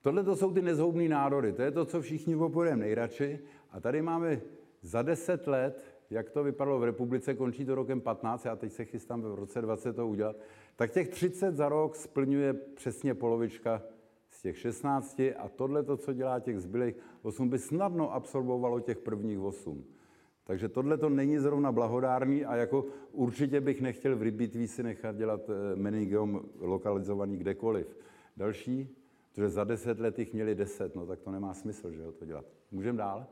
Tohle 0.00 0.24
to 0.24 0.36
jsou 0.36 0.52
ty 0.52 0.62
nezhoubné 0.62 1.08
nádody, 1.08 1.52
to 1.52 1.62
je 1.62 1.70
to, 1.70 1.84
co 1.84 2.00
všichni 2.00 2.36
opojdeme 2.36 2.80
nejradši. 2.80 3.38
A 3.70 3.80
tady 3.80 4.02
máme 4.02 4.40
za 4.82 5.02
deset 5.02 5.46
let 5.46 5.87
jak 6.10 6.30
to 6.30 6.44
vypadalo 6.44 6.78
v 6.78 6.84
republice, 6.84 7.34
končí 7.34 7.64
to 7.64 7.74
rokem 7.74 8.00
15, 8.00 8.44
já 8.44 8.56
teď 8.56 8.72
se 8.72 8.84
chystám 8.84 9.22
v 9.22 9.34
roce 9.34 9.62
20 9.62 9.92
to 9.96 10.08
udělat, 10.08 10.36
tak 10.76 10.90
těch 10.90 11.08
30 11.08 11.56
za 11.56 11.68
rok 11.68 11.96
splňuje 11.96 12.52
přesně 12.52 13.14
polovička 13.14 13.82
z 14.30 14.42
těch 14.42 14.58
16 14.58 15.20
a 15.20 15.48
tohle, 15.56 15.82
to, 15.82 15.96
co 15.96 16.12
dělá 16.12 16.40
těch 16.40 16.60
zbylých 16.60 16.94
8, 17.22 17.48
by 17.48 17.58
snadno 17.58 18.14
absorbovalo 18.14 18.80
těch 18.80 18.98
prvních 18.98 19.38
8. 19.40 19.84
Takže 20.44 20.68
tohle 20.68 20.98
to 20.98 21.08
není 21.08 21.38
zrovna 21.38 21.72
blahodárný 21.72 22.44
a 22.44 22.56
jako 22.56 22.86
určitě 23.12 23.60
bych 23.60 23.80
nechtěl 23.80 24.16
v 24.16 24.22
rybitví 24.22 24.68
si 24.68 24.82
nechat 24.82 25.16
dělat 25.16 25.40
eh, 25.50 25.76
meningiom 25.76 26.44
lokalizovaný 26.60 27.36
kdekoliv. 27.36 27.96
Další, 28.36 28.96
protože 29.32 29.48
za 29.48 29.64
deset 29.64 30.00
let 30.00 30.18
jich 30.18 30.34
měli 30.34 30.54
deset, 30.54 30.94
no 30.94 31.06
tak 31.06 31.20
to 31.20 31.30
nemá 31.30 31.54
smysl, 31.54 31.90
že 31.90 32.02
jo, 32.02 32.12
to 32.12 32.24
dělat. 32.24 32.44
Můžeme 32.70 32.98
dál? 32.98 33.26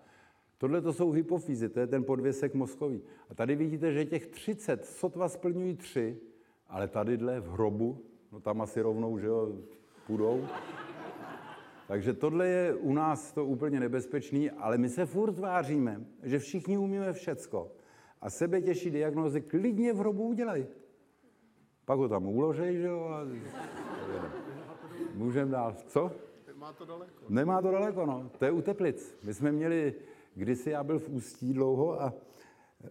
Tohle 0.59 0.81
to 0.81 0.93
jsou 0.93 1.11
hypofýzy, 1.11 1.69
to 1.69 1.81
je 1.81 1.87
ten 1.87 2.05
podvěsek 2.05 2.55
mozkový. 2.55 3.03
A 3.31 3.35
tady 3.35 3.57
vidíte, 3.57 3.93
že 3.93 4.05
těch 4.05 4.27
30 4.27 4.85
sotva 4.85 5.29
splňují 5.29 5.77
tři, 5.77 6.21
ale 6.69 6.89
tadyhle 6.89 7.41
v 7.41 7.51
hrobu, 7.51 8.05
no 8.33 8.41
tam 8.41 8.61
asi 8.63 8.81
rovnou, 8.81 9.19
že 9.19 9.27
jo, 9.27 9.53
půjdou. 10.07 10.45
Takže 11.89 12.13
tohle 12.13 12.49
je 12.49 12.75
u 12.75 12.93
nás 12.93 13.33
to 13.33 13.45
úplně 13.45 13.81
nebezpečný, 13.81 14.51
ale 14.51 14.79
my 14.79 14.89
se 14.89 15.07
furt 15.07 15.33
tváříme, 15.33 16.05
že 16.23 16.39
všichni 16.39 16.79
umíme 16.79 17.13
všecko. 17.13 17.73
A 18.21 18.31
sebe 18.31 18.63
těžší 18.63 18.91
diagnózy 18.91 19.41
klidně 19.41 19.93
v 19.93 19.97
hrobu 19.97 20.29
udělají. 20.29 20.67
Pak 21.85 21.99
ho 21.99 22.09
tam 22.09 22.27
uložej, 22.27 22.77
že 22.77 22.87
jo, 22.87 23.01
a 23.01 23.21
můžeme 25.15 25.51
dál. 25.51 25.77
Co? 25.87 26.13
Má 26.55 26.73
to 26.73 26.85
daleko. 26.85 27.25
Nemá 27.29 27.63
to 27.63 27.71
daleko, 27.71 28.07
no. 28.07 28.31
To 28.39 28.45
je 28.45 28.51
u 28.51 28.63
Teplic. 28.63 29.19
My 29.23 29.35
jsme 29.35 29.53
měli, 29.53 29.95
kdysi 30.37 30.71
já 30.71 30.85
byl 30.85 30.99
v 30.99 31.09
Ústí 31.09 31.53
dlouho 31.53 32.03
a 32.03 32.15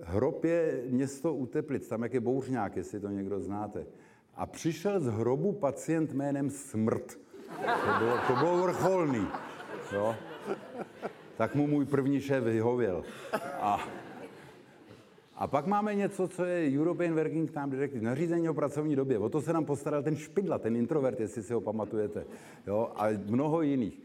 hrob 0.02 0.44
je 0.46 0.84
město 0.90 1.34
u 1.34 1.46
Teplic, 1.46 1.88
tam 1.88 2.04
jak 2.04 2.14
je 2.14 2.20
Bouřňák, 2.20 2.76
jestli 2.76 3.00
to 3.00 3.10
někdo 3.10 3.40
znáte. 3.40 3.86
A 4.36 4.46
přišel 4.46 5.00
z 5.00 5.06
hrobu 5.06 5.52
pacient 5.52 6.14
jménem 6.14 6.50
Smrt. 6.50 7.20
To 7.66 8.00
bylo, 8.00 8.18
to 8.28 8.36
bylo 8.36 8.64
vrcholný. 8.64 9.28
Jo? 9.94 10.16
Tak 11.38 11.56
mu 11.56 11.68
můj 11.68 11.86
první 11.86 12.22
šéf 12.22 12.44
vyhověl. 12.44 13.04
A, 13.62 13.88
a 15.36 15.48
pak 15.48 15.68
máme 15.68 15.96
něco, 15.96 16.28
co 16.28 16.46
je 16.46 16.80
European 16.80 17.14
Working 17.14 17.52
Time 17.52 17.70
Directive, 17.70 18.06
nařízení 18.06 18.50
o 18.50 18.54
pracovní 18.54 18.96
době. 18.96 19.20
O 19.20 19.30
to 19.30 19.42
se 19.42 19.54
nám 19.54 19.66
postaral 19.66 20.04
ten 20.04 20.16
Špidla, 20.16 20.60
ten 20.60 20.76
introvert, 20.76 21.20
jestli 21.20 21.44
si 21.44 21.54
ho 21.54 21.62
pamatujete. 21.62 22.26
Jo? 22.68 22.92
A 22.96 23.06
mnoho 23.26 23.62
jiných. 23.62 24.05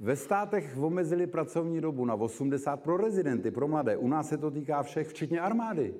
Ve 0.00 0.16
státech 0.16 0.76
omezili 0.80 1.26
pracovní 1.26 1.80
dobu 1.80 2.04
na 2.04 2.14
80 2.14 2.82
pro 2.82 2.96
rezidenty, 2.96 3.50
pro 3.50 3.68
mladé. 3.68 3.96
U 3.96 4.08
nás 4.08 4.28
se 4.28 4.38
to 4.38 4.50
týká 4.50 4.82
všech, 4.82 5.08
včetně 5.08 5.40
armády. 5.40 5.94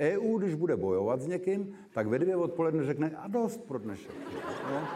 EU, 0.00 0.38
když 0.38 0.54
bude 0.54 0.76
bojovat 0.76 1.20
s 1.20 1.26
někým, 1.26 1.74
tak 1.94 2.06
ve 2.06 2.18
dvě 2.18 2.36
odpoledne 2.36 2.84
řekne 2.84 3.10
a 3.10 3.28
dost 3.28 3.66
pro 3.66 3.78
dnešek. 3.78 4.14
No. 4.70 4.88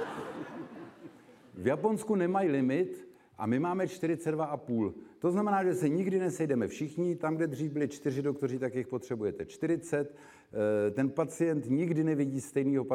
V 1.55 1.67
Japonsku 1.67 2.15
nemají 2.15 2.49
limit 2.49 3.09
a 3.39 3.47
my 3.47 3.59
máme 3.59 3.85
42,5. 3.85 4.93
To 5.19 5.31
znamená, 5.31 5.65
že 5.65 5.75
se 5.75 5.89
nikdy 5.89 6.19
nesejdeme 6.19 6.69
všichni. 6.69 7.17
Tam, 7.17 7.37
kde 7.37 7.47
dřív 7.47 7.73
byli 7.73 7.89
čtyři 7.89 8.23
doktoři, 8.23 8.59
tak 8.59 8.75
jich 8.75 8.89
potřebujete 8.89 9.47
40. 9.47 10.15
Eh, 10.87 10.91
ten 10.91 11.11
pacient 11.11 11.71
nikdy 11.71 12.05
nevidí 12.05 12.41
stejného 12.41 12.87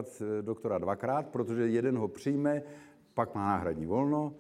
doktora 0.41 0.77
dvakrát, 0.77 1.27
protože 1.27 1.67
jeden 1.67 1.97
ho 1.97 2.07
přijme, 2.07 2.63
pak 3.13 3.35
má 3.35 3.41
náhradní 3.41 3.85
volno, 3.85 4.35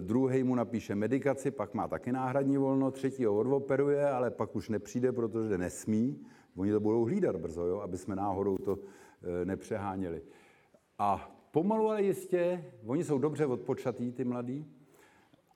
druhý 0.00 0.42
mu 0.42 0.54
napíše 0.54 0.94
medikaci, 0.94 1.50
pak 1.50 1.74
má 1.74 1.88
taky 1.88 2.12
náhradní 2.12 2.56
volno, 2.56 2.90
třetí 2.90 3.24
ho 3.24 3.36
odoperuje, 3.36 4.10
ale 4.10 4.30
pak 4.30 4.56
už 4.56 4.68
nepřijde, 4.68 5.12
protože 5.12 5.58
nesmí. 5.58 6.26
Oni 6.56 6.72
to 6.72 6.80
budou 6.80 7.04
hlídat 7.04 7.36
brzo, 7.36 7.66
jo, 7.66 7.80
aby 7.80 7.98
jsme 7.98 8.16
náhodou 8.16 8.56
to 8.58 8.78
eh, 9.22 9.44
nepřeháněli. 9.44 10.22
A 10.98 11.38
pomalu, 11.50 11.88
ale 11.88 12.02
jistě, 12.02 12.64
oni 12.86 13.04
jsou 13.04 13.18
dobře 13.18 13.46
odpočatí, 13.46 14.12
ty 14.12 14.24
mladí, 14.24 14.66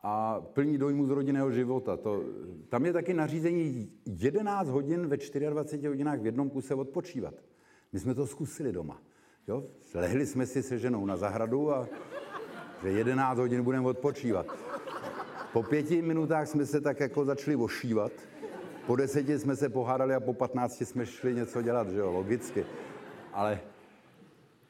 a 0.03 0.41
plní 0.41 0.79
dojmu 0.79 1.07
z 1.07 1.11
rodinného 1.11 1.53
života. 1.53 1.97
To, 1.97 2.23
tam 2.69 2.87
je 2.87 2.93
taky 2.93 3.15
nařízení 3.15 3.93
11 4.07 4.69
hodin 4.69 5.07
ve 5.07 5.17
24 5.51 5.87
hodinách 5.89 6.21
v 6.21 6.27
jednom 6.27 6.51
kuse 6.51 6.75
odpočívat. 6.75 7.35
My 7.93 7.99
jsme 7.99 8.15
to 8.15 8.27
zkusili 8.27 8.73
doma. 8.73 9.03
Jo? 9.49 9.67
Lehli 9.95 10.27
jsme 10.27 10.47
si 10.47 10.63
se 10.63 10.79
ženou 10.79 11.07
na 11.07 11.17
zahradu 11.17 11.75
a 11.75 11.89
že 12.83 12.91
11 12.91 13.39
hodin 13.39 13.63
budeme 13.63 13.87
odpočívat. 13.87 14.47
Po 15.53 15.63
pěti 15.63 16.03
minutách 16.03 16.49
jsme 16.49 16.67
se 16.67 16.81
tak 16.81 17.01
jako 17.01 17.25
začali 17.25 17.57
ošívat. 17.57 18.13
Po 18.87 18.97
deseti 18.97 19.39
jsme 19.39 19.57
se 19.57 19.69
pohádali 19.69 20.15
a 20.15 20.21
po 20.21 20.35
patnácti 20.35 20.85
jsme 20.85 21.07
šli 21.07 21.35
něco 21.35 21.63
dělat, 21.63 21.91
že 21.91 21.99
jo, 21.99 22.13
logicky. 22.13 22.67
Ale 23.33 23.61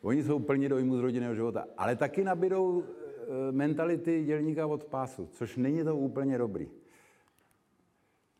oni 0.02 0.22
jsou 0.22 0.38
plní 0.38 0.68
dojmu 0.68 0.96
z 0.96 1.00
rodinného 1.00 1.34
života. 1.34 1.64
Ale 1.78 1.96
taky 1.96 2.24
nabídou 2.24 2.82
e, 2.82 3.52
mentality 3.52 4.24
dělníka 4.24 4.66
od 4.66 4.84
pásu, 4.84 5.28
což 5.32 5.56
není 5.56 5.84
to 5.84 5.96
úplně 5.96 6.38
dobrý. 6.38 6.68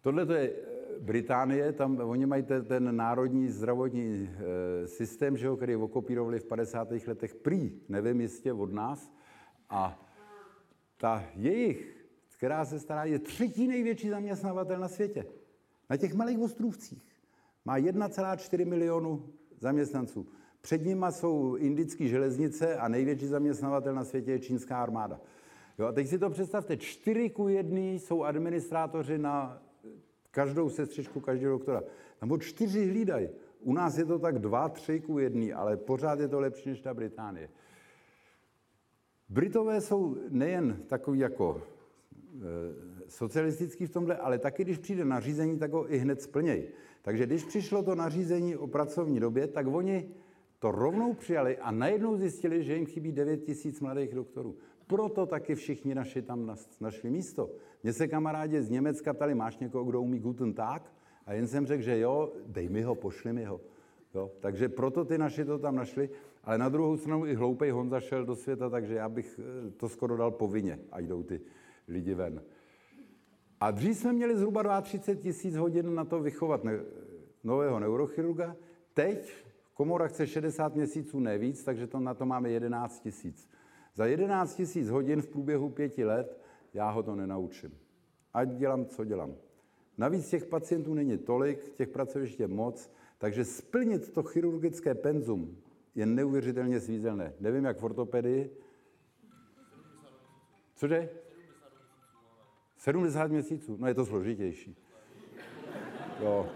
Tohle 0.01 0.27
to 0.27 0.33
je 0.33 0.51
e, 0.51 0.53
Británie, 1.01 1.73
tam 1.73 2.01
oni 2.01 2.27
mají 2.27 2.43
ten, 2.43 2.65
ten 2.65 2.97
národní 2.97 3.49
zdravotní 3.49 4.31
e, 4.31 4.87
systém, 4.87 5.37
že 5.37 5.49
ho, 5.49 5.57
který 5.57 5.77
okopírovali 5.77 6.39
v 6.39 6.45
50. 6.45 6.89
letech 7.07 7.35
prý, 7.35 7.73
nevím 7.89 8.21
jistě 8.21 8.53
od 8.53 8.73
nás. 8.73 9.13
A 9.71 10.03
ta 10.97 11.25
jejich, 11.35 12.07
která 12.37 12.65
se 12.65 12.79
stará, 12.79 13.05
je 13.05 13.19
třetí 13.19 13.67
největší 13.67 14.09
zaměstnavatel 14.09 14.81
na 14.81 14.89
světě. 14.89 15.27
Na 15.91 15.97
těch 15.97 16.15
malých 16.15 16.39
ostrůvcích 16.39 17.03
má 17.65 17.79
1,4 17.79 18.67
milionu 18.67 19.33
zaměstnanců. 19.59 20.29
Před 20.61 20.85
nimi 20.85 21.07
jsou 21.11 21.55
indické 21.55 22.09
železnice 22.09 22.77
a 22.77 22.89
největší 22.89 23.27
zaměstnavatel 23.27 23.95
na 23.95 24.05
světě 24.05 24.31
je 24.31 24.39
čínská 24.39 24.83
armáda. 24.83 25.21
Jo, 25.79 25.87
a 25.87 25.93
teď 25.93 26.09
si 26.09 26.19
to 26.19 26.31
představte, 26.31 26.77
čtyři 26.77 27.31
ku 27.31 27.49
jedný 27.49 27.99
jsou 27.99 28.23
administrátoři 28.23 29.19
na 29.19 29.63
každou 30.31 30.71
sestřičku, 30.71 31.21
každého 31.21 31.59
doktora. 31.59 31.83
Tam 32.19 32.33
od 32.33 32.43
čtyři 32.43 32.89
hlídají. 32.89 33.29
U 33.61 33.73
nás 33.73 33.99
je 33.99 34.05
to 34.05 34.19
tak 34.19 34.39
dva, 34.39 34.69
tři 34.69 35.01
ku 35.01 35.19
jedný, 35.19 35.53
ale 35.53 35.77
pořád 35.77 36.21
je 36.21 36.29
to 36.29 36.41
lepší 36.41 36.69
než 36.69 36.81
ta 36.81 36.95
Británie. 36.95 37.49
Britové 39.29 39.81
jsou 39.81 40.17
nejen 40.29 40.83
takový 40.87 41.19
jako 41.19 41.63
e, 41.63 43.09
socialistický 43.09 43.87
v 43.87 43.91
tomhle, 43.91 44.17
ale 44.17 44.39
taky, 44.39 44.65
když 44.65 44.79
přijde 44.79 45.05
nařízení, 45.05 45.59
tak 45.59 45.73
ho 45.73 45.93
i 45.93 45.99
hned 45.99 46.23
splněj. 46.23 46.69
Takže 47.03 47.27
když 47.27 47.45
přišlo 47.45 47.83
to 47.83 47.95
nařízení 47.95 48.57
o 48.57 48.67
pracovní 48.67 49.21
době, 49.21 49.47
tak 49.47 49.67
oni 49.67 50.09
to 50.59 50.71
rovnou 50.71 51.15
přijali 51.15 51.59
a 51.59 51.71
najednou 51.71 52.17
zjistili, 52.17 52.65
že 52.65 52.75
jim 52.75 52.87
chybí 52.87 53.13
9 53.13 53.45
tisíc 53.45 53.81
mladých 53.81 54.15
doktorů. 54.15 54.57
Proto 54.87 55.27
taky 55.27 55.55
všichni 55.55 55.95
naši 55.95 56.23
tam 56.23 56.57
našli 56.81 57.11
místo. 57.11 57.51
Mně 57.83 57.93
se 57.93 58.09
kamarádi 58.09 58.63
z 58.63 58.71
Německa 58.71 59.13
ptali, 59.13 59.35
máš 59.35 59.59
někoho, 59.59 59.85
kdo 59.85 60.01
umí 60.01 60.19
Guten 60.19 60.55
Tag? 60.55 60.93
A 61.27 61.33
jen 61.33 61.47
jsem 61.47 61.67
řekl, 61.67 61.83
že 61.83 61.99
jo, 61.99 62.33
dej 62.47 62.69
mi 62.69 62.83
ho, 62.83 62.95
pošli 62.95 63.33
mi 63.33 63.45
ho. 63.45 63.61
Jo? 64.15 64.31
Takže 64.41 64.69
proto 64.69 65.05
ty 65.05 65.19
naši 65.19 65.45
to 65.45 65.59
tam 65.59 65.77
našli, 65.77 66.11
ale 66.47 66.59
na 66.59 66.69
druhou 66.69 66.97
stranu 66.97 67.27
i 67.27 67.35
hloupej 67.35 67.71
Honza 67.71 68.01
šel 68.01 68.25
do 68.25 68.37
světa, 68.37 68.71
takže 68.71 68.95
já 68.95 69.09
bych 69.09 69.41
eh, 69.43 69.71
to 69.71 69.89
skoro 69.89 70.17
dal 70.17 70.31
povinně, 70.31 70.79
a 70.93 71.01
jdou 71.01 71.23
ty 71.23 71.41
lidi 71.89 72.15
ven. 72.15 72.43
A 73.61 73.71
dřív 73.71 73.97
jsme 73.97 74.13
měli 74.13 74.37
zhruba 74.37 74.81
32 74.81 75.23
tisíc 75.23 75.57
hodin 75.57 75.95
na 75.95 76.05
to 76.05 76.21
vychovat 76.21 76.65
ne- 76.65 76.85
nového 77.45 77.81
neurochirurga. 77.81 78.57
Teď 78.95 79.33
komora 79.75 80.09
chce 80.09 80.27
60 80.27 80.75
měsíců, 80.75 81.21
nevíc, 81.21 81.65
takže 81.65 81.87
to 81.87 82.01
na 82.01 82.15
to 82.15 82.27
máme 82.27 82.51
11 82.51 83.01
tisíc. 83.01 83.49
Za 83.95 84.07
11 84.07 84.55
tisíc 84.55 84.89
hodin 84.89 85.23
v 85.23 85.29
průběhu 85.29 85.69
pěti 85.69 86.05
let 86.05 86.41
já 86.75 86.91
ho 86.91 87.03
to 87.03 87.15
nenaučím. 87.15 87.79
Ať 88.35 88.49
dělám, 88.49 88.87
co 88.87 89.05
dělám. 89.05 89.35
Navíc 89.99 90.29
těch 90.29 90.47
pacientů 90.47 90.95
není 90.95 91.19
tolik, 91.19 91.73
těch 91.75 91.89
pracovišť 91.89 92.41
je 92.41 92.49
moc, 92.49 92.91
takže 93.19 93.45
splnit 93.45 94.13
to 94.13 94.23
chirurgické 94.23 94.95
penzum 94.95 95.57
je 95.97 96.07
neuvěřitelně 96.07 96.81
svízelné. 96.81 97.33
Nevím, 97.41 97.65
jak 97.65 97.79
v 97.79 97.85
ortopedii. 97.85 98.57
Cože? 100.75 101.09
70 102.77 103.31
měsíců. 103.31 103.77
No 103.81 103.87
je 103.87 103.95
to 103.95 104.07
složitější. 104.07 104.77
Jo. 106.21 106.49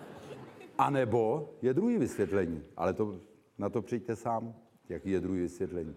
A 0.79 0.91
nebo 0.91 1.55
je 1.63 1.75
druhý 1.75 1.99
vysvětlení, 1.99 2.65
ale 2.77 2.95
to, 2.95 3.21
na 3.59 3.69
to 3.69 3.83
přijďte 3.83 4.17
sám, 4.17 4.55
jaký 4.89 5.11
je 5.11 5.21
druhý 5.21 5.41
vysvětlení. 5.41 5.97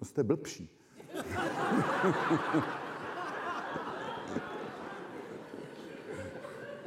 No 0.00 0.06
jste 0.06 0.22
blbší. 0.22 0.70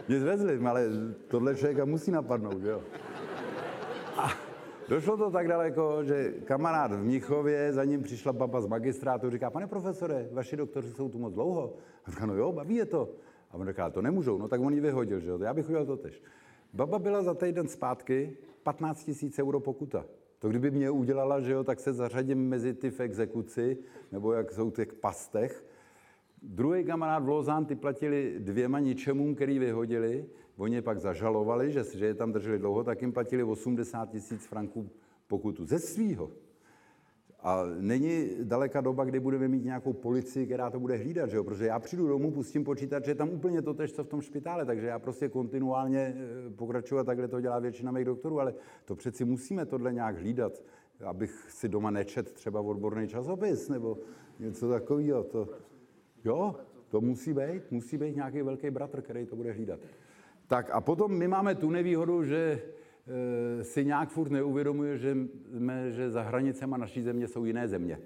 Mě 0.07 0.19
zvezli, 0.19 0.57
ale 0.57 0.88
tohle 1.27 1.55
člověka 1.55 1.85
musí 1.85 2.11
napadnout, 2.11 2.63
jo. 2.63 2.83
Došlo 4.89 5.17
to 5.17 5.31
tak 5.31 5.47
daleko, 5.47 6.03
že 6.03 6.33
kamarád 6.43 6.91
v 6.91 7.03
Mnichově, 7.03 7.73
za 7.73 7.83
ním 7.83 8.03
přišla 8.03 8.33
baba 8.33 8.61
z 8.61 8.67
magistrátu, 8.67 9.29
říká, 9.29 9.49
pane 9.49 9.67
profesore, 9.67 10.29
vaši 10.31 10.55
doktoři 10.55 10.91
jsou 10.91 11.09
tu 11.09 11.19
moc 11.19 11.33
dlouho. 11.33 11.73
A 12.05 12.11
říká, 12.11 12.25
no 12.25 12.35
jo, 12.35 12.51
baví 12.51 12.75
je 12.75 12.85
to. 12.85 13.09
A 13.51 13.53
on 13.53 13.67
říká, 13.67 13.89
to 13.89 14.01
nemůžou, 14.01 14.38
no 14.38 14.47
tak 14.47 14.61
on 14.61 14.73
ji 14.73 14.79
vyhodil, 14.79 15.19
že 15.19 15.29
jo, 15.29 15.39
já 15.43 15.53
bych 15.53 15.65
udělal 15.65 15.85
to 15.85 15.97
tež. 15.97 16.23
Baba 16.73 16.99
byla 16.99 17.23
za 17.23 17.33
týden 17.33 17.67
zpátky 17.67 18.38
15 18.63 19.03
tisíc 19.03 19.39
euro 19.39 19.59
pokuta. 19.59 20.05
To 20.39 20.49
kdyby 20.49 20.71
mě 20.71 20.89
udělala, 20.89 21.39
že 21.39 21.51
jo, 21.51 21.63
tak 21.63 21.79
se 21.79 21.93
zařadím 21.93 22.49
mezi 22.49 22.73
ty 22.73 22.89
v 22.89 22.99
exekuci, 22.99 23.77
nebo 24.11 24.33
jak 24.33 24.51
jsou 24.51 24.71
těch 24.71 24.93
pastech. 24.93 25.65
Druhý 26.41 26.83
kamarád 26.83 27.23
v 27.23 27.29
Lozán, 27.29 27.65
ty 27.65 27.75
platili 27.75 28.35
dvěma 28.39 28.79
ničemům, 28.79 29.35
který 29.35 29.59
vyhodili. 29.59 30.25
Oni 30.58 30.82
pak 30.82 30.99
zažalovali, 30.99 31.72
že, 31.72 31.84
že 31.84 32.05
je 32.05 32.14
tam 32.14 32.32
drželi 32.32 32.60
dlouho, 32.60 32.84
tak 32.84 33.01
jim 33.01 33.14
platili 33.14 33.43
80 33.43 34.10
tisíc 34.10 34.45
franků 34.45 34.89
pokutu 35.28 35.66
ze 35.66 35.80
svýho. 35.80 36.32
A 37.39 37.64
není 37.80 38.30
daleka 38.43 38.82
doba, 38.82 39.05
kdy 39.05 39.20
budeme 39.20 39.47
mít 39.47 39.64
nějakou 39.64 39.93
policii, 39.93 40.45
která 40.45 40.70
to 40.70 40.80
bude 40.80 40.97
hlídat, 40.97 41.30
že 41.30 41.38
jo? 41.38 41.43
protože 41.43 41.66
já 41.66 41.80
přijdu 41.80 42.08
domů, 42.08 42.32
pustím 42.32 42.64
počítač, 42.64 43.05
že 43.05 43.12
je 43.12 43.16
tam 43.16 43.30
úplně 43.30 43.62
to 43.62 43.74
tež, 43.74 43.93
co 43.93 44.03
v 44.03 44.08
tom 44.08 44.22
špitále, 44.22 44.66
takže 44.66 44.88
já 44.88 44.99
prostě 44.99 45.30
kontinuálně 45.30 45.99
eh, 45.99 46.49
pokračovat, 46.49 47.03
takhle 47.03 47.28
to 47.28 47.41
dělá 47.41 47.60
většina 47.60 47.91
mých 47.91 48.05
doktorů, 48.05 48.39
ale 48.39 48.53
to 48.86 48.95
přeci 48.95 49.26
musíme 49.26 49.66
tohle 49.66 49.93
nějak 49.93 50.18
hlídat, 50.18 50.64
abych 51.05 51.45
si 51.49 51.70
doma 51.70 51.91
nečet 51.91 52.34
třeba 52.34 52.62
odborný 52.62 53.08
časopis 53.08 53.70
nebo 53.70 53.97
něco 54.39 54.70
takového. 54.70 55.24
To, 55.24 55.49
jo, 56.26 56.55
to 56.89 57.01
musí 57.01 57.34
být, 57.34 57.72
musí 57.72 57.97
být 57.97 58.16
nějaký 58.16 58.41
velký 58.41 58.70
bratr, 58.70 59.01
který 59.01 59.26
to 59.26 59.36
bude 59.36 59.51
hlídat. 59.51 59.80
Tak 60.47 60.69
a 60.71 60.81
potom 60.81 61.11
my 61.11 61.27
máme 61.27 61.55
tu 61.55 61.69
nevýhodu, 61.69 62.23
že 62.23 62.61
Eh, 63.09 63.63
si 63.63 63.85
nějak 63.85 64.09
furt 64.09 64.31
neuvědomuje, 64.31 64.97
že, 64.97 65.17
jsme, 65.57 65.91
že 65.91 66.11
za 66.11 66.21
hranicema 66.21 66.77
naší 66.77 67.01
země 67.01 67.27
jsou 67.27 67.45
jiné 67.45 67.67
země. 67.67 67.99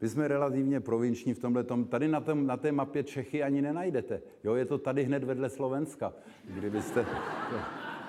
My 0.00 0.08
jsme 0.08 0.28
relativně 0.28 0.80
provinční 0.80 1.34
v 1.34 1.38
tomhle 1.38 1.64
tom. 1.64 1.84
Tady 1.84 2.08
na, 2.08 2.20
tom, 2.20 2.46
na 2.46 2.56
té 2.56 2.72
mapě 2.72 3.02
Čechy 3.02 3.42
ani 3.42 3.62
nenajdete. 3.62 4.22
Jo, 4.44 4.54
je 4.54 4.64
to 4.64 4.78
tady 4.78 5.04
hned 5.04 5.24
vedle 5.24 5.48
Slovenska, 5.48 6.12
kdybyste 6.44 7.04
to 7.04 7.56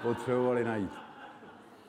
potřebovali 0.03 0.63
najít. 0.63 0.91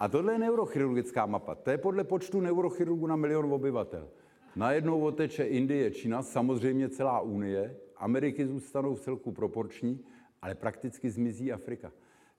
A 0.01 0.09
tohle 0.09 0.33
je 0.33 0.39
neurochirurgická 0.39 1.27
mapa. 1.27 1.55
To 1.55 1.71
je 1.71 1.79
podle 1.79 2.05
počtu 2.05 2.41
neurochirurgů 2.41 3.07
na 3.07 3.17
milion 3.17 3.53
obyvatel. 3.53 4.09
Najednou 4.57 5.01
oteče 5.01 5.45
Indie, 5.45 5.91
Čína, 5.91 6.23
samozřejmě 6.23 6.89
celá 6.89 7.21
Unie, 7.21 7.77
Ameriky 7.97 8.47
zůstanou 8.47 8.95
v 8.95 9.01
celku 9.01 9.33
proporční, 9.33 10.05
ale 10.45 10.55
prakticky 10.55 11.11
zmizí 11.11 11.53
Afrika. 11.53 11.93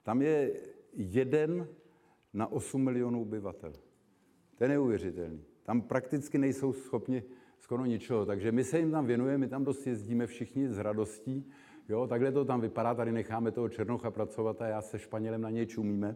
Tam 0.04 0.22
je 0.22 0.54
jeden 0.94 1.68
na 2.34 2.52
8 2.52 2.84
milionů 2.84 3.22
obyvatel. 3.22 3.74
To 4.58 4.64
je 4.64 4.68
neuvěřitelný. 4.68 5.44
Tam 5.64 5.82
prakticky 5.82 6.38
nejsou 6.38 6.74
schopni 6.74 7.24
skoro 7.60 7.86
ničeho. 7.86 8.26
Takže 8.26 8.52
my 8.52 8.64
se 8.64 8.80
jim 8.80 8.92
tam 8.92 9.06
věnujeme, 9.06 9.38
my 9.38 9.48
tam 9.48 9.64
dost 9.64 9.88
jezdíme 9.88 10.28
všichni 10.28 10.70
s 10.70 10.78
radostí. 10.78 11.52
Jo, 11.90 12.08
takhle 12.08 12.32
to 12.32 12.46
tam 12.46 12.62
vypadá, 12.62 12.94
tady 12.94 13.12
necháme 13.12 13.52
toho 13.52 13.70
Černocha 13.70 14.12
pracovat 14.12 14.62
a 14.62 14.68
já 14.68 14.82
se 14.82 15.00
Španělem 15.00 15.42
na 15.42 15.50
něj 15.50 15.66
čumíme. 15.66 16.16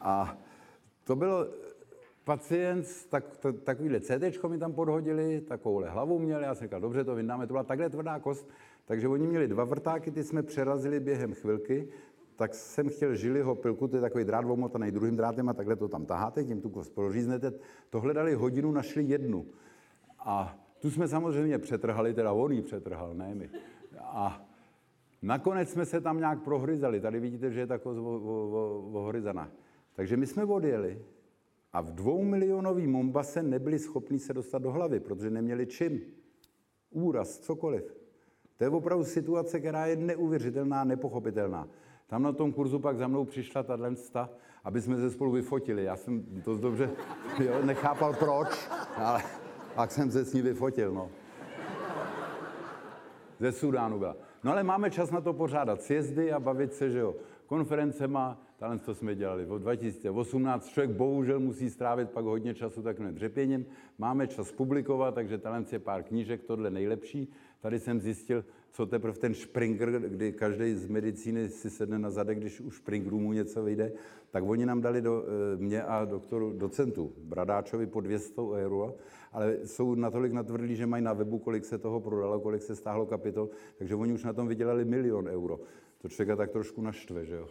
A 0.00 0.38
to 1.04 1.16
byl 1.16 1.54
pacient, 2.24 3.06
tak, 3.08 3.36
to, 3.36 3.52
takovýhle 3.52 4.00
CT 4.00 4.44
mi 4.48 4.58
tam 4.58 4.72
podhodili, 4.72 5.40
takovouhle 5.40 5.90
hlavu 5.90 6.18
měli, 6.18 6.44
já 6.44 6.54
jsem 6.54 6.66
říkal, 6.66 6.80
dobře, 6.80 7.04
to 7.04 7.14
vyndáme, 7.14 7.46
to 7.46 7.52
byla 7.52 7.64
takhle 7.64 7.90
tvrdá 7.90 8.18
kost, 8.18 8.48
takže 8.84 9.08
oni 9.08 9.26
měli 9.26 9.48
dva 9.48 9.64
vrtáky, 9.64 10.10
ty 10.10 10.24
jsme 10.24 10.42
přerazili 10.42 11.00
během 11.00 11.34
chvilky, 11.34 11.88
tak 12.36 12.54
jsem 12.54 12.88
chtěl 12.88 13.14
žiliho 13.14 13.54
pilku, 13.54 13.88
to 13.88 13.96
je 13.96 14.00
takový 14.00 14.24
drát 14.24 14.44
omotaný 14.44 14.90
druhým 14.90 15.16
drátem 15.16 15.48
a 15.48 15.52
takhle 15.52 15.76
to 15.76 15.88
tam 15.88 16.06
taháte, 16.06 16.44
tím 16.44 16.60
tu 16.60 16.70
kost 16.70 16.94
proříznete. 16.94 17.52
To 17.90 18.00
hledali 18.00 18.34
hodinu, 18.34 18.72
našli 18.72 19.04
jednu. 19.04 19.46
A 20.18 20.58
tu 20.78 20.90
jsme 20.90 21.08
samozřejmě 21.08 21.58
přetrhali, 21.58 22.14
teda 22.14 22.32
on 22.32 22.52
ji 22.52 22.62
přetrhal, 22.62 23.14
ne 23.14 23.34
my. 23.34 23.50
A 24.00 24.48
nakonec 25.22 25.70
jsme 25.70 25.86
se 25.86 26.00
tam 26.00 26.18
nějak 26.18 26.42
prohryzali. 26.42 27.00
Tady 27.00 27.20
vidíte, 27.20 27.50
že 27.50 27.60
je 27.60 27.66
taková 27.66 27.94
ohryzaná. 28.92 29.50
Takže 29.92 30.16
my 30.16 30.26
jsme 30.26 30.44
odjeli 30.44 31.02
a 31.72 31.80
v 31.80 31.92
dvou 31.92 32.24
milionový 32.24 32.86
Mombase 32.86 33.42
nebyli 33.42 33.78
schopni 33.78 34.18
se 34.18 34.34
dostat 34.34 34.62
do 34.62 34.72
hlavy, 34.72 35.00
protože 35.00 35.30
neměli 35.30 35.66
čím. 35.66 36.00
Úraz, 36.90 37.38
cokoliv. 37.38 38.01
To 38.62 38.66
je 38.66 38.70
opravdu 38.70 39.04
situace, 39.04 39.60
která 39.60 39.86
je 39.86 39.96
neuvěřitelná, 39.96 40.84
nepochopitelná. 40.84 41.68
Tam 42.06 42.22
na 42.22 42.32
tom 42.32 42.52
kurzu 42.52 42.78
pak 42.78 42.96
za 42.96 43.08
mnou 43.08 43.24
přišla 43.24 43.62
ta 43.62 43.78
sta, 43.94 44.30
aby 44.64 44.80
jsme 44.80 44.96
se 44.96 45.10
spolu 45.10 45.32
vyfotili. 45.32 45.84
Já 45.84 45.96
jsem 45.96 46.24
to 46.44 46.56
dobře 46.56 46.90
jo, 47.44 47.54
nechápal 47.64 48.14
proč, 48.14 48.68
ale 48.96 49.22
pak 49.74 49.90
jsem 49.90 50.10
se 50.10 50.24
s 50.24 50.32
ní 50.32 50.42
vyfotil. 50.42 50.94
No. 50.94 51.08
Ze 53.40 53.52
Sudánu 53.52 53.98
byla. 53.98 54.16
No 54.44 54.52
ale 54.52 54.62
máme 54.62 54.90
čas 54.90 55.10
na 55.10 55.20
to 55.20 55.32
pořádat 55.32 55.82
sjezdy 55.82 56.32
a 56.32 56.40
bavit 56.40 56.74
se, 56.74 56.90
že 56.90 56.98
jo, 56.98 57.14
konferencema, 57.46 58.38
Talent 58.62 58.82
to 58.82 58.94
jsme 58.94 59.14
dělali 59.14 59.44
v 59.44 59.58
2018. 59.58 60.68
Člověk 60.68 60.90
bohužel 60.90 61.40
musí 61.40 61.70
strávit 61.70 62.10
pak 62.10 62.24
hodně 62.24 62.54
času 62.54 62.82
takovým 62.82 63.14
dřepěním. 63.14 63.66
Máme 63.98 64.26
čas 64.26 64.52
publikovat, 64.52 65.14
takže 65.14 65.38
talent 65.38 65.72
je 65.72 65.78
pár 65.78 66.02
knížek, 66.02 66.42
tohle 66.42 66.70
nejlepší. 66.70 67.32
Tady 67.62 67.80
jsem 67.80 68.00
zjistil, 68.00 68.44
co 68.70 68.86
teprve 68.86 69.18
ten 69.18 69.34
Springer, 69.34 69.90
kdy 69.90 70.32
každý 70.32 70.74
z 70.74 70.88
medicíny 70.88 71.48
si 71.48 71.70
sedne 71.70 71.98
na 71.98 72.10
zadek, 72.10 72.38
když 72.38 72.60
už 72.60 72.76
Springeru 72.76 73.20
mu 73.20 73.32
něco 73.32 73.62
vyjde, 73.62 73.92
tak 74.30 74.44
oni 74.44 74.66
nám 74.66 74.80
dali 74.80 75.02
do, 75.02 75.24
eh, 75.24 75.56
mě 75.56 75.82
a 75.82 76.04
doktoru 76.04 76.52
docentu 76.52 77.12
Bradáčovi 77.18 77.86
po 77.86 78.00
200 78.00 78.52
euro, 78.52 78.94
ale 79.32 79.56
jsou 79.64 79.94
natolik 79.94 80.32
natvrdlí, 80.32 80.76
že 80.76 80.86
mají 80.86 81.04
na 81.04 81.12
webu, 81.12 81.38
kolik 81.38 81.64
se 81.64 81.78
toho 81.78 82.00
prodalo, 82.00 82.40
kolik 82.40 82.62
se 82.62 82.76
stáhlo 82.76 83.06
kapitol, 83.06 83.48
takže 83.78 83.94
oni 83.94 84.12
už 84.12 84.24
na 84.24 84.32
tom 84.32 84.48
vydělali 84.48 84.84
milion 84.84 85.28
euro. 85.28 85.60
To 85.98 86.08
člověka 86.08 86.36
tak 86.36 86.50
trošku 86.50 86.82
naštve, 86.82 87.24
že 87.24 87.34
jo 87.34 87.48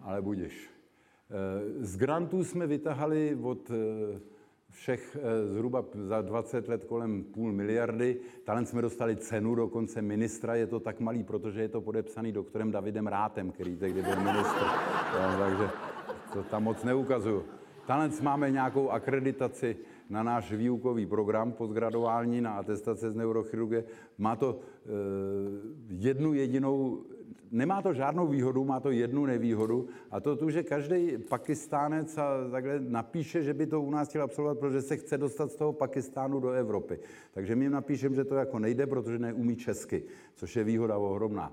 ale 0.00 0.22
budiš. 0.22 0.70
Eh, 1.30 1.84
z 1.84 1.96
grantů 1.96 2.44
jsme 2.44 2.66
vytahali 2.66 3.38
od 3.42 3.70
eh, 3.70 4.20
všech 4.70 5.16
eh, 5.20 5.46
zhruba 5.46 5.84
za 5.94 6.22
20 6.22 6.68
let 6.68 6.84
kolem 6.84 7.24
půl 7.24 7.52
miliardy. 7.52 8.20
Talent 8.44 8.68
jsme 8.68 8.82
dostali 8.82 9.16
cenu 9.16 9.54
dokonce 9.54 10.02
ministra, 10.02 10.54
je 10.54 10.66
to 10.66 10.80
tak 10.80 11.00
malý, 11.00 11.24
protože 11.24 11.60
je 11.60 11.68
to 11.68 11.80
podepsaný 11.80 12.32
doktorem 12.32 12.70
Davidem 12.70 13.06
Rátem, 13.06 13.50
který 13.50 13.76
tehdy 13.76 14.02
byl 14.02 14.16
ministr. 14.16 14.64
No, 15.14 15.38
takže 15.38 15.70
to 16.32 16.42
tam 16.42 16.62
moc 16.62 16.84
neukazuju. 16.84 17.44
Talent 17.86 18.20
máme 18.20 18.50
nějakou 18.50 18.90
akreditaci 18.90 19.76
na 20.10 20.22
náš 20.22 20.52
výukový 20.52 21.06
program 21.06 21.52
postgraduální 21.52 22.40
na 22.40 22.52
atestace 22.52 23.10
z 23.10 23.14
neurochirurgie. 23.14 23.84
Má 24.18 24.36
to 24.36 24.58
e, 24.58 24.90
jednu 25.88 26.34
jedinou 26.34 27.04
nemá 27.50 27.82
to 27.82 27.94
žádnou 27.94 28.26
výhodu, 28.26 28.64
má 28.64 28.80
to 28.80 28.90
jednu 28.90 29.26
nevýhodu 29.26 29.88
a 30.10 30.20
to 30.20 30.36
tu, 30.36 30.50
že 30.50 30.62
každý 30.62 31.18
pakistánec 31.28 32.18
a 32.18 32.50
takhle 32.50 32.80
napíše, 32.80 33.42
že 33.42 33.54
by 33.54 33.66
to 33.66 33.80
u 33.80 33.90
nás 33.90 34.08
chtěl 34.08 34.22
absolvovat, 34.22 34.58
protože 34.58 34.82
se 34.82 34.96
chce 34.96 35.18
dostat 35.18 35.52
z 35.52 35.56
toho 35.56 35.72
Pakistánu 35.72 36.40
do 36.40 36.50
Evropy. 36.50 36.98
Takže 37.32 37.56
my 37.56 37.64
jim 37.64 37.72
napíšeme, 37.72 38.14
že 38.14 38.24
to 38.24 38.34
jako 38.34 38.58
nejde, 38.58 38.86
protože 38.86 39.18
neumí 39.18 39.56
česky, 39.56 40.02
což 40.34 40.56
je 40.56 40.64
výhoda 40.64 40.98
ohromná 40.98 41.52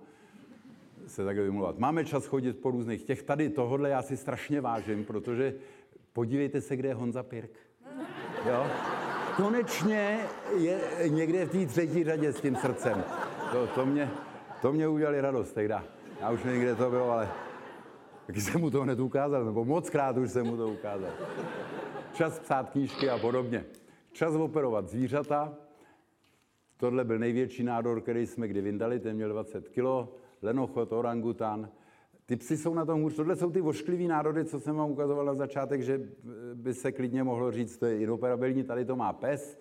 se 1.08 1.26
takhle 1.26 1.43
vymluvat. 1.43 1.80
Máme 1.80 2.06
čas 2.06 2.26
chodit 2.26 2.60
po 2.60 2.72
různých 2.72 3.04
těch. 3.04 3.24
Tady 3.24 3.50
tohle 3.50 3.89
já 3.89 4.02
si 4.02 4.18
strašně 4.18 4.62
vážím, 4.62 5.06
protože 5.06 5.56
podívejte 6.14 6.62
se, 6.62 6.76
kde 6.76 6.89
je 6.89 6.93
Honza 6.93 7.24
Pirk. 7.24 7.52
Jo? 8.45 8.68
Konečně 9.36 10.20
je 10.58 10.80
někde 11.08 11.45
v 11.45 11.52
té 11.52 11.66
třetí 11.66 12.04
řadě 12.04 12.34
s 12.34 12.41
tím 12.41 12.56
srdcem. 12.56 13.04
To, 13.52 13.68
to, 13.68 13.86
mě, 13.86 14.10
to 14.62 14.72
mě 14.74 14.88
udělali 14.88 15.22
radost 15.22 15.53
tehda. 15.53 15.84
Já 16.22 16.32
už 16.32 16.43
nevím, 16.43 16.62
kde 16.62 16.76
to 16.76 16.89
bylo, 16.89 17.12
ale 17.12 17.30
taky 18.28 18.41
jsem 18.41 18.62
mu 18.62 18.70
to 18.70 18.82
hned 18.82 18.99
ukázal, 18.99 19.45
nebo 19.45 19.66
moc 19.66 19.89
krát 19.89 20.18
už 20.18 20.32
jsem 20.32 20.45
mu 20.45 20.58
to 20.58 20.68
ukázal. 20.68 21.10
Čas 22.14 22.39
psát 22.39 22.70
knížky 22.70 23.10
a 23.10 23.18
podobně. 23.18 23.66
Čas 24.12 24.36
operovat 24.36 24.88
zvířata. 24.88 25.53
Tohle 26.78 27.03
byl 27.03 27.20
největší 27.20 27.64
nádor, 27.64 28.01
který 28.01 28.28
jsme 28.28 28.47
kdy 28.47 28.62
vyndali, 28.62 28.99
ten 28.99 29.16
měl 29.16 29.30
20 29.30 29.70
kg. 29.70 30.10
Lenochot, 30.41 30.93
orangutan. 30.93 31.70
Ty 32.26 32.36
psy 32.36 32.58
jsou 32.58 32.74
na 32.74 32.86
tom 32.86 33.01
hůř. 33.01 33.16
Tohle 33.16 33.36
jsou 33.36 33.51
ty 33.51 33.62
vošklivý 33.62 34.08
národy, 34.08 34.45
co 34.45 34.60
jsem 34.60 34.76
vám 34.76 34.91
ukazoval 34.91 35.26
na 35.26 35.34
začátek, 35.34 35.82
že 35.82 36.01
by 36.53 36.74
se 36.74 36.91
klidně 36.91 37.24
mohlo 37.24 37.51
říct, 37.51 37.78
to 37.78 37.86
je 37.86 37.97
inoperabilní, 37.97 38.64
tady 38.64 38.86
to 38.86 38.95
má 38.95 39.14
pes, 39.14 39.60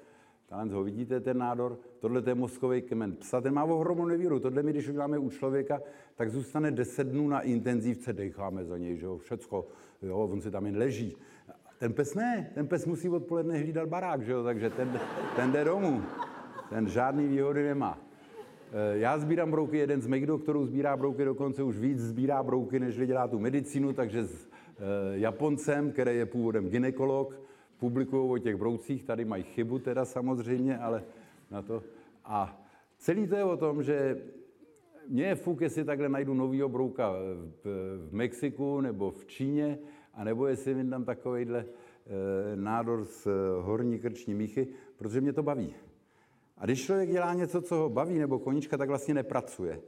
Talent 0.49 0.72
ho 0.72 0.84
vidíte, 0.84 1.20
ten 1.20 1.38
nádor, 1.38 1.78
tohle 1.99 2.22
je 2.26 2.34
mozkový 2.34 2.82
kmen 2.82 3.16
psa, 3.16 3.40
ten 3.40 3.55
má 3.55 3.64
ohromnou 3.64 4.05
nevíru. 4.05 4.40
Tohle 4.40 4.62
my, 4.62 4.72
když 4.72 4.88
uděláme 4.88 5.18
u 5.18 5.30
člověka, 5.30 5.80
tak 6.16 6.30
zůstane 6.30 6.70
10 6.70 7.07
dnů 7.07 7.28
na 7.28 7.40
intenzívce, 7.40 8.12
decháme 8.12 8.64
za 8.64 8.78
něj, 8.78 8.97
že 8.97 9.07
jo, 9.07 9.18
všecko, 9.18 9.66
jo, 10.03 10.18
on 10.18 10.40
si 10.40 10.51
tam 10.51 10.66
jen 10.66 10.76
leží. 10.76 11.16
Ten 11.78 11.92
pes 11.92 12.14
ne, 12.14 12.51
ten 12.55 12.66
pes 12.66 12.86
musí 12.86 13.09
odpoledne 13.09 13.59
hlídat 13.59 13.88
barák, 13.88 14.22
že 14.22 14.32
jo, 14.32 14.44
takže 14.44 14.70
ten, 14.70 15.01
ten 15.36 15.53
jde 15.53 15.64
domů. 15.64 16.03
Ten 16.70 16.88
žádný 16.88 17.28
výhody 17.28 17.62
nemá. 17.62 17.99
Eh, 18.72 18.99
já 18.99 19.18
sbírám 19.18 19.51
brouky, 19.51 19.78
jeden 19.78 20.01
z 20.01 20.07
mých 20.07 20.26
doktorů 20.26 20.66
sbírá 20.66 20.97
brouky, 20.97 21.24
dokonce 21.24 21.62
už 21.62 21.78
víc 21.78 22.01
sbírá 22.01 22.42
brouky, 22.42 22.80
než 22.80 22.97
dělá 22.97 23.28
tu 23.28 23.38
medicínu, 23.38 23.92
takže 23.92 24.24
s 24.24 24.47
eh, 24.47 24.80
Japoncem, 25.12 25.92
který 25.92 26.16
je 26.16 26.26
původem 26.26 26.68
ginekolog, 26.68 27.45
publikují 27.78 28.30
o 28.30 28.38
těch 28.38 28.56
broucích, 28.56 29.04
tady 29.04 29.24
mají 29.24 29.42
chybu 29.42 29.78
teda 29.78 30.04
samozřejmě, 30.04 30.78
ale 30.78 31.04
na 31.50 31.62
to. 31.62 31.82
A 32.24 32.62
celý 32.98 33.26
to 33.26 33.36
je 33.36 33.44
o 33.44 33.56
tom, 33.56 33.82
že 33.82 34.22
mě 35.08 35.24
je 35.24 35.34
fuk, 35.34 35.60
jestli 35.60 35.84
takhle 35.84 36.08
najdu 36.08 36.34
novýho 36.34 36.68
brouka 36.68 37.12
v, 37.12 37.66
v 38.08 38.14
Mexiku 38.14 38.80
nebo 38.80 39.10
v 39.10 39.26
Číně, 39.26 39.78
anebo 40.14 40.46
jestli 40.46 40.74
mi 40.74 40.90
tam 40.90 41.04
takovýhle 41.04 41.58
e, 41.58 41.66
nádor 42.56 43.04
z 43.04 43.28
horní 43.60 43.98
krční 43.98 44.34
míchy, 44.34 44.68
protože 44.96 45.20
mě 45.20 45.32
to 45.32 45.42
baví. 45.42 45.74
A 46.58 46.64
když 46.64 46.84
člověk 46.84 47.10
dělá 47.10 47.34
něco, 47.34 47.62
co 47.62 47.76
ho 47.76 47.88
baví, 47.88 48.18
nebo 48.18 48.38
konička, 48.38 48.76
tak 48.76 48.88
vlastně 48.88 49.14
nepracuje. 49.14 49.80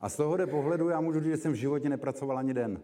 A 0.00 0.08
z 0.08 0.16
tohohle 0.16 0.46
pohledu 0.46 0.88
já 0.88 1.00
můžu 1.00 1.20
říct, 1.20 1.30
že 1.30 1.36
jsem 1.36 1.52
v 1.52 1.56
životě 1.56 1.88
nepracoval 1.88 2.38
ani 2.38 2.54
den. 2.54 2.80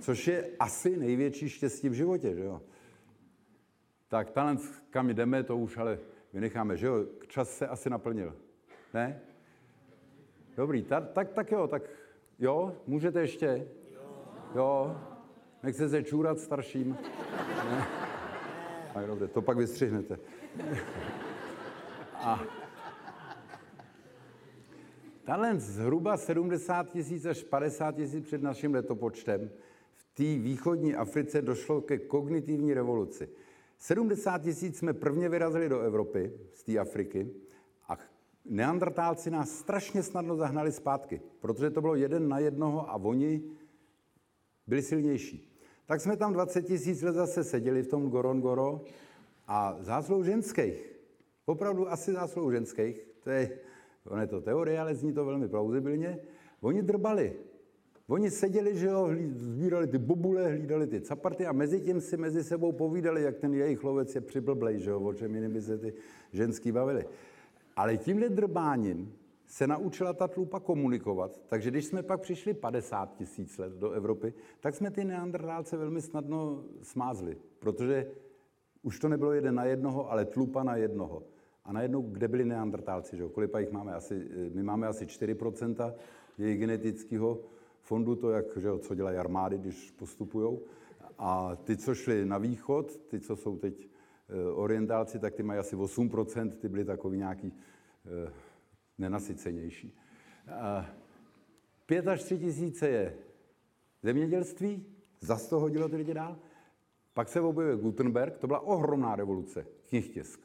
Což 0.00 0.28
je 0.28 0.50
asi 0.58 0.96
největší 0.96 1.48
štěstí 1.48 1.88
v 1.88 1.92
životě, 1.92 2.34
že 2.34 2.44
jo? 2.44 2.60
Tak 4.08 4.30
talent, 4.30 4.60
kam 4.90 5.10
jdeme, 5.10 5.42
to 5.42 5.56
už 5.56 5.76
ale 5.76 5.98
vynecháme, 6.32 6.76
že 6.76 6.86
jo? 6.86 7.06
Čas 7.26 7.56
se 7.56 7.68
asi 7.68 7.90
naplnil. 7.90 8.36
Ne? 8.94 9.20
Dobrý, 10.56 10.82
ta, 10.82 11.00
tak, 11.00 11.32
tak 11.32 11.52
jo, 11.52 11.68
tak 11.68 11.82
jo, 12.38 12.76
můžete 12.86 13.20
ještě? 13.20 13.68
Jo. 14.54 14.96
Nechce 15.62 15.88
se 15.88 16.02
čůrat 16.02 16.38
starším? 16.38 16.98
Ne? 17.70 17.86
Tak 18.94 19.06
dobře, 19.06 19.28
to 19.28 19.42
pak 19.42 19.58
vystřihnete. 19.58 20.18
A 22.14 22.40
talent 25.24 25.60
zhruba 25.60 26.16
70 26.16 26.90
tisíc 26.90 27.26
až 27.26 27.42
50 27.42 27.94
tisíc 27.96 28.24
před 28.24 28.42
naším 28.42 28.74
letopočtem 28.74 29.50
v 29.94 30.04
té 30.14 30.22
východní 30.22 30.94
Africe 30.94 31.42
došlo 31.42 31.80
ke 31.80 31.98
kognitivní 31.98 32.74
revoluci. 32.74 33.28
70 33.78 34.42
tisíc 34.42 34.78
jsme 34.78 34.92
prvně 34.92 35.28
vyrazili 35.28 35.68
do 35.68 35.80
Evropy 35.80 36.32
z 36.54 36.62
té 36.62 36.78
Afriky 36.78 37.30
a 37.88 37.98
neandrtálci 38.44 39.30
nás 39.30 39.50
strašně 39.50 40.02
snadno 40.02 40.36
zahnali 40.36 40.72
zpátky, 40.72 41.20
protože 41.40 41.70
to 41.70 41.80
bylo 41.80 41.94
jeden 41.94 42.28
na 42.28 42.38
jednoho 42.38 42.90
a 42.90 42.94
oni 42.94 43.42
byli 44.66 44.82
silnější. 44.82 45.52
Tak 45.86 46.00
jsme 46.00 46.16
tam 46.16 46.32
20 46.32 46.62
tisíc 46.62 47.02
let 47.02 47.12
zase 47.12 47.44
seděli 47.44 47.82
v 47.82 47.88
tom 47.88 48.10
Gorongoro 48.10 48.84
a 49.46 49.76
zásluhou 49.80 50.22
ženských, 50.22 50.96
opravdu 51.44 51.90
asi 51.90 52.12
zásluhou 52.12 52.50
ženských, 52.50 53.08
to 53.20 53.30
je, 53.30 53.58
on 54.06 54.20
je 54.20 54.26
to 54.26 54.40
teorie, 54.40 54.80
ale 54.80 54.94
zní 54.94 55.12
to 55.12 55.24
velmi 55.24 55.48
plauzibilně, 55.48 56.18
oni 56.60 56.82
drbali. 56.82 57.36
Oni 58.08 58.30
seděli, 58.30 58.76
že 58.76 58.86
jo, 58.86 59.10
sbírali 59.34 59.86
ty 59.86 59.98
bobule, 59.98 60.48
hlídali 60.48 60.86
ty 60.86 61.00
caparty 61.00 61.46
a 61.46 61.52
mezi 61.52 61.80
tím 61.80 62.00
si 62.00 62.16
mezi 62.16 62.44
sebou 62.44 62.72
povídali, 62.72 63.22
jak 63.22 63.36
ten 63.36 63.54
jejich 63.54 63.84
lovec 63.84 64.14
je 64.14 64.20
přiblblej, 64.20 64.80
že 64.80 64.90
jo, 64.90 65.00
o 65.00 65.14
čem 65.14 65.34
jiným 65.34 65.52
by 65.52 65.62
se 65.62 65.78
ty 65.78 65.94
ženský 66.32 66.72
bavili. 66.72 67.04
Ale 67.76 67.96
tímhle 67.96 68.28
drbáním 68.28 69.14
se 69.46 69.66
naučila 69.66 70.12
ta 70.12 70.28
tlupa 70.28 70.60
komunikovat, 70.60 71.40
takže 71.48 71.70
když 71.70 71.84
jsme 71.84 72.02
pak 72.02 72.20
přišli 72.20 72.54
50 72.54 73.14
tisíc 73.14 73.58
let 73.58 73.72
do 73.72 73.90
Evropy, 73.90 74.34
tak 74.60 74.74
jsme 74.74 74.90
ty 74.90 75.04
neandrtálce 75.04 75.76
velmi 75.76 76.02
snadno 76.02 76.64
smázli, 76.82 77.36
protože 77.58 78.06
už 78.82 78.98
to 78.98 79.08
nebylo 79.08 79.32
jeden 79.32 79.54
na 79.54 79.64
jednoho, 79.64 80.10
ale 80.10 80.24
tlupa 80.24 80.62
na 80.62 80.76
jednoho. 80.76 81.22
A 81.64 81.72
najednou, 81.72 82.02
kde 82.02 82.28
byli 82.28 82.44
neandrtálci, 82.44 83.16
že 83.16 83.22
jo? 83.22 83.28
Kolipa 83.28 83.58
jich 83.58 83.70
máme? 83.70 83.94
Asi, 83.94 84.28
my 84.54 84.62
máme 84.62 84.86
asi 84.86 85.04
4% 85.04 85.94
jejich 86.38 86.58
genetického 86.58 87.40
fondu, 87.86 88.16
to, 88.16 88.30
jak, 88.30 88.56
že 88.56 88.78
co 88.78 88.94
dělají 88.94 89.16
armády, 89.18 89.58
když 89.58 89.90
postupují. 89.90 90.58
A 91.18 91.56
ty, 91.56 91.76
co 91.76 91.94
šli 91.94 92.26
na 92.26 92.38
východ, 92.38 92.96
ty, 92.96 93.20
co 93.20 93.36
jsou 93.36 93.56
teď 93.56 93.88
Eh, 94.28 94.52
orientálci, 94.52 95.18
tak 95.18 95.34
ty 95.34 95.42
mají 95.42 95.60
asi 95.60 95.76
8%, 95.76 96.50
ty 96.50 96.68
byly 96.68 96.84
takový 96.84 97.18
nějaký 97.18 97.52
eh, 98.06 98.32
nenasycenější. 98.98 99.98
Pět 101.86 102.08
až 102.08 102.22
tři 102.22 102.38
tisíce 102.38 102.88
je 102.88 103.16
zemědělství, 104.02 104.86
zase 105.20 105.50
to 105.50 105.60
hodilo 105.60 105.88
ty 105.88 105.96
lidi 105.96 106.14
dál. 106.14 106.38
Pak 107.14 107.28
se 107.28 107.40
objevuje 107.40 107.76
Gutenberg, 107.76 108.38
to 108.38 108.46
byla 108.46 108.60
ohromná 108.60 109.16
revoluce, 109.16 109.66
knihtisk. 109.88 110.40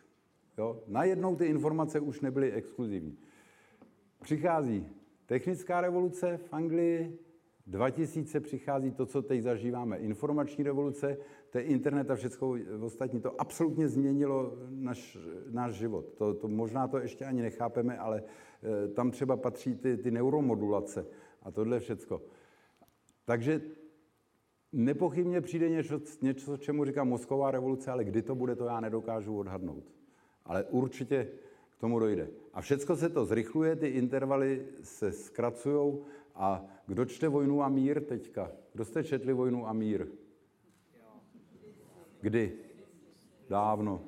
Jo? 0.58 0.84
Najednou 0.88 1.36
ty 1.36 1.46
informace 1.46 2.00
už 2.00 2.22
nebyly 2.22 2.52
exkluzivní. 2.52 3.18
Přichází 4.22 4.88
technická 5.26 5.82
revoluce 5.82 6.38
v 6.38 6.54
Anglii, 6.54 7.20
2000 7.72 8.40
přichází 8.40 8.92
to, 8.92 9.06
co 9.06 9.22
teď 9.22 9.42
zažíváme, 9.42 9.98
informační 9.98 10.64
revoluce, 10.64 11.18
to 11.50 11.58
je 11.58 11.64
internet 11.64 12.12
a 12.12 12.16
všechno 12.16 12.56
ostatní. 12.82 13.22
To 13.22 13.42
absolutně 13.42 13.88
změnilo 13.88 14.58
naš, 14.70 15.18
náš 15.52 15.74
život. 15.74 16.06
To, 16.18 16.34
to, 16.34 16.48
možná 16.48 16.88
to 16.88 16.98
ještě 16.98 17.26
ani 17.26 17.42
nechápeme, 17.42 17.98
ale 17.98 18.24
e, 18.24 18.88
tam 18.88 19.12
třeba 19.12 19.38
patří 19.38 19.76
ty, 19.76 19.98
ty 19.98 20.12
neuromodulace 20.12 21.06
a 21.44 21.52
tohle 21.52 21.80
všecko. 21.80 22.22
Takže 23.26 23.62
nepochybně 24.72 25.42
přijde 25.42 25.70
něco, 25.70 26.02
něco, 26.22 26.58
čemu 26.58 26.86
říkám 26.86 27.08
mozková 27.08 27.52
revoluce, 27.52 27.92
ale 27.92 28.04
kdy 28.04 28.22
to 28.22 28.36
bude, 28.36 28.56
to 28.56 28.66
já 28.66 28.80
nedokážu 28.80 29.38
odhadnout. 29.38 29.84
Ale 30.46 30.64
určitě 30.64 31.28
k 31.70 31.78
tomu 31.78 32.00
dojde. 32.00 32.28
A 32.54 32.62
všecko 32.62 32.96
se 32.96 33.10
to 33.10 33.26
zrychluje, 33.26 33.76
ty 33.76 33.88
intervaly 33.88 34.66
se 34.84 35.12
zkracují 35.12 36.00
a 36.42 36.66
kdo 36.88 37.06
čte 37.06 37.30
Vojnu 37.30 37.64
a 37.64 37.70
mír 37.70 38.02
teďka? 38.06 38.52
Kdo 38.74 38.86
jste 38.86 39.04
četli 39.04 39.34
Vojnu 39.34 39.68
a 39.68 39.74
mír? 39.74 40.08
Kdy? 42.22 42.58
Dávno. 43.50 44.02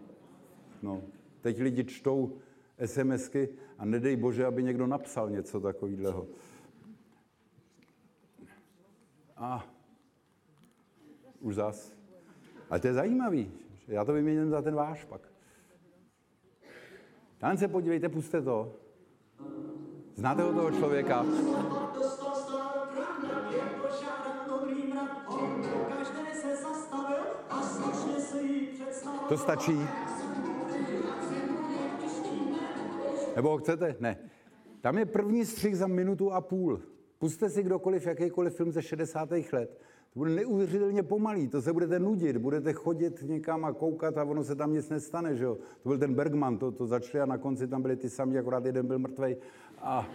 No. 0.81 1.01
Teď 1.41 1.61
lidi 1.61 1.83
čtou 1.83 2.37
SMSky 2.85 3.49
a 3.77 3.85
nedej 3.85 4.15
bože, 4.15 4.45
aby 4.45 4.63
někdo 4.63 4.87
napsal 4.87 5.29
něco 5.29 5.61
takového. 5.61 6.27
A 9.37 9.67
už 11.39 11.55
zas. 11.55 11.93
Ale 12.69 12.79
to 12.79 12.87
je 12.87 12.93
zajímavý. 12.93 13.51
Já 13.87 14.05
to 14.05 14.13
vyměním 14.13 14.49
za 14.49 14.61
ten 14.61 14.75
váš 14.75 15.05
pak. 15.05 15.21
Tam 17.37 17.57
se 17.57 17.67
podívejte, 17.67 18.09
puste 18.09 18.41
to. 18.41 18.75
Znáte 20.15 20.43
o 20.43 20.53
toho 20.53 20.71
člověka? 20.71 21.25
To 29.29 29.37
stačí? 29.37 29.79
Nebo 33.35 33.49
ho 33.49 33.57
chcete? 33.57 33.95
Ne. 33.99 34.17
Tam 34.81 34.97
je 34.97 35.05
první 35.05 35.45
střih 35.45 35.77
za 35.77 35.87
minutu 35.87 36.31
a 36.31 36.41
půl. 36.41 36.81
Puste 37.19 37.49
si 37.49 37.63
kdokoliv, 37.63 38.07
jakýkoliv 38.07 38.55
film 38.55 38.71
ze 38.71 38.81
60. 38.81 39.29
let. 39.31 39.79
To 40.13 40.19
bude 40.19 40.31
neuvěřitelně 40.31 41.03
pomalý, 41.03 41.47
to 41.47 41.61
se 41.61 41.73
budete 41.73 41.99
nudit, 41.99 42.37
budete 42.37 42.73
chodit 42.73 43.21
někam 43.21 43.65
a 43.65 43.73
koukat 43.73 44.17
a 44.17 44.23
ono 44.23 44.43
se 44.43 44.55
tam 44.55 44.73
nic 44.73 44.89
nestane, 44.89 45.35
že 45.35 45.43
jo. 45.43 45.57
To 45.83 45.89
byl 45.89 45.97
ten 45.97 46.13
Bergman, 46.13 46.57
to, 46.57 46.71
to 46.71 46.87
začali 46.87 47.21
a 47.21 47.25
na 47.25 47.37
konci 47.37 47.67
tam 47.67 47.81
byli 47.81 47.95
ty 47.95 48.09
sami, 48.09 48.37
akorát 48.37 48.65
jeden 48.65 48.87
byl 48.87 48.99
mrtvej 48.99 49.37
a 49.83 50.07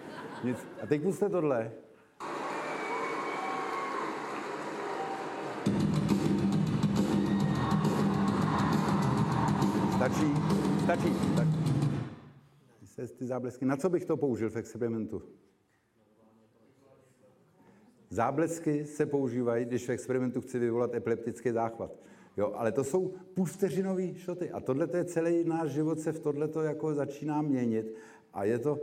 nic. 0.45 0.67
A 0.83 0.87
teď 0.87 1.03
puste 1.03 1.29
tohle. 1.29 1.73
Stačí? 9.97 10.35
Stačí. 10.85 11.15
Tak. 11.37 11.49
Ty 13.19 13.27
záblesky. 13.27 13.65
Na 13.65 13.77
co 13.77 13.89
bych 13.89 14.05
to 14.05 14.17
použil 14.17 14.51
v 14.51 14.57
experimentu? 14.57 15.23
Záblesky 18.11 18.85
se 18.85 19.07
používají, 19.07 19.65
když 19.65 19.89
v 19.89 19.93
experimentu 19.93 20.41
chci 20.41 20.59
vyvolat 20.59 20.95
epileptický 20.95 21.51
záchvat. 21.51 21.91
Jo, 22.37 22.53
ale 22.57 22.73
to 22.73 22.85
jsou 22.85 23.15
půlvteřinové 23.35 24.15
šoty. 24.15 24.51
A 24.51 24.61
tohle 24.61 24.89
je 24.97 25.05
celý 25.05 25.45
náš 25.45 25.71
život 25.71 26.01
se 26.01 26.13
v 26.13 26.21
tohle 26.21 26.49
jako 26.63 26.95
začíná 26.95 27.43
měnit. 27.43 27.95
A 28.33 28.45
je 28.45 28.59
to, 28.59 28.79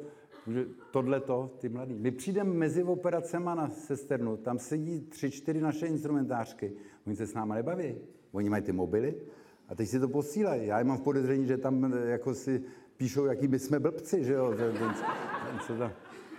tohle 0.91 1.21
ty 1.57 1.69
mladí. 1.69 1.93
My 1.99 2.11
přijdeme 2.11 2.53
mezi 2.53 2.83
operacema 2.83 3.55
na 3.55 3.69
sesternu, 3.69 4.37
tam 4.37 4.59
sedí 4.59 5.01
tři, 5.01 5.31
čtyři 5.31 5.61
naše 5.61 5.87
instrumentářky. 5.87 6.73
Oni 7.07 7.15
se 7.15 7.27
s 7.27 7.33
náma 7.33 7.55
nebaví. 7.55 7.95
Oni 8.31 8.49
mají 8.49 8.63
ty 8.63 8.71
mobily 8.71 9.15
a 9.67 9.75
teď 9.75 9.89
si 9.89 9.99
to 9.99 10.07
posílají. 10.07 10.67
Já 10.67 10.83
mám 10.83 10.97
v 10.97 11.01
podezření, 11.01 11.45
že 11.45 11.57
tam 11.57 11.93
jako 12.05 12.33
si 12.33 12.63
píšou, 12.97 13.25
jaký 13.25 13.47
by 13.47 13.59
jsme 13.59 13.79
blbci, 13.79 14.23
že 14.23 14.33
jo, 14.33 14.53
ten, 14.57 14.77
ten, 14.77 14.93
co 15.67 15.75
tam 15.77 15.91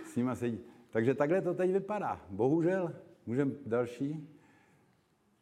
s 0.05 0.15
nima 0.15 0.35
sedí. 0.35 0.59
Takže 0.89 1.13
takhle 1.13 1.41
to 1.41 1.53
teď 1.53 1.71
vypadá. 1.71 2.21
Bohužel, 2.29 2.93
můžeme 3.25 3.51
další. 3.65 4.29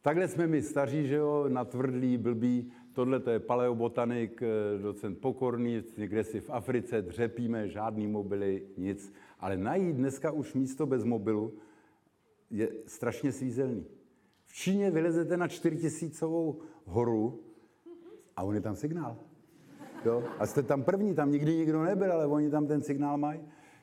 Takhle 0.02 0.28
jsme 0.28 0.48
my 0.48 0.62
staří, 0.62 1.08
že 1.08 1.16
jo, 1.16 1.46
natvrdlí, 1.48 2.18
blbí. 2.18 2.72
Tohle 2.96 3.20
to 3.20 3.30
je 3.30 3.40
paleobotanik, 3.40 4.42
eh, 4.42 4.82
docent 4.82 5.20
Pokorný, 5.20 5.84
kde 5.96 6.24
si 6.24 6.42
v 6.42 6.50
Africe 6.50 7.02
dřepíme, 7.02 7.68
žádný 7.68 8.08
mobily, 8.08 8.64
nic. 8.78 9.14
Ale 9.40 9.58
najít 9.58 9.96
dneska 9.96 10.32
už 10.32 10.54
místo 10.54 10.86
bez 10.86 11.04
mobilu 11.04 11.54
je 12.50 12.70
strašně 12.86 13.32
svízelný. 13.32 13.86
V 14.46 14.54
Číně 14.54 14.92
vylezete 14.92 15.38
na 15.38 15.48
4000 15.48 16.26
horu 16.86 17.44
a 18.36 18.44
on 18.44 18.56
je 18.56 18.62
tam 18.62 18.76
signál. 18.76 19.18
Jo? 20.06 20.24
A 20.40 20.46
jste 20.46 20.64
tam 20.64 20.84
první, 20.84 21.16
tam 21.16 21.32
nikdy 21.32 21.56
nikdo 21.56 21.84
nebyl, 21.84 22.12
ale 22.12 22.28
oni 22.28 22.50
tam 22.50 22.68
ten 22.68 22.82
signál 22.82 23.18
mají. 23.18 23.40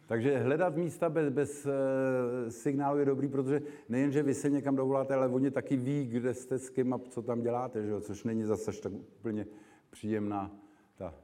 Takže 0.07 0.39
hledat 0.39 0.77
místa 0.77 1.09
bez, 1.09 1.33
bez 1.33 1.67
e, 1.67 2.51
signálu 2.51 2.99
je 2.99 3.05
dobrý, 3.05 3.29
protože 3.29 3.63
nejenže 3.89 4.23
vy 4.23 4.35
se 4.35 4.51
někam 4.51 4.77
dovoláte, 4.77 5.15
ale 5.15 5.29
oni 5.29 5.51
taky 5.51 5.77
ví, 5.77 6.07
kde 6.07 6.35
jste 6.35 6.59
s 6.59 6.71
kým 6.71 6.95
a 6.95 6.99
co 6.99 7.23
tam 7.23 7.43
děláte, 7.43 7.83
že 7.83 7.91
jo? 7.91 8.01
což 8.01 8.25
není 8.25 8.45
zase 8.45 8.73
tak 8.81 8.93
úplně 8.93 9.47
příjemná 9.91 10.51
ta. 10.97 11.15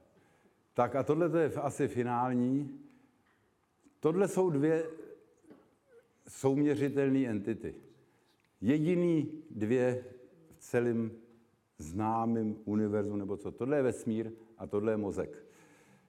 Tak 0.74 0.96
a 0.96 1.02
tohle 1.02 1.40
je 1.40 1.52
asi 1.52 1.88
finální. 1.88 2.80
Tohle 4.00 4.28
jsou 4.28 4.50
dvě 4.50 4.86
souměřitelné 6.28 7.26
entity. 7.26 7.74
Jediný 8.60 9.32
dvě 9.50 10.04
v 10.48 10.56
celém 10.58 11.10
známém 11.78 12.56
univerzu, 12.64 13.16
nebo 13.16 13.36
co. 13.36 13.52
Tohle 13.52 13.76
je 13.76 13.82
vesmír 13.82 14.32
a 14.58 14.66
tohle 14.66 14.92
je 14.92 14.96
mozek. 14.96 15.47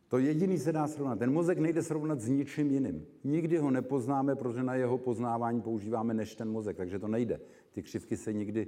To 0.09 0.17
jediný 0.17 0.57
se 0.57 0.71
dá 0.71 0.87
srovnat. 0.87 1.19
Ten 1.19 1.33
mozek 1.33 1.57
nejde 1.57 1.83
srovnat 1.83 2.19
s 2.19 2.29
ničím 2.29 2.71
jiným. 2.71 3.07
Nikdy 3.23 3.57
ho 3.57 3.71
nepoznáme, 3.71 4.35
protože 4.35 4.63
na 4.63 4.75
jeho 4.75 4.97
poznávání 4.97 5.61
používáme 5.61 6.13
než 6.13 6.35
ten 6.35 6.51
mozek, 6.51 6.77
takže 6.77 6.99
to 6.99 7.07
nejde. 7.07 7.39
Ty 7.71 7.83
křivky 7.83 8.17
se 8.17 8.33
nikdy 8.33 8.67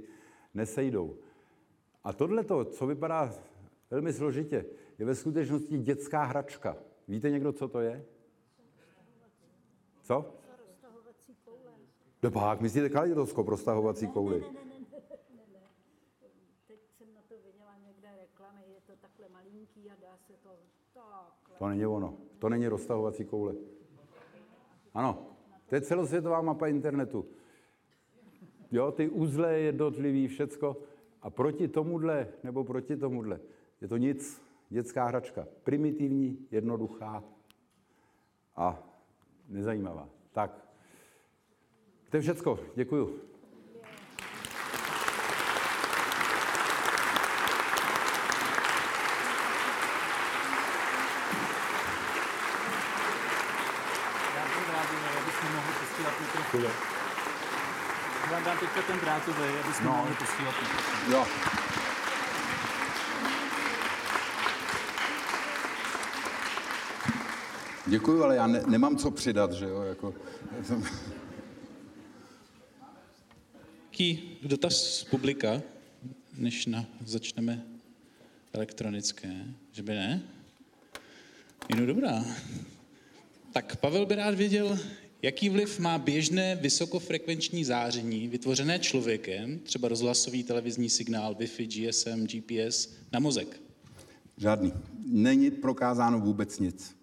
nesejdou. 0.54 1.16
A 2.04 2.12
tohle, 2.12 2.44
co 2.70 2.86
vypadá 2.86 3.34
velmi 3.90 4.12
složitě, 4.12 4.64
je 4.98 5.06
ve 5.06 5.14
skutečnosti 5.14 5.78
dětská 5.78 6.24
hračka. 6.24 6.76
Víte 7.08 7.30
někdo, 7.30 7.52
co 7.52 7.68
to 7.68 7.80
je? 7.80 8.04
Co? 10.02 10.34
Dopák, 12.22 12.60
myslíte 12.60 12.88
kaleidoskop, 12.88 13.48
roztahovací 13.48 14.06
kouli? 14.06 14.40
Ne, 14.40 14.46
ne, 14.46 14.54
ne, 14.54 14.98
ne, 15.36 15.42
ne. 15.52 15.60
Teď 16.66 16.78
jsem 16.98 17.14
na 17.14 17.20
to 17.28 17.34
viděla 17.44 17.76
někde 17.86 18.08
reklamy, 18.20 18.62
je 18.74 18.80
to 18.86 18.92
takhle 19.00 19.28
malinký 19.28 19.90
a 19.90 19.94
dá 20.00 20.16
se 20.26 20.32
to 20.42 20.50
takhle. 20.94 21.51
To 21.62 21.68
není 21.68 21.86
ono, 21.86 22.14
to 22.38 22.48
není 22.48 22.68
roztahovací 22.68 23.24
koule. 23.24 23.54
Ano, 24.94 25.26
to 25.66 25.74
je 25.74 25.80
celosvětová 25.80 26.42
mapa 26.42 26.66
internetu. 26.66 27.26
Jo, 28.70 28.92
ty 28.92 29.08
uzle 29.08 29.58
jednotlivý, 29.58 30.28
všecko. 30.28 30.76
A 31.22 31.30
proti 31.30 31.68
tomuhle, 31.68 32.28
nebo 32.42 32.64
proti 32.64 32.96
tomuhle, 32.96 33.40
je 33.80 33.88
to 33.88 33.96
nic, 33.96 34.42
dětská 34.68 35.04
hračka. 35.04 35.46
Primitivní, 35.64 36.46
jednoduchá 36.50 37.24
a 38.56 38.82
nezajímavá. 39.48 40.08
Tak, 40.32 40.68
to 42.10 42.16
je 42.16 42.20
všecko. 42.20 42.58
Děkuju. 42.74 43.20
Vám 58.32 58.44
dám 58.44 58.58
teďka 58.58 58.81
ten 58.92 59.00
drátový, 59.00 59.48
abychom 59.64 59.86
no. 59.86 59.92
mohli 59.92 60.14
posílat 60.14 60.54
Jo. 61.10 61.26
Děkuju, 67.86 68.22
ale 68.22 68.36
já 68.36 68.46
ne, 68.46 68.62
nemám 68.66 68.96
co 68.96 69.10
přidat, 69.10 69.52
že 69.52 69.64
jo, 69.64 69.82
jako... 69.82 70.14
Jaký 73.84 74.38
dotaz 74.42 74.74
z 74.74 75.04
publika, 75.04 75.62
než 76.36 76.66
na, 76.66 76.84
začneme 77.04 77.62
elektronické? 78.52 79.44
Že 79.72 79.82
by 79.82 79.94
ne? 79.94 80.22
No 81.76 81.86
dobrá. 81.86 82.24
Tak 83.52 83.76
Pavel 83.76 84.06
by 84.06 84.14
rád 84.14 84.34
věděl, 84.34 84.78
jaký 85.22 85.48
vliv 85.48 85.78
má 85.78 85.98
běžné 85.98 86.56
vysokofrekvenční 86.56 87.64
záření 87.64 88.28
vytvořené 88.28 88.78
člověkem, 88.78 89.58
třeba 89.58 89.88
rozhlasový 89.88 90.42
televizní 90.42 90.90
signál, 90.90 91.34
Wi-Fi, 91.34 91.66
GSM, 91.66 92.26
GPS, 92.26 92.88
na 93.12 93.20
mozek? 93.20 93.60
Žádný. 94.36 94.72
Není 95.06 95.50
prokázáno 95.50 96.20
vůbec 96.20 96.58
nic. 96.58 96.96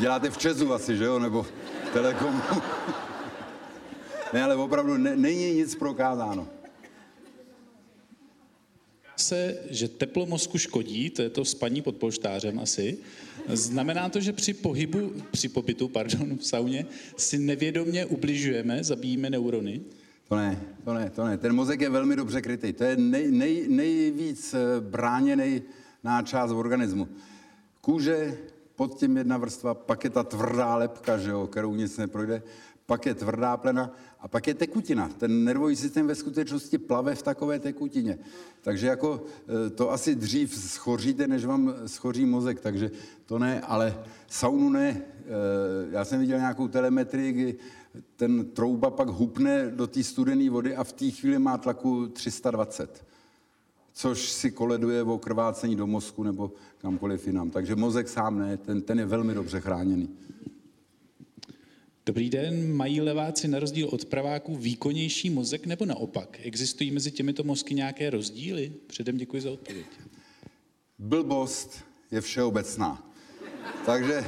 Děláte 0.00 0.30
v 0.30 0.38
Česu 0.38 0.72
asi, 0.72 0.96
že 0.96 1.04
jo? 1.04 1.18
Nebo 1.18 1.46
Telekomu. 1.92 2.42
ne, 4.32 4.42
ale 4.42 4.56
opravdu 4.56 4.96
ne, 4.96 5.16
není 5.16 5.54
nic 5.54 5.74
prokázáno. 5.74 6.48
Se, 9.16 9.56
že 9.70 9.88
teplo 9.88 10.26
mozku 10.26 10.58
škodí, 10.58 11.10
to 11.10 11.22
je 11.22 11.30
to 11.30 11.44
spaní 11.44 11.82
pod 11.82 11.96
polštářem 11.96 12.58
asi. 12.58 12.98
Znamená 13.48 14.08
to, 14.08 14.20
že 14.20 14.32
při 14.32 14.54
pohybu, 14.54 15.12
při 15.30 15.48
pobytu, 15.48 15.88
pardon, 15.88 16.38
v 16.38 16.46
sauně 16.46 16.86
si 17.16 17.38
nevědomně 17.38 18.06
ubližujeme, 18.06 18.84
zabíjíme 18.84 19.30
neurony? 19.30 19.80
To 20.28 20.36
ne, 20.36 20.60
to 20.84 20.94
ne, 20.94 21.10
to 21.10 21.24
ne. 21.24 21.38
Ten 21.38 21.52
mozek 21.52 21.80
je 21.80 21.90
velmi 21.90 22.16
dobře 22.16 22.42
krytý. 22.42 22.72
To 22.72 22.84
je 22.84 22.96
nej, 22.96 23.30
nej, 23.30 23.66
nejvíc 23.68 24.54
eh, 24.54 24.80
bráněný 24.80 25.62
část 26.24 26.50
organismu. 26.50 27.08
Kůže, 27.80 28.38
pod 28.76 28.98
tím 28.98 29.16
jedna 29.16 29.36
vrstva, 29.38 29.74
pak 29.74 30.04
je 30.04 30.10
ta 30.10 30.22
tvrdá 30.22 30.76
lepka, 30.76 31.18
že 31.18 31.30
jo, 31.30 31.46
kterou 31.46 31.74
nic 31.74 31.96
neprojde, 31.96 32.42
pak 32.86 33.06
je 33.06 33.14
tvrdá 33.14 33.56
plena 33.56 33.94
a 34.20 34.28
pak 34.28 34.46
je 34.46 34.54
tekutina. 34.54 35.08
Ten 35.08 35.44
nervový 35.44 35.76
systém 35.76 36.06
ve 36.06 36.14
skutečnosti 36.14 36.78
plave 36.78 37.14
v 37.14 37.22
takové 37.22 37.58
tekutině. 37.58 38.18
Takže 38.62 38.86
jako 38.86 39.24
e, 39.66 39.70
to 39.70 39.92
asi 39.92 40.14
dřív 40.14 40.54
schoříte, 40.54 41.26
než 41.26 41.44
vám 41.44 41.74
schoří 41.86 42.26
mozek, 42.26 42.60
takže 42.60 42.90
to 43.26 43.38
ne, 43.38 43.60
ale 43.60 43.98
saunu 44.26 44.70
ne. 44.70 44.88
E, 44.90 45.02
já 45.90 46.04
jsem 46.04 46.20
viděl 46.20 46.38
nějakou 46.38 46.68
telemetrii, 46.68 47.32
kdy 47.32 47.56
ten 48.16 48.44
trouba 48.44 48.90
pak 48.90 49.08
hupne 49.08 49.70
do 49.70 49.86
té 49.86 50.02
studené 50.02 50.50
vody 50.50 50.76
a 50.76 50.84
v 50.84 50.92
té 50.92 51.10
chvíli 51.10 51.38
má 51.38 51.58
tlaku 51.58 52.06
320 52.06 53.04
což 53.92 54.30
si 54.30 54.50
koleduje 54.50 55.02
o 55.02 55.18
krvácení 55.18 55.76
do 55.76 55.86
mozku 55.86 56.22
nebo 56.22 56.52
kamkoliv 56.78 57.26
jinam. 57.26 57.50
Takže 57.50 57.76
mozek 57.76 58.08
sám 58.08 58.38
ne, 58.38 58.56
ten, 58.56 58.82
ten 58.82 58.98
je 58.98 59.06
velmi 59.06 59.34
dobře 59.34 59.60
chráněný. 59.60 60.08
Dobrý 62.06 62.30
den, 62.30 62.72
mají 62.76 63.00
leváci 63.00 63.48
na 63.48 63.58
rozdíl 63.58 63.88
od 63.92 64.04
praváků 64.04 64.56
výkonnější 64.56 65.30
mozek 65.30 65.66
nebo 65.66 65.84
naopak? 65.84 66.38
Existují 66.42 66.90
mezi 66.90 67.10
těmito 67.10 67.44
mozky 67.44 67.74
nějaké 67.74 68.10
rozdíly? 68.10 68.72
Předem 68.86 69.16
děkuji 69.16 69.42
za 69.42 69.50
odpověď. 69.50 69.86
Blbost 70.98 71.84
je 72.10 72.20
všeobecná. 72.20 73.12
Takže 73.86 74.24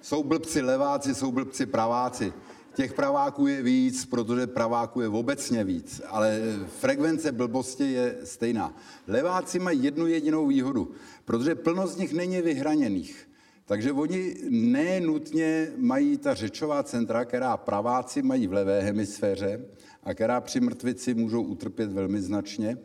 jsou 0.00 0.22
blbci 0.22 0.60
leváci, 0.60 1.14
jsou 1.14 1.32
blbci 1.32 1.66
praváci. 1.66 2.32
Těch 2.74 2.92
praváků 2.92 3.46
je 3.46 3.62
víc, 3.62 4.06
protože 4.06 4.46
praváků 4.46 5.00
je 5.00 5.08
obecně 5.08 5.64
víc, 5.64 6.00
ale 6.06 6.40
frekvence 6.80 7.32
blbosti 7.32 7.92
je 7.92 8.16
stejná. 8.24 8.76
Leváci 9.06 9.58
mají 9.58 9.84
jednu 9.84 10.06
jedinou 10.06 10.46
výhodu, 10.46 10.94
protože 11.24 11.54
plnost 11.54 11.94
z 11.94 11.98
nich 11.98 12.12
není 12.12 12.40
vyhraněných. 12.40 13.28
Takže 13.64 13.92
oni 13.92 14.34
nenutně 14.50 15.72
mají 15.76 16.18
ta 16.18 16.34
řečová 16.34 16.82
centra, 16.82 17.24
která 17.24 17.56
praváci 17.56 18.22
mají 18.22 18.46
v 18.46 18.52
levé 18.52 18.80
hemisféře 18.80 19.64
a 20.02 20.14
která 20.14 20.40
při 20.40 20.60
mrtvici 20.60 21.14
můžou 21.14 21.42
utrpět 21.42 21.92
velmi 21.92 22.20
značně, 22.20 22.78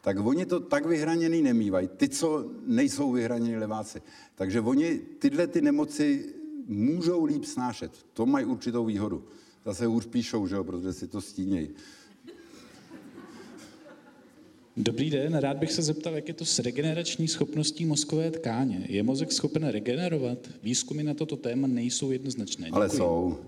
tak 0.00 0.26
oni 0.26 0.46
to 0.46 0.60
tak 0.60 0.86
vyhraněný 0.86 1.42
nemývají. 1.42 1.88
Ty, 1.96 2.08
co 2.08 2.50
nejsou 2.66 3.12
vyhraněni 3.12 3.56
leváci. 3.56 4.02
Takže 4.34 4.60
oni 4.60 4.98
tyhle 5.18 5.46
ty 5.46 5.60
nemoci 5.60 6.34
můžou 6.66 7.24
líp 7.24 7.44
snášet. 7.44 7.92
To 8.12 8.26
mají 8.26 8.46
určitou 8.46 8.84
výhodu. 8.84 9.24
Zase 9.64 9.86
hůř 9.86 10.06
píšou, 10.06 10.46
že 10.46 10.54
jo, 10.56 10.64
protože 10.64 10.92
si 10.92 11.08
to 11.08 11.20
stínějí. 11.20 11.70
Dobrý 14.76 15.10
den, 15.10 15.34
rád 15.34 15.56
bych 15.56 15.72
se 15.72 15.82
zeptal, 15.82 16.14
jak 16.14 16.28
je 16.28 16.34
to 16.34 16.44
s 16.44 16.58
regenerační 16.58 17.28
schopností 17.28 17.86
mozkové 17.86 18.30
tkáně. 18.30 18.86
Je 18.88 19.02
mozek 19.02 19.32
schopen 19.32 19.68
regenerovat? 19.68 20.38
Výzkumy 20.62 21.02
na 21.02 21.14
toto 21.14 21.36
téma 21.36 21.66
nejsou 21.66 22.10
jednoznačné. 22.10 22.64
Děkuji. 22.66 22.76
Ale 22.76 22.88
jsou. 22.88 23.38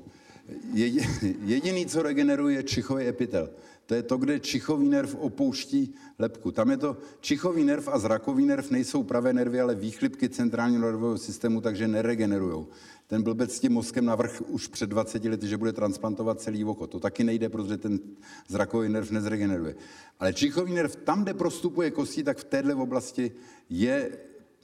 Jediný, 1.45 1.87
co 1.87 2.03
regeneruje, 2.03 2.57
je 2.57 2.63
čichový 2.63 3.07
epitel. 3.07 3.51
To 3.87 3.95
je 3.95 4.03
to, 4.03 4.17
kde 4.17 4.41
čichový 4.41 4.89
nerv 4.89 5.15
opouští 5.15 5.95
lepku. 6.19 6.51
Tam 6.51 6.71
je 6.71 6.77
to, 6.77 6.97
čichový 7.21 7.65
nerv 7.65 7.89
a 7.89 7.99
zrakový 7.99 8.47
nerv 8.47 8.71
nejsou 8.71 9.03
pravé 9.03 9.33
nervy, 9.33 9.61
ale 9.61 9.75
výchlipky 9.75 10.29
centrálního 10.29 10.83
nervového 10.83 11.19
systému, 11.19 11.61
takže 11.61 11.89
neregenerují. 11.89 12.67
Ten 13.07 13.23
blbec 13.23 13.55
s 13.55 13.61
tím 13.61 13.73
mozkem 13.73 14.05
navrh 14.05 14.41
už 14.41 14.67
před 14.67 14.91
20 14.91 15.25
lety, 15.25 15.49
že 15.49 15.57
bude 15.57 15.73
transplantovat 15.73 16.41
celý 16.41 16.65
oko. 16.65 16.87
To 16.87 17.01
taky 17.01 17.25
nejde, 17.25 17.49
protože 17.49 17.77
ten 17.77 18.01
zrakový 18.49 18.89
nerv 18.89 19.11
nezregeneruje. 19.11 19.75
Ale 20.21 20.33
čichový 20.33 20.73
nerv, 20.73 20.97
tam, 20.97 21.23
kde 21.23 21.35
prostupuje 21.35 21.91
kostí, 21.91 22.23
tak 22.23 22.39
v 22.39 22.45
této 22.45 22.79
oblasti 22.79 23.33
je 23.71 24.19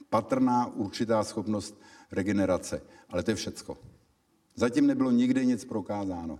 patrná 0.09 0.67
určitá 0.75 1.23
schopnost 1.23 1.81
regenerace. 2.11 2.81
Ale 3.09 3.23
to 3.23 3.31
je 3.31 3.35
všecko. 3.35 3.77
Zatím 4.55 4.87
nebylo 4.87 5.11
nikdy 5.11 5.45
nic 5.45 5.65
prokázáno. 5.65 6.39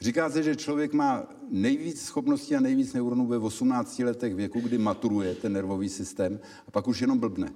Říká 0.00 0.30
se, 0.30 0.42
že 0.42 0.56
člověk 0.56 0.92
má 0.92 1.26
nejvíc 1.50 2.02
schopností 2.02 2.56
a 2.56 2.60
nejvíc 2.60 2.92
neuronů 2.92 3.26
ve 3.26 3.38
18 3.38 3.98
letech 3.98 4.34
věku, 4.34 4.60
kdy 4.60 4.78
maturuje 4.78 5.34
ten 5.34 5.52
nervový 5.52 5.88
systém 5.88 6.40
a 6.66 6.70
pak 6.70 6.88
už 6.88 7.00
jenom 7.00 7.18
blbne. 7.18 7.52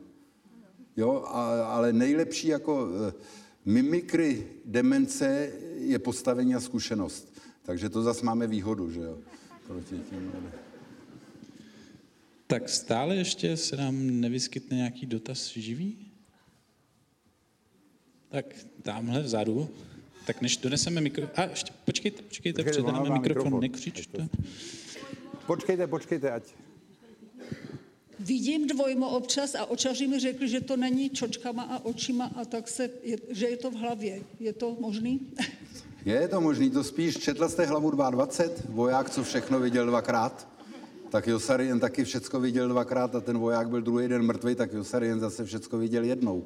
Jo, 0.97 1.25
a, 1.27 1.65
ale 1.65 1.93
nejlepší 1.93 2.49
jako 2.49 2.89
eh, 3.09 3.13
mimikry 3.65 4.47
demence 4.65 5.53
je 5.77 5.99
postavení 5.99 6.55
a 6.55 6.61
zkušenost. 6.61 7.33
Takže 7.63 7.89
to 7.89 8.03
zase 8.03 8.25
máme 8.25 8.47
výhodu, 8.47 8.91
že 8.91 9.01
jo, 9.01 9.19
proti 9.67 9.99
těm. 10.11 10.33
Tak 12.47 12.69
stále 12.69 13.17
ještě 13.17 13.57
se 13.57 13.77
nám 13.77 14.21
nevyskytne 14.21 14.77
nějaký 14.77 15.07
dotaz 15.07 15.47
živý? 15.47 16.13
Tak 18.29 18.47
tamhle 18.83 19.23
vzadu. 19.23 19.69
Tak 20.27 20.41
než 20.41 20.57
doneseme 20.57 21.01
mikro... 21.01 21.29
A 21.35 21.43
ještě, 21.43 21.73
počkejte, 21.85 22.23
počkejte, 22.23 22.63
Počkejte, 22.63 22.83
předáme 22.83 23.01
mikrofon, 23.01 23.23
mikrofon. 23.23 23.61
nekřičte. 23.61 24.29
Počkejte, 25.47 25.87
počkejte, 25.87 26.31
ať. 26.31 26.43
Vidím 28.21 28.67
dvojmo 28.67 29.09
občas 29.09 29.55
a 29.55 29.65
očaři 29.67 30.07
mi 30.07 30.19
řekli, 30.21 30.49
že 30.49 30.61
to 30.61 30.77
není 30.77 31.11
čočkama 31.11 31.63
a 31.63 31.85
očima, 31.85 32.31
a 32.37 32.45
tak 32.45 32.69
se, 32.69 32.91
je, 33.03 33.17
že 33.31 33.47
je 33.47 33.57
to 33.57 33.71
v 33.71 33.75
hlavě. 33.75 34.23
Je 34.41 34.53
to 34.53 34.77
možný? 34.81 35.21
Je 36.05 36.29
to 36.29 36.41
možný, 36.41 36.71
to 36.71 36.85
spíš 36.85 37.17
četla 37.19 37.49
jste 37.49 37.67
hlavu 37.67 37.91
22, 37.91 38.75
voják, 38.75 39.11
co 39.11 39.25
všechno 39.25 39.61
viděl 39.61 39.87
dvakrát? 39.87 40.49
Tak 41.11 41.27
Josarien 41.27 41.81
taky 41.81 42.05
všecko 42.05 42.41
viděl 42.41 42.69
dvakrát 42.69 43.15
a 43.15 43.21
ten 43.21 43.39
voják 43.39 43.69
byl 43.69 43.83
druhý 43.83 44.09
den 44.09 44.23
mrtvý, 44.23 44.55
tak 44.55 44.73
Josarien 44.73 45.21
zase 45.21 45.45
všecko 45.45 45.79
viděl 45.79 46.05
jednou. 46.05 46.45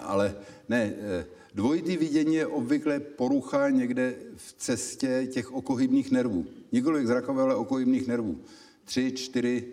Ale 0.00 0.34
ne, 0.68 0.92
eh, 1.20 1.24
dvojitý 1.56 1.96
vidění 1.96 2.34
je 2.34 2.46
obvykle 2.46 3.00
porucha 3.00 3.70
někde 3.70 4.14
v 4.36 4.52
cestě 4.52 5.28
těch 5.32 5.52
okohybných 5.52 6.10
nervů. 6.10 6.46
Nikoliv 6.72 7.06
zrakové, 7.06 7.42
ale 7.42 7.54
okohybných 7.54 8.06
nervů. 8.06 8.40
Tři, 8.84 9.12
čtyři, 9.12 9.72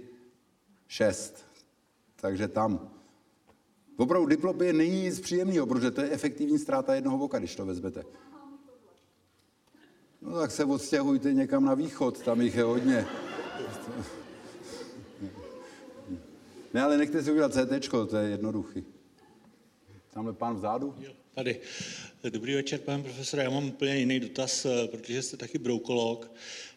šest. 0.87 1.45
Takže 2.15 2.47
tam. 2.47 2.89
Opravdu 3.97 4.27
diplopie 4.27 4.73
není 4.73 5.01
nic 5.01 5.19
příjemného, 5.19 5.67
protože 5.67 5.91
to 5.91 6.01
je 6.01 6.09
efektivní 6.09 6.59
ztráta 6.59 6.95
jednoho 6.95 7.17
voka, 7.17 7.39
když 7.39 7.55
to 7.55 7.65
vezmete. 7.65 8.03
No 10.21 10.39
tak 10.39 10.51
se 10.51 10.65
odstěhujte 10.65 11.33
někam 11.33 11.65
na 11.65 11.73
východ, 11.73 12.21
tam 12.21 12.41
jich 12.41 12.55
je 12.55 12.63
hodně. 12.63 13.05
Ne, 16.73 16.81
ale 16.81 16.97
nechte 16.97 17.23
si 17.23 17.31
udělat 17.31 17.53
CT, 17.53 17.89
to 18.09 18.17
je 18.17 18.29
jednoduchý. 18.29 18.85
Tamhle 20.13 20.33
pán 20.33 20.55
vzadu. 20.55 20.95
Jo, 20.99 21.11
tady. 21.35 21.59
Dobrý 22.29 22.53
večer, 22.53 22.79
pane 22.79 23.03
profesore. 23.03 23.43
Já 23.43 23.49
mám 23.49 23.65
úplně 23.67 23.97
jiný 23.97 24.19
dotaz, 24.19 24.65
eh, 24.65 24.87
protože 24.87 25.21
jste 25.21 25.37
taky 25.37 25.57
broukolog. 25.57 26.31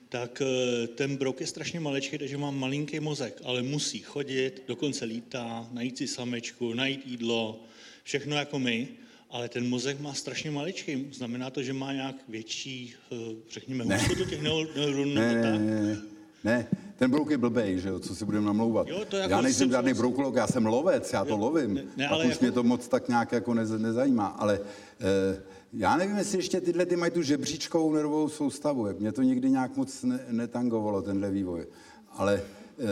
Tak 0.09 0.43
eh, 0.43 0.87
ten 0.87 1.17
brouk 1.17 1.41
je 1.41 1.47
strašně 1.47 1.81
maličký, 1.81 2.19
takže 2.19 2.37
mám 2.37 2.59
malinký 2.59 3.01
mozek, 3.01 3.41
ale 3.45 3.63
musí 3.63 3.99
chodit, 3.99 4.63
dokonce 4.69 5.05
lítá, 5.05 5.69
najít 5.73 5.99
si 5.99 6.09
samečku, 6.09 6.75
najít 6.75 7.07
jídlo, 7.07 7.61
všechno 8.03 8.37
jako 8.37 8.59
my, 8.59 8.89
ale 9.31 9.49
ten 9.49 9.69
mozek 9.69 10.01
má 10.01 10.15
strašně 10.15 10.51
maličký. 10.51 11.07
Znamená 11.13 11.51
to, 11.51 11.63
že 11.63 11.73
má 11.73 11.93
nějak 11.93 12.17
větší, 12.29 12.95
eh, 13.13 13.17
řekněme, 13.51 13.85
hustotu 13.97 14.25
těch 14.25 14.43
neur- 14.43 14.77
neuronů? 14.77 15.15
Ne, 15.15 15.35
ne, 15.35 15.59
ne, 15.59 15.83
ne, 15.83 16.03
ne. 16.45 16.67
Ten 16.97 17.11
brouk 17.11 17.31
je 17.31 17.39
blbej, 17.39 17.79
že 17.81 17.89
jo, 17.89 17.99
co 17.99 18.15
si 18.15 18.25
budeme 18.25 18.47
namlouvat. 18.47 18.89
Jo, 18.89 19.05
to 19.09 19.17
jako 19.17 19.31
já 19.31 19.41
nejsem 19.41 19.59
jsem 19.59 19.71
žádný 19.71 19.91
souhlasím. 19.91 20.01
broukolog, 20.01 20.35
já 20.35 20.47
jsem 20.47 20.67
lovec, 20.67 21.13
já 21.13 21.25
to 21.25 21.31
Jo, 21.31 21.37
lovím. 21.37 21.75
ne- 21.75 21.85
ne, 21.97 22.09
a 22.09 22.11
ale 22.15 22.25
už 22.25 22.31
jako- 22.31 22.45
mě 22.45 22.53
to 22.53 22.63
moc 22.63 22.89
tak 22.89 23.09
nějak 23.09 23.33
jako 23.33 23.55
nez, 23.55 23.71
nezajímá. 23.71 24.27
Ale 24.27 24.61
eh, 25.01 25.43
já 25.73 25.97
nevím, 25.97 26.17
jestli 26.17 26.39
ještě 26.39 26.61
tyhle 26.61 26.87
ty 26.87 26.97
mají 26.97 27.13
tu 27.13 27.23
žebříčkovou 27.23 27.93
nervovou 27.95 28.29
soustavu. 28.29 28.87
Mě 28.99 29.13
to 29.13 29.23
nikdy 29.23 29.51
nějak 29.51 29.77
moc 29.77 30.03
ne, 30.03 30.21
netangovalo, 30.31 31.03
tenhle 31.03 31.31
vývoj. 31.31 31.67
Ale 32.11 32.43
eh, 32.79 32.85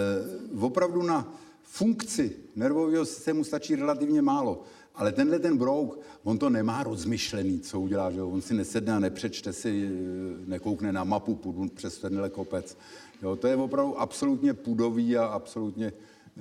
opravdu 0.60 1.02
na 1.02 1.34
funkci 1.62 2.36
nervového 2.56 3.04
systému 3.04 3.44
stačí 3.44 3.74
relativně 3.76 4.22
málo. 4.22 4.62
Ale 4.94 5.12
tenhle 5.12 5.38
ten 5.38 5.56
brouk, 5.58 5.98
on 6.24 6.38
to 6.38 6.50
nemá 6.50 6.82
rozmyšlený, 6.82 7.60
co 7.60 7.80
udělá, 7.80 8.10
že 8.10 8.18
jo? 8.18 8.28
On 8.28 8.42
si 8.42 8.54
nesedne 8.54 8.92
a 8.92 8.98
nepřečte 8.98 9.52
si, 9.52 9.88
eh, 9.90 10.44
nekoukne 10.46 10.92
na 10.92 11.04
mapu, 11.04 11.34
půjdu 11.34 11.68
přes 11.74 11.98
tenhle 11.98 12.30
kopec. 12.30 12.76
Jo, 13.24 13.36
to 13.36 13.46
je 13.46 13.56
opravdu 13.56 14.00
absolutně 14.00 14.54
půdový 14.54 15.16
a 15.16 15.24
absolutně 15.26 15.86
eh, 15.86 16.40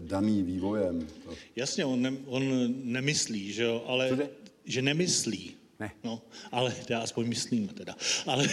daný 0.00 0.42
vývojem. 0.42 1.06
To. 1.24 1.30
Jasně, 1.56 1.84
on, 1.84 2.02
ne, 2.02 2.12
on 2.26 2.42
nemyslí, 2.84 3.52
že 3.52 3.62
jo, 3.62 3.84
ale 3.86 4.28
že 4.64 4.82
nemyslí. 4.82 5.54
Ne. 5.80 5.90
No, 6.04 6.22
ale 6.52 6.74
já 6.88 7.00
aspoň 7.00 7.28
myslím 7.28 7.68
teda. 7.68 7.94
Ale, 8.26 8.46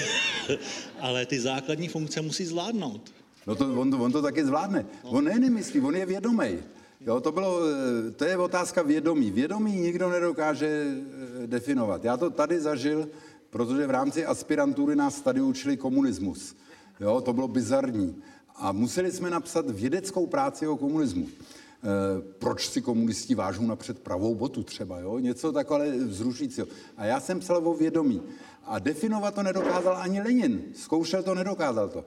ale 0.99 1.25
ty 1.25 1.39
základní 1.39 1.87
funkce 1.87 2.21
musí 2.21 2.45
zvládnout. 2.45 3.11
No 3.47 3.55
to, 3.55 3.81
on, 3.81 3.91
to, 3.91 3.97
on 3.97 4.11
to 4.11 4.21
taky 4.21 4.45
zvládne. 4.45 4.85
On 5.03 5.23
ne 5.23 5.39
nemyslí, 5.39 5.81
on 5.81 5.95
je 5.95 6.05
vědomý. 6.05 6.57
Jo, 7.01 7.19
to, 7.19 7.31
bylo, 7.31 7.59
eh, 7.65 8.11
to 8.11 8.25
je 8.25 8.37
otázka 8.37 8.81
vědomí. 8.81 9.31
Vědomí 9.31 9.71
nikdo 9.71 10.09
nedokáže 10.09 10.67
eh, 10.67 11.47
definovat. 11.47 12.03
Já 12.03 12.17
to 12.17 12.29
tady 12.29 12.61
zažil, 12.61 13.09
protože 13.49 13.87
v 13.87 13.91
rámci 13.91 14.25
aspirantury 14.25 14.95
nás 14.95 15.21
tady 15.21 15.41
učili 15.41 15.77
komunismus. 15.77 16.55
Jo, 16.99 17.21
to 17.21 17.33
bylo 17.33 17.47
bizarní. 17.47 18.21
A 18.55 18.71
museli 18.71 19.11
jsme 19.11 19.29
napsat 19.29 19.69
vědeckou 19.69 20.27
práci 20.27 20.67
o 20.67 20.77
komunismu. 20.77 21.27
Eh, 21.27 22.21
proč 22.39 22.69
si 22.69 22.81
komunisti 22.81 23.35
vážou 23.35 23.65
napřed 23.65 23.99
pravou 23.99 24.35
botu 24.35 24.63
třeba, 24.63 24.99
jo? 24.99 25.19
něco 25.19 25.51
takové 25.51 25.97
vzrušícího. 25.97 26.67
A 26.97 27.05
já 27.05 27.19
jsem 27.19 27.39
psal 27.39 27.67
o 27.67 27.73
vědomí. 27.73 28.21
A 28.63 28.79
definovat 28.79 29.35
to 29.35 29.43
nedokázal 29.43 29.97
ani 29.97 30.21
Lenin. 30.21 30.63
Zkoušel 30.75 31.23
to, 31.23 31.35
nedokázal 31.35 31.89
to. 31.89 32.05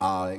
A 0.00 0.30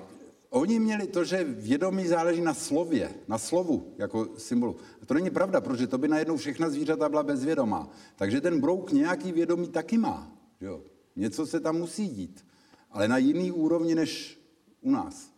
oni 0.50 0.80
měli 0.80 1.08
to, 1.08 1.24
že 1.24 1.44
vědomí 1.44 2.08
záleží 2.08 2.41
na 2.41 2.54
slově, 2.54 3.10
na 3.28 3.38
slovu 3.38 3.94
jako 3.98 4.28
symbolu. 4.38 4.76
A 5.02 5.06
to 5.06 5.14
není 5.14 5.30
pravda, 5.30 5.62
protože 5.62 5.88
to 5.88 5.98
by 5.98 6.08
najednou 6.08 6.38
všechna 6.38 6.70
zvířata 6.70 7.10
byla 7.10 7.24
bezvědomá. 7.24 7.90
Takže 8.16 8.41
ten 8.41 8.62
brouk 8.62 8.91
nějaký 8.91 9.32
vědomí 9.32 9.68
taky 9.68 9.98
má. 9.98 10.32
Jo? 10.62 10.82
Něco 11.16 11.45
se 11.45 11.60
tam 11.60 11.76
musí 11.78 12.08
dít, 12.08 12.45
ale 12.94 13.07
na 13.07 13.18
jiný 13.18 13.52
úrovni 13.52 13.95
než 13.95 14.40
u 14.82 14.91
nás. 14.91 15.34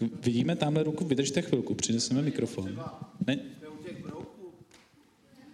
Vidíme 0.00 0.56
tamhle 0.56 0.82
ruku, 0.82 1.04
vydržte 1.04 1.42
chvilku, 1.42 1.74
přineseme 1.74 2.22
mikrofon. 2.22 2.84
Ne. 3.26 3.38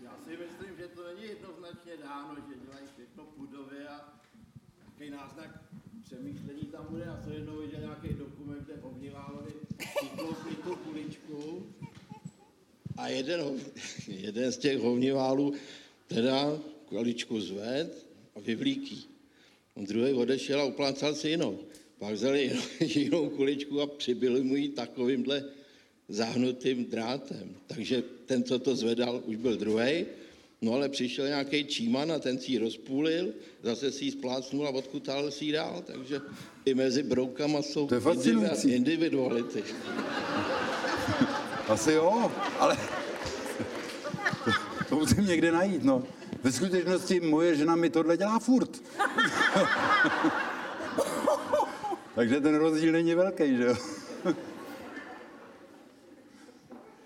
Já 0.02 0.16
si 0.24 0.30
myslím, 0.30 0.76
že 0.78 0.88
to 0.88 1.00
není 1.06 1.28
jednoznačně 1.28 1.92
dáno, 2.04 2.34
že 2.34 2.54
dělají 2.64 2.86
všechno 2.94 3.24
pudově 3.24 3.88
a 3.88 4.14
takový 4.84 5.10
náznak 5.10 5.62
přemýšlení 6.04 6.62
tam 6.62 6.86
bude. 6.90 7.04
Já 7.04 7.22
jsem 7.22 7.32
jednou 7.32 7.58
viděl 7.58 7.80
nějaký 7.80 8.08
dokument, 8.08 8.64
kde 8.64 8.74
Ovniválovi 8.74 9.52
vykloupili 10.02 10.56
tu 10.56 10.76
kuličku 10.76 11.66
a 12.96 13.08
jeden, 13.08 13.40
jeden 14.06 14.52
z 14.52 14.58
těch 14.58 14.78
hovniválů 14.78 15.54
teda 16.06 16.58
kuličku 16.84 17.40
zved 17.40 18.06
a 18.36 18.40
vyvlíký. 18.40 19.17
Druhý 19.78 20.12
odešel 20.12 20.60
a 20.60 20.64
uplácal 20.64 21.14
si 21.14 21.28
jinou. 21.28 21.58
Pak 21.98 22.14
vzali 22.14 22.52
jinou, 22.80 23.28
kuličku 23.36 23.80
a 23.80 23.86
přibili 23.86 24.42
mu 24.42 24.56
ji 24.56 24.68
takovýmhle 24.68 25.44
zahnutým 26.08 26.84
drátem. 26.84 27.54
Takže 27.66 28.02
ten, 28.26 28.44
co 28.44 28.58
to 28.58 28.76
zvedal, 28.76 29.22
už 29.26 29.36
byl 29.36 29.56
druhý. 29.56 30.06
No 30.62 30.72
ale 30.74 30.88
přišel 30.88 31.28
nějaký 31.28 31.64
číman 31.64 32.12
a 32.12 32.18
ten 32.18 32.38
si 32.38 32.52
ji 32.52 32.58
rozpůlil, 32.58 33.28
zase 33.62 33.92
si 33.92 34.04
ji 34.04 34.10
splácnul 34.10 34.66
a 34.66 34.70
odkutal 34.70 35.30
si 35.30 35.44
ji 35.44 35.52
dál. 35.52 35.82
Takže 35.86 36.20
i 36.64 36.74
mezi 36.74 37.02
broukama 37.02 37.62
jsou 37.62 37.86
To 37.86 37.94
je 37.94 38.00
fascinující. 38.00 38.70
individuality. 38.70 39.62
Asi 41.68 41.92
jo, 41.92 42.32
ale 42.58 42.76
to, 44.44 44.50
to 44.88 44.96
musím 44.96 45.26
někde 45.26 45.52
najít, 45.52 45.84
no. 45.84 46.04
Ve 46.42 46.52
skutečnosti 46.52 47.20
moje 47.20 47.56
žena 47.56 47.76
mi 47.76 47.90
tohle 47.90 48.16
dělá 48.16 48.38
furt. 48.38 48.82
Takže 52.14 52.40
ten 52.40 52.54
rozdíl 52.54 52.92
není 52.92 53.14
velký, 53.14 53.56
že 53.56 53.64
jo? 53.64 53.76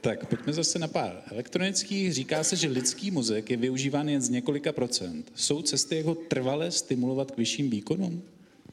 tak 0.03 0.27
pojďme 0.27 0.53
zase 0.53 0.79
na 0.79 0.89
pár 0.89 1.23
elektronických. 1.31 2.15
Říká 2.15 2.45
se, 2.45 2.57
že 2.57 2.69
lidský 2.69 3.11
mozek 3.11 3.51
je 3.51 3.57
využíván 3.57 4.09
jen 4.09 4.23
z 4.23 4.29
několika 4.29 4.73
procent. 4.73 5.33
Jsou 5.35 5.63
cesty, 5.63 5.97
jak 5.97 6.07
ho 6.07 6.15
trvale 6.15 6.71
stimulovat 6.71 7.31
k 7.31 7.37
vyšším 7.37 7.71
výkonům? 7.71 8.23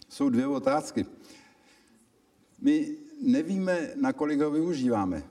Jsou 0.09 0.29
dvě 0.29 0.47
otázky. 0.47 1.05
My 2.61 2.87
nevíme, 3.21 3.91
nakolik 3.95 4.39
ho 4.39 4.51
využíváme, 4.51 5.23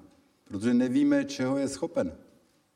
protože 0.45 0.75
nevíme, 0.75 1.25
čeho 1.25 1.59
je 1.59 1.69
schopen. 1.69 2.13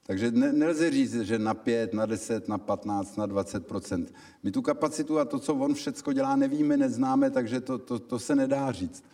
Takže 0.07 0.31
ne, 0.31 0.53
nelze 0.53 0.91
říct, 0.91 1.21
že 1.21 1.39
na 1.39 1.55
5, 1.55 1.93
na 1.93 2.07
10, 2.07 2.49
na 2.49 2.59
15, 2.59 3.17
na 3.17 3.27
20 3.27 3.65
My 4.43 4.51
tu 4.53 4.63
kapacitu 4.63 5.19
a 5.19 5.25
to, 5.25 5.39
co 5.39 5.55
on 5.55 5.75
všecko 5.75 6.13
dělá, 6.13 6.37
nevíme, 6.37 6.77
neznáme, 6.77 7.31
takže 7.31 7.61
to, 7.61 7.79
to, 7.79 7.99
to 7.99 8.19
se 8.19 8.37
nedá 8.37 8.73
říct. 8.73 9.05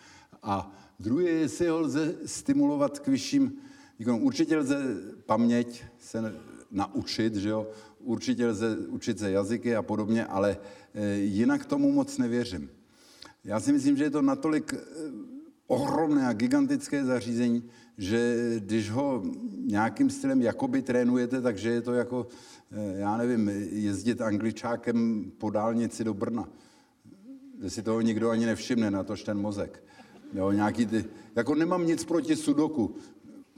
A 0.43 0.73
druhé, 1.01 1.25
je, 1.25 1.33
jestli 1.33 1.69
ho 1.69 1.81
lze 1.81 2.15
stimulovat 2.27 2.99
k 2.99 3.09
vyšším 3.09 3.53
výkonům. 3.99 4.23
Určitě 4.23 4.57
lze 4.57 4.97
paměť 5.27 5.85
se 5.99 6.35
naučit, 6.71 7.35
že 7.35 7.49
jo? 7.49 7.67
určitě 8.01 8.47
lze 8.47 8.77
učit 8.77 9.19
se 9.19 9.31
jazyky 9.31 9.77
a 9.77 9.83
podobně, 9.83 10.27
ale 10.27 10.57
eh, 10.95 11.15
jinak 11.15 11.67
tomu 11.67 11.93
moc 11.93 12.19
nevěřím. 12.19 12.71
Já 13.45 13.61
si 13.61 13.73
myslím, 13.73 13.97
že 13.97 14.05
je 14.05 14.11
to 14.11 14.23
natolik 14.23 14.75
eh, 14.75 14.79
ohromné 15.67 16.27
a 16.27 16.33
gigantické 16.33 17.05
zařízení, 17.05 17.71
že 17.99 18.37
když 18.59 18.91
ho 18.91 19.23
nějakým 19.61 20.11
stylem 20.11 20.43
jakoby 20.43 20.83
trénujete, 20.83 21.41
takže 21.41 21.71
je 21.71 21.81
to 21.81 21.93
jako, 21.93 22.27
eh, 22.73 22.99
já 22.99 23.17
nevím, 23.17 23.49
jezdit 23.71 24.21
angličákem 24.21 25.31
po 25.39 25.51
dálnici 25.51 26.05
do 26.05 26.15
Brna. 26.15 26.49
Že 27.63 27.71
si 27.71 27.83
toho 27.83 28.01
nikdo 28.01 28.31
ani 28.31 28.47
nevšimne, 28.47 28.91
na 28.91 29.05
tož 29.05 29.23
ten 29.23 29.39
mozek. 29.39 29.83
Jo, 30.35 30.53
nějaký 30.53 30.87
ty, 30.87 31.05
jako 31.37 31.55
nemám 31.55 31.87
nic 31.87 32.05
proti 32.05 32.37
sudoku. 32.37 32.95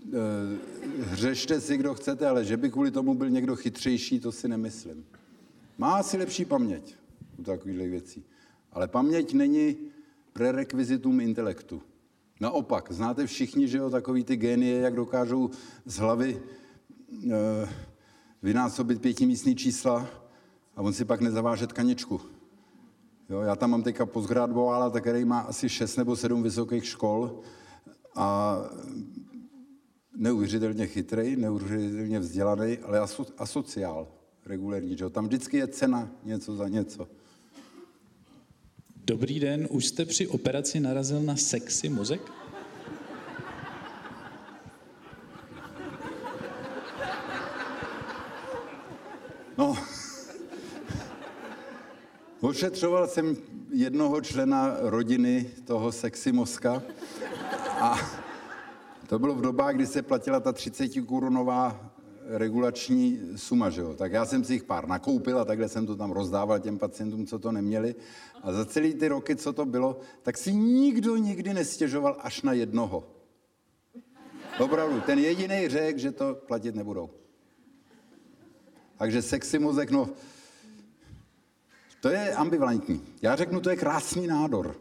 Eh, 0.06 0.58
hřešte 1.00 1.60
si, 1.60 1.76
kdo 1.76 1.94
chcete, 1.94 2.28
ale 2.28 2.44
že 2.44 2.56
by 2.56 2.70
kvůli 2.70 2.90
tomu 2.90 3.14
byl 3.14 3.30
někdo 3.30 3.56
chytřejší, 3.56 4.20
to 4.20 4.32
si 4.32 4.48
nemyslím. 4.48 5.04
Má 5.78 5.94
asi 5.94 6.16
lepší 6.16 6.44
paměť 6.44 6.94
u 7.38 7.42
takových 7.42 7.90
věcí. 7.90 8.24
Ale 8.72 8.88
paměť 8.88 9.34
není 9.34 9.76
prerekvizitum 10.32 11.20
intelektu. 11.20 11.82
Naopak, 12.40 12.92
znáte 12.92 13.26
všichni, 13.26 13.68
že 13.68 13.78
jo, 13.78 13.90
takový 13.90 14.24
ty 14.24 14.36
génie, 14.36 14.80
jak 14.80 14.94
dokážou 14.94 15.50
z 15.84 15.96
hlavy 15.96 16.42
e, 17.30 17.68
vynásobit 18.42 19.02
pětimístní 19.02 19.56
čísla 19.56 20.06
a 20.76 20.82
on 20.82 20.92
si 20.92 21.04
pak 21.04 21.20
nezaváže 21.20 21.66
tkaničku. 21.66 22.20
Jo, 23.28 23.40
já 23.40 23.56
tam 23.56 23.70
mám 23.70 23.82
teďka 23.82 24.06
postgraduála, 24.06 25.00
který 25.00 25.24
má 25.24 25.40
asi 25.40 25.68
šest 25.68 25.96
nebo 25.96 26.16
sedm 26.16 26.42
vysokých 26.42 26.86
škol 26.86 27.40
a 28.14 28.56
neuvěřitelně 30.16 30.86
chytrý, 30.86 31.36
neuvěřitelně 31.36 32.18
vzdělaný, 32.18 32.78
ale 32.78 32.98
aso, 32.98 33.26
asociál 33.38 34.08
regulérní. 34.46 34.96
Že? 34.96 35.10
Tam 35.10 35.26
vždycky 35.26 35.56
je 35.56 35.68
cena 35.68 36.10
něco 36.24 36.56
za 36.56 36.68
něco. 36.68 37.08
Dobrý 39.04 39.40
den, 39.40 39.66
už 39.70 39.86
jste 39.86 40.04
při 40.04 40.26
operaci 40.26 40.80
narazil 40.80 41.22
na 41.22 41.36
sexy 41.36 41.88
mozek? 41.88 42.20
No, 49.58 49.76
ošetřoval 52.40 53.08
jsem 53.08 53.36
jednoho 53.72 54.20
člena 54.20 54.76
rodiny 54.80 55.50
toho 55.64 55.92
sexy 55.92 56.32
mozka 56.32 56.82
a 57.80 57.98
to 59.06 59.18
bylo 59.18 59.34
v 59.34 59.40
dobách, 59.40 59.74
kdy 59.74 59.86
se 59.86 60.02
platila 60.02 60.40
ta 60.40 60.52
30 60.52 60.88
korunová 61.06 61.89
regulační 62.32 63.20
suma, 63.36 63.70
že 63.70 63.80
jo? 63.80 63.94
Tak 63.94 64.12
já 64.12 64.26
jsem 64.26 64.44
si 64.44 64.52
jich 64.52 64.64
pár 64.64 64.88
nakoupil 64.88 65.38
a 65.38 65.44
takhle 65.44 65.68
jsem 65.68 65.86
to 65.86 65.96
tam 65.96 66.10
rozdával 66.10 66.58
těm 66.58 66.78
pacientům, 66.78 67.26
co 67.26 67.38
to 67.38 67.52
neměli. 67.52 67.94
A 68.42 68.52
za 68.52 68.64
celý 68.64 68.94
ty 68.94 69.08
roky, 69.08 69.36
co 69.36 69.52
to 69.52 69.66
bylo, 69.66 70.00
tak 70.22 70.38
si 70.38 70.54
nikdo 70.54 71.16
nikdy 71.16 71.54
nestěžoval 71.54 72.16
až 72.20 72.42
na 72.42 72.52
jednoho. 72.52 73.04
Opravdu, 74.58 75.00
ten 75.00 75.18
jediný 75.18 75.68
řekl, 75.68 75.98
že 75.98 76.12
to 76.12 76.34
platit 76.34 76.74
nebudou. 76.74 77.10
Takže 78.98 79.22
sexy 79.22 79.58
mozek, 79.58 79.90
no, 79.90 80.10
to 82.00 82.08
je 82.08 82.34
ambivalentní. 82.34 83.02
Já 83.22 83.36
řeknu, 83.36 83.60
to 83.60 83.70
je 83.70 83.76
krásný 83.76 84.26
nádor. 84.26 84.76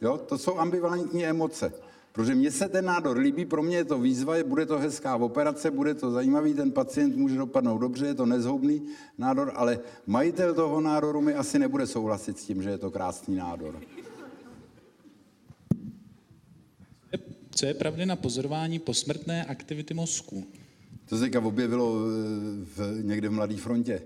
Jo, 0.00 0.18
to 0.18 0.38
jsou 0.38 0.58
ambivalentní 0.58 1.26
emoce. 1.26 1.72
Protože 2.12 2.34
mně 2.34 2.50
se 2.50 2.68
ten 2.68 2.84
nádor 2.84 3.18
líbí, 3.18 3.44
pro 3.44 3.62
mě 3.62 3.76
je 3.76 3.84
to 3.84 3.98
výzva, 3.98 4.34
bude 4.44 4.66
to 4.66 4.78
hezká 4.78 5.16
operace, 5.16 5.70
bude 5.70 5.94
to 5.94 6.10
zajímavý, 6.10 6.54
ten 6.54 6.72
pacient 6.72 7.16
může 7.16 7.36
dopadnout 7.36 7.78
dobře, 7.78 8.06
je 8.06 8.14
to 8.14 8.26
nezhoubný 8.26 8.82
nádor, 9.18 9.52
ale 9.54 9.80
majitel 10.06 10.54
toho 10.54 10.80
nádoru 10.80 11.20
mi 11.20 11.34
asi 11.34 11.58
nebude 11.58 11.86
souhlasit 11.86 12.38
s 12.38 12.44
tím, 12.44 12.62
že 12.62 12.70
je 12.70 12.78
to 12.78 12.90
krásný 12.90 13.36
nádor. 13.36 13.80
Co 17.50 17.66
je 17.66 17.74
pravdy 17.74 18.06
na 18.06 18.16
pozorování 18.16 18.78
posmrtné 18.78 19.44
aktivity 19.44 19.94
mozku? 19.94 20.44
To 21.08 21.16
se 21.16 21.24
teďka 21.24 21.40
objevilo 21.40 21.94
eh, 21.94 22.00
v, 22.64 23.02
někde 23.02 23.28
v 23.28 23.32
Mladé 23.32 23.56
frontě, 23.56 24.02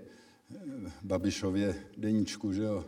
Babišově 1.03 1.75
deníčku, 1.97 2.53
že 2.53 2.63
jo. 2.63 2.85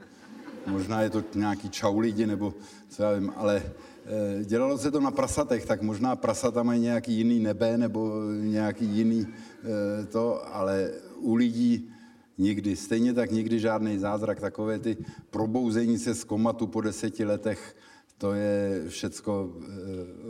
Možná 0.68 1.02
je 1.02 1.10
to 1.10 1.24
nějaký 1.36 1.70
čau 1.70 2.00
lidi, 2.00 2.26
nebo 2.26 2.54
co 2.90 3.04
já 3.04 3.12
vím, 3.12 3.34
ale 3.36 3.64
Eh, 3.64 3.95
dělalo 4.44 4.78
se 4.78 4.92
to 4.92 5.00
na 5.00 5.12
prasatech, 5.12 5.66
tak 5.66 5.82
možná 5.82 6.16
prasata 6.16 6.64
mají 6.64 6.82
nějaký 6.82 7.14
jiný 7.14 7.40
nebe 7.40 7.78
nebo 7.78 8.22
nějaký 8.42 8.86
jiný 8.86 9.28
eh, 9.28 10.06
to, 10.06 10.56
ale 10.56 10.92
u 11.18 11.36
lidí 11.36 11.90
nikdy. 12.38 12.76
Stejně 12.76 13.14
tak 13.14 13.32
nikdy 13.32 13.60
žádný 13.60 13.98
zázrak. 13.98 14.40
Takové 14.40 14.80
ty 14.80 14.98
probouzení 15.30 15.98
se 15.98 16.16
z 16.16 16.24
komatu 16.24 16.68
po 16.68 16.82
deseti 16.82 17.26
letech, 17.26 17.76
to 18.18 18.34
je 18.34 18.86
všecko 18.88 19.54
eh, 19.54 19.66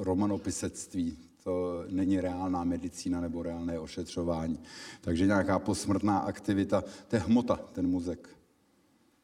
romanopisectví. 0.03 1.17
To 1.43 1.83
není 1.89 2.21
reálná 2.21 2.63
medicína 2.63 3.21
nebo 3.21 3.43
reálné 3.43 3.79
ošetřování. 3.79 4.59
Takže 5.01 5.25
nějaká 5.25 5.59
posmrtná 5.59 6.17
aktivita, 6.17 6.83
to 7.07 7.15
je 7.15 7.19
hmota, 7.19 7.59
ten 7.71 7.87
mozek. 7.87 8.29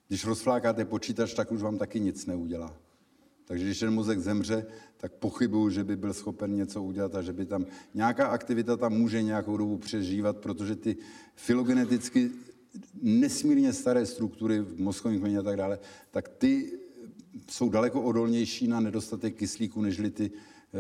Když 0.07 0.26
rozflákáte 0.26 0.86
počítač, 0.86 1.34
tak 1.34 1.52
už 1.52 1.61
vám 1.61 1.78
taky 1.78 1.99
nic 1.99 2.26
neudělá. 2.26 2.73
Takže 3.52 3.65
když 3.65 3.80
ten 3.80 3.94
mozek 3.94 4.19
zemře, 4.19 4.65
tak 4.98 5.11
pochybuju, 5.11 5.69
že 5.69 5.84
by 5.84 5.95
byl 5.95 6.14
schopen 6.14 6.56
něco 6.56 6.84
udělat 6.84 7.15
a 7.15 7.22
že 7.22 7.34
by 7.34 7.45
tam 7.45 7.65
nějaká 7.94 8.28
aktivita 8.28 8.78
tam 8.78 8.94
může 8.94 9.22
nějakou 9.22 9.57
dobu 9.57 9.78
přežívat, 9.78 10.38
protože 10.38 10.76
ty 10.76 10.98
filogeneticky 11.36 12.32
nesmírně 13.02 13.73
staré 13.73 14.06
struktury 14.06 14.60
v 14.60 14.80
mozkovém 14.80 15.19
kmeni 15.19 15.38
a 15.38 15.41
tak 15.44 15.57
dále, 15.57 15.80
tak 16.11 16.28
ty 16.28 16.80
jsou 17.49 17.69
daleko 17.69 18.02
odolnější 18.02 18.68
na 18.68 18.80
nedostatek 18.80 19.36
kyslíku, 19.36 19.82
nežli 19.82 20.10
ty, 20.10 20.32
eh, 20.32 20.78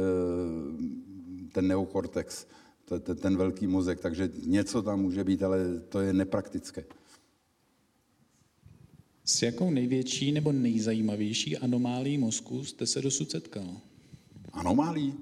ten 1.51 1.67
neokortex, 1.67 2.47
ten 3.15 3.37
velký 3.37 3.67
mozek. 3.67 3.99
Takže 3.99 4.31
něco 4.45 4.81
tam 4.81 5.01
může 5.01 5.23
být, 5.23 5.43
ale 5.43 5.79
to 5.89 5.99
je 5.99 6.13
nepraktické. 6.13 6.83
S 9.31 9.41
jakou 9.41 9.71
největší 9.71 10.31
nebo 10.31 10.51
nejzajímavější 10.51 11.57
anomálí 11.57 12.17
mozku 12.17 12.63
jste 12.63 12.87
se 12.87 13.01
dosud 13.01 13.31
setkal? 13.31 13.77
Anomálí? 14.53 15.13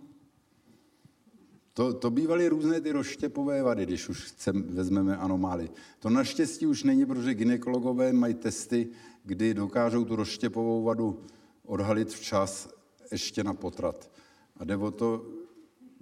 To, 1.74 1.94
to 1.94 2.10
bývaly 2.10 2.48
různé 2.48 2.82
ty 2.82 2.92
rozštěpové 2.92 3.64
vady, 3.64 3.86
když 3.86 4.10
už 4.10 4.22
chcem, 4.22 4.64
vezmeme 4.64 5.18
anomály. 5.18 5.70
To 6.00 6.10
naštěstí 6.10 6.68
už 6.68 6.84
není, 6.84 7.06
protože 7.06 7.34
ginekologové 7.34 8.14
mají 8.14 8.34
testy, 8.34 8.88
kdy 9.24 9.54
dokážou 9.54 10.06
tu 10.06 10.16
rozštěpovou 10.16 10.84
vadu 10.84 11.22
odhalit 11.66 12.10
včas 12.10 12.70
ještě 13.12 13.44
na 13.44 13.54
potrat. 13.54 14.12
A 14.58 14.66
jde 14.66 14.78
o 14.78 14.92
to, 14.92 15.26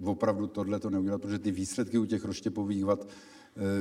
opravdu 0.04 0.46
tohle 0.46 0.80
to 0.80 0.90
neudělat, 0.90 1.22
protože 1.22 1.38
ty 1.38 1.50
výsledky 1.50 1.98
u 1.98 2.04
těch 2.04 2.24
rozštěpových 2.24 2.84
vad 2.84 3.08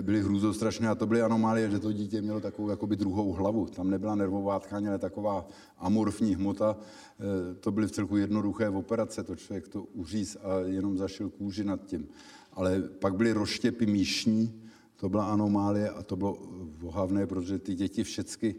byly 0.01 0.21
hrůzostrašné 0.21 0.89
a 0.89 0.95
to 0.95 1.05
byly 1.05 1.21
anomálie, 1.21 1.71
že 1.71 1.79
to 1.79 1.91
dítě 1.91 2.21
mělo 2.21 2.39
takovou 2.39 2.69
jakoby 2.69 2.95
druhou 2.95 3.31
hlavu. 3.31 3.65
Tam 3.65 3.89
nebyla 3.89 4.15
nervová 4.15 4.59
tkáň, 4.59 4.87
ale 4.87 4.97
taková 4.97 5.47
amorfní 5.77 6.35
hmota. 6.35 6.77
Eh, 6.77 7.55
to 7.55 7.71
byly 7.71 7.87
v 7.87 7.91
celku 7.91 8.17
jednoduché 8.17 8.69
operace, 8.69 9.23
to 9.23 9.35
člověk 9.35 9.67
to 9.67 9.83
uříz 9.83 10.37
a 10.43 10.59
jenom 10.65 10.97
zašil 10.97 11.29
kůži 11.29 11.63
nad 11.63 11.85
tím. 11.85 12.07
Ale 12.53 12.81
pak 12.81 13.15
byly 13.15 13.31
rozštěpy 13.31 13.85
míšní, 13.85 14.61
to 14.95 15.09
byla 15.09 15.25
anomálie 15.25 15.89
a 15.89 16.03
to 16.03 16.15
bylo 16.15 16.37
vohavné, 16.77 17.27
protože 17.27 17.59
ty 17.59 17.75
děti 17.75 18.03
všechny 18.03 18.55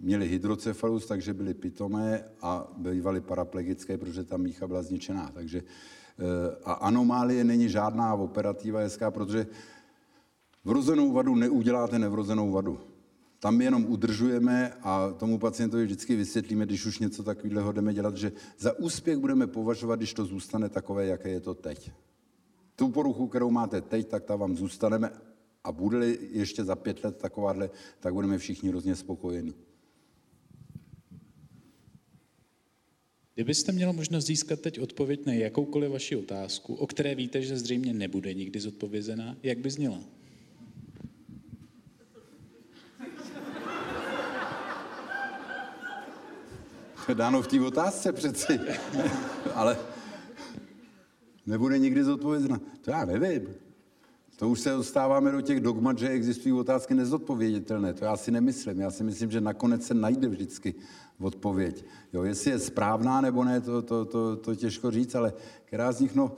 měly 0.00 0.28
hydrocefalus, 0.28 1.06
takže 1.06 1.34
byly 1.34 1.54
pitomé 1.54 2.24
a 2.42 2.72
bývaly 2.76 3.20
paraplegické, 3.20 3.98
protože 3.98 4.24
ta 4.24 4.36
mícha 4.36 4.66
byla 4.66 4.82
zničená. 4.82 5.30
Takže 5.34 5.62
eh, 5.62 6.56
a 6.64 6.72
anomálie 6.72 7.44
není 7.44 7.68
žádná 7.68 8.14
operativa 8.14 8.80
hezká, 8.80 9.10
protože 9.10 9.46
Vrozenou 10.64 11.12
vadu 11.12 11.34
neuděláte 11.34 11.98
nevrozenou 11.98 12.50
vadu. 12.50 12.80
Tam 13.38 13.60
jenom 13.60 13.84
udržujeme 13.84 14.72
a 14.82 15.12
tomu 15.12 15.38
pacientovi 15.38 15.84
vždycky 15.84 16.16
vysvětlíme, 16.16 16.66
když 16.66 16.86
už 16.86 16.98
něco 16.98 17.22
takového 17.22 17.72
jdeme 17.72 17.94
dělat, 17.94 18.16
že 18.16 18.32
za 18.58 18.78
úspěch 18.78 19.18
budeme 19.18 19.46
považovat, 19.46 19.96
když 19.96 20.14
to 20.14 20.24
zůstane 20.24 20.68
takové, 20.68 21.06
jaké 21.06 21.28
je 21.28 21.40
to 21.40 21.54
teď. 21.54 21.90
Tu 22.76 22.88
poruchu, 22.88 23.28
kterou 23.28 23.50
máte 23.50 23.80
teď, 23.80 24.08
tak 24.08 24.24
ta 24.24 24.36
vám 24.36 24.56
zůstaneme 24.56 25.10
a 25.64 25.72
bude 25.72 26.06
ještě 26.30 26.64
za 26.64 26.76
pět 26.76 27.04
let 27.04 27.16
takováhle, 27.16 27.70
tak 28.00 28.14
budeme 28.14 28.38
všichni 28.38 28.68
hrozně 28.68 28.96
spokojení. 28.96 29.54
Kdybyste 33.34 33.72
měl 33.72 33.92
možnost 33.92 34.24
získat 34.24 34.60
teď 34.60 34.80
odpověď 34.80 35.26
na 35.26 35.32
jakoukoliv 35.32 35.90
vaši 35.90 36.16
otázku, 36.16 36.74
o 36.74 36.86
které 36.86 37.14
víte, 37.14 37.42
že 37.42 37.56
zřejmě 37.56 37.92
nebude 37.92 38.34
nikdy 38.34 38.60
zodpovězená, 38.60 39.36
jak 39.42 39.58
by 39.58 39.70
zněla? 39.70 39.98
Dáno 47.14 47.42
v 47.42 47.46
té 47.46 47.60
otázce 47.60 48.12
přeci. 48.12 48.60
Ale 49.54 49.76
nebude 51.46 51.78
nikdy 51.78 52.04
zodpovězena. 52.04 52.60
To 52.80 52.90
já 52.90 53.04
nevím. 53.04 53.48
To 54.36 54.48
už 54.48 54.60
se 54.60 54.70
dostáváme 54.70 55.30
do 55.30 55.40
těch 55.40 55.60
dogmat, 55.60 55.98
že 55.98 56.08
existují 56.08 56.52
otázky 56.52 56.94
nezodpověditelné. 56.94 57.94
To 57.94 58.04
já 58.04 58.16
si 58.16 58.30
nemyslím. 58.30 58.80
Já 58.80 58.90
si 58.90 59.04
myslím, 59.04 59.30
že 59.30 59.40
nakonec 59.40 59.86
se 59.86 59.94
najde 59.94 60.28
vždycky 60.28 60.74
odpověď. 61.20 61.84
Jo, 62.12 62.22
jestli 62.22 62.50
je 62.50 62.58
správná 62.58 63.20
nebo 63.20 63.44
ne, 63.44 63.60
to, 63.60 63.82
to, 63.82 64.04
to, 64.04 64.36
to 64.36 64.54
těžko 64.54 64.90
říct, 64.90 65.14
ale 65.14 65.32
která 65.64 65.92
z 65.92 66.00
nich, 66.00 66.14
no, 66.14 66.32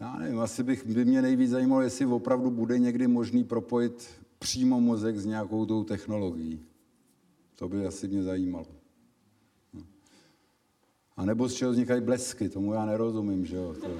já 0.00 0.18
nevím, 0.18 0.40
asi 0.40 0.62
bych, 0.62 0.86
by 0.86 1.04
mě 1.04 1.22
nejvíc 1.22 1.50
zajímalo, 1.50 1.82
jestli 1.82 2.06
opravdu 2.06 2.50
bude 2.50 2.78
někdy 2.78 3.06
možný 3.06 3.44
propojit 3.44 4.08
přímo 4.38 4.80
mozek 4.80 5.16
s 5.16 5.26
nějakou 5.26 5.66
tou 5.66 5.84
technologií. 5.84 6.60
To 7.54 7.68
by 7.68 7.86
asi 7.86 8.08
mě 8.08 8.22
zajímalo. 8.22 8.66
A 11.18 11.24
nebo 11.24 11.48
z 11.48 11.54
čeho 11.54 11.72
vznikají 11.72 12.00
blesky, 12.00 12.48
tomu 12.48 12.72
já 12.72 12.84
nerozumím, 12.86 13.46
že 13.46 13.56
jo. 13.56 13.74
To, 13.80 13.90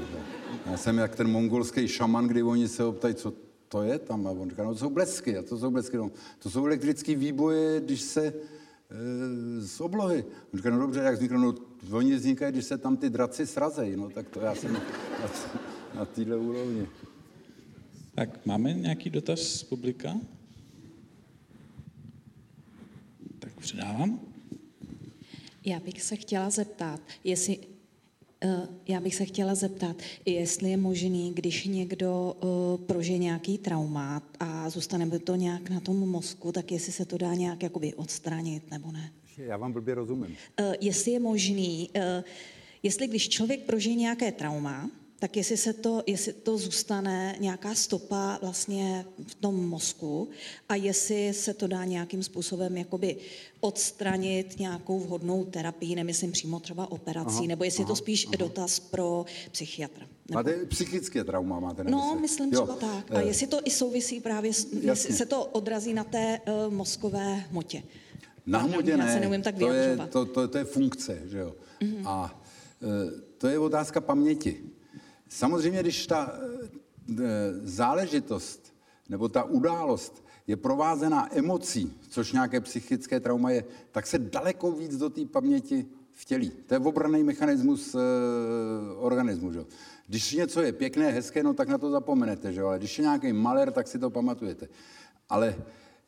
já 0.66 0.76
jsem 0.76 0.98
jak 0.98 1.16
ten 1.16 1.28
mongolský 1.28 1.88
šaman, 1.88 2.28
kdy 2.28 2.42
oni 2.42 2.68
se 2.68 2.84
optají, 2.84 3.14
co 3.14 3.32
to 3.68 3.82
je 3.82 3.98
tam, 3.98 4.26
a 4.26 4.30
on 4.30 4.50
říká, 4.50 4.64
no 4.64 4.72
to 4.72 4.78
jsou 4.78 4.90
blesky, 4.90 5.38
a 5.38 5.42
to 5.42 5.58
jsou 5.58 5.70
blesky, 5.70 5.96
no. 5.96 6.10
To 6.38 6.50
jsou 6.50 6.66
elektrické 6.66 7.14
výboje, 7.14 7.80
když 7.80 8.00
se 8.00 8.26
e, 8.26 8.34
z 9.60 9.80
oblohy. 9.80 10.24
On 10.52 10.56
říká, 10.56 10.70
no 10.70 10.78
dobře, 10.78 11.00
jak 11.00 11.14
vzniknou, 11.14 11.38
no 11.38 11.54
oni 11.92 12.14
vznikají, 12.14 12.52
když 12.52 12.64
se 12.64 12.78
tam 12.78 12.96
ty 12.96 13.10
draci 13.10 13.46
srazejí, 13.46 13.96
no 13.96 14.10
tak 14.10 14.28
to 14.28 14.40
já 14.40 14.54
jsem 14.54 14.72
na, 14.72 14.80
na 15.94 16.04
téhle 16.04 16.36
úrovni. 16.36 16.86
Tak 18.14 18.46
máme 18.46 18.72
nějaký 18.72 19.10
dotaz 19.10 19.40
z 19.40 19.62
publika? 19.62 20.14
Tak 23.38 23.52
předávám. 23.54 24.20
Já 25.68 25.80
bych 25.80 26.02
se 26.02 26.16
chtěla 26.16 26.50
zeptat, 26.50 27.00
jestli 27.24 27.58
eh, 28.44 28.68
já 28.88 29.00
bych 29.00 29.14
se 29.14 29.24
chtěla 29.24 29.54
zeptat, 29.54 29.96
jestli 30.24 30.70
je 30.70 30.76
možný, 30.76 31.32
když 31.34 31.64
někdo 31.64 32.36
uh, 32.40 32.84
prožije 32.86 33.18
nějaký 33.18 33.58
trauma 33.58 34.22
a 34.40 34.70
zůstane 34.70 35.06
by 35.06 35.18
to 35.18 35.34
nějak 35.34 35.70
na 35.70 35.80
tom 35.80 35.96
mozku, 35.96 36.52
tak 36.52 36.72
jestli 36.72 36.92
se 36.92 37.04
to 37.04 37.18
dá 37.18 37.34
nějak 37.34 37.62
jakoby 37.62 37.94
odstranit, 37.94 38.70
nebo 38.70 38.92
ne? 38.92 39.12
Já 39.36 39.56
vám 39.56 39.72
blbě 39.72 39.94
rozumím. 39.94 40.36
Uh, 40.60 40.74
jestli 40.80 41.12
je 41.12 41.20
možný, 41.20 41.90
jestli 42.82 43.06
když 43.06 43.28
člověk 43.28 43.62
prožije 43.62 43.94
nějaké 43.94 44.32
trauma, 44.32 44.90
tak 45.18 45.36
jestli, 45.36 45.56
se 45.56 45.72
to, 45.72 46.02
jestli 46.06 46.32
to 46.32 46.58
zůstane 46.58 47.36
nějaká 47.40 47.74
stopa 47.74 48.38
vlastně 48.42 49.04
v 49.26 49.34
tom 49.34 49.68
mozku 49.68 50.28
a 50.68 50.74
jestli 50.74 51.34
se 51.34 51.54
to 51.54 51.66
dá 51.66 51.84
nějakým 51.84 52.22
způsobem 52.22 52.76
jakoby 52.76 53.16
odstranit 53.60 54.58
nějakou 54.58 54.98
vhodnou 54.98 55.44
terapii, 55.44 55.94
nemyslím 55.94 56.32
přímo 56.32 56.60
třeba 56.60 56.92
operací, 56.92 57.38
aha, 57.38 57.46
nebo 57.46 57.64
jestli 57.64 57.82
aha, 57.82 57.90
je 57.90 57.92
to 57.92 57.96
spíš 57.96 58.26
aha. 58.26 58.36
dotaz 58.38 58.80
pro 58.80 59.24
psychiatra. 59.52 60.06
Nebo... 60.28 60.38
Máte 60.38 60.66
psychické 60.66 61.24
trauma, 61.24 61.60
máte 61.60 61.84
nemysl? 61.84 62.06
No, 62.06 62.18
myslím 62.20 62.52
jo. 62.52 62.62
třeba 62.62 62.78
tak. 62.78 63.10
A 63.10 63.20
eh, 63.20 63.24
jestli 63.24 63.46
to 63.46 63.60
i 63.64 63.70
souvisí 63.70 64.20
právě, 64.20 64.52
s, 64.52 64.72
jestli 64.72 65.14
se 65.14 65.26
to 65.26 65.44
odrazí 65.44 65.94
na 65.94 66.04
té 66.04 66.40
uh, 66.46 66.74
mozkové 66.74 67.34
hmotě. 67.34 67.82
Na 68.46 68.58
hmotě 68.58 68.96
ne, 68.96 69.04
Já 69.04 69.12
se 69.12 69.20
neumím 69.20 69.42
tak 69.42 69.58
to 69.58 69.72
je, 69.72 69.98
to, 70.12 70.24
to, 70.24 70.48
to 70.48 70.58
je 70.58 70.64
funkce, 70.64 71.22
že 71.24 71.38
jo. 71.38 71.54
Mm-hmm. 71.80 72.02
A 72.04 72.40
uh, 72.80 73.20
to 73.38 73.48
je 73.48 73.58
otázka 73.58 74.00
paměti. 74.00 74.60
Samozřejmě, 75.28 75.80
když 75.80 76.06
ta 76.06 76.32
eh, 76.32 77.24
záležitost 77.62 78.74
nebo 79.08 79.28
ta 79.28 79.44
událost 79.44 80.24
je 80.46 80.56
provázená 80.56 81.36
emocí, 81.36 81.92
což 82.08 82.32
nějaké 82.32 82.60
psychické 82.60 83.20
trauma 83.20 83.50
je, 83.50 83.64
tak 83.90 84.06
se 84.06 84.18
daleko 84.18 84.72
víc 84.72 84.96
do 84.96 85.10
té 85.10 85.24
paměti 85.24 85.86
vtělí. 86.12 86.50
To 86.66 86.74
je 86.74 86.80
obraný 86.80 87.24
mechanismus 87.24 87.94
e, 87.94 87.98
organismu. 88.96 89.52
Že? 89.52 89.64
Když 90.06 90.32
něco 90.32 90.62
je 90.62 90.72
pěkné, 90.72 91.10
hezké, 91.10 91.42
no 91.42 91.54
tak 91.54 91.68
na 91.68 91.78
to 91.78 91.90
zapomenete, 91.90 92.52
že? 92.52 92.62
ale 92.62 92.78
když 92.78 92.98
je 92.98 93.02
nějaký 93.02 93.32
maler, 93.32 93.72
tak 93.72 93.88
si 93.88 93.98
to 93.98 94.10
pamatujete. 94.10 94.68
Ale 95.28 95.56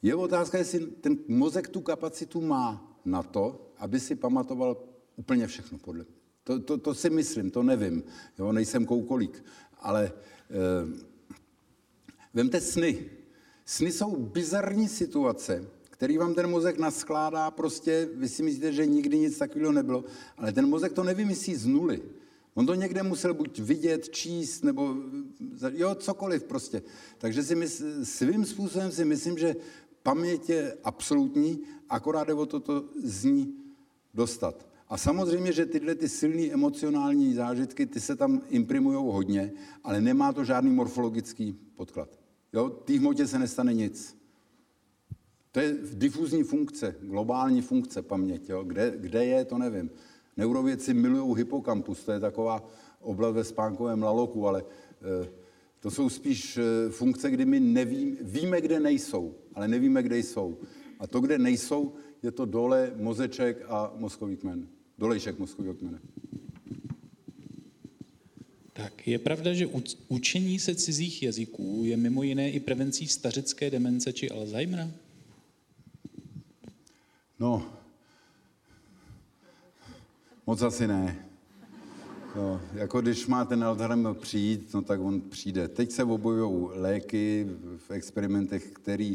je 0.03 0.15
otázka, 0.15 0.59
jestli 0.59 0.87
ten 0.87 1.19
mozek 1.29 1.69
tu 1.69 1.81
kapacitu 1.81 2.41
má 2.41 2.99
na 3.05 3.23
to, 3.23 3.73
aby 3.79 4.01
si 4.01 4.15
pamatoval 4.15 4.77
úplně 5.17 5.47
všechno, 5.47 5.79
podle 5.79 6.05
mě. 6.05 6.20
To, 6.51 6.59
to, 6.59 6.79
to 6.79 6.95
si 6.95 7.11
myslím, 7.11 7.51
to 7.51 7.63
nevím. 7.63 8.03
Jo, 8.39 8.53
nejsem 8.53 8.87
koukolík. 8.87 9.45
Ale 9.79 10.13
eh, 10.51 11.03
vemte 12.35 12.61
sny. 12.61 13.11
Sny 13.65 13.93
jsou 13.93 14.17
bizarní 14.17 14.89
situace, 14.89 15.65
který 15.91 16.19
vám 16.19 16.35
ten 16.35 16.51
mozek 16.51 16.79
naskládá, 16.79 17.51
prostě 17.51 18.09
vy 18.15 18.29
si 18.29 18.43
myslíte, 18.43 18.73
že 18.73 18.87
nikdy 18.87 19.19
nic 19.19 19.39
takového 19.39 19.73
nebylo, 19.73 20.05
ale 20.37 20.53
ten 20.53 20.67
mozek 20.67 20.93
to 20.93 21.05
nevymyslí 21.05 21.55
z 21.55 21.67
nuly. 21.67 22.03
On 22.55 22.67
to 22.67 22.75
někde 22.75 23.03
musel 23.03 23.35
buď 23.35 23.59
vidět, 23.59 24.09
číst, 24.09 24.65
nebo 24.65 24.95
jo, 25.73 25.95
cokoliv 25.95 26.45
prostě. 26.45 26.83
Takže 27.19 27.43
si 27.43 27.55
mysl, 27.55 28.05
svým 28.05 28.45
způsobem 28.45 28.93
si 28.93 29.05
myslím, 29.05 29.39
že 29.39 29.57
paměť 30.03 30.51
je 30.51 30.77
absolutní, 30.85 31.61
akorát 31.89 32.27
jde 32.27 32.35
o 32.35 32.47
to, 32.47 32.61
to 32.61 32.85
z 33.05 33.25
ní 33.25 33.55
dostat. 34.15 34.70
A 34.91 34.97
samozřejmě, 34.99 35.53
že 35.53 35.67
tyhle 35.67 35.95
ty 35.95 36.09
silné 36.09 36.47
emocionální 36.47 37.35
zážitky, 37.35 37.87
ty 37.87 38.01
se 38.01 38.17
tam 38.17 38.43
imprimují 38.49 38.97
hodně, 38.97 39.53
ale 39.85 40.01
nemá 40.01 40.33
to 40.33 40.45
žádný 40.45 40.71
morfologický 40.71 41.59
podklad. 41.77 42.19
Jo, 42.53 42.71
té 42.71 42.99
hmotě 42.99 43.27
se 43.27 43.39
nestane 43.39 43.75
nic. 43.75 44.17
To 45.53 45.61
je 45.61 45.77
difuzní 45.93 46.43
funkce, 46.43 46.95
globální 47.03 47.63
funkce 47.63 48.03
paměti. 48.03 48.53
Jo. 48.53 48.65
Kde, 48.65 48.95
kde 48.97 49.25
je, 49.25 49.45
to 49.45 49.59
nevím. 49.59 49.91
Neurovědci 50.37 50.95
milují 50.95 51.37
hypokampus, 51.37 52.05
to 52.05 52.13
je 52.13 52.21
taková 52.21 52.69
oblast 53.01 53.35
ve 53.35 53.45
spánkovém 53.45 54.03
laloku, 54.03 54.47
ale 54.47 54.61
e, 54.63 55.29
to 55.81 55.91
jsou 55.91 56.09
spíš 56.09 56.57
e, 56.57 56.91
funkce, 56.91 57.31
kdy 57.31 57.45
my 57.45 57.61
nevím, 57.61 58.19
víme, 58.21 58.61
kde 58.61 58.81
nejsou, 58.81 59.35
ale 59.55 59.69
nevíme, 59.69 60.03
kde 60.03 60.19
jsou. 60.19 60.59
A 60.99 61.07
to, 61.07 61.21
kde 61.21 61.39
nejsou, 61.39 61.93
je 62.23 62.31
to 62.31 62.45
dole 62.45 62.93
mozeček 62.97 63.65
a 63.69 63.93
mozkový 63.97 64.37
kmen 64.37 64.69
dolejšek 65.01 65.39
mozkového 65.39 65.75
kmene. 65.75 65.99
Tak 68.73 69.09
je 69.09 69.19
pravda, 69.19 69.55
že 69.55 69.69
učení 70.09 70.59
se 70.59 70.75
cizích 70.75 71.23
jazyků 71.23 71.83
je 71.85 71.97
mimo 71.97 72.23
jiné 72.23 72.51
i 72.51 72.61
prevencí 72.61 73.09
stařecké 73.09 73.71
demence 73.71 74.13
či 74.13 74.31
Alzheimera? 74.31 74.89
No, 77.41 77.73
moc 80.47 80.63
asi 80.63 80.87
ne. 80.87 81.27
No, 82.37 82.61
jako 82.75 83.01
když 83.01 83.27
má 83.27 83.45
ten 83.45 83.65
Alzheimer 83.65 84.15
přijít, 84.15 84.75
no 84.75 84.83
tak 84.83 85.01
on 85.01 85.21
přijde. 85.21 85.69
Teď 85.69 85.91
se 85.91 86.05
objevují 86.05 86.69
léky 86.73 87.47
v 87.77 87.91
experimentech, 87.91 88.71
které 88.71 89.15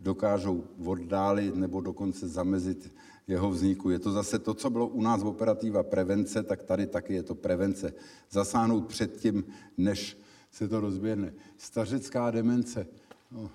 dokážou 0.00 0.64
oddálit 0.84 1.54
nebo 1.56 1.80
dokonce 1.80 2.28
zamezit 2.28 2.92
jeho 3.30 3.50
vzniku. 3.50 3.90
Je 3.90 3.98
to 3.98 4.12
zase 4.12 4.38
to, 4.38 4.54
co 4.54 4.70
bylo 4.70 4.86
u 4.86 5.02
nás 5.02 5.22
operativa 5.22 5.82
prevence, 5.82 6.42
tak 6.42 6.62
tady 6.62 6.86
taky 6.86 7.14
je 7.14 7.22
to 7.22 7.34
prevence. 7.34 7.92
Zasáhnout 8.30 8.86
před 8.86 9.16
tím, 9.16 9.44
než 9.78 10.18
se 10.50 10.68
to 10.68 10.80
rozběhne. 10.80 11.32
Stařecká 11.56 12.30
demence. 12.30 12.86
No. 13.32 13.50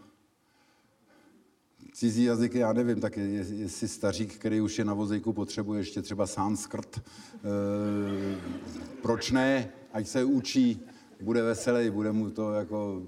Cizí 1.93 2.23
jazyky, 2.23 2.60
já 2.60 2.73
nevím, 2.73 3.02
tak 3.02 3.18
je, 3.18 3.26
jestli 3.52 3.88
stařík, 3.88 4.34
který 4.34 4.61
už 4.61 4.80
je 4.80 4.85
na 4.85 4.93
vozejku, 4.93 5.34
potřebuje 5.34 5.80
ještě 5.80 6.02
třeba 6.02 6.27
sanskrt. 6.27 6.99
E, 6.99 7.02
proč 9.02 9.31
ne? 9.31 9.69
Ať 9.93 10.07
se 10.07 10.23
učí, 10.23 10.81
bude 11.22 11.41
veselý, 11.41 11.89
bude 11.89 12.11
mu 12.11 12.30
to 12.30 12.53
jako 12.53 13.03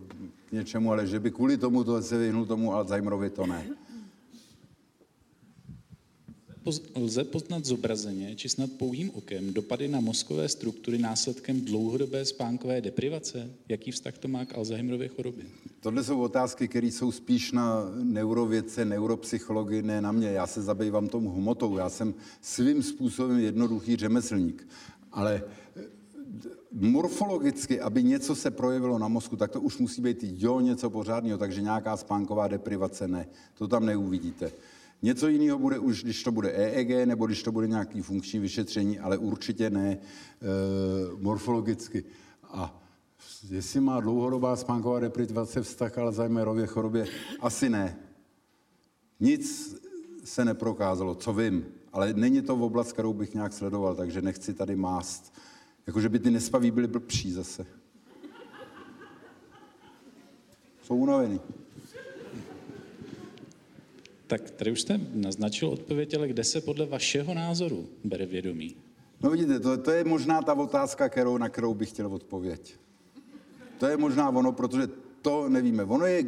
něčemu, 0.52 0.92
ale 0.92 1.08
že 1.08 1.20
by 1.20 1.32
kvůli 1.32 1.58
tomu 1.58 1.84
to 1.84 2.02
se 2.02 2.18
vyhnul 2.18 2.46
tomu 2.46 2.74
Alzheimerovi, 2.74 3.30
to 3.30 3.48
ne 3.48 3.68
lze 6.96 7.24
poznat 7.24 7.66
zobrazeně 7.66 8.36
či 8.36 8.50
snad 8.50 8.72
pouhým 8.72 9.12
okem 9.14 9.54
dopady 9.54 9.88
na 9.88 10.00
mozkové 10.00 10.50
struktury 10.50 10.98
následkem 10.98 11.62
dlouhodobé 11.62 12.26
spánkové 12.26 12.82
deprivace? 12.82 13.50
Jaký 13.70 13.92
vztah 13.92 14.18
to 14.18 14.28
má 14.28 14.46
k 14.46 14.56
Alzheimerově 14.56 15.08
chorobě? 15.08 15.46
Tohle 15.80 16.04
jsou 16.04 16.22
otázky, 16.22 16.68
které 16.68 16.88
jsou 16.88 17.12
spíš 17.12 17.52
na 17.52 17.92
neurovědce, 18.04 18.86
neuropsychologii, 18.86 19.82
ne 19.82 20.02
na 20.02 20.12
mě. 20.12 20.28
Já 20.28 20.48
se 20.48 20.62
zabývám 20.62 21.08
tomu 21.08 21.32
hmotou. 21.32 21.78
Já 21.78 21.90
jsem 21.90 22.14
svým 22.42 22.84
způsobem 22.84 23.40
jednoduchý 23.40 23.96
řemeslník. 23.96 24.68
Ale 25.12 25.42
eh, 25.76 25.82
morfologicky, 26.72 27.82
aby 27.82 28.04
něco 28.04 28.36
se 28.36 28.52
projevilo 28.52 29.00
na 29.00 29.08
mozku, 29.08 29.36
tak 29.36 29.52
to 29.52 29.62
už 29.62 29.78
musí 29.78 30.02
být 30.02 30.18
jo 30.22 30.60
něco 30.60 30.90
pořádného, 30.90 31.38
takže 31.38 31.62
nějaká 31.62 31.98
spánková 31.98 32.48
deprivace 32.48 33.08
ne. 33.08 33.28
To 33.58 33.68
tam 33.68 33.86
neuvidíte. 33.86 34.52
Něco 35.02 35.28
jiného 35.28 35.60
bude 35.60 35.80
už, 35.80 36.04
když 36.04 36.24
to 36.24 36.32
bude 36.32 36.52
EEG 36.52 37.08
nebo 37.08 37.26
když 37.26 37.44
to 37.44 37.52
bude 37.52 37.68
nějaký 37.68 38.02
funkční 38.02 38.40
vyšetření, 38.40 39.00
ale 39.00 39.18
určitě 39.18 39.70
ne 39.70 39.92
e, 39.92 39.98
morfologicky. 41.18 42.04
A 42.44 42.84
jestli 43.50 43.80
má 43.80 44.00
dlouhodobá 44.00 44.56
spánková 44.56 45.00
deprivace 45.00 45.62
vztah 45.62 45.98
Alzheimerově 45.98 46.68
chorobě, 46.68 47.08
asi 47.40 47.70
ne. 47.70 48.00
Nic 49.20 49.76
se 50.24 50.46
neprokázalo, 50.46 51.16
co 51.16 51.34
vím, 51.34 51.66
ale 51.94 52.14
není 52.14 52.42
to 52.42 52.56
v 52.56 52.64
oblast, 52.64 52.92
kterou 52.92 53.14
bych 53.14 53.34
nějak 53.34 53.54
sledoval, 53.54 53.96
takže 53.96 54.22
nechci 54.22 54.54
tady 54.54 54.76
mást. 54.76 55.34
Jakože 55.88 56.10
by 56.10 56.20
ty 56.20 56.32
nespaví 56.32 56.72
byly 56.72 56.88
blbší 56.88 57.32
zase. 57.32 57.66
Jsou 60.84 60.96
unavený. 60.96 61.40
Tak 64.28 64.52
tady 64.52 64.72
už 64.72 64.82
jste 64.82 65.00
naznačil 65.14 65.70
odpověď, 65.70 66.14
ale 66.14 66.28
kde 66.28 66.44
se 66.44 66.62
podle 66.62 66.86
vašeho 66.86 67.34
názoru 67.34 67.90
bere 68.04 68.26
vědomí? 68.26 68.76
No 69.24 69.30
vidíte, 69.30 69.60
to, 69.60 69.78
to 69.78 69.92
je 69.92 70.04
možná 70.04 70.42
ta 70.42 70.54
otázka, 70.54 71.10
kterou, 71.10 71.38
na 71.38 71.50
kterou 71.50 71.74
bych 71.74 71.90
chtěl 71.90 72.14
odpověď. 72.14 72.76
To 73.78 73.86
je 73.86 73.98
možná 73.98 74.30
ono, 74.30 74.52
protože 74.52 74.88
to 75.22 75.50
nevíme. 75.50 75.84
Ono 75.84 76.06
je, 76.06 76.24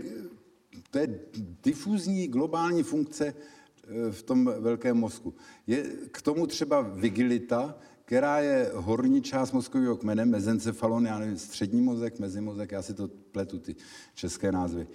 to 0.92 1.00
je 1.00 1.20
difuzní 1.64 2.28
globální 2.28 2.84
funkce 2.84 3.26
eh, 3.28 4.12
v 4.12 4.24
tom 4.24 4.46
velkém 4.60 4.98
mozku. 4.98 5.34
Je 5.68 5.84
k 6.12 6.22
tomu 6.22 6.48
třeba 6.48 6.82
vigilita, 6.82 7.78
která 8.06 8.40
je 8.40 8.72
horní 8.74 9.22
část 9.22 9.52
mozkového 9.52 9.98
kmene, 9.98 10.26
mezencefalon, 10.26 11.06
já 11.06 11.20
nevím, 11.20 11.38
střední 11.38 11.82
mozek, 11.82 12.20
mezimozek, 12.20 12.72
já 12.72 12.82
si 12.82 12.94
to 12.94 13.08
pletu, 13.08 13.60
ty 13.60 13.76
české 14.16 14.52
názvy. 14.52 14.88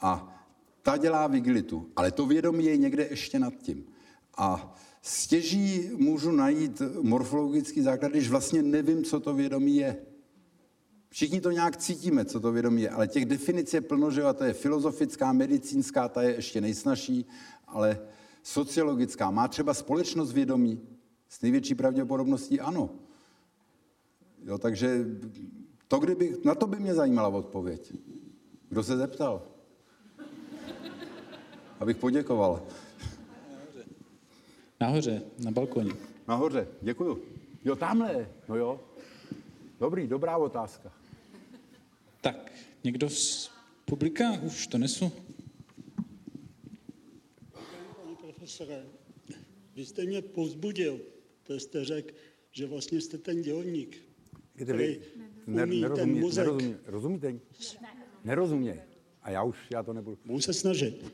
A 0.00 0.39
ta 0.82 0.96
dělá 0.96 1.26
vigilitu, 1.26 1.90
ale 1.96 2.12
to 2.12 2.26
vědomí 2.26 2.64
je 2.64 2.76
někde 2.76 3.06
ještě 3.10 3.38
nad 3.38 3.54
tím. 3.54 3.84
A 4.36 4.74
stěží 5.02 5.90
můžu 5.96 6.30
najít 6.30 6.82
morfologický 7.02 7.80
základ, 7.80 8.12
když 8.12 8.30
vlastně 8.30 8.62
nevím, 8.62 9.04
co 9.04 9.20
to 9.20 9.34
vědomí 9.34 9.76
je. 9.76 9.96
Všichni 11.08 11.40
to 11.40 11.50
nějak 11.50 11.76
cítíme, 11.76 12.24
co 12.24 12.40
to 12.40 12.52
vědomí 12.52 12.82
je, 12.82 12.90
ale 12.90 13.08
těch 13.08 13.24
definic 13.24 13.74
je 13.74 13.80
plno, 13.80 14.10
že 14.10 14.22
to 14.34 14.44
je 14.44 14.52
filozofická, 14.52 15.32
medicínská, 15.32 16.08
ta 16.08 16.22
je 16.22 16.34
ještě 16.34 16.60
nejsnažší, 16.60 17.26
ale 17.66 17.98
sociologická. 18.42 19.30
Má 19.30 19.48
třeba 19.48 19.74
společnost 19.74 20.32
vědomí? 20.32 20.80
S 21.28 21.42
největší 21.42 21.74
pravděpodobností 21.74 22.60
ano. 22.60 22.90
Jo, 24.44 24.58
takže 24.58 25.06
to, 25.88 25.98
kdyby, 25.98 26.36
na 26.44 26.54
to 26.54 26.66
by 26.66 26.80
mě 26.80 26.94
zajímala 26.94 27.28
odpověď. 27.28 27.92
Kdo 28.68 28.82
se 28.82 28.96
zeptal? 28.96 29.42
Abych 31.80 31.96
poděkoval. 31.96 32.66
Nahoře, 34.80 35.22
na 35.44 35.50
balkoně. 35.50 35.92
Nahoře, 36.28 36.68
děkuju. 36.82 37.22
Jo, 37.64 37.76
tamhle, 37.76 38.28
no 38.48 38.56
jo. 38.56 38.80
Dobrý, 39.80 40.06
dobrá 40.06 40.36
otázka. 40.36 40.92
Tak, 42.20 42.52
někdo 42.84 43.10
z 43.10 43.50
publika? 43.84 44.30
Už 44.42 44.66
to 44.66 44.78
nesu. 44.78 45.12
Pane 47.52 48.16
profesore, 48.20 48.82
vy 49.76 49.86
jste 49.86 50.04
mě 50.04 50.22
povzbudil, 50.22 51.00
to 51.42 51.54
jste 51.60 51.84
řekl, 51.84 52.14
že 52.52 52.66
vlastně 52.66 53.00
jste 53.00 53.18
ten 53.18 53.42
dělník, 53.42 53.96
který 54.56 55.00
Ne, 55.46 55.64
umí 55.64 55.80
ten 55.80 55.90
nerozumí, 55.90 56.20
mozek. 56.20 56.46
nerozumí, 56.46 56.76
rozumíte? 56.86 57.34
Nerozuměj. 58.24 58.80
A 59.22 59.30
já 59.30 59.42
už, 59.42 59.56
já 59.72 59.82
to 59.82 59.92
nebudu. 59.92 60.18
Budu 60.24 60.40
se 60.40 60.52
snažit. 60.52 61.12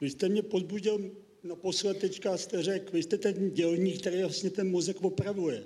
Vy 0.00 0.10
jste 0.10 0.28
mě 0.28 0.42
povzbudil 0.42 1.10
naposled 1.42 1.98
teďka 1.98 2.36
jste 2.36 2.62
řekl, 2.62 2.92
vy 2.92 3.02
jste 3.02 3.18
ten 3.18 3.50
dělník, 3.50 4.00
který 4.00 4.20
vlastně 4.20 4.50
ten 4.50 4.70
mozek 4.70 5.02
opravuje. 5.02 5.64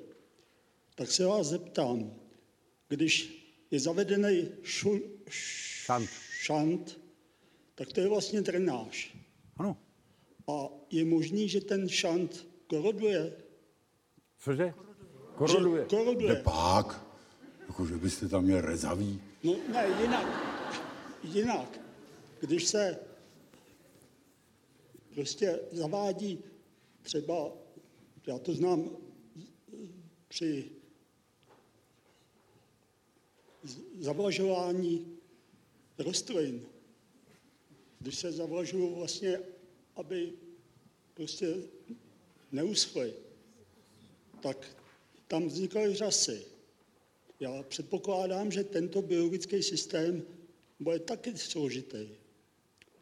Tak 0.95 1.11
se 1.11 1.25
vás 1.25 1.47
zeptám, 1.47 2.15
když 2.89 3.41
je 3.71 3.81
zavedený 3.81 4.49
šu, 4.63 5.01
Šant. 5.31 6.09
šant, 6.41 7.01
tak 7.75 7.93
to 7.93 8.01
je 8.01 8.09
vlastně 8.09 8.41
drenáž. 8.41 9.17
Ano. 9.57 9.77
A 10.49 10.69
je 10.91 11.05
možný, 11.05 11.49
že 11.49 11.61
ten 11.61 11.89
šant 11.89 12.47
koroduje. 12.67 13.33
Cože? 14.39 14.75
Koroduje. 15.35 15.83
Že 15.83 15.89
koroduje. 15.97 16.37
Pak, 16.45 17.07
jako 17.69 17.87
že 17.87 17.97
byste 17.97 18.29
tam 18.29 18.45
měl 18.45 18.61
rezavý. 18.61 19.21
No 19.45 19.57
ne, 19.73 19.87
jinak. 20.01 20.27
Jinak. 21.25 21.81
Když 22.41 22.65
se 22.65 22.99
prostě 25.15 25.61
zavádí 25.73 26.39
třeba, 27.03 27.53
já 28.27 28.39
to 28.39 28.55
znám 28.55 28.97
při 30.29 30.71
zavlažování 33.99 35.19
rostlin, 35.99 36.67
když 37.99 38.19
se 38.19 38.33
zavlažují 38.33 38.95
vlastně, 38.95 39.41
aby 39.97 40.33
prostě 41.15 41.57
neuschly, 42.53 43.15
tak 44.43 44.77
tam 45.29 45.47
vznikaly 45.47 45.95
řasy. 45.95 46.47
Já 47.41 47.63
předpokládám, 47.63 48.53
že 48.53 48.65
tento 48.65 49.03
biologický 49.03 49.63
systém 49.63 50.23
bude 50.81 50.99
taky 50.99 51.39
složitý. 51.39 52.09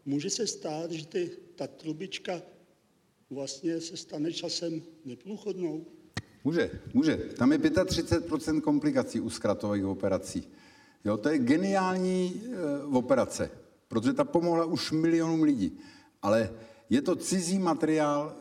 Může 0.04 0.30
se 0.30 0.46
stát, 0.46 0.92
že 0.92 1.06
ty, 1.06 1.30
ta 1.58 1.66
trubička 1.66 2.42
vlastně 3.30 3.80
se 3.80 3.96
stane 3.96 4.32
časem 4.32 4.82
neprůchodnou. 5.04 5.86
Může, 6.44 6.70
může. 6.94 7.16
Tam 7.16 7.52
je 7.52 7.58
35% 7.58 8.60
komplikací 8.60 9.20
u 9.20 9.30
zkratových 9.30 9.86
operací. 9.86 10.48
Jo, 11.04 11.16
to 11.16 11.28
je 11.28 11.38
geniální 11.38 12.42
e, 12.44 12.84
operace, 12.84 13.50
protože 13.88 14.12
ta 14.12 14.24
pomohla 14.24 14.64
už 14.64 14.92
milionům 14.92 15.42
lidí. 15.42 15.78
Ale 16.22 16.50
je 16.90 17.02
to 17.02 17.16
cizí 17.16 17.58
materiál 17.58 18.36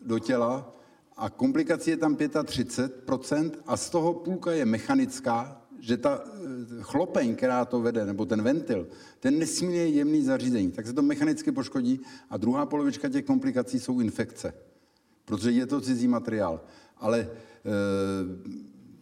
do 0.00 0.18
těla 0.18 0.76
a 1.16 1.30
komplikací 1.30 1.90
je 1.90 1.96
tam 1.96 2.16
35% 2.16 3.50
a 3.66 3.76
z 3.76 3.90
toho 3.90 4.14
půlka 4.14 4.52
je 4.52 4.64
mechanická, 4.64 5.62
že 5.80 5.96
ta 5.96 6.24
e, 6.24 6.38
chlopeň, 6.80 7.36
která 7.36 7.64
to 7.64 7.80
vede, 7.80 8.06
nebo 8.06 8.26
ten 8.26 8.42
ventil, 8.42 8.88
ten 9.20 9.38
nesmírně 9.38 9.86
jemný 9.86 10.22
zařízení, 10.22 10.70
tak 10.72 10.86
se 10.86 10.92
to 10.92 11.02
mechanicky 11.02 11.52
poškodí 11.52 12.00
a 12.30 12.36
druhá 12.36 12.66
polovička 12.66 13.08
těch 13.08 13.24
komplikací 13.24 13.80
jsou 13.80 14.00
infekce 14.00 14.52
protože 15.28 15.50
je 15.50 15.66
to 15.66 15.80
cizí 15.80 16.08
materiál. 16.08 16.60
Ale 16.96 17.20
e, 17.20 17.28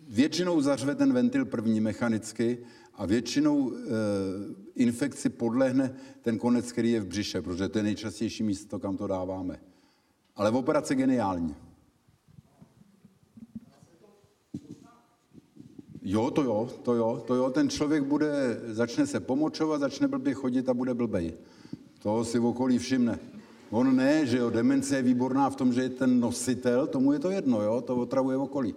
většinou 0.09 0.61
zařve 0.61 0.95
ten 0.95 1.13
ventil 1.13 1.45
první 1.45 1.81
mechanicky 1.81 2.59
a 2.95 3.07
většinou 3.07 3.73
e, 3.73 3.79
infekci 4.75 5.29
podlehne 5.29 5.95
ten 6.23 6.39
konec, 6.39 6.73
který 6.73 6.91
je 6.91 7.01
v 7.01 7.07
břiše, 7.07 7.43
protože 7.43 7.69
to 7.69 7.79
je 7.79 7.85
nejčastější 7.85 8.43
místo, 8.43 8.79
kam 8.79 8.97
to 8.97 9.07
dáváme. 9.07 9.61
Ale 10.37 10.51
v 10.51 10.57
operace 10.57 10.95
geniální. 10.95 11.55
Jo, 16.09 16.31
to 16.31 16.43
jo, 16.43 16.69
to 16.83 16.95
jo, 16.95 17.25
to 17.27 17.35
jo. 17.35 17.51
Ten 17.51 17.69
člověk 17.69 18.05
bude, 18.05 18.61
začne 18.67 19.07
se 19.07 19.21
pomočovat, 19.21 19.81
začne 19.81 20.09
blbě 20.09 20.35
chodit 20.35 20.69
a 20.69 20.75
bude 20.75 20.95
blbej. 20.95 21.33
Toho 22.03 22.25
si 22.25 22.39
v 22.39 22.47
okolí 22.47 22.79
všimne. 22.79 23.19
On 23.71 23.97
ne, 23.97 24.27
že 24.27 24.39
jo, 24.39 24.51
demence 24.51 24.97
je 24.97 25.03
výborná 25.03 25.51
v 25.51 25.57
tom, 25.57 25.73
že 25.73 25.83
je 25.83 25.89
ten 25.89 26.21
nositel, 26.21 26.87
tomu 26.87 27.13
je 27.13 27.19
to 27.19 27.31
jedno, 27.31 27.63
jo, 27.63 27.81
to 27.81 27.97
otravuje 27.97 28.37
okolí. 28.37 28.75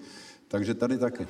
Takže 0.47 0.73
tady 0.73 0.97
taky. 0.97 1.27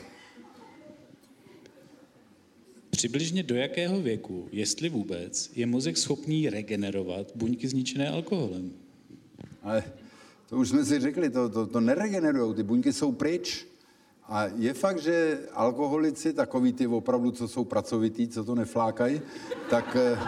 Přibližně 2.89 3.43
do 3.43 3.55
jakého 3.55 4.01
věku, 4.01 4.47
jestli 4.51 4.89
vůbec, 4.89 5.51
je 5.55 5.65
mozek 5.65 5.97
schopný 5.97 6.49
regenerovat 6.49 7.31
buňky 7.35 7.67
zničené 7.67 8.09
alkoholem? 8.09 8.71
Ale 9.61 9.83
to 10.49 10.57
už 10.57 10.69
jsme 10.69 10.85
si 10.85 10.99
řekli, 10.99 11.29
to, 11.29 11.49
to, 11.49 11.67
to 11.67 11.79
neregenerujou, 11.79 12.53
ty 12.53 12.63
buňky 12.63 12.93
jsou 12.93 13.11
pryč. 13.11 13.68
A 14.29 14.45
je 14.55 14.73
fakt, 14.73 14.99
že 14.99 15.39
alkoholici, 15.53 16.33
takový 16.33 16.73
ty 16.73 16.87
opravdu, 16.87 17.31
co 17.31 17.47
jsou 17.47 17.63
pracovitý, 17.63 18.27
co 18.27 18.43
to 18.43 18.55
neflákají, 18.55 19.21
tak 19.69 19.95
eh, 19.95 20.19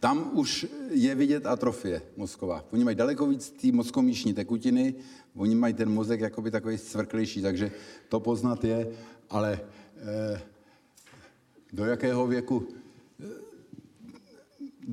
tam 0.00 0.30
už 0.32 0.66
je 0.90 1.14
vidět 1.14 1.46
atrofie 1.46 2.02
mozková. 2.16 2.64
Oni 2.72 2.84
mají 2.84 2.96
daleko 2.96 3.26
víc 3.26 3.50
té 3.50 3.72
mozkomíšní 3.72 4.34
tekutiny, 4.34 4.94
oni 5.36 5.54
mají 5.54 5.74
ten 5.74 5.90
mozek 5.90 6.20
jakoby 6.20 6.50
takový 6.50 6.78
cvrklejší, 6.78 7.42
takže 7.42 7.72
to 8.08 8.20
poznat 8.20 8.64
je, 8.64 8.88
ale 9.30 9.60
eh, 9.96 10.40
do 11.72 11.84
jakého 11.84 12.26
věku? 12.26 12.68
Eh, 13.20 13.26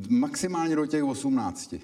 maximálně 0.09 0.75
do 0.75 0.85
těch 0.85 1.03
18. 1.03 1.75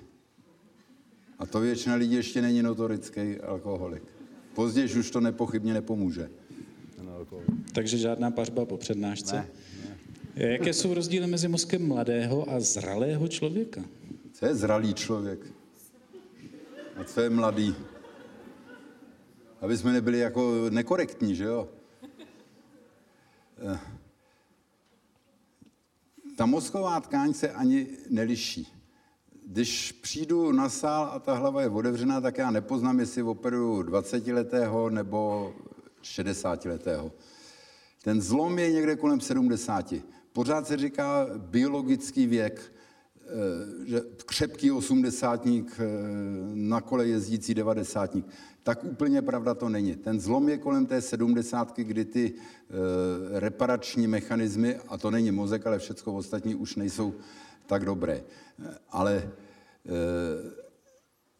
A 1.39 1.45
to 1.45 1.59
většina 1.59 1.95
lidí 1.95 2.15
ještě 2.15 2.41
není 2.41 2.61
notorický 2.61 3.37
alkoholik. 3.37 4.16
Později 4.57 4.99
už 4.99 5.11
to 5.11 5.21
nepochybně 5.21 5.73
nepomůže. 5.73 6.29
Takže 7.73 7.97
žádná 7.97 8.31
pařba 8.31 8.65
po 8.65 8.77
přednášce? 8.77 9.35
Ne, 10.35 10.43
Jaké 10.45 10.73
jsou 10.73 10.93
rozdíly 10.93 11.27
mezi 11.27 11.47
mozkem 11.47 11.87
mladého 11.87 12.49
a 12.49 12.59
zralého 12.59 13.27
člověka? 13.27 13.83
Co 14.33 14.45
je 14.45 14.55
zralý 14.55 14.93
člověk? 14.93 15.39
A 16.95 17.03
co 17.03 17.21
je 17.21 17.29
mladý? 17.29 17.75
Aby 19.61 19.77
jsme 19.77 19.93
nebyli 19.93 20.19
jako 20.19 20.69
nekorektní, 20.69 21.35
že 21.35 21.43
jo? 21.43 21.69
Eh, 23.73 23.79
Ta 26.37 26.45
mozková 26.45 26.99
tkáň 26.99 27.33
se 27.33 27.51
ani 27.51 27.87
neliší. 28.09 28.76
Když 29.49 29.91
přijdu 29.91 30.51
na 30.51 30.69
sál 30.69 31.09
a 31.13 31.19
ta 31.19 31.33
hlava 31.33 31.61
je 31.61 31.69
otevřená, 31.69 32.21
tak 32.21 32.37
já 32.37 32.51
nepoznám, 32.51 32.99
jestli 32.99 33.23
operuju 33.23 33.81
20-letého 33.81 34.89
nebo 34.89 35.53
60-letého. 36.03 37.11
Ten 38.03 38.21
zlom 38.21 38.59
je 38.59 38.71
někde 38.71 38.95
kolem 38.95 39.19
70. 39.19 39.93
pořád 40.33 40.67
se 40.67 40.77
říká 40.77 41.27
biologický 41.37 42.27
věk, 42.27 42.73
eh, 43.15 43.29
že 43.85 44.01
křepký 44.25 44.71
osmdesátník, 44.71 45.79
eh, 45.79 45.85
na 46.53 46.81
kole 46.81 47.07
jezdící 47.07 47.53
devadesátník. 47.53 48.25
Tak 48.63 48.83
úplně 48.83 49.21
pravda 49.21 49.53
to 49.53 49.69
není. 49.69 49.95
Ten 49.95 50.19
zlom 50.19 50.49
je 50.49 50.57
kolem 50.57 50.85
té 50.85 51.01
sedmdesátky, 51.01 51.83
kdy 51.83 52.05
ty 52.05 52.33
e, 52.33 53.39
reparační 53.39 54.07
mechanismy, 54.07 54.75
a 54.87 54.97
to 54.97 55.11
není 55.11 55.31
mozek, 55.31 55.67
ale 55.67 55.79
všechno 55.79 56.15
ostatní 56.15 56.55
už 56.55 56.75
nejsou 56.75 57.13
tak 57.67 57.85
dobré. 57.85 58.23
Ale 58.89 59.15
e, 59.15 59.27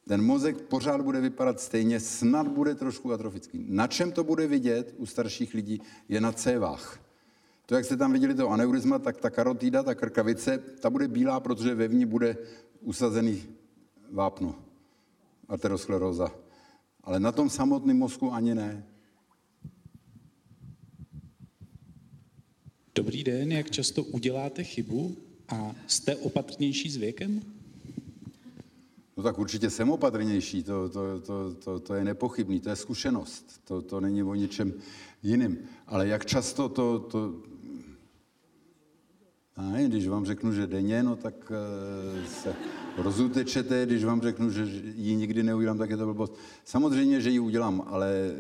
ten 0.08 0.22
mozek 0.22 0.62
pořád 0.62 1.02
bude 1.02 1.22
vypadat 1.22 1.60
stejně, 1.60 2.00
snad 2.00 2.48
bude 2.48 2.76
trošku 2.76 3.14
atrofický. 3.14 3.66
Na 3.68 3.88
čem 3.88 4.12
to 4.12 4.24
bude 4.24 4.48
vidět 4.48 4.96
u 4.98 5.06
starších 5.06 5.54
lidí, 5.54 5.82
je 6.10 6.22
na 6.22 6.32
cévách. 6.32 7.00
To, 7.66 7.76
jak 7.76 7.86
jste 7.86 7.98
tam 7.98 8.14
viděli 8.14 8.36
to 8.36 8.50
aneurizma, 8.50 9.00
tak 9.00 9.18
ta 9.18 9.30
karotída, 9.30 9.84
ta 9.84 9.96
krkavice, 9.96 10.58
ta 10.58 10.90
bude 10.90 11.08
bílá, 11.08 11.40
protože 11.40 11.76
ve 11.76 11.88
ní 11.88 12.06
bude 12.06 12.38
usazený 12.82 13.44
vápno, 14.12 14.56
ateroskleróza. 15.48 16.32
Ale 17.04 17.20
na 17.20 17.32
tom 17.32 17.50
samotném 17.50 17.98
mozku 17.98 18.34
ani 18.34 18.56
ne. 18.56 18.88
Dobrý 22.96 23.24
den, 23.24 23.52
jak 23.52 23.72
často 23.72 24.04
uděláte 24.04 24.64
chybu 24.64 25.27
a 25.50 25.76
jste 25.88 26.16
opatrnější 26.16 26.90
s 26.90 26.98
věkem? 26.98 27.42
No 29.18 29.24
tak 29.24 29.40
určitě 29.40 29.70
jsem 29.70 29.90
opatrnější, 29.90 30.64
to, 30.64 30.90
to, 30.90 31.20
to, 31.20 31.54
to, 31.54 31.80
to 31.80 31.94
je 31.94 32.04
nepochybný, 32.04 32.60
to 32.60 32.70
je 32.70 32.76
zkušenost, 32.76 33.62
to, 33.64 33.82
to 33.82 34.00
není 34.00 34.24
o 34.24 34.36
ničem 34.36 34.74
jiným. 35.24 35.58
Ale 35.88 36.08
jak 36.08 36.26
často 36.26 36.70
to, 36.70 37.00
to 37.00 37.34
a 39.58 39.62
ne, 39.62 39.88
když 39.88 40.08
vám 40.08 40.26
řeknu, 40.26 40.54
že 40.54 40.68
denně, 40.68 41.04
no 41.04 41.16
tak 41.16 41.52
uh, 41.52 42.26
se 42.26 42.56
rozutečete, 42.98 43.86
když 43.86 44.04
vám 44.04 44.22
řeknu, 44.22 44.52
že 44.52 44.64
ji 44.96 45.16
nikdy 45.16 45.44
neudělám, 45.44 45.78
tak 45.78 45.90
je 45.90 45.98
to 45.98 46.06
blbost. 46.06 46.34
Samozřejmě, 46.66 47.22
že 47.22 47.30
ji 47.30 47.40
udělám, 47.40 47.84
ale 47.88 48.32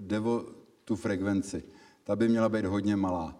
jde 0.00 0.20
o 0.20 0.44
tu 0.84 0.96
frekvenci. 0.96 1.62
Ta 2.04 2.16
by 2.16 2.28
měla 2.28 2.48
být 2.48 2.64
hodně 2.64 2.96
malá. 2.96 3.38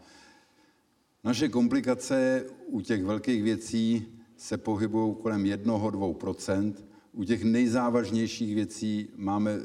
Naše 1.24 1.48
komplikace 1.48 2.44
u 2.66 2.80
těch 2.80 3.05
velkých 3.05 3.43
věcí 3.43 4.06
se 4.36 4.56
pohybují 4.56 5.14
kolem 5.22 5.44
1-2 5.44 6.74
U 7.12 7.24
těch 7.24 7.44
nejzávažnějších 7.44 8.55
věcí 8.55 9.09
máme 9.16 9.59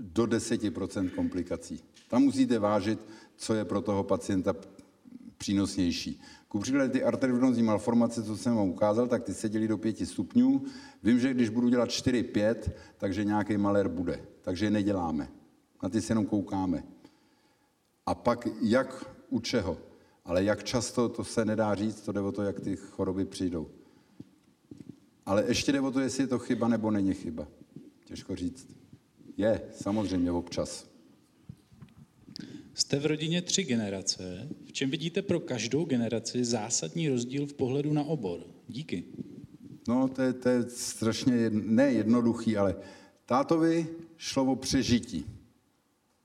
do 0.00 0.24
10% 0.24 1.10
komplikací. 1.10 1.80
Tam 2.08 2.22
musíte 2.22 2.58
vážit, 2.58 2.98
co 3.36 3.54
je 3.54 3.64
pro 3.64 3.80
toho 3.80 4.04
pacienta 4.04 4.54
přínosnější. 5.38 6.20
Ku 6.48 6.58
příkladu 6.58 6.92
ty 6.92 7.02
arteriovenózní 7.02 7.62
malformace, 7.62 8.22
co 8.22 8.36
jsem 8.36 8.56
vám 8.56 8.68
ukázal, 8.68 9.08
tak 9.08 9.22
ty 9.24 9.34
se 9.34 9.48
dělí 9.48 9.68
do 9.68 9.78
pěti 9.78 10.06
stupňů. 10.06 10.62
Vím, 11.02 11.18
že 11.18 11.34
když 11.34 11.48
budu 11.48 11.68
dělat 11.68 11.88
4-5, 11.88 12.54
takže 12.98 13.24
nějaký 13.24 13.56
malér 13.56 13.88
bude. 13.88 14.20
Takže 14.42 14.66
je 14.66 14.70
neděláme. 14.70 15.28
Na 15.82 15.88
ty 15.88 16.02
se 16.02 16.12
jenom 16.12 16.26
koukáme. 16.26 16.84
A 18.06 18.14
pak 18.14 18.48
jak 18.60 19.16
u 19.28 19.40
čeho? 19.40 19.89
Ale 20.30 20.44
jak 20.44 20.64
často, 20.64 21.08
to 21.08 21.24
se 21.24 21.44
nedá 21.44 21.74
říct, 21.74 22.00
to 22.00 22.12
jde 22.12 22.20
o 22.20 22.32
to, 22.32 22.42
jak 22.42 22.60
ty 22.60 22.76
choroby 22.76 23.24
přijdou. 23.24 23.70
Ale 25.26 25.44
ještě 25.48 25.72
jde 25.72 25.80
o 25.80 25.90
to, 25.90 26.00
jestli 26.00 26.22
je 26.22 26.26
to 26.26 26.38
chyba 26.38 26.68
nebo 26.68 26.90
není 26.90 27.14
chyba. 27.14 27.48
Těžko 28.04 28.36
říct. 28.36 28.68
Je, 29.36 29.62
samozřejmě 29.72 30.32
občas. 30.32 30.90
Jste 32.74 32.98
v 32.98 33.06
rodině 33.06 33.42
tři 33.42 33.64
generace. 33.64 34.48
V 34.64 34.72
čem 34.72 34.90
vidíte 34.90 35.22
pro 35.22 35.40
každou 35.40 35.84
generaci 35.84 36.44
zásadní 36.44 37.08
rozdíl 37.08 37.46
v 37.46 37.54
pohledu 37.54 37.92
na 37.92 38.04
obor? 38.04 38.40
Díky. 38.68 39.04
No, 39.88 40.08
to 40.08 40.22
je, 40.22 40.32
to 40.32 40.48
je 40.48 40.62
strašně 40.70 41.34
jedno, 41.34 41.62
ne 41.64 41.92
jednoduchý, 41.92 42.56
ale 42.56 42.76
tátovi 43.26 43.86
šlo 44.16 44.44
o 44.44 44.56
přežití. 44.56 45.39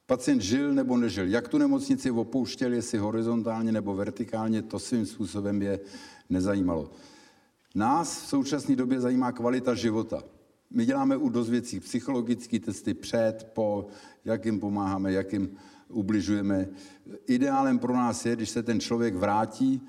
Pacient 0.06 0.42
žil 0.42 0.74
nebo 0.74 0.98
nežil. 0.98 1.28
Jak 1.28 1.48
tu 1.48 1.58
nemocnici 1.58 2.12
opouštěl, 2.12 2.74
jestli 2.74 2.98
horizontálně 2.98 3.72
nebo 3.72 3.96
vertikálně, 3.96 4.62
to 4.62 4.80
svým 4.80 5.06
způsobem 5.06 5.62
je 5.62 5.80
nezajímalo. 6.30 6.92
Nás 7.76 8.22
v 8.22 8.28
současné 8.28 8.76
době 8.76 9.02
zajímá 9.02 9.32
kvalita 9.32 9.76
života. 9.76 10.24
My 10.72 10.86
děláme 10.86 11.18
u 11.18 11.30
dost 11.30 11.50
věcí 11.50 11.80
psychologické 11.80 12.60
testy 12.60 12.94
před, 12.94 13.48
po, 13.54 13.88
jak 14.26 14.46
jim 14.46 14.60
pomáháme, 14.60 15.12
jak 15.12 15.34
jim 15.34 15.58
ubližujeme. 15.90 16.68
Ideálem 17.28 17.80
pro 17.80 17.94
nás 17.94 18.26
je, 18.26 18.36
když 18.36 18.50
se 18.50 18.64
ten 18.64 18.80
člověk 18.80 19.16
vrátí 19.16 19.82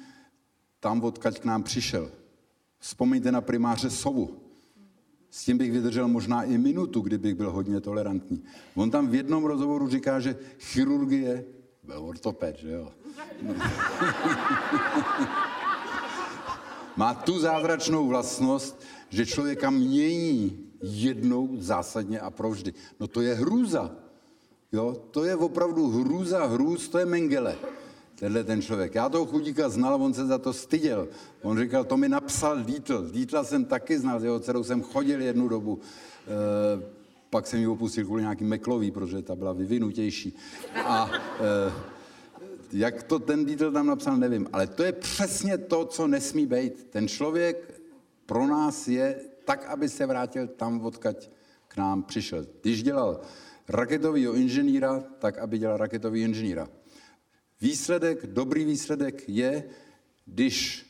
tam, 0.81 1.03
odkaď 1.05 1.41
k 1.41 1.45
nám 1.45 1.63
přišel. 1.63 2.11
Vzpomeňte 2.79 3.33
na 3.33 3.41
primáře 3.41 3.91
Sovu. 3.91 4.46
S 5.37 5.45
tím 5.45 5.59
bych 5.59 5.73
vydržel 5.73 6.09
možná 6.09 6.43
i 6.43 6.59
minutu, 6.59 7.01
kdybych 7.01 7.35
byl 7.35 7.51
hodně 7.51 7.81
tolerantní. 7.81 8.45
On 8.75 8.91
tam 8.91 9.09
v 9.09 9.15
jednom 9.15 9.45
rozhovoru 9.45 9.89
říká, 9.89 10.21
že 10.21 10.37
chirurgie, 10.59 11.45
byl 11.85 12.05
ortoped, 12.07 12.57
že 12.57 12.71
jo? 12.71 12.89
Má 16.97 17.15
tu 17.15 17.39
zázračnou 17.39 18.09
vlastnost, 18.09 18.83
že 19.09 19.27
člověka 19.27 19.71
mění 19.71 20.59
jednou 20.81 21.57
zásadně 21.61 22.21
a 22.21 22.31
provždy. 22.31 22.73
No 23.01 23.07
to 23.07 23.21
je 23.21 23.35
hrůza. 23.35 23.93
Jo, 24.73 24.97
to 25.11 25.25
je 25.25 25.37
opravdu 25.37 25.89
hrůza 25.89 26.47
hrůz, 26.47 26.89
to 26.89 26.99
je 26.99 27.07
Mengele, 27.07 27.57
tenhle 28.19 28.45
ten 28.45 28.63
člověk. 28.63 28.95
Já 28.95 29.09
toho 29.09 29.27
chudíka 29.27 29.69
znal, 29.69 30.03
on 30.03 30.15
se 30.15 30.27
za 30.27 30.39
to 30.39 30.53
styděl. 30.53 31.09
On 31.43 31.59
říkal, 31.59 31.85
to 31.85 31.97
mi 31.97 32.09
napsal 32.09 32.65
Dítl. 32.65 33.11
Dítla 33.11 33.45
jsem 33.45 33.65
taky 33.65 33.99
znal, 33.99 34.25
jeho 34.25 34.41
dcerou 34.41 34.65
jsem 34.65 34.83
chodil 34.83 35.21
jednu 35.21 35.49
dobu. 35.49 35.81
E, 35.81 36.97
pak 37.31 37.47
jsem 37.47 37.61
ji 37.61 37.67
opustil 37.67 38.05
kvůli 38.05 38.23
nějaký 38.23 38.45
Meklový, 38.45 38.91
protože 38.91 39.23
ta 39.23 39.37
byla 39.37 39.53
vyvinutější. 39.53 40.37
A 40.85 41.11
e, 41.41 41.73
jak 42.73 43.03
to 43.03 43.19
ten 43.19 43.45
Dítl 43.45 43.73
tam 43.73 43.87
napsal, 43.87 44.17
nevím. 44.17 44.49
Ale 44.53 44.67
to 44.67 44.83
je 44.83 44.93
přesně 44.93 45.59
to, 45.59 45.85
co 45.85 46.07
nesmí 46.07 46.47
být. 46.47 46.87
Ten 46.91 47.09
člověk 47.09 47.81
pro 48.27 48.47
nás 48.47 48.89
je 48.89 49.21
tak, 49.45 49.67
aby 49.67 49.89
se 49.89 50.07
vrátil 50.07 50.47
tam, 50.47 50.81
odkaď 50.81 51.31
k 51.69 51.77
nám 51.77 52.03
přišel. 52.03 52.47
Když 52.63 52.83
dělal 52.83 53.21
raketového 53.69 54.35
inženýra, 54.35 55.05
tak 55.19 55.39
aby 55.39 55.59
dělal 55.59 55.77
raketový 55.77 56.23
inženýra. 56.23 56.69
Výsledek, 57.61 58.27
dobrý 58.27 58.65
výsledek 58.65 59.29
je, 59.29 59.65
když 60.27 60.87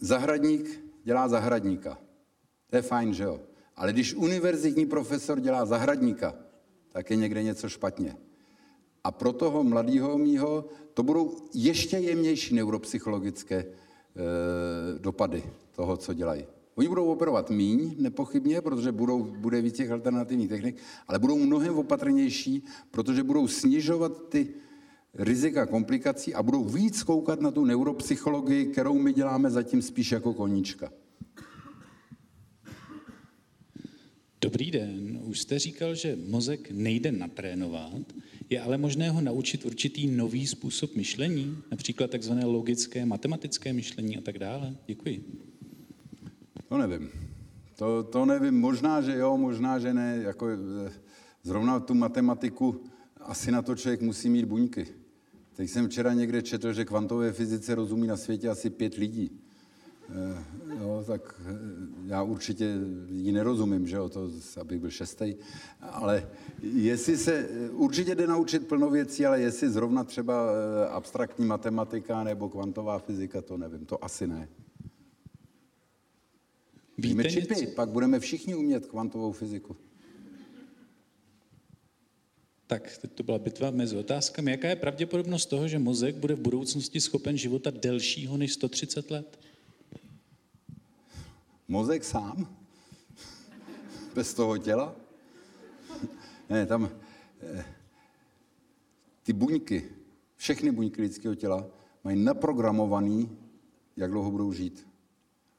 zahradník 0.00 0.84
dělá 1.04 1.28
zahradníka. 1.28 1.98
To 2.70 2.76
je 2.76 2.82
fajn, 2.82 3.14
že 3.14 3.24
jo? 3.24 3.40
Ale 3.76 3.92
když 3.92 4.14
univerzitní 4.14 4.86
profesor 4.86 5.40
dělá 5.40 5.66
zahradníka, 5.66 6.34
tak 6.88 7.10
je 7.10 7.16
někde 7.16 7.42
něco 7.42 7.68
špatně. 7.68 8.16
A 9.04 9.10
pro 9.10 9.32
toho 9.32 9.64
mladého 9.64 10.18
mýho 10.18 10.68
to 10.94 11.02
budou 11.02 11.36
ještě 11.54 11.96
jemnější 11.96 12.54
neuropsychologické 12.54 13.56
e, 13.56 13.66
dopady 14.98 15.42
toho, 15.72 15.96
co 15.96 16.14
dělají. 16.14 16.46
Oni 16.74 16.88
budou 16.88 17.04
operovat 17.04 17.50
míň, 17.50 17.94
nepochybně, 17.98 18.60
protože 18.60 18.92
budou, 18.92 19.22
bude 19.24 19.62
víc 19.62 19.76
těch 19.76 19.90
alternativních 19.90 20.48
technik, 20.48 20.76
ale 21.08 21.18
budou 21.18 21.38
mnohem 21.38 21.78
opatrnější, 21.78 22.64
protože 22.90 23.22
budou 23.22 23.48
snižovat 23.48 24.28
ty 24.28 24.54
rizika 25.14 25.66
komplikací 25.66 26.34
a 26.34 26.42
budou 26.42 26.64
víc 26.64 27.02
koukat 27.02 27.40
na 27.40 27.50
tu 27.50 27.64
neuropsychologii, 27.64 28.66
kterou 28.66 28.98
my 28.98 29.12
děláme 29.12 29.50
zatím 29.50 29.82
spíš 29.82 30.12
jako 30.12 30.34
koníčka. 30.34 30.92
Dobrý 34.40 34.70
den. 34.70 35.20
Už 35.22 35.40
jste 35.40 35.58
říkal, 35.58 35.94
že 35.94 36.18
mozek 36.28 36.70
nejde 36.70 37.12
natrénovat, 37.12 38.12
je 38.50 38.60
ale 38.60 38.78
možné 38.78 39.10
ho 39.10 39.20
naučit 39.20 39.64
určitý 39.64 40.06
nový 40.06 40.46
způsob 40.46 40.96
myšlení, 40.96 41.58
například 41.70 42.10
takzvané 42.10 42.44
logické, 42.44 43.06
matematické 43.06 43.72
myšlení 43.72 44.18
a 44.18 44.20
tak 44.20 44.38
dále. 44.38 44.76
Děkuji. 44.86 45.24
To 46.68 46.78
nevím. 46.78 47.10
To, 47.76 48.02
to 48.02 48.24
nevím. 48.24 48.60
Možná, 48.60 49.02
že 49.02 49.16
jo, 49.16 49.36
možná, 49.36 49.78
že 49.78 49.94
ne. 49.94 50.20
Jako, 50.22 50.48
eh, 50.86 50.92
zrovna 51.42 51.80
tu 51.80 51.94
matematiku 51.94 52.80
asi 53.20 53.52
na 53.52 53.62
to 53.62 53.76
člověk 53.76 54.00
musí 54.00 54.28
mít 54.28 54.44
buňky. 54.44 54.99
Teď 55.56 55.70
jsem 55.70 55.88
včera 55.88 56.12
někde 56.12 56.42
četl, 56.42 56.72
že 56.72 56.84
kvantové 56.84 57.32
fyzice 57.32 57.74
rozumí 57.74 58.06
na 58.06 58.16
světě 58.16 58.48
asi 58.48 58.70
pět 58.70 58.94
lidí. 58.94 59.30
E, 60.10 60.44
jo, 60.80 61.04
tak 61.06 61.40
eh, 61.46 61.54
já 62.06 62.22
určitě 62.22 62.78
ji 63.08 63.32
nerozumím, 63.32 63.86
že 63.86 63.96
jo, 63.96 64.08
to, 64.08 64.30
abych 64.60 64.80
byl 64.80 64.90
šestý. 64.90 65.34
Ale 65.80 66.28
jestli 66.62 67.16
se, 67.16 67.48
určitě 67.72 68.14
jde 68.14 68.26
naučit 68.26 68.68
plno 68.68 68.90
věcí, 68.90 69.26
ale 69.26 69.40
jestli 69.40 69.70
zrovna 69.70 70.04
třeba 70.04 70.46
abstraktní 70.90 71.46
matematika 71.46 72.24
nebo 72.24 72.48
kvantová 72.48 72.98
fyzika, 72.98 73.42
to 73.42 73.56
nevím, 73.56 73.86
to 73.86 74.04
asi 74.04 74.26
ne. 74.26 74.48
Víte 76.98 77.30
čipy, 77.30 77.66
pak 77.66 77.88
budeme 77.88 78.20
všichni 78.20 78.54
umět 78.54 78.86
kvantovou 78.86 79.32
fyziku. 79.32 79.76
Tak, 82.70 82.98
teď 82.98 83.12
to 83.12 83.22
byla 83.22 83.38
bitva 83.38 83.70
mezi 83.70 83.96
otázkami. 83.96 84.50
Jaká 84.50 84.68
je 84.68 84.76
pravděpodobnost 84.76 85.46
toho, 85.46 85.68
že 85.68 85.78
mozek 85.78 86.14
bude 86.14 86.34
v 86.34 86.40
budoucnosti 86.40 87.00
schopen 87.00 87.36
života 87.36 87.70
delšího 87.70 88.36
než 88.36 88.52
130 88.52 89.10
let? 89.10 89.38
Mozek 91.68 92.04
sám? 92.04 92.56
Bez 94.14 94.34
toho 94.34 94.58
těla? 94.58 94.96
Ne, 96.50 96.66
tam 96.66 96.90
eh, 97.42 97.64
ty 99.22 99.32
buňky, 99.32 99.84
všechny 100.36 100.70
buňky 100.70 101.02
lidského 101.02 101.34
těla 101.34 101.66
mají 102.04 102.24
naprogramovaný, 102.24 103.38
jak 103.96 104.10
dlouho 104.10 104.30
budou 104.30 104.52
žít. 104.52 104.86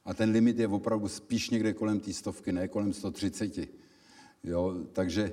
A 0.04 0.14
ten 0.14 0.30
limit 0.30 0.58
je 0.58 0.68
opravdu 0.68 1.08
spíš 1.08 1.50
někde 1.50 1.72
kolem 1.72 2.00
té 2.00 2.12
stovky, 2.12 2.52
ne 2.52 2.68
kolem 2.68 2.92
130. 2.92 3.81
Jo, 4.44 4.76
takže 4.92 5.22
e, 5.22 5.32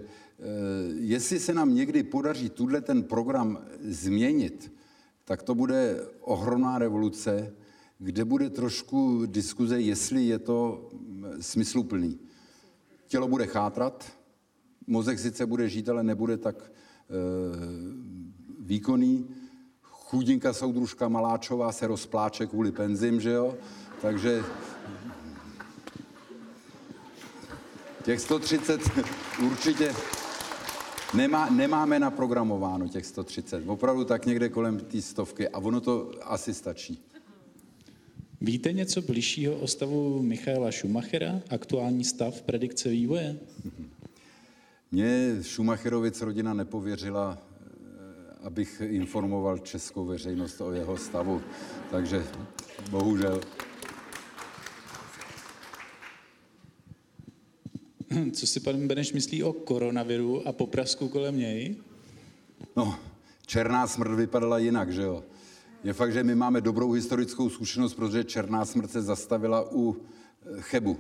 jestli 0.94 1.40
se 1.40 1.54
nám 1.54 1.76
někdy 1.76 2.04
podaří 2.04 2.50
tuhle 2.50 2.82
ten 2.82 3.04
program 3.04 3.60
změnit, 3.82 4.74
tak 5.26 5.44
to 5.44 5.56
bude 5.56 6.08
ohromná 6.22 6.78
revoluce, 6.78 7.54
kde 8.00 8.26
bude 8.26 8.50
trošku 8.50 9.26
diskuze, 9.26 9.82
jestli 9.82 10.24
je 10.26 10.40
to 10.40 10.90
smysluplný. 11.40 12.20
Tělo 13.08 13.28
bude 13.28 13.46
chátrat, 13.46 14.12
mozek 14.88 15.20
sice 15.20 15.46
bude 15.46 15.70
žít, 15.70 15.90
ale 15.90 16.04
nebude 16.04 16.38
tak 16.38 16.56
e, 16.60 16.72
výkonný. 18.60 19.28
Chudinka 19.82 20.54
soudružka 20.54 21.08
Maláčová 21.08 21.72
se 21.72 21.88
rozpláče 21.88 22.46
kvůli 22.48 22.72
penzim, 22.72 23.22
že 23.22 23.32
jo? 23.32 23.58
Takže 24.02 24.44
těch 28.04 28.20
130 28.20 28.82
určitě 29.46 29.94
nemá, 31.14 31.50
nemáme 31.50 32.00
naprogramováno 32.00 32.88
těch 32.88 33.06
130. 33.06 33.64
Opravdu 33.68 34.06
tak 34.06 34.26
někde 34.26 34.50
kolem 34.50 34.80
té 34.80 35.02
stovky 35.02 35.50
a 35.50 35.58
ono 35.58 35.82
to 35.82 36.12
asi 36.22 36.54
stačí. 36.54 37.04
Víte 38.42 38.74
něco 38.74 39.02
bližšího 39.02 39.56
o 39.56 39.68
stavu 39.68 40.22
Michaela 40.22 40.72
Schumachera, 40.72 41.42
aktuální 41.50 42.04
stav 42.04 42.42
predikce 42.42 42.90
vývoje? 42.90 43.38
Mě 44.92 45.38
Schumacherovic 45.42 46.22
rodina 46.22 46.54
nepověřila, 46.54 47.38
eh, 47.38 47.78
abych 48.44 48.82
informoval 48.86 49.58
českou 49.58 50.06
veřejnost 50.06 50.62
o 50.62 50.72
jeho 50.72 50.98
stavu, 50.98 51.42
takže 51.92 52.24
bohužel. 52.92 53.42
Co 58.34 58.48
si 58.48 58.60
pan 58.60 58.88
Beneš 58.88 59.14
myslí 59.14 59.44
o 59.44 59.54
koronaviru 59.54 60.48
a 60.48 60.52
poprasku 60.52 61.10
kolem 61.10 61.38
něj? 61.38 61.76
No, 62.76 63.00
černá 63.46 63.88
smrt 63.88 64.12
vypadala 64.12 64.58
jinak, 64.58 64.94
že 64.94 65.02
jo? 65.02 65.24
Je 65.84 65.94
fakt, 65.94 66.14
že 66.14 66.24
my 66.24 66.36
máme 66.36 66.62
dobrou 66.62 66.92
historickou 66.92 67.50
zkušenost, 67.50 67.94
protože 67.94 68.24
černá 68.24 68.66
smrt 68.66 68.92
se 68.92 69.02
zastavila 69.02 69.72
u 69.72 69.96
eh, 69.96 70.62
Chebu. 70.62 70.98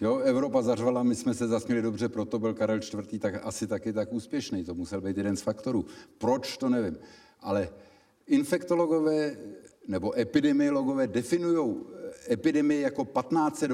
Jo, 0.00 0.18
Evropa 0.18 0.62
zařvala, 0.62 1.02
my 1.02 1.14
jsme 1.14 1.34
se 1.34 1.48
zasměli 1.48 1.82
dobře, 1.82 2.08
proto 2.08 2.38
byl 2.38 2.54
Karel 2.54 2.76
IV. 2.78 3.20
tak 3.20 3.46
asi 3.46 3.66
taky 3.66 3.92
tak 3.92 4.12
úspěšný. 4.12 4.64
To 4.64 4.74
musel 4.74 5.00
být 5.00 5.16
jeden 5.16 5.36
z 5.36 5.42
faktorů. 5.42 5.86
Proč, 6.18 6.56
to 6.56 6.68
nevím. 6.68 6.98
Ale 7.40 7.68
infektologové 8.26 9.36
nebo 9.88 10.18
epidemiologové 10.18 11.06
definují 11.06 11.76
epidemii 12.30 12.80
jako 12.80 13.04
15 13.04 13.64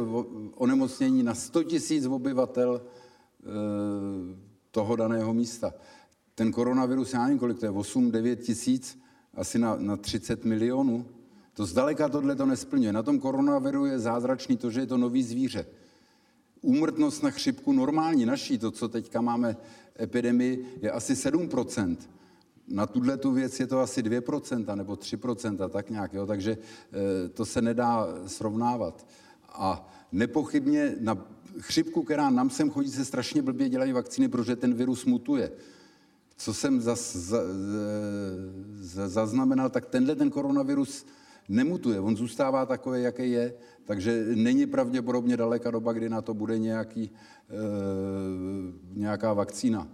onemocnění 0.55 1.23
na 1.23 1.35
100 1.35 1.63
000 2.01 2.15
obyvatel 2.15 2.83
eh, 2.83 3.47
toho 4.71 4.97
daného 4.97 5.35
místa. 5.35 5.75
Ten 6.35 6.53
koronavirus, 6.53 7.13
já 7.13 7.23
nevím, 7.23 7.39
kolik 7.39 7.59
to 7.59 7.67
je, 7.67 7.73
8-9 7.73 8.37
tisíc, 8.37 8.99
asi 9.35 9.59
na, 9.59 9.77
na 9.77 9.97
30 9.97 10.45
milionů. 10.45 11.07
To 11.55 11.67
zdaleka 11.67 12.09
tohle 12.09 12.37
to 12.37 12.47
nesplňuje. 12.47 12.93
Na 12.93 13.03
tom 13.03 13.21
koronaviru 13.21 13.87
je 13.87 13.99
zázračný 13.99 14.57
to, 14.57 14.71
že 14.71 14.81
je 14.81 14.87
to 14.87 14.99
nový 14.99 15.23
zvíře. 15.23 15.67
Úmrtnost 16.61 17.23
na 17.23 17.31
chřipku 17.31 17.73
normální 17.73 18.27
naší, 18.27 18.59
to, 18.59 18.71
co 18.71 18.89
teďka 18.89 19.21
máme 19.21 19.57
epidemii, 20.01 20.79
je 20.83 20.91
asi 20.91 21.15
7%. 21.15 21.97
Na 22.69 22.87
tuhle 22.87 23.17
tu 23.17 23.33
věc 23.33 23.61
je 23.61 23.67
to 23.67 23.81
asi 23.81 24.03
2% 24.03 24.77
nebo 24.77 24.95
3%, 24.95 25.69
tak 25.69 25.91
nějak, 25.91 26.15
jo? 26.15 26.27
takže 26.27 26.53
e, 26.53 27.29
to 27.29 27.47
se 27.47 27.63
nedá 27.63 28.09
srovnávat. 28.27 29.07
A 29.49 29.89
nepochybně 30.13 30.95
na 31.01 31.27
chřipku, 31.59 32.03
která 32.03 32.31
nám 32.31 32.51
sem 32.51 32.71
chodí, 32.71 32.91
se 32.91 33.05
strašně 33.05 33.43
blbě 33.43 33.69
dělají 33.69 33.93
vakcíny, 33.93 34.29
protože 34.29 34.57
ten 34.57 34.75
virus 34.75 35.05
mutuje. 35.05 35.53
Co 36.37 36.55
jsem 36.55 36.81
za, 36.81 36.95
za, 36.95 37.39
zaznamenal, 39.09 39.71
tak 39.71 39.87
tenhle 39.87 40.15
ten 40.15 40.31
koronavirus 40.31 41.07
nemutuje, 41.49 42.01
on 42.01 42.17
zůstává 42.17 42.67
takový, 42.67 43.03
jaký 43.03 43.31
je, 43.31 43.55
takže 43.85 44.27
není 44.35 44.67
pravděpodobně 44.67 45.37
daleka 45.37 45.71
doba, 45.71 45.93
kdy 45.93 46.09
na 46.09 46.23
to 46.23 46.35
bude 46.35 46.59
nějaký, 46.59 47.05
e, 47.05 47.11
nějaká 48.95 49.33
vakcína. 49.33 49.89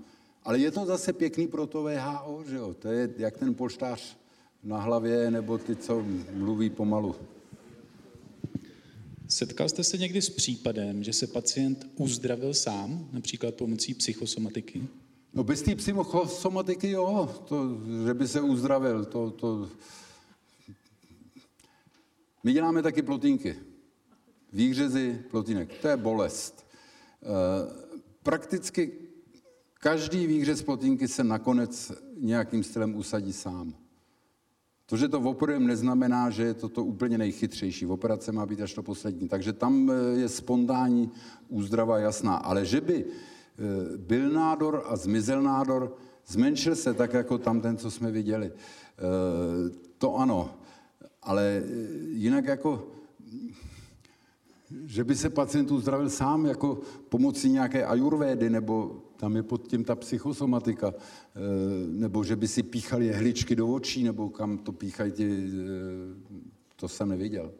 Ale 0.44 0.58
je 0.58 0.70
to 0.70 0.86
zase 0.86 1.12
pěkný 1.12 1.46
pro 1.48 1.66
to 1.66 1.82
VHO, 1.82 2.44
že 2.48 2.56
jo? 2.56 2.74
To 2.74 2.88
je 2.88 3.10
jak 3.16 3.36
ten 3.36 3.54
polštář 3.54 4.16
na 4.64 4.80
hlavě, 4.80 5.30
nebo 5.30 5.58
ty, 5.58 5.76
co 5.76 6.04
mluví 6.32 6.70
pomalu. 6.70 7.14
Setkal 9.28 9.68
jste 9.68 9.84
se 9.84 9.98
někdy 9.98 10.22
s 10.22 10.30
případem, 10.30 11.04
že 11.04 11.12
se 11.12 11.26
pacient 11.26 11.86
uzdravil 11.96 12.54
sám, 12.54 13.08
například 13.12 13.54
pomocí 13.54 13.94
psychosomatiky? 13.94 14.82
No 15.34 15.44
bez 15.44 15.62
té 15.62 15.74
psychosomatiky 15.74 16.90
jo, 16.90 17.34
to, 17.48 17.80
že 18.06 18.14
by 18.14 18.28
se 18.28 18.40
uzdravil, 18.40 19.04
to, 19.04 19.30
to... 19.30 19.68
My 22.44 22.52
děláme 22.52 22.82
taky 22.82 23.02
plotínky. 23.02 23.56
Výhřezy 24.52 25.22
plotínek, 25.30 25.78
to 25.78 25.88
je 25.88 25.96
bolest. 25.96 26.66
E, 27.22 27.26
prakticky 28.22 28.92
Každý 29.84 30.26
výhřez 30.26 30.62
plotínky 30.62 31.08
se 31.08 31.24
nakonec 31.24 31.92
nějakým 32.16 32.64
stylem 32.64 32.94
usadí 32.94 33.32
sám. 33.32 33.74
To, 34.86 34.96
že 34.96 35.08
to 35.08 35.20
operujeme, 35.20 35.66
neznamená, 35.66 36.30
že 36.30 36.42
je 36.42 36.54
to 36.54 36.68
to 36.68 36.84
úplně 36.84 37.18
nejchytřejší. 37.18 37.86
Operace 37.86 38.32
má 38.32 38.46
být 38.46 38.60
až 38.60 38.74
to 38.74 38.82
poslední. 38.82 39.28
Takže 39.28 39.52
tam 39.52 39.90
eh, 39.90 40.20
je 40.20 40.28
spontánní 40.28 41.10
úzdrava 41.48 41.98
jasná. 41.98 42.36
Ale 42.36 42.66
že 42.66 42.80
by 42.80 43.04
eh, 43.04 43.96
byl 43.96 44.30
nádor 44.30 44.82
a 44.86 44.96
zmizel 44.96 45.42
nádor, 45.42 45.96
zmenšil 46.26 46.76
se 46.76 46.94
tak, 46.94 47.12
jako 47.12 47.38
tam 47.38 47.60
ten, 47.60 47.76
co 47.76 47.90
jsme 47.90 48.10
viděli. 48.10 48.52
Eh, 48.52 49.70
to 49.98 50.16
ano. 50.16 50.50
Ale 51.22 51.62
jinak 52.10 52.44
jako 52.44 52.86
že 54.86 55.04
by 55.04 55.14
se 55.16 55.30
pacient 55.30 55.70
uzdravil 55.70 56.10
sám 56.10 56.46
jako 56.46 56.80
pomocí 57.08 57.50
nějaké 57.50 57.84
ajurvédy, 57.84 58.50
nebo 58.50 59.01
tam 59.22 59.36
je 59.36 59.42
pod 59.42 59.68
tím 59.68 59.84
ta 59.84 59.94
psychosomatika, 59.94 60.94
eh, 60.94 60.98
nebo 61.86 62.24
že 62.24 62.36
by 62.36 62.48
si 62.48 62.62
píchali 62.62 63.06
jehličky 63.06 63.56
do 63.56 63.68
očí, 63.68 64.02
nebo 64.02 64.30
kam 64.30 64.58
to 64.58 64.72
píchají 64.72 65.12
ti, 65.12 65.26
eh, 65.30 66.38
to 66.76 66.88
jsem 66.88 67.08
neviděl. 67.08 67.52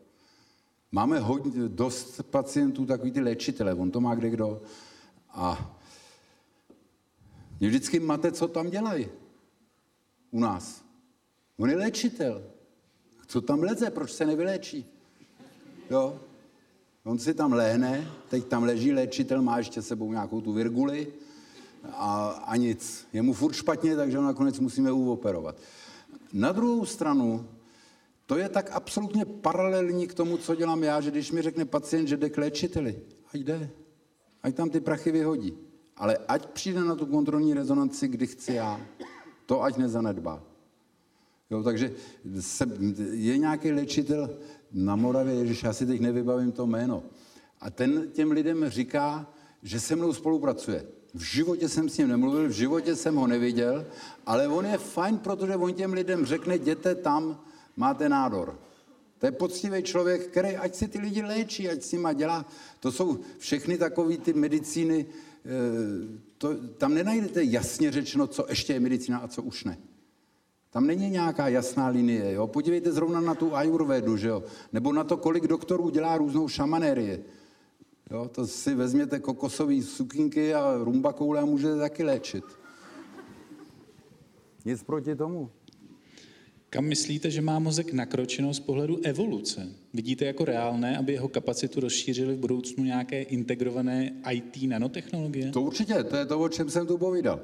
Máme 0.93 1.19
hodně, 1.19 1.69
dost 1.69 2.23
pacientů, 2.23 2.87
takový 2.87 3.13
ty 3.13 3.21
léčitele, 3.21 3.75
on 3.75 3.91
to 3.91 4.01
má 4.01 4.15
kde 4.15 4.31
kdo. 4.31 4.63
A 5.31 5.79
mě 7.61 7.69
vždycky 7.69 8.01
máte, 8.01 8.33
co 8.33 8.49
tam 8.49 8.71
dělají 8.71 9.09
u 10.31 10.41
nás. 10.41 10.85
On 11.57 11.71
je 11.71 11.77
léčitel. 11.77 12.43
Co 13.27 13.41
tam 13.41 13.63
leze, 13.63 13.91
proč 13.91 14.13
se 14.13 14.27
nevyléčí? 14.27 14.87
Jo? 15.91 16.19
On 17.05 17.19
si 17.19 17.35
tam 17.35 17.53
lehne, 17.53 18.11
teď 18.29 18.45
tam 18.45 18.63
leží 18.63 18.93
léčitel, 18.93 19.43
má 19.43 19.59
ještě 19.59 19.83
sebou 19.83 20.11
nějakou 20.11 20.41
tu 20.41 20.53
virguli 20.53 21.22
a, 21.91 22.29
a 22.29 22.57
nic. 22.57 23.07
Je 23.13 23.23
mu 23.23 23.33
furt 23.33 23.53
špatně, 23.53 23.97
takže 23.97 24.17
ho 24.17 24.25
nakonec 24.25 24.61
musíme 24.61 24.93
uoperovat. 24.93 25.57
Na 26.33 26.53
druhou 26.53 26.87
stranu, 26.87 27.49
to 28.27 28.37
je 28.37 28.49
tak 28.49 28.71
absolutně 28.71 29.25
paralelní 29.25 30.07
k 30.07 30.15
tomu, 30.15 30.37
co 30.37 30.55
dělám 30.55 30.83
já, 30.83 31.01
že 31.01 31.11
když 31.11 31.33
mi 31.33 31.43
řekne 31.43 31.65
pacient, 31.65 32.07
že 32.07 32.17
jde 32.17 32.31
k 32.31 32.39
léčiteli, 32.39 33.01
ať 33.35 33.41
jde, 33.41 33.71
ať 34.43 34.55
tam 34.55 34.71
ty 34.71 34.81
prachy 34.81 35.13
vyhodí. 35.13 35.59
Ale 35.97 36.19
ať 36.29 36.47
přijde 36.47 36.81
na 36.81 36.95
tu 36.95 37.07
kontrolní 37.07 37.55
rezonanci, 37.55 38.09
kdy 38.09 38.27
chci 38.27 38.53
já. 38.53 38.81
To 39.47 39.63
ať 39.63 39.77
nezanedbá. 39.77 40.43
Jo, 41.51 41.63
takže 41.63 41.93
se, 42.41 42.67
je 43.11 43.39
nějaký 43.39 43.73
léčitel 43.73 44.39
na 44.73 44.97
Moravě, 44.97 45.35
Ježíš, 45.35 45.63
já 45.63 45.73
si 45.73 45.87
teď 45.87 46.01
nevybavím 46.01 46.53
to 46.53 46.67
jméno. 46.67 47.03
A 47.61 47.71
ten 47.71 48.11
těm 48.13 48.31
lidem 48.31 48.69
říká, 48.69 49.33
že 49.63 49.81
se 49.81 49.97
mnou 49.97 50.13
spolupracuje. 50.13 50.87
V 51.15 51.23
životě 51.23 51.69
jsem 51.69 51.89
s 51.89 51.99
ním 51.99 52.09
nemluvil, 52.09 52.49
v 52.49 52.53
životě 52.53 52.97
jsem 52.97 53.17
ho 53.17 53.27
neviděl, 53.27 53.87
ale 54.27 54.49
on 54.49 54.67
je 54.67 54.79
fajn, 54.79 55.19
protože 55.19 55.57
on 55.57 55.75
těm 55.75 55.93
lidem 55.93 56.27
řekne, 56.27 56.55
jděte 56.55 56.95
tam, 56.95 57.41
máte 57.77 58.09
nádor. 58.09 58.59
To 59.19 59.27
je 59.27 59.33
poctivý 59.33 59.83
člověk, 59.83 60.27
který 60.27 60.57
ať 60.57 60.75
si 60.75 60.89
ty 60.89 60.99
lidi 60.99 61.23
léčí, 61.23 61.69
ať 61.69 61.83
s 61.83 61.93
nima 61.93 62.13
dělá. 62.13 62.47
To 62.81 62.93
jsou 62.93 63.19
všechny 63.39 63.79
takové 63.79 64.17
ty 64.17 64.33
medicíny, 64.33 65.07
to, 66.39 66.55
tam 66.79 66.95
nenajdete 66.95 67.45
jasně 67.45 67.93
řečeno, 67.93 68.27
co 68.27 68.47
ještě 68.49 68.73
je 68.73 68.81
medicína 68.81 69.19
a 69.19 69.29
co 69.29 69.43
už 69.43 69.65
ne. 69.65 69.79
Tam 70.71 70.87
není 70.87 71.11
nějaká 71.11 71.49
jasná 71.49 71.89
linie. 71.89 72.33
Jo? 72.33 72.47
Podívejte 72.47 72.93
zrovna 72.93 73.21
na 73.21 73.35
tu 73.35 73.57
ajurvedu, 73.57 74.17
že 74.17 74.29
jo? 74.29 74.43
nebo 74.73 74.93
na 74.93 75.05
to, 75.05 75.17
kolik 75.17 75.47
doktorů 75.47 75.91
dělá 75.91 76.19
různou 76.19 76.49
šamanérie. 76.49 77.21
Jo? 78.11 78.29
To 78.29 78.47
si 78.47 78.74
vezměte 78.74 79.19
kokosové 79.19 79.83
sukinky 79.83 80.55
a 80.55 80.77
rumba 80.77 81.12
koule 81.12 81.41
a 81.41 81.45
můžete 81.45 81.79
taky 81.79 82.05
léčit. 82.05 82.45
Nic 84.65 84.83
proti 84.83 85.16
tomu. 85.16 85.51
Kam 86.70 86.85
myslíte, 86.85 87.31
že 87.31 87.41
má 87.41 87.59
mozek 87.59 87.93
nakročeno 87.93 88.55
z 88.55 88.61
pohledu 88.61 88.99
evoluce? 89.03 89.69
Vidíte 89.95 90.24
jako 90.24 90.45
reálné, 90.45 90.99
aby 90.99 91.12
jeho 91.12 91.29
kapacitu 91.29 91.81
rozšířili 91.81 92.35
v 92.35 92.39
budoucnu 92.39 92.85
nějaké 92.85 93.23
integrované 93.23 94.12
IT 94.31 94.62
nanotechnologie? 94.62 95.51
To 95.51 95.62
určitě, 95.62 96.05
to 96.05 96.16
je 96.16 96.27
to, 96.27 96.41
o 96.41 96.49
čem 96.49 96.70
jsem 96.70 96.87
tu 96.87 96.99
povídal. 96.99 97.41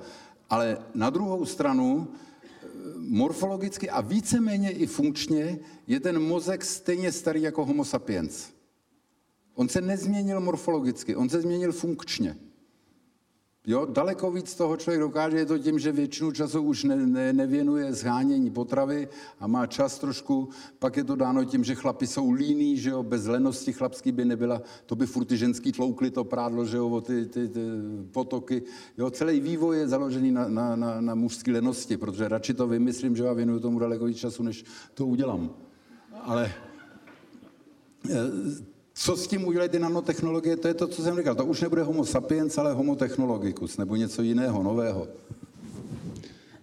Ale 0.50 0.78
na 0.94 1.10
druhou 1.10 1.44
stranu, 1.44 2.08
morfologicky 2.96 3.90
a 3.90 4.00
víceméně 4.00 4.70
i 4.70 4.86
funkčně 4.86 5.58
je 5.86 6.00
ten 6.00 6.18
mozek 6.18 6.64
stejně 6.64 7.12
starý 7.12 7.42
jako 7.42 7.64
Homo 7.64 7.84
sapiens. 7.84 8.48
On 9.58 9.68
se 9.68 9.80
nezměnil 9.80 10.40
morfologicky, 10.40 11.16
on 11.16 11.28
se 11.28 11.40
změnil 11.40 11.72
funkčně. 11.72 12.36
Jo, 13.66 13.86
daleko 13.86 14.30
víc 14.30 14.54
toho 14.54 14.76
člověk 14.76 15.00
dokáže, 15.00 15.38
je 15.38 15.46
to 15.46 15.58
tím, 15.58 15.78
že 15.78 15.92
většinu 15.92 16.32
času 16.32 16.62
už 16.62 16.84
ne, 16.84 16.96
ne, 16.96 17.32
nevěnuje 17.32 17.92
zhánění 17.92 18.50
potravy 18.50 19.08
a 19.40 19.46
má 19.46 19.66
čas 19.66 19.98
trošku, 19.98 20.48
pak 20.78 20.96
je 20.96 21.04
to 21.04 21.16
dáno 21.16 21.44
tím, 21.44 21.64
že 21.64 21.74
chlapi 21.74 22.06
jsou 22.06 22.30
líní, 22.30 22.76
že 22.76 22.90
jo, 22.90 23.02
bez 23.02 23.26
lenosti 23.26 23.72
chlapský 23.72 24.12
by 24.12 24.24
nebyla, 24.24 24.62
to 24.86 24.96
by 24.96 25.06
furt 25.06 25.24
ty 25.24 25.36
ženský 25.36 25.72
tloukly 25.72 26.10
to 26.10 26.24
prádlo, 26.24 26.64
že 26.64 26.76
jo, 26.76 27.00
ty, 27.00 27.26
ty, 27.26 27.48
ty 27.48 27.60
potoky. 28.12 28.62
Jo, 28.98 29.10
celý 29.10 29.40
vývoj 29.40 29.78
je 29.78 29.88
založený 29.88 30.30
na, 30.30 30.48
na, 30.48 30.76
na, 30.76 31.00
na 31.00 31.14
mužské 31.14 31.52
lenosti, 31.52 31.96
protože 31.96 32.28
radši 32.28 32.54
to 32.54 32.66
vymyslím, 32.66 33.16
že 33.16 33.24
já 33.24 33.32
věnuju 33.32 33.60
tomu 33.60 33.78
daleko 33.78 34.04
víc 34.04 34.18
času, 34.18 34.42
než 34.42 34.64
to 34.94 35.06
udělám. 35.06 35.50
Ale 36.22 36.52
eh, 38.10 38.77
co 38.98 39.16
s 39.16 39.26
tím 39.26 39.46
udělají 39.46 39.70
ty 39.70 39.78
nanotechnologie, 39.78 40.56
to 40.56 40.68
je 40.68 40.74
to, 40.74 40.86
co 40.86 41.02
jsem 41.02 41.16
říkal. 41.16 41.34
To 41.34 41.44
už 41.44 41.60
nebude 41.60 41.82
homo 41.82 42.04
sapiens, 42.04 42.58
ale 42.58 42.72
homo 42.72 42.96
technologicus, 42.96 43.76
nebo 43.76 43.96
něco 43.96 44.22
jiného, 44.22 44.62
nového. 44.62 45.08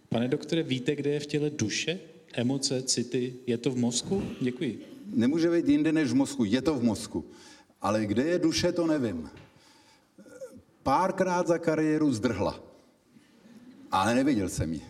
Pane 0.09 0.27
doktore, 0.27 0.63
víte, 0.63 0.95
kde 0.95 1.09
je 1.09 1.19
v 1.19 1.25
těle 1.25 1.49
duše, 1.49 1.99
emoce, 2.33 2.81
city? 2.81 3.33
Je 3.47 3.57
to 3.57 3.71
v 3.71 3.77
mozku? 3.77 4.23
Děkuji. 4.41 4.85
Nemůže 5.13 5.51
být 5.51 5.69
jinde 5.69 5.91
než 5.91 6.11
v 6.11 6.15
mozku, 6.15 6.43
je 6.43 6.61
to 6.61 6.75
v 6.75 6.83
mozku. 6.83 7.25
Ale 7.81 8.05
kde 8.05 8.23
je 8.23 8.39
duše, 8.39 8.71
to 8.71 8.87
nevím. 8.87 9.29
Párkrát 10.83 11.47
za 11.47 11.57
kariéru 11.57 12.13
zdrhla. 12.13 12.63
Ale 13.91 14.15
neviděl 14.15 14.49
jsem 14.49 14.73
ji. 14.73 14.81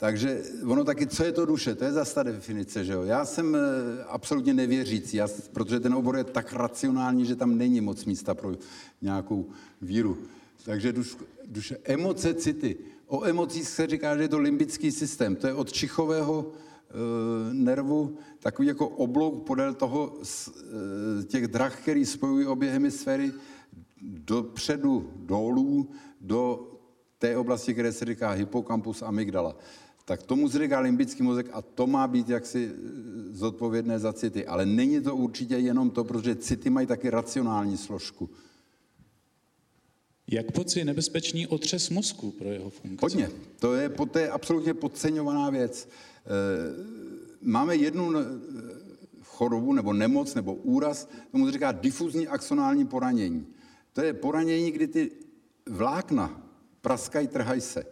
Takže 0.00 0.42
ono 0.64 0.84
taky, 0.84 1.06
co 1.06 1.24
je 1.24 1.32
to 1.32 1.46
duše, 1.46 1.74
to 1.74 1.84
je 1.84 1.92
zase 1.92 2.14
ta 2.14 2.22
definice, 2.22 2.84
že 2.84 2.92
jo. 2.92 3.02
Já 3.02 3.24
jsem 3.24 3.56
eh, 3.56 3.58
absolutně 4.08 4.54
nevěřící, 4.54 5.16
já, 5.16 5.28
protože 5.52 5.80
ten 5.80 5.94
obor 5.94 6.16
je 6.16 6.24
tak 6.24 6.52
racionální, 6.52 7.26
že 7.26 7.36
tam 7.36 7.58
není 7.58 7.80
moc 7.80 8.04
místa 8.04 8.34
pro 8.34 8.56
nějakou 9.02 9.46
víru. 9.82 10.18
Takže 10.64 10.92
duš, 10.92 11.16
duše, 11.46 11.76
emoce, 11.84 12.34
city. 12.34 12.76
O 13.06 13.24
emocích 13.24 13.68
se 13.68 13.86
říká, 13.86 14.16
že 14.16 14.22
je 14.22 14.28
to 14.28 14.38
limbický 14.38 14.92
systém. 14.92 15.36
To 15.36 15.46
je 15.46 15.54
od 15.54 15.72
čichového 15.72 16.52
e, 16.52 17.54
nervu 17.54 18.16
takový 18.38 18.68
jako 18.68 18.88
oblouk 18.88 19.46
podél 19.46 19.74
toho 19.74 20.18
e, 20.20 21.24
těch 21.24 21.48
drah, 21.48 21.80
který 21.80 22.06
spojují 22.06 22.46
obě 22.46 22.70
hemisféry 22.70 23.32
dopředu, 24.02 25.10
dolů, 25.16 25.90
do 26.20 26.72
té 27.18 27.36
oblasti, 27.36 27.72
které 27.72 27.92
se 27.92 28.04
říká 28.04 28.30
hypokampus 28.30 29.02
amygdala 29.02 29.56
tak 30.10 30.22
tomu 30.22 30.48
říká 30.48 30.80
limbický 30.80 31.22
mozek 31.22 31.46
a 31.52 31.62
to 31.62 31.86
má 31.86 32.06
být 32.06 32.28
jaksi 32.28 32.70
eh, 32.72 32.78
zodpovědné 33.30 33.98
za 33.98 34.12
city. 34.12 34.46
Ale 34.46 34.66
není 34.66 35.00
to 35.00 35.16
určitě 35.16 35.54
jenom 35.54 35.90
to, 35.90 36.04
protože 36.04 36.34
city 36.34 36.70
mají 36.70 36.86
taky 36.86 37.10
racionální 37.10 37.76
složku. 37.76 38.30
Jak 40.26 40.56
moc 40.56 40.76
je 40.76 40.84
nebezpečný 40.84 41.46
otřes 41.46 41.90
mozku 41.90 42.30
pro 42.30 42.48
jeho 42.48 42.70
funkci? 42.70 42.98
Hodně. 43.02 43.30
To 43.58 43.74
je, 43.74 43.88
to 43.88 44.18
je 44.18 44.30
absolutně 44.30 44.74
podceňovaná 44.74 45.50
věc. 45.50 45.88
Eh, 45.88 46.28
máme 47.42 47.76
jednu 47.76 48.18
eh, 48.18 48.24
chorobu 49.22 49.72
nebo 49.72 49.92
nemoc 49.92 50.34
nebo 50.34 50.54
úraz, 50.54 51.08
tomu 51.30 51.46
se 51.46 51.52
říká 51.52 51.72
difuzní 51.72 52.28
axonální 52.28 52.86
poranění. 52.86 53.46
To 53.92 54.02
je 54.02 54.12
poranění, 54.12 54.70
kdy 54.70 54.86
ty 54.86 55.10
vlákna 55.66 56.42
praskají, 56.80 57.28
trhají 57.28 57.60
se. 57.60 57.86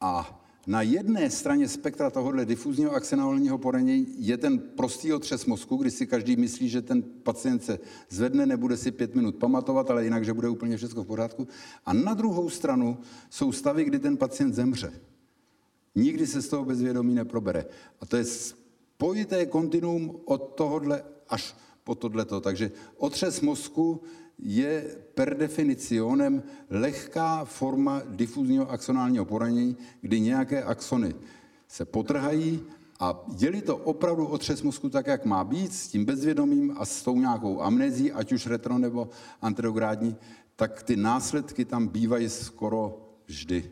A 0.00 0.42
na 0.66 0.82
jedné 0.82 1.30
straně 1.30 1.68
spektra 1.68 2.10
tohohle 2.10 2.44
difuzního 2.44 2.92
axenálního 2.92 3.58
poranění 3.58 4.06
je 4.18 4.36
ten 4.36 4.58
prostý 4.58 5.12
otřes 5.12 5.46
mozku, 5.46 5.76
kdy 5.76 5.90
si 5.90 6.06
každý 6.06 6.36
myslí, 6.36 6.68
že 6.68 6.82
ten 6.82 7.02
pacient 7.02 7.64
se 7.64 7.78
zvedne, 8.08 8.46
nebude 8.46 8.76
si 8.76 8.90
pět 8.90 9.14
minut 9.14 9.36
pamatovat, 9.36 9.90
ale 9.90 10.04
jinak, 10.04 10.24
že 10.24 10.32
bude 10.32 10.48
úplně 10.48 10.76
všechno 10.76 11.02
v 11.04 11.06
pořádku. 11.06 11.48
A 11.86 11.92
na 11.92 12.14
druhou 12.14 12.50
stranu 12.50 12.98
jsou 13.30 13.52
stavy, 13.52 13.84
kdy 13.84 13.98
ten 13.98 14.16
pacient 14.16 14.54
zemře. 14.54 14.92
Nikdy 15.94 16.26
se 16.26 16.42
z 16.42 16.48
toho 16.48 16.64
bezvědomí 16.64 17.14
neprobere. 17.14 17.64
A 18.00 18.06
to 18.06 18.16
je 18.16 18.24
spojité 18.24 19.46
kontinuum 19.46 20.20
od 20.24 20.38
tohohle 20.38 21.02
až 21.28 21.56
po 21.84 21.94
tohleto. 21.94 22.40
Takže 22.40 22.70
otřes 22.96 23.40
mozku 23.40 24.00
je 24.38 24.96
per 25.14 25.36
definicionem 25.36 26.42
lehká 26.70 27.44
forma 27.44 28.02
difuzního 28.08 28.70
axonálního 28.70 29.24
poranění, 29.24 29.76
kdy 30.00 30.20
nějaké 30.20 30.62
axony 30.62 31.14
se 31.68 31.84
potrhají 31.84 32.60
a 33.00 33.24
je 33.38 33.62
to 33.62 33.76
opravdu 33.76 34.26
otřes 34.26 34.62
mozku 34.62 34.88
tak, 34.88 35.06
jak 35.06 35.24
má 35.24 35.44
být, 35.44 35.72
s 35.72 35.88
tím 35.88 36.04
bezvědomím 36.04 36.74
a 36.78 36.84
s 36.84 37.02
tou 37.02 37.16
nějakou 37.16 37.60
amnezí, 37.60 38.12
ať 38.12 38.32
už 38.32 38.46
retro 38.46 38.78
nebo 38.78 39.08
anterográdní, 39.42 40.16
tak 40.56 40.82
ty 40.82 40.96
následky 40.96 41.64
tam 41.64 41.88
bývají 41.88 42.28
skoro 42.28 43.08
vždy. 43.26 43.70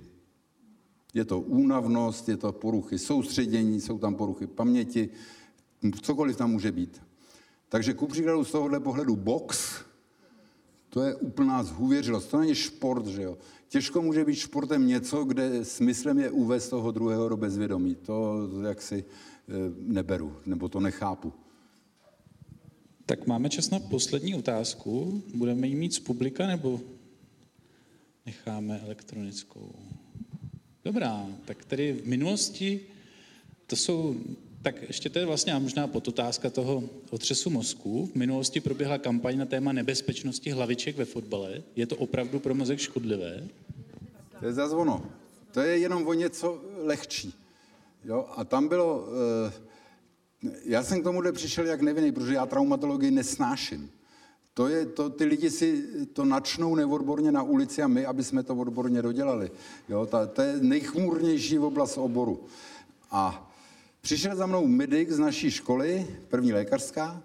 Je 1.14 1.24
to 1.24 1.40
únavnost, 1.40 2.28
je 2.28 2.36
to 2.36 2.52
poruchy 2.52 2.98
soustředění, 2.98 3.80
jsou 3.80 3.98
tam 3.98 4.14
poruchy 4.14 4.46
paměti, 4.46 5.08
cokoliv 6.02 6.36
tam 6.36 6.50
může 6.50 6.72
být. 6.72 7.02
Takže 7.68 7.94
ku 7.94 8.06
příkladu 8.06 8.44
z 8.44 8.52
tohohle 8.52 8.80
pohledu 8.80 9.16
box, 9.16 9.83
to 10.94 11.02
je 11.02 11.14
úplná 11.14 11.62
zhůvěřilost. 11.62 12.30
To 12.30 12.40
není 12.40 12.54
šport, 12.54 13.06
že 13.06 13.22
jo. 13.22 13.38
Těžko 13.68 14.02
může 14.02 14.24
být 14.24 14.34
športem 14.34 14.86
něco, 14.86 15.24
kde 15.24 15.64
smyslem 15.64 16.18
je 16.18 16.30
uvést 16.30 16.68
toho 16.68 16.92
druhého 16.92 17.28
do 17.28 17.36
bezvědomí. 17.36 17.94
To 17.94 18.48
jaksi 18.68 19.04
eh, 19.04 19.52
neberu, 19.78 20.36
nebo 20.46 20.68
to 20.68 20.80
nechápu. 20.80 21.32
Tak 23.06 23.26
máme 23.26 23.50
čas 23.50 23.70
na 23.70 23.78
poslední 23.78 24.34
otázku. 24.34 25.22
Budeme 25.34 25.66
ji 25.66 25.74
mít 25.74 25.94
z 25.94 25.98
publika, 25.98 26.46
nebo 26.46 26.80
necháme 28.26 28.80
elektronickou? 28.80 29.72
Dobrá, 30.84 31.26
tak 31.44 31.64
tedy 31.64 31.92
v 31.92 32.06
minulosti 32.06 32.80
to 33.66 33.76
jsou 33.76 34.16
tak 34.64 34.82
ještě 34.82 35.08
to 35.08 35.18
je 35.18 35.26
vlastně 35.26 35.58
možná 35.58 35.86
podotázka 35.86 36.50
toho 36.50 36.84
otřesu 37.10 37.50
mozku. 37.50 38.06
V 38.06 38.14
minulosti 38.14 38.60
proběhla 38.60 38.98
kampaň 38.98 39.38
na 39.38 39.46
téma 39.46 39.72
nebezpečnosti 39.72 40.50
hlaviček 40.50 40.96
ve 40.96 41.04
fotbale. 41.04 41.62
Je 41.76 41.86
to 41.86 41.96
opravdu 41.96 42.40
pro 42.40 42.54
mozek 42.54 42.78
škodlivé? 42.78 43.48
To 44.40 44.46
je 44.46 44.52
zazvono. 44.52 45.04
To 45.52 45.60
je 45.60 45.78
jenom 45.78 46.06
o 46.06 46.12
něco 46.12 46.60
lehčí. 46.76 47.34
Jo? 48.04 48.26
A 48.36 48.44
tam 48.44 48.68
bylo... 48.68 49.08
Eh, 49.46 49.52
já 50.64 50.82
jsem 50.82 51.00
k 51.00 51.04
tomuhle 51.04 51.32
přišel 51.32 51.66
jak 51.66 51.80
nevinný, 51.80 52.12
protože 52.12 52.34
já 52.34 52.46
traumatologii 52.46 53.10
nesnáším. 53.10 53.90
To 54.54 54.68
je, 54.68 54.86
to, 54.86 55.10
ty 55.10 55.24
lidi 55.24 55.50
si 55.50 55.84
to 56.12 56.24
načnou 56.24 56.74
neodborně 56.74 57.32
na 57.32 57.42
ulici 57.42 57.82
a 57.82 57.88
my, 57.88 58.06
aby 58.06 58.24
jsme 58.24 58.42
to 58.42 58.56
odborně 58.56 59.02
dodělali. 59.02 59.50
Jo? 59.88 60.06
Ta, 60.06 60.26
to 60.26 60.42
je 60.42 60.56
nejchmurnější 60.60 61.58
oblast 61.58 61.98
oboru. 61.98 62.44
A 63.10 63.50
Přišel 64.04 64.36
za 64.36 64.46
mnou 64.46 64.66
medic 64.66 65.10
z 65.10 65.18
naší 65.18 65.50
školy, 65.50 66.06
první 66.28 66.52
lékařská, 66.52 67.22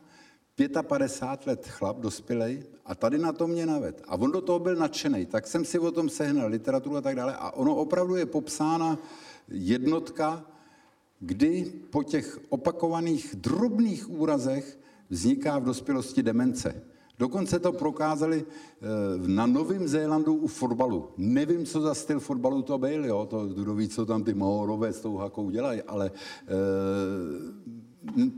55 0.81 1.47
let 1.47 1.67
chlap, 1.67 1.97
dospělej, 1.97 2.63
a 2.85 2.95
tady 2.95 3.17
na 3.17 3.33
to 3.33 3.47
mě 3.47 3.65
naved. 3.65 4.01
A 4.07 4.15
on 4.15 4.31
do 4.31 4.41
toho 4.41 4.59
byl 4.59 4.75
nadšený, 4.75 5.25
tak 5.25 5.47
jsem 5.47 5.65
si 5.65 5.79
o 5.79 5.91
tom 5.91 6.09
sehnal 6.09 6.49
literaturu 6.49 6.95
a 6.95 7.01
tak 7.01 7.15
dále. 7.15 7.35
A 7.35 7.51
ono 7.51 7.75
opravdu 7.75 8.15
je 8.15 8.25
popsána 8.25 8.97
jednotka, 9.47 10.45
kdy 11.19 11.73
po 11.89 12.03
těch 12.03 12.39
opakovaných 12.49 13.35
drobných 13.35 14.09
úrazech 14.09 14.79
vzniká 15.09 15.59
v 15.59 15.63
dospělosti 15.63 16.23
demence. 16.23 16.83
Dokonce 17.19 17.59
to 17.59 17.71
prokázali 17.71 18.45
eh, 18.45 18.85
na 19.27 19.45
Novém 19.45 19.87
Zélandu 19.87 20.35
u 20.35 20.47
fotbalu. 20.47 21.11
Nevím, 21.17 21.65
co 21.65 21.81
za 21.81 21.93
styl 21.93 22.19
fotbalu 22.19 22.61
to 22.61 22.77
byl, 22.77 23.05
jo? 23.05 23.27
To, 23.29 23.47
kdo 23.47 23.75
ví, 23.75 23.89
co 23.89 24.05
tam 24.05 24.23
ty 24.23 24.33
Mahorové 24.33 24.93
s 24.93 25.01
tou 25.01 25.17
hakou 25.17 25.49
dělají, 25.49 25.81
ale 25.81 26.11
e, 26.11 26.11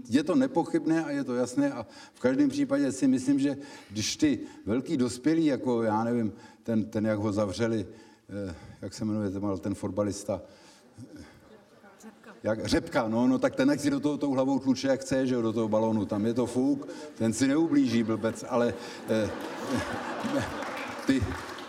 je 0.10 0.24
to 0.24 0.36
nepochybné 0.36 1.06
a 1.06 1.12
je 1.12 1.24
to 1.24 1.36
jasné 1.36 1.72
a 1.72 1.86
v 2.14 2.20
každém 2.20 2.50
případě 2.50 2.92
si 2.92 3.08
myslím, 3.08 3.40
že 3.40 3.58
když 3.90 4.18
ty 4.18 4.40
velký 4.66 4.98
dospělí, 4.98 5.46
jako 5.46 5.84
já 5.84 6.04
nevím, 6.04 6.34
ten, 6.64 6.86
ten 6.86 7.06
jak 7.06 7.20
ho 7.20 7.34
zavřeli, 7.34 7.88
eh, 8.30 8.56
jak 8.82 8.94
se 8.94 9.06
jmenuje 9.06 9.32
ten 9.60 9.76
fotbalista, 9.76 10.42
jak 12.44 12.66
řepka, 12.66 13.08
no, 13.08 13.28
no 13.28 13.40
tak 13.40 13.56
ten, 13.56 13.80
si 13.80 13.90
do 13.90 14.00
toho 14.00 14.18
tou 14.18 14.32
hlavou 14.32 14.60
tluče, 14.60 14.88
jak 14.88 15.02
chce, 15.02 15.28
že 15.28 15.36
jo, 15.36 15.42
do 15.42 15.54
toho 15.54 15.68
balónu, 15.68 16.06
tam 16.06 16.26
je 16.26 16.34
to 16.34 16.46
fuk, 16.46 16.88
ten 17.16 17.34
si 17.34 17.48
neublíží 17.48 18.04
blbec, 18.04 18.46
ale 18.50 18.74
eh, 19.10 19.30
eh, 20.38 20.44
ty, 21.06 21.22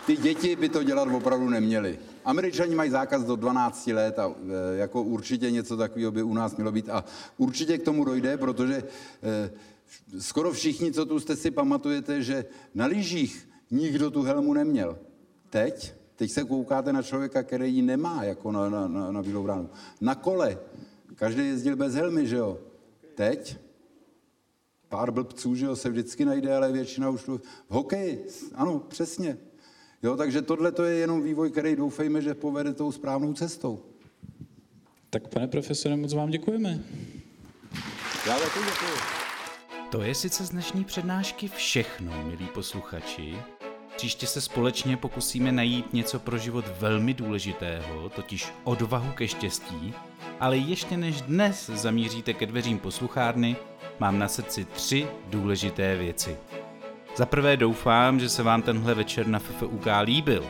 ty 0.05 0.17
děti 0.17 0.55
by 0.55 0.69
to 0.69 0.83
dělat 0.83 1.07
opravdu 1.13 1.49
neměly. 1.49 1.99
Američani 2.25 2.75
mají 2.75 2.89
zákaz 2.89 3.23
do 3.23 3.35
12 3.35 3.87
let 3.87 4.19
a 4.19 4.29
e, 4.29 4.77
jako 4.77 5.03
určitě 5.03 5.51
něco 5.51 5.77
takového 5.77 6.11
by 6.11 6.23
u 6.23 6.33
nás 6.33 6.55
mělo 6.55 6.71
být 6.71 6.89
a 6.89 7.05
určitě 7.37 7.77
k 7.77 7.83
tomu 7.83 8.05
dojde, 8.05 8.37
protože 8.37 8.83
e, 9.23 9.51
skoro 10.19 10.51
všichni, 10.51 10.91
co 10.91 11.05
tu 11.05 11.19
jste 11.19 11.35
si 11.35 11.51
pamatujete, 11.51 12.23
že 12.23 12.45
na 12.75 12.85
lyžích 12.85 13.49
nikdo 13.71 14.11
tu 14.11 14.21
helmu 14.21 14.53
neměl. 14.53 14.99
Teď, 15.49 15.93
teď 16.23 16.31
se 16.31 16.43
koukáte 16.43 16.93
na 16.93 17.01
člověka, 17.01 17.43
který 17.43 17.75
ji 17.75 17.81
nemá, 17.81 18.23
jako 18.23 18.51
na, 18.51 18.69
na, 18.69 18.87
na, 18.87 19.11
na 19.11 19.23
bílou 19.23 19.43
bránu. 19.43 19.69
Na 20.01 20.15
kole. 20.15 20.57
Každý 21.15 21.47
jezdil 21.47 21.75
bez 21.75 21.93
helmy, 21.93 22.27
že 22.27 22.35
jo? 22.35 22.57
Teď 23.15 23.57
pár 24.89 25.11
blbců, 25.11 25.55
že 25.55 25.65
jo, 25.65 25.75
se 25.75 25.89
vždycky 25.89 26.25
najde, 26.25 26.55
ale 26.55 26.71
většina 26.71 27.09
už 27.09 27.23
tu... 27.23 27.37
V 27.69 27.73
hokeji, 27.73 28.27
ano, 28.55 28.79
přesně. 28.79 29.37
Jo, 30.03 30.17
takže 30.17 30.41
tohle 30.41 30.71
to 30.71 30.83
je 30.83 30.95
jenom 30.95 31.21
vývoj, 31.21 31.51
který 31.51 31.75
doufejme, 31.75 32.21
že 32.21 32.33
povede 32.33 32.73
tou 32.73 32.91
správnou 32.91 33.33
cestou. 33.33 33.79
Tak 35.09 35.27
pane 35.27 35.47
profesore, 35.47 35.95
moc 35.95 36.13
vám 36.13 36.29
děkujeme. 36.29 36.83
Já 38.27 38.39
taky 38.39 38.59
děkuji. 38.59 38.97
To 39.91 40.01
je 40.01 40.15
sice 40.15 40.45
z 40.45 40.49
dnešní 40.49 40.83
přednášky 40.83 41.47
všechno, 41.47 42.23
milí 42.23 42.47
posluchači. 42.53 43.35
Příště 43.95 44.27
se 44.27 44.41
společně 44.41 44.97
pokusíme 44.97 45.51
najít 45.51 45.93
něco 45.93 46.19
pro 46.19 46.37
život 46.37 46.65
velmi 46.79 47.13
důležitého, 47.13 48.09
totiž 48.09 48.47
odvahu 48.63 49.11
ke 49.11 49.27
štěstí, 49.27 49.93
ale 50.39 50.57
ještě 50.57 50.97
než 50.97 51.21
dnes 51.21 51.69
zamíříte 51.69 52.33
ke 52.33 52.45
dveřím 52.45 52.79
posluchárny, 52.79 53.55
mám 53.99 54.19
na 54.19 54.27
srdci 54.27 54.65
tři 54.65 55.07
důležité 55.27 55.95
věci. 55.95 56.37
Za 57.15 57.25
prvé 57.25 57.57
doufám, 57.57 58.19
že 58.19 58.29
se 58.29 58.43
vám 58.43 58.61
tenhle 58.61 58.93
večer 58.93 59.27
na 59.27 59.39
FFUK 59.39 59.85
líbil. 60.03 60.45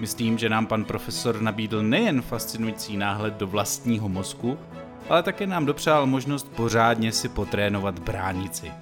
Myslím, 0.00 0.38
že 0.38 0.48
nám 0.48 0.66
pan 0.66 0.84
profesor 0.84 1.40
nabídl 1.42 1.82
nejen 1.82 2.22
fascinující 2.22 2.96
náhled 2.96 3.34
do 3.34 3.46
vlastního 3.46 4.08
mozku, 4.08 4.58
ale 5.08 5.22
také 5.22 5.46
nám 5.46 5.66
dopřál 5.66 6.06
možnost 6.06 6.52
pořádně 6.56 7.12
si 7.12 7.28
potrénovat 7.28 7.98
bránici. 7.98 8.72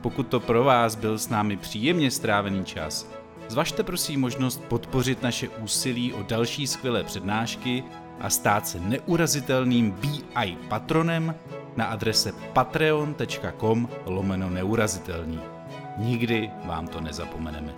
Pokud 0.00 0.28
to 0.28 0.40
pro 0.40 0.64
vás 0.64 0.94
byl 0.94 1.18
s 1.18 1.28
námi 1.28 1.56
příjemně 1.56 2.10
strávený 2.10 2.64
čas, 2.64 3.21
zvažte 3.48 3.82
prosím 3.82 4.20
možnost 4.20 4.64
podpořit 4.64 5.22
naše 5.22 5.48
úsilí 5.48 6.12
o 6.12 6.22
další 6.22 6.66
skvělé 6.66 7.04
přednášky 7.04 7.84
a 8.20 8.30
stát 8.30 8.66
se 8.68 8.80
neurazitelným 8.80 9.90
BI 9.90 10.56
patronem 10.68 11.34
na 11.76 11.84
adrese 11.84 12.32
patreon.com 12.52 13.88
lomeno 14.06 14.50
neurazitelný. 14.50 15.40
Nikdy 15.98 16.50
vám 16.64 16.88
to 16.88 17.00
nezapomeneme. 17.00 17.72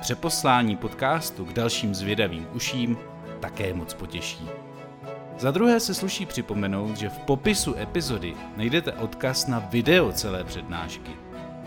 Přeposlání 0.00 0.76
podcastu 0.76 1.44
k 1.44 1.52
dalším 1.52 1.94
zvědavým 1.94 2.46
uším 2.54 2.96
také 3.40 3.74
moc 3.74 3.94
potěší. 3.94 4.48
Za 5.38 5.50
druhé 5.50 5.80
se 5.80 5.94
sluší 5.94 6.26
připomenout, 6.26 6.96
že 6.96 7.08
v 7.08 7.18
popisu 7.18 7.74
epizody 7.78 8.34
najdete 8.56 8.92
odkaz 8.92 9.46
na 9.46 9.58
video 9.58 10.12
celé 10.12 10.44
přednášky, 10.44 11.10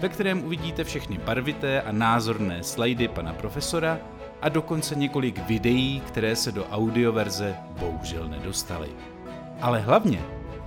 ve 0.02 0.10
kterém 0.10 0.44
uvidíte 0.44 0.84
všechny 0.84 1.18
barvité 1.18 1.82
a 1.82 1.92
názorné 1.92 2.64
slajdy 2.64 3.08
pana 3.08 3.34
profesora 3.34 4.00
a 4.42 4.50
dokonce 4.50 4.96
několik 4.96 5.48
videí, 5.48 6.02
které 6.08 6.36
se 6.36 6.52
do 6.52 6.66
audioverze 6.66 7.56
bohužel 7.80 8.28
nedostaly. 8.28 8.90
Ale 9.62 9.80
hlavně 9.80 10.22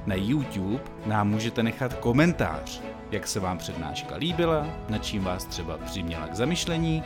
na 0.06 0.15
YouTube 0.15 0.82
nám 1.06 1.28
můžete 1.28 1.62
nechat 1.62 1.94
komentář, 1.94 2.82
jak 3.11 3.27
se 3.27 3.40
vám 3.40 3.59
přednáška 3.59 4.16
líbila, 4.16 4.66
na 4.89 4.98
čím 4.98 5.24
vás 5.24 5.44
třeba 5.44 5.78
přiměla 5.78 6.27
k 6.27 6.35
zamyšlení. 6.35 7.02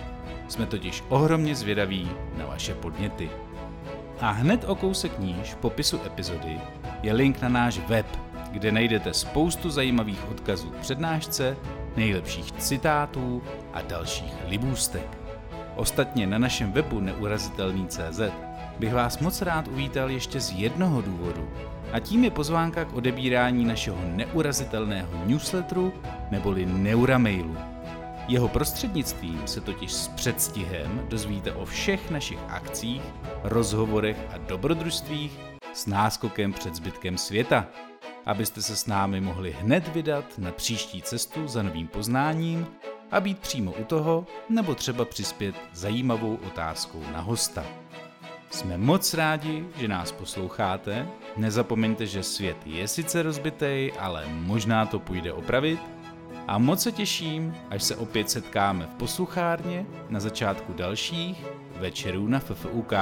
Jsme 0.49 0.67
totiž 0.67 1.05
ohromně 1.09 1.55
zvědaví 1.55 2.11
na 2.39 2.47
vaše 2.47 2.75
podněty. 2.75 3.31
A 4.21 4.31
hned 4.31 4.65
o 4.65 4.75
kousek 4.75 5.19
níž 5.19 5.55
v 5.55 5.57
popisu 5.57 6.01
epizody 6.07 6.61
je 7.03 7.13
link 7.13 7.43
na 7.43 7.49
náš 7.49 7.79
web, 7.79 8.07
kde 8.51 8.73
najdete 8.73 9.15
spoustu 9.15 9.71
zajímavých 9.71 10.31
odkazů 10.31 10.71
k 10.71 10.77
přednášce, 10.77 11.57
nejlepších 11.99 12.53
citátů 12.53 13.43
a 13.73 13.83
dalších 13.83 14.35
libůstek. 14.47 15.19
Ostatně 15.77 16.27
na 16.27 16.39
našem 16.39 16.73
webu 16.73 17.01
neurazitelný.cz 17.01 18.21
bych 18.79 18.95
vás 18.95 19.19
moc 19.19 19.43
rád 19.43 19.69
uvítal 19.69 20.11
ještě 20.11 20.41
z 20.41 20.53
jednoho 20.53 21.03
důvodu, 21.03 21.49
a 21.93 21.99
tím 21.99 22.25
je 22.25 22.31
pozvánka 22.31 22.85
k 22.85 22.95
odebírání 22.95 23.65
našeho 23.65 23.97
neurazitelného 24.03 25.25
newsletteru 25.25 25.93
neboli 26.31 26.67
Neuramailu. 26.67 27.57
Jeho 28.29 28.49
prostřednictvím 28.49 29.43
se 29.47 29.61
totiž 29.61 29.93
s 29.93 30.09
předstihem 30.09 31.07
dozvíte 31.09 31.53
o 31.53 31.65
všech 31.65 32.11
našich 32.11 32.39
akcích, 32.49 33.03
rozhovorech 33.43 34.17
a 34.35 34.39
dobrodružstvích 34.39 35.39
s 35.73 35.87
náskokem 35.87 36.53
před 36.53 36.75
zbytkem 36.75 37.19
světa, 37.19 37.67
abyste 38.29 38.63
se 38.63 38.77
s 38.77 38.87
námi 38.87 39.21
mohli 39.21 39.57
hned 39.61 39.89
vydat 39.89 40.25
na 40.39 40.53
příští 40.53 41.03
cestu 41.03 41.49
za 41.49 41.63
novým 41.63 41.89
poznáním 41.89 42.67
a 43.11 43.21
být 43.21 43.39
přímo 43.39 43.73
u 43.73 43.85
toho, 43.85 44.27
nebo 44.49 44.75
třeba 44.75 45.05
přispět 45.05 45.55
zajímavou 45.73 46.39
otázkou 46.47 47.03
na 47.13 47.21
hosta. 47.21 47.65
Jsme 48.51 48.79
moc 48.79 49.15
rádi, 49.15 49.65
že 49.77 49.89
nás 49.89 50.13
posloucháte. 50.13 51.09
Nezapomeňte, 51.37 52.07
že 52.07 52.23
svět 52.23 52.57
je 52.67 52.89
sice 52.89 53.23
rozbitej, 53.23 53.93
ale 53.99 54.25
možná 54.29 54.87
to 54.87 54.99
půjde 54.99 55.33
opravit. 55.33 55.81
A 56.47 56.59
moc 56.59 56.83
se 56.83 56.93
těším, 56.93 57.55
až 57.71 57.83
se 57.83 57.97
opět 57.97 58.31
setkáme 58.31 58.87
v 58.87 58.95
posluchárně 58.95 59.87
na 60.09 60.21
začátku 60.21 60.73
dalších 60.73 61.45
večerů 61.77 62.29
na 62.29 62.39
FFUK. 62.39 62.93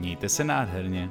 Mějte 0.00 0.28
se 0.28 0.44
nádherně. 0.44 1.10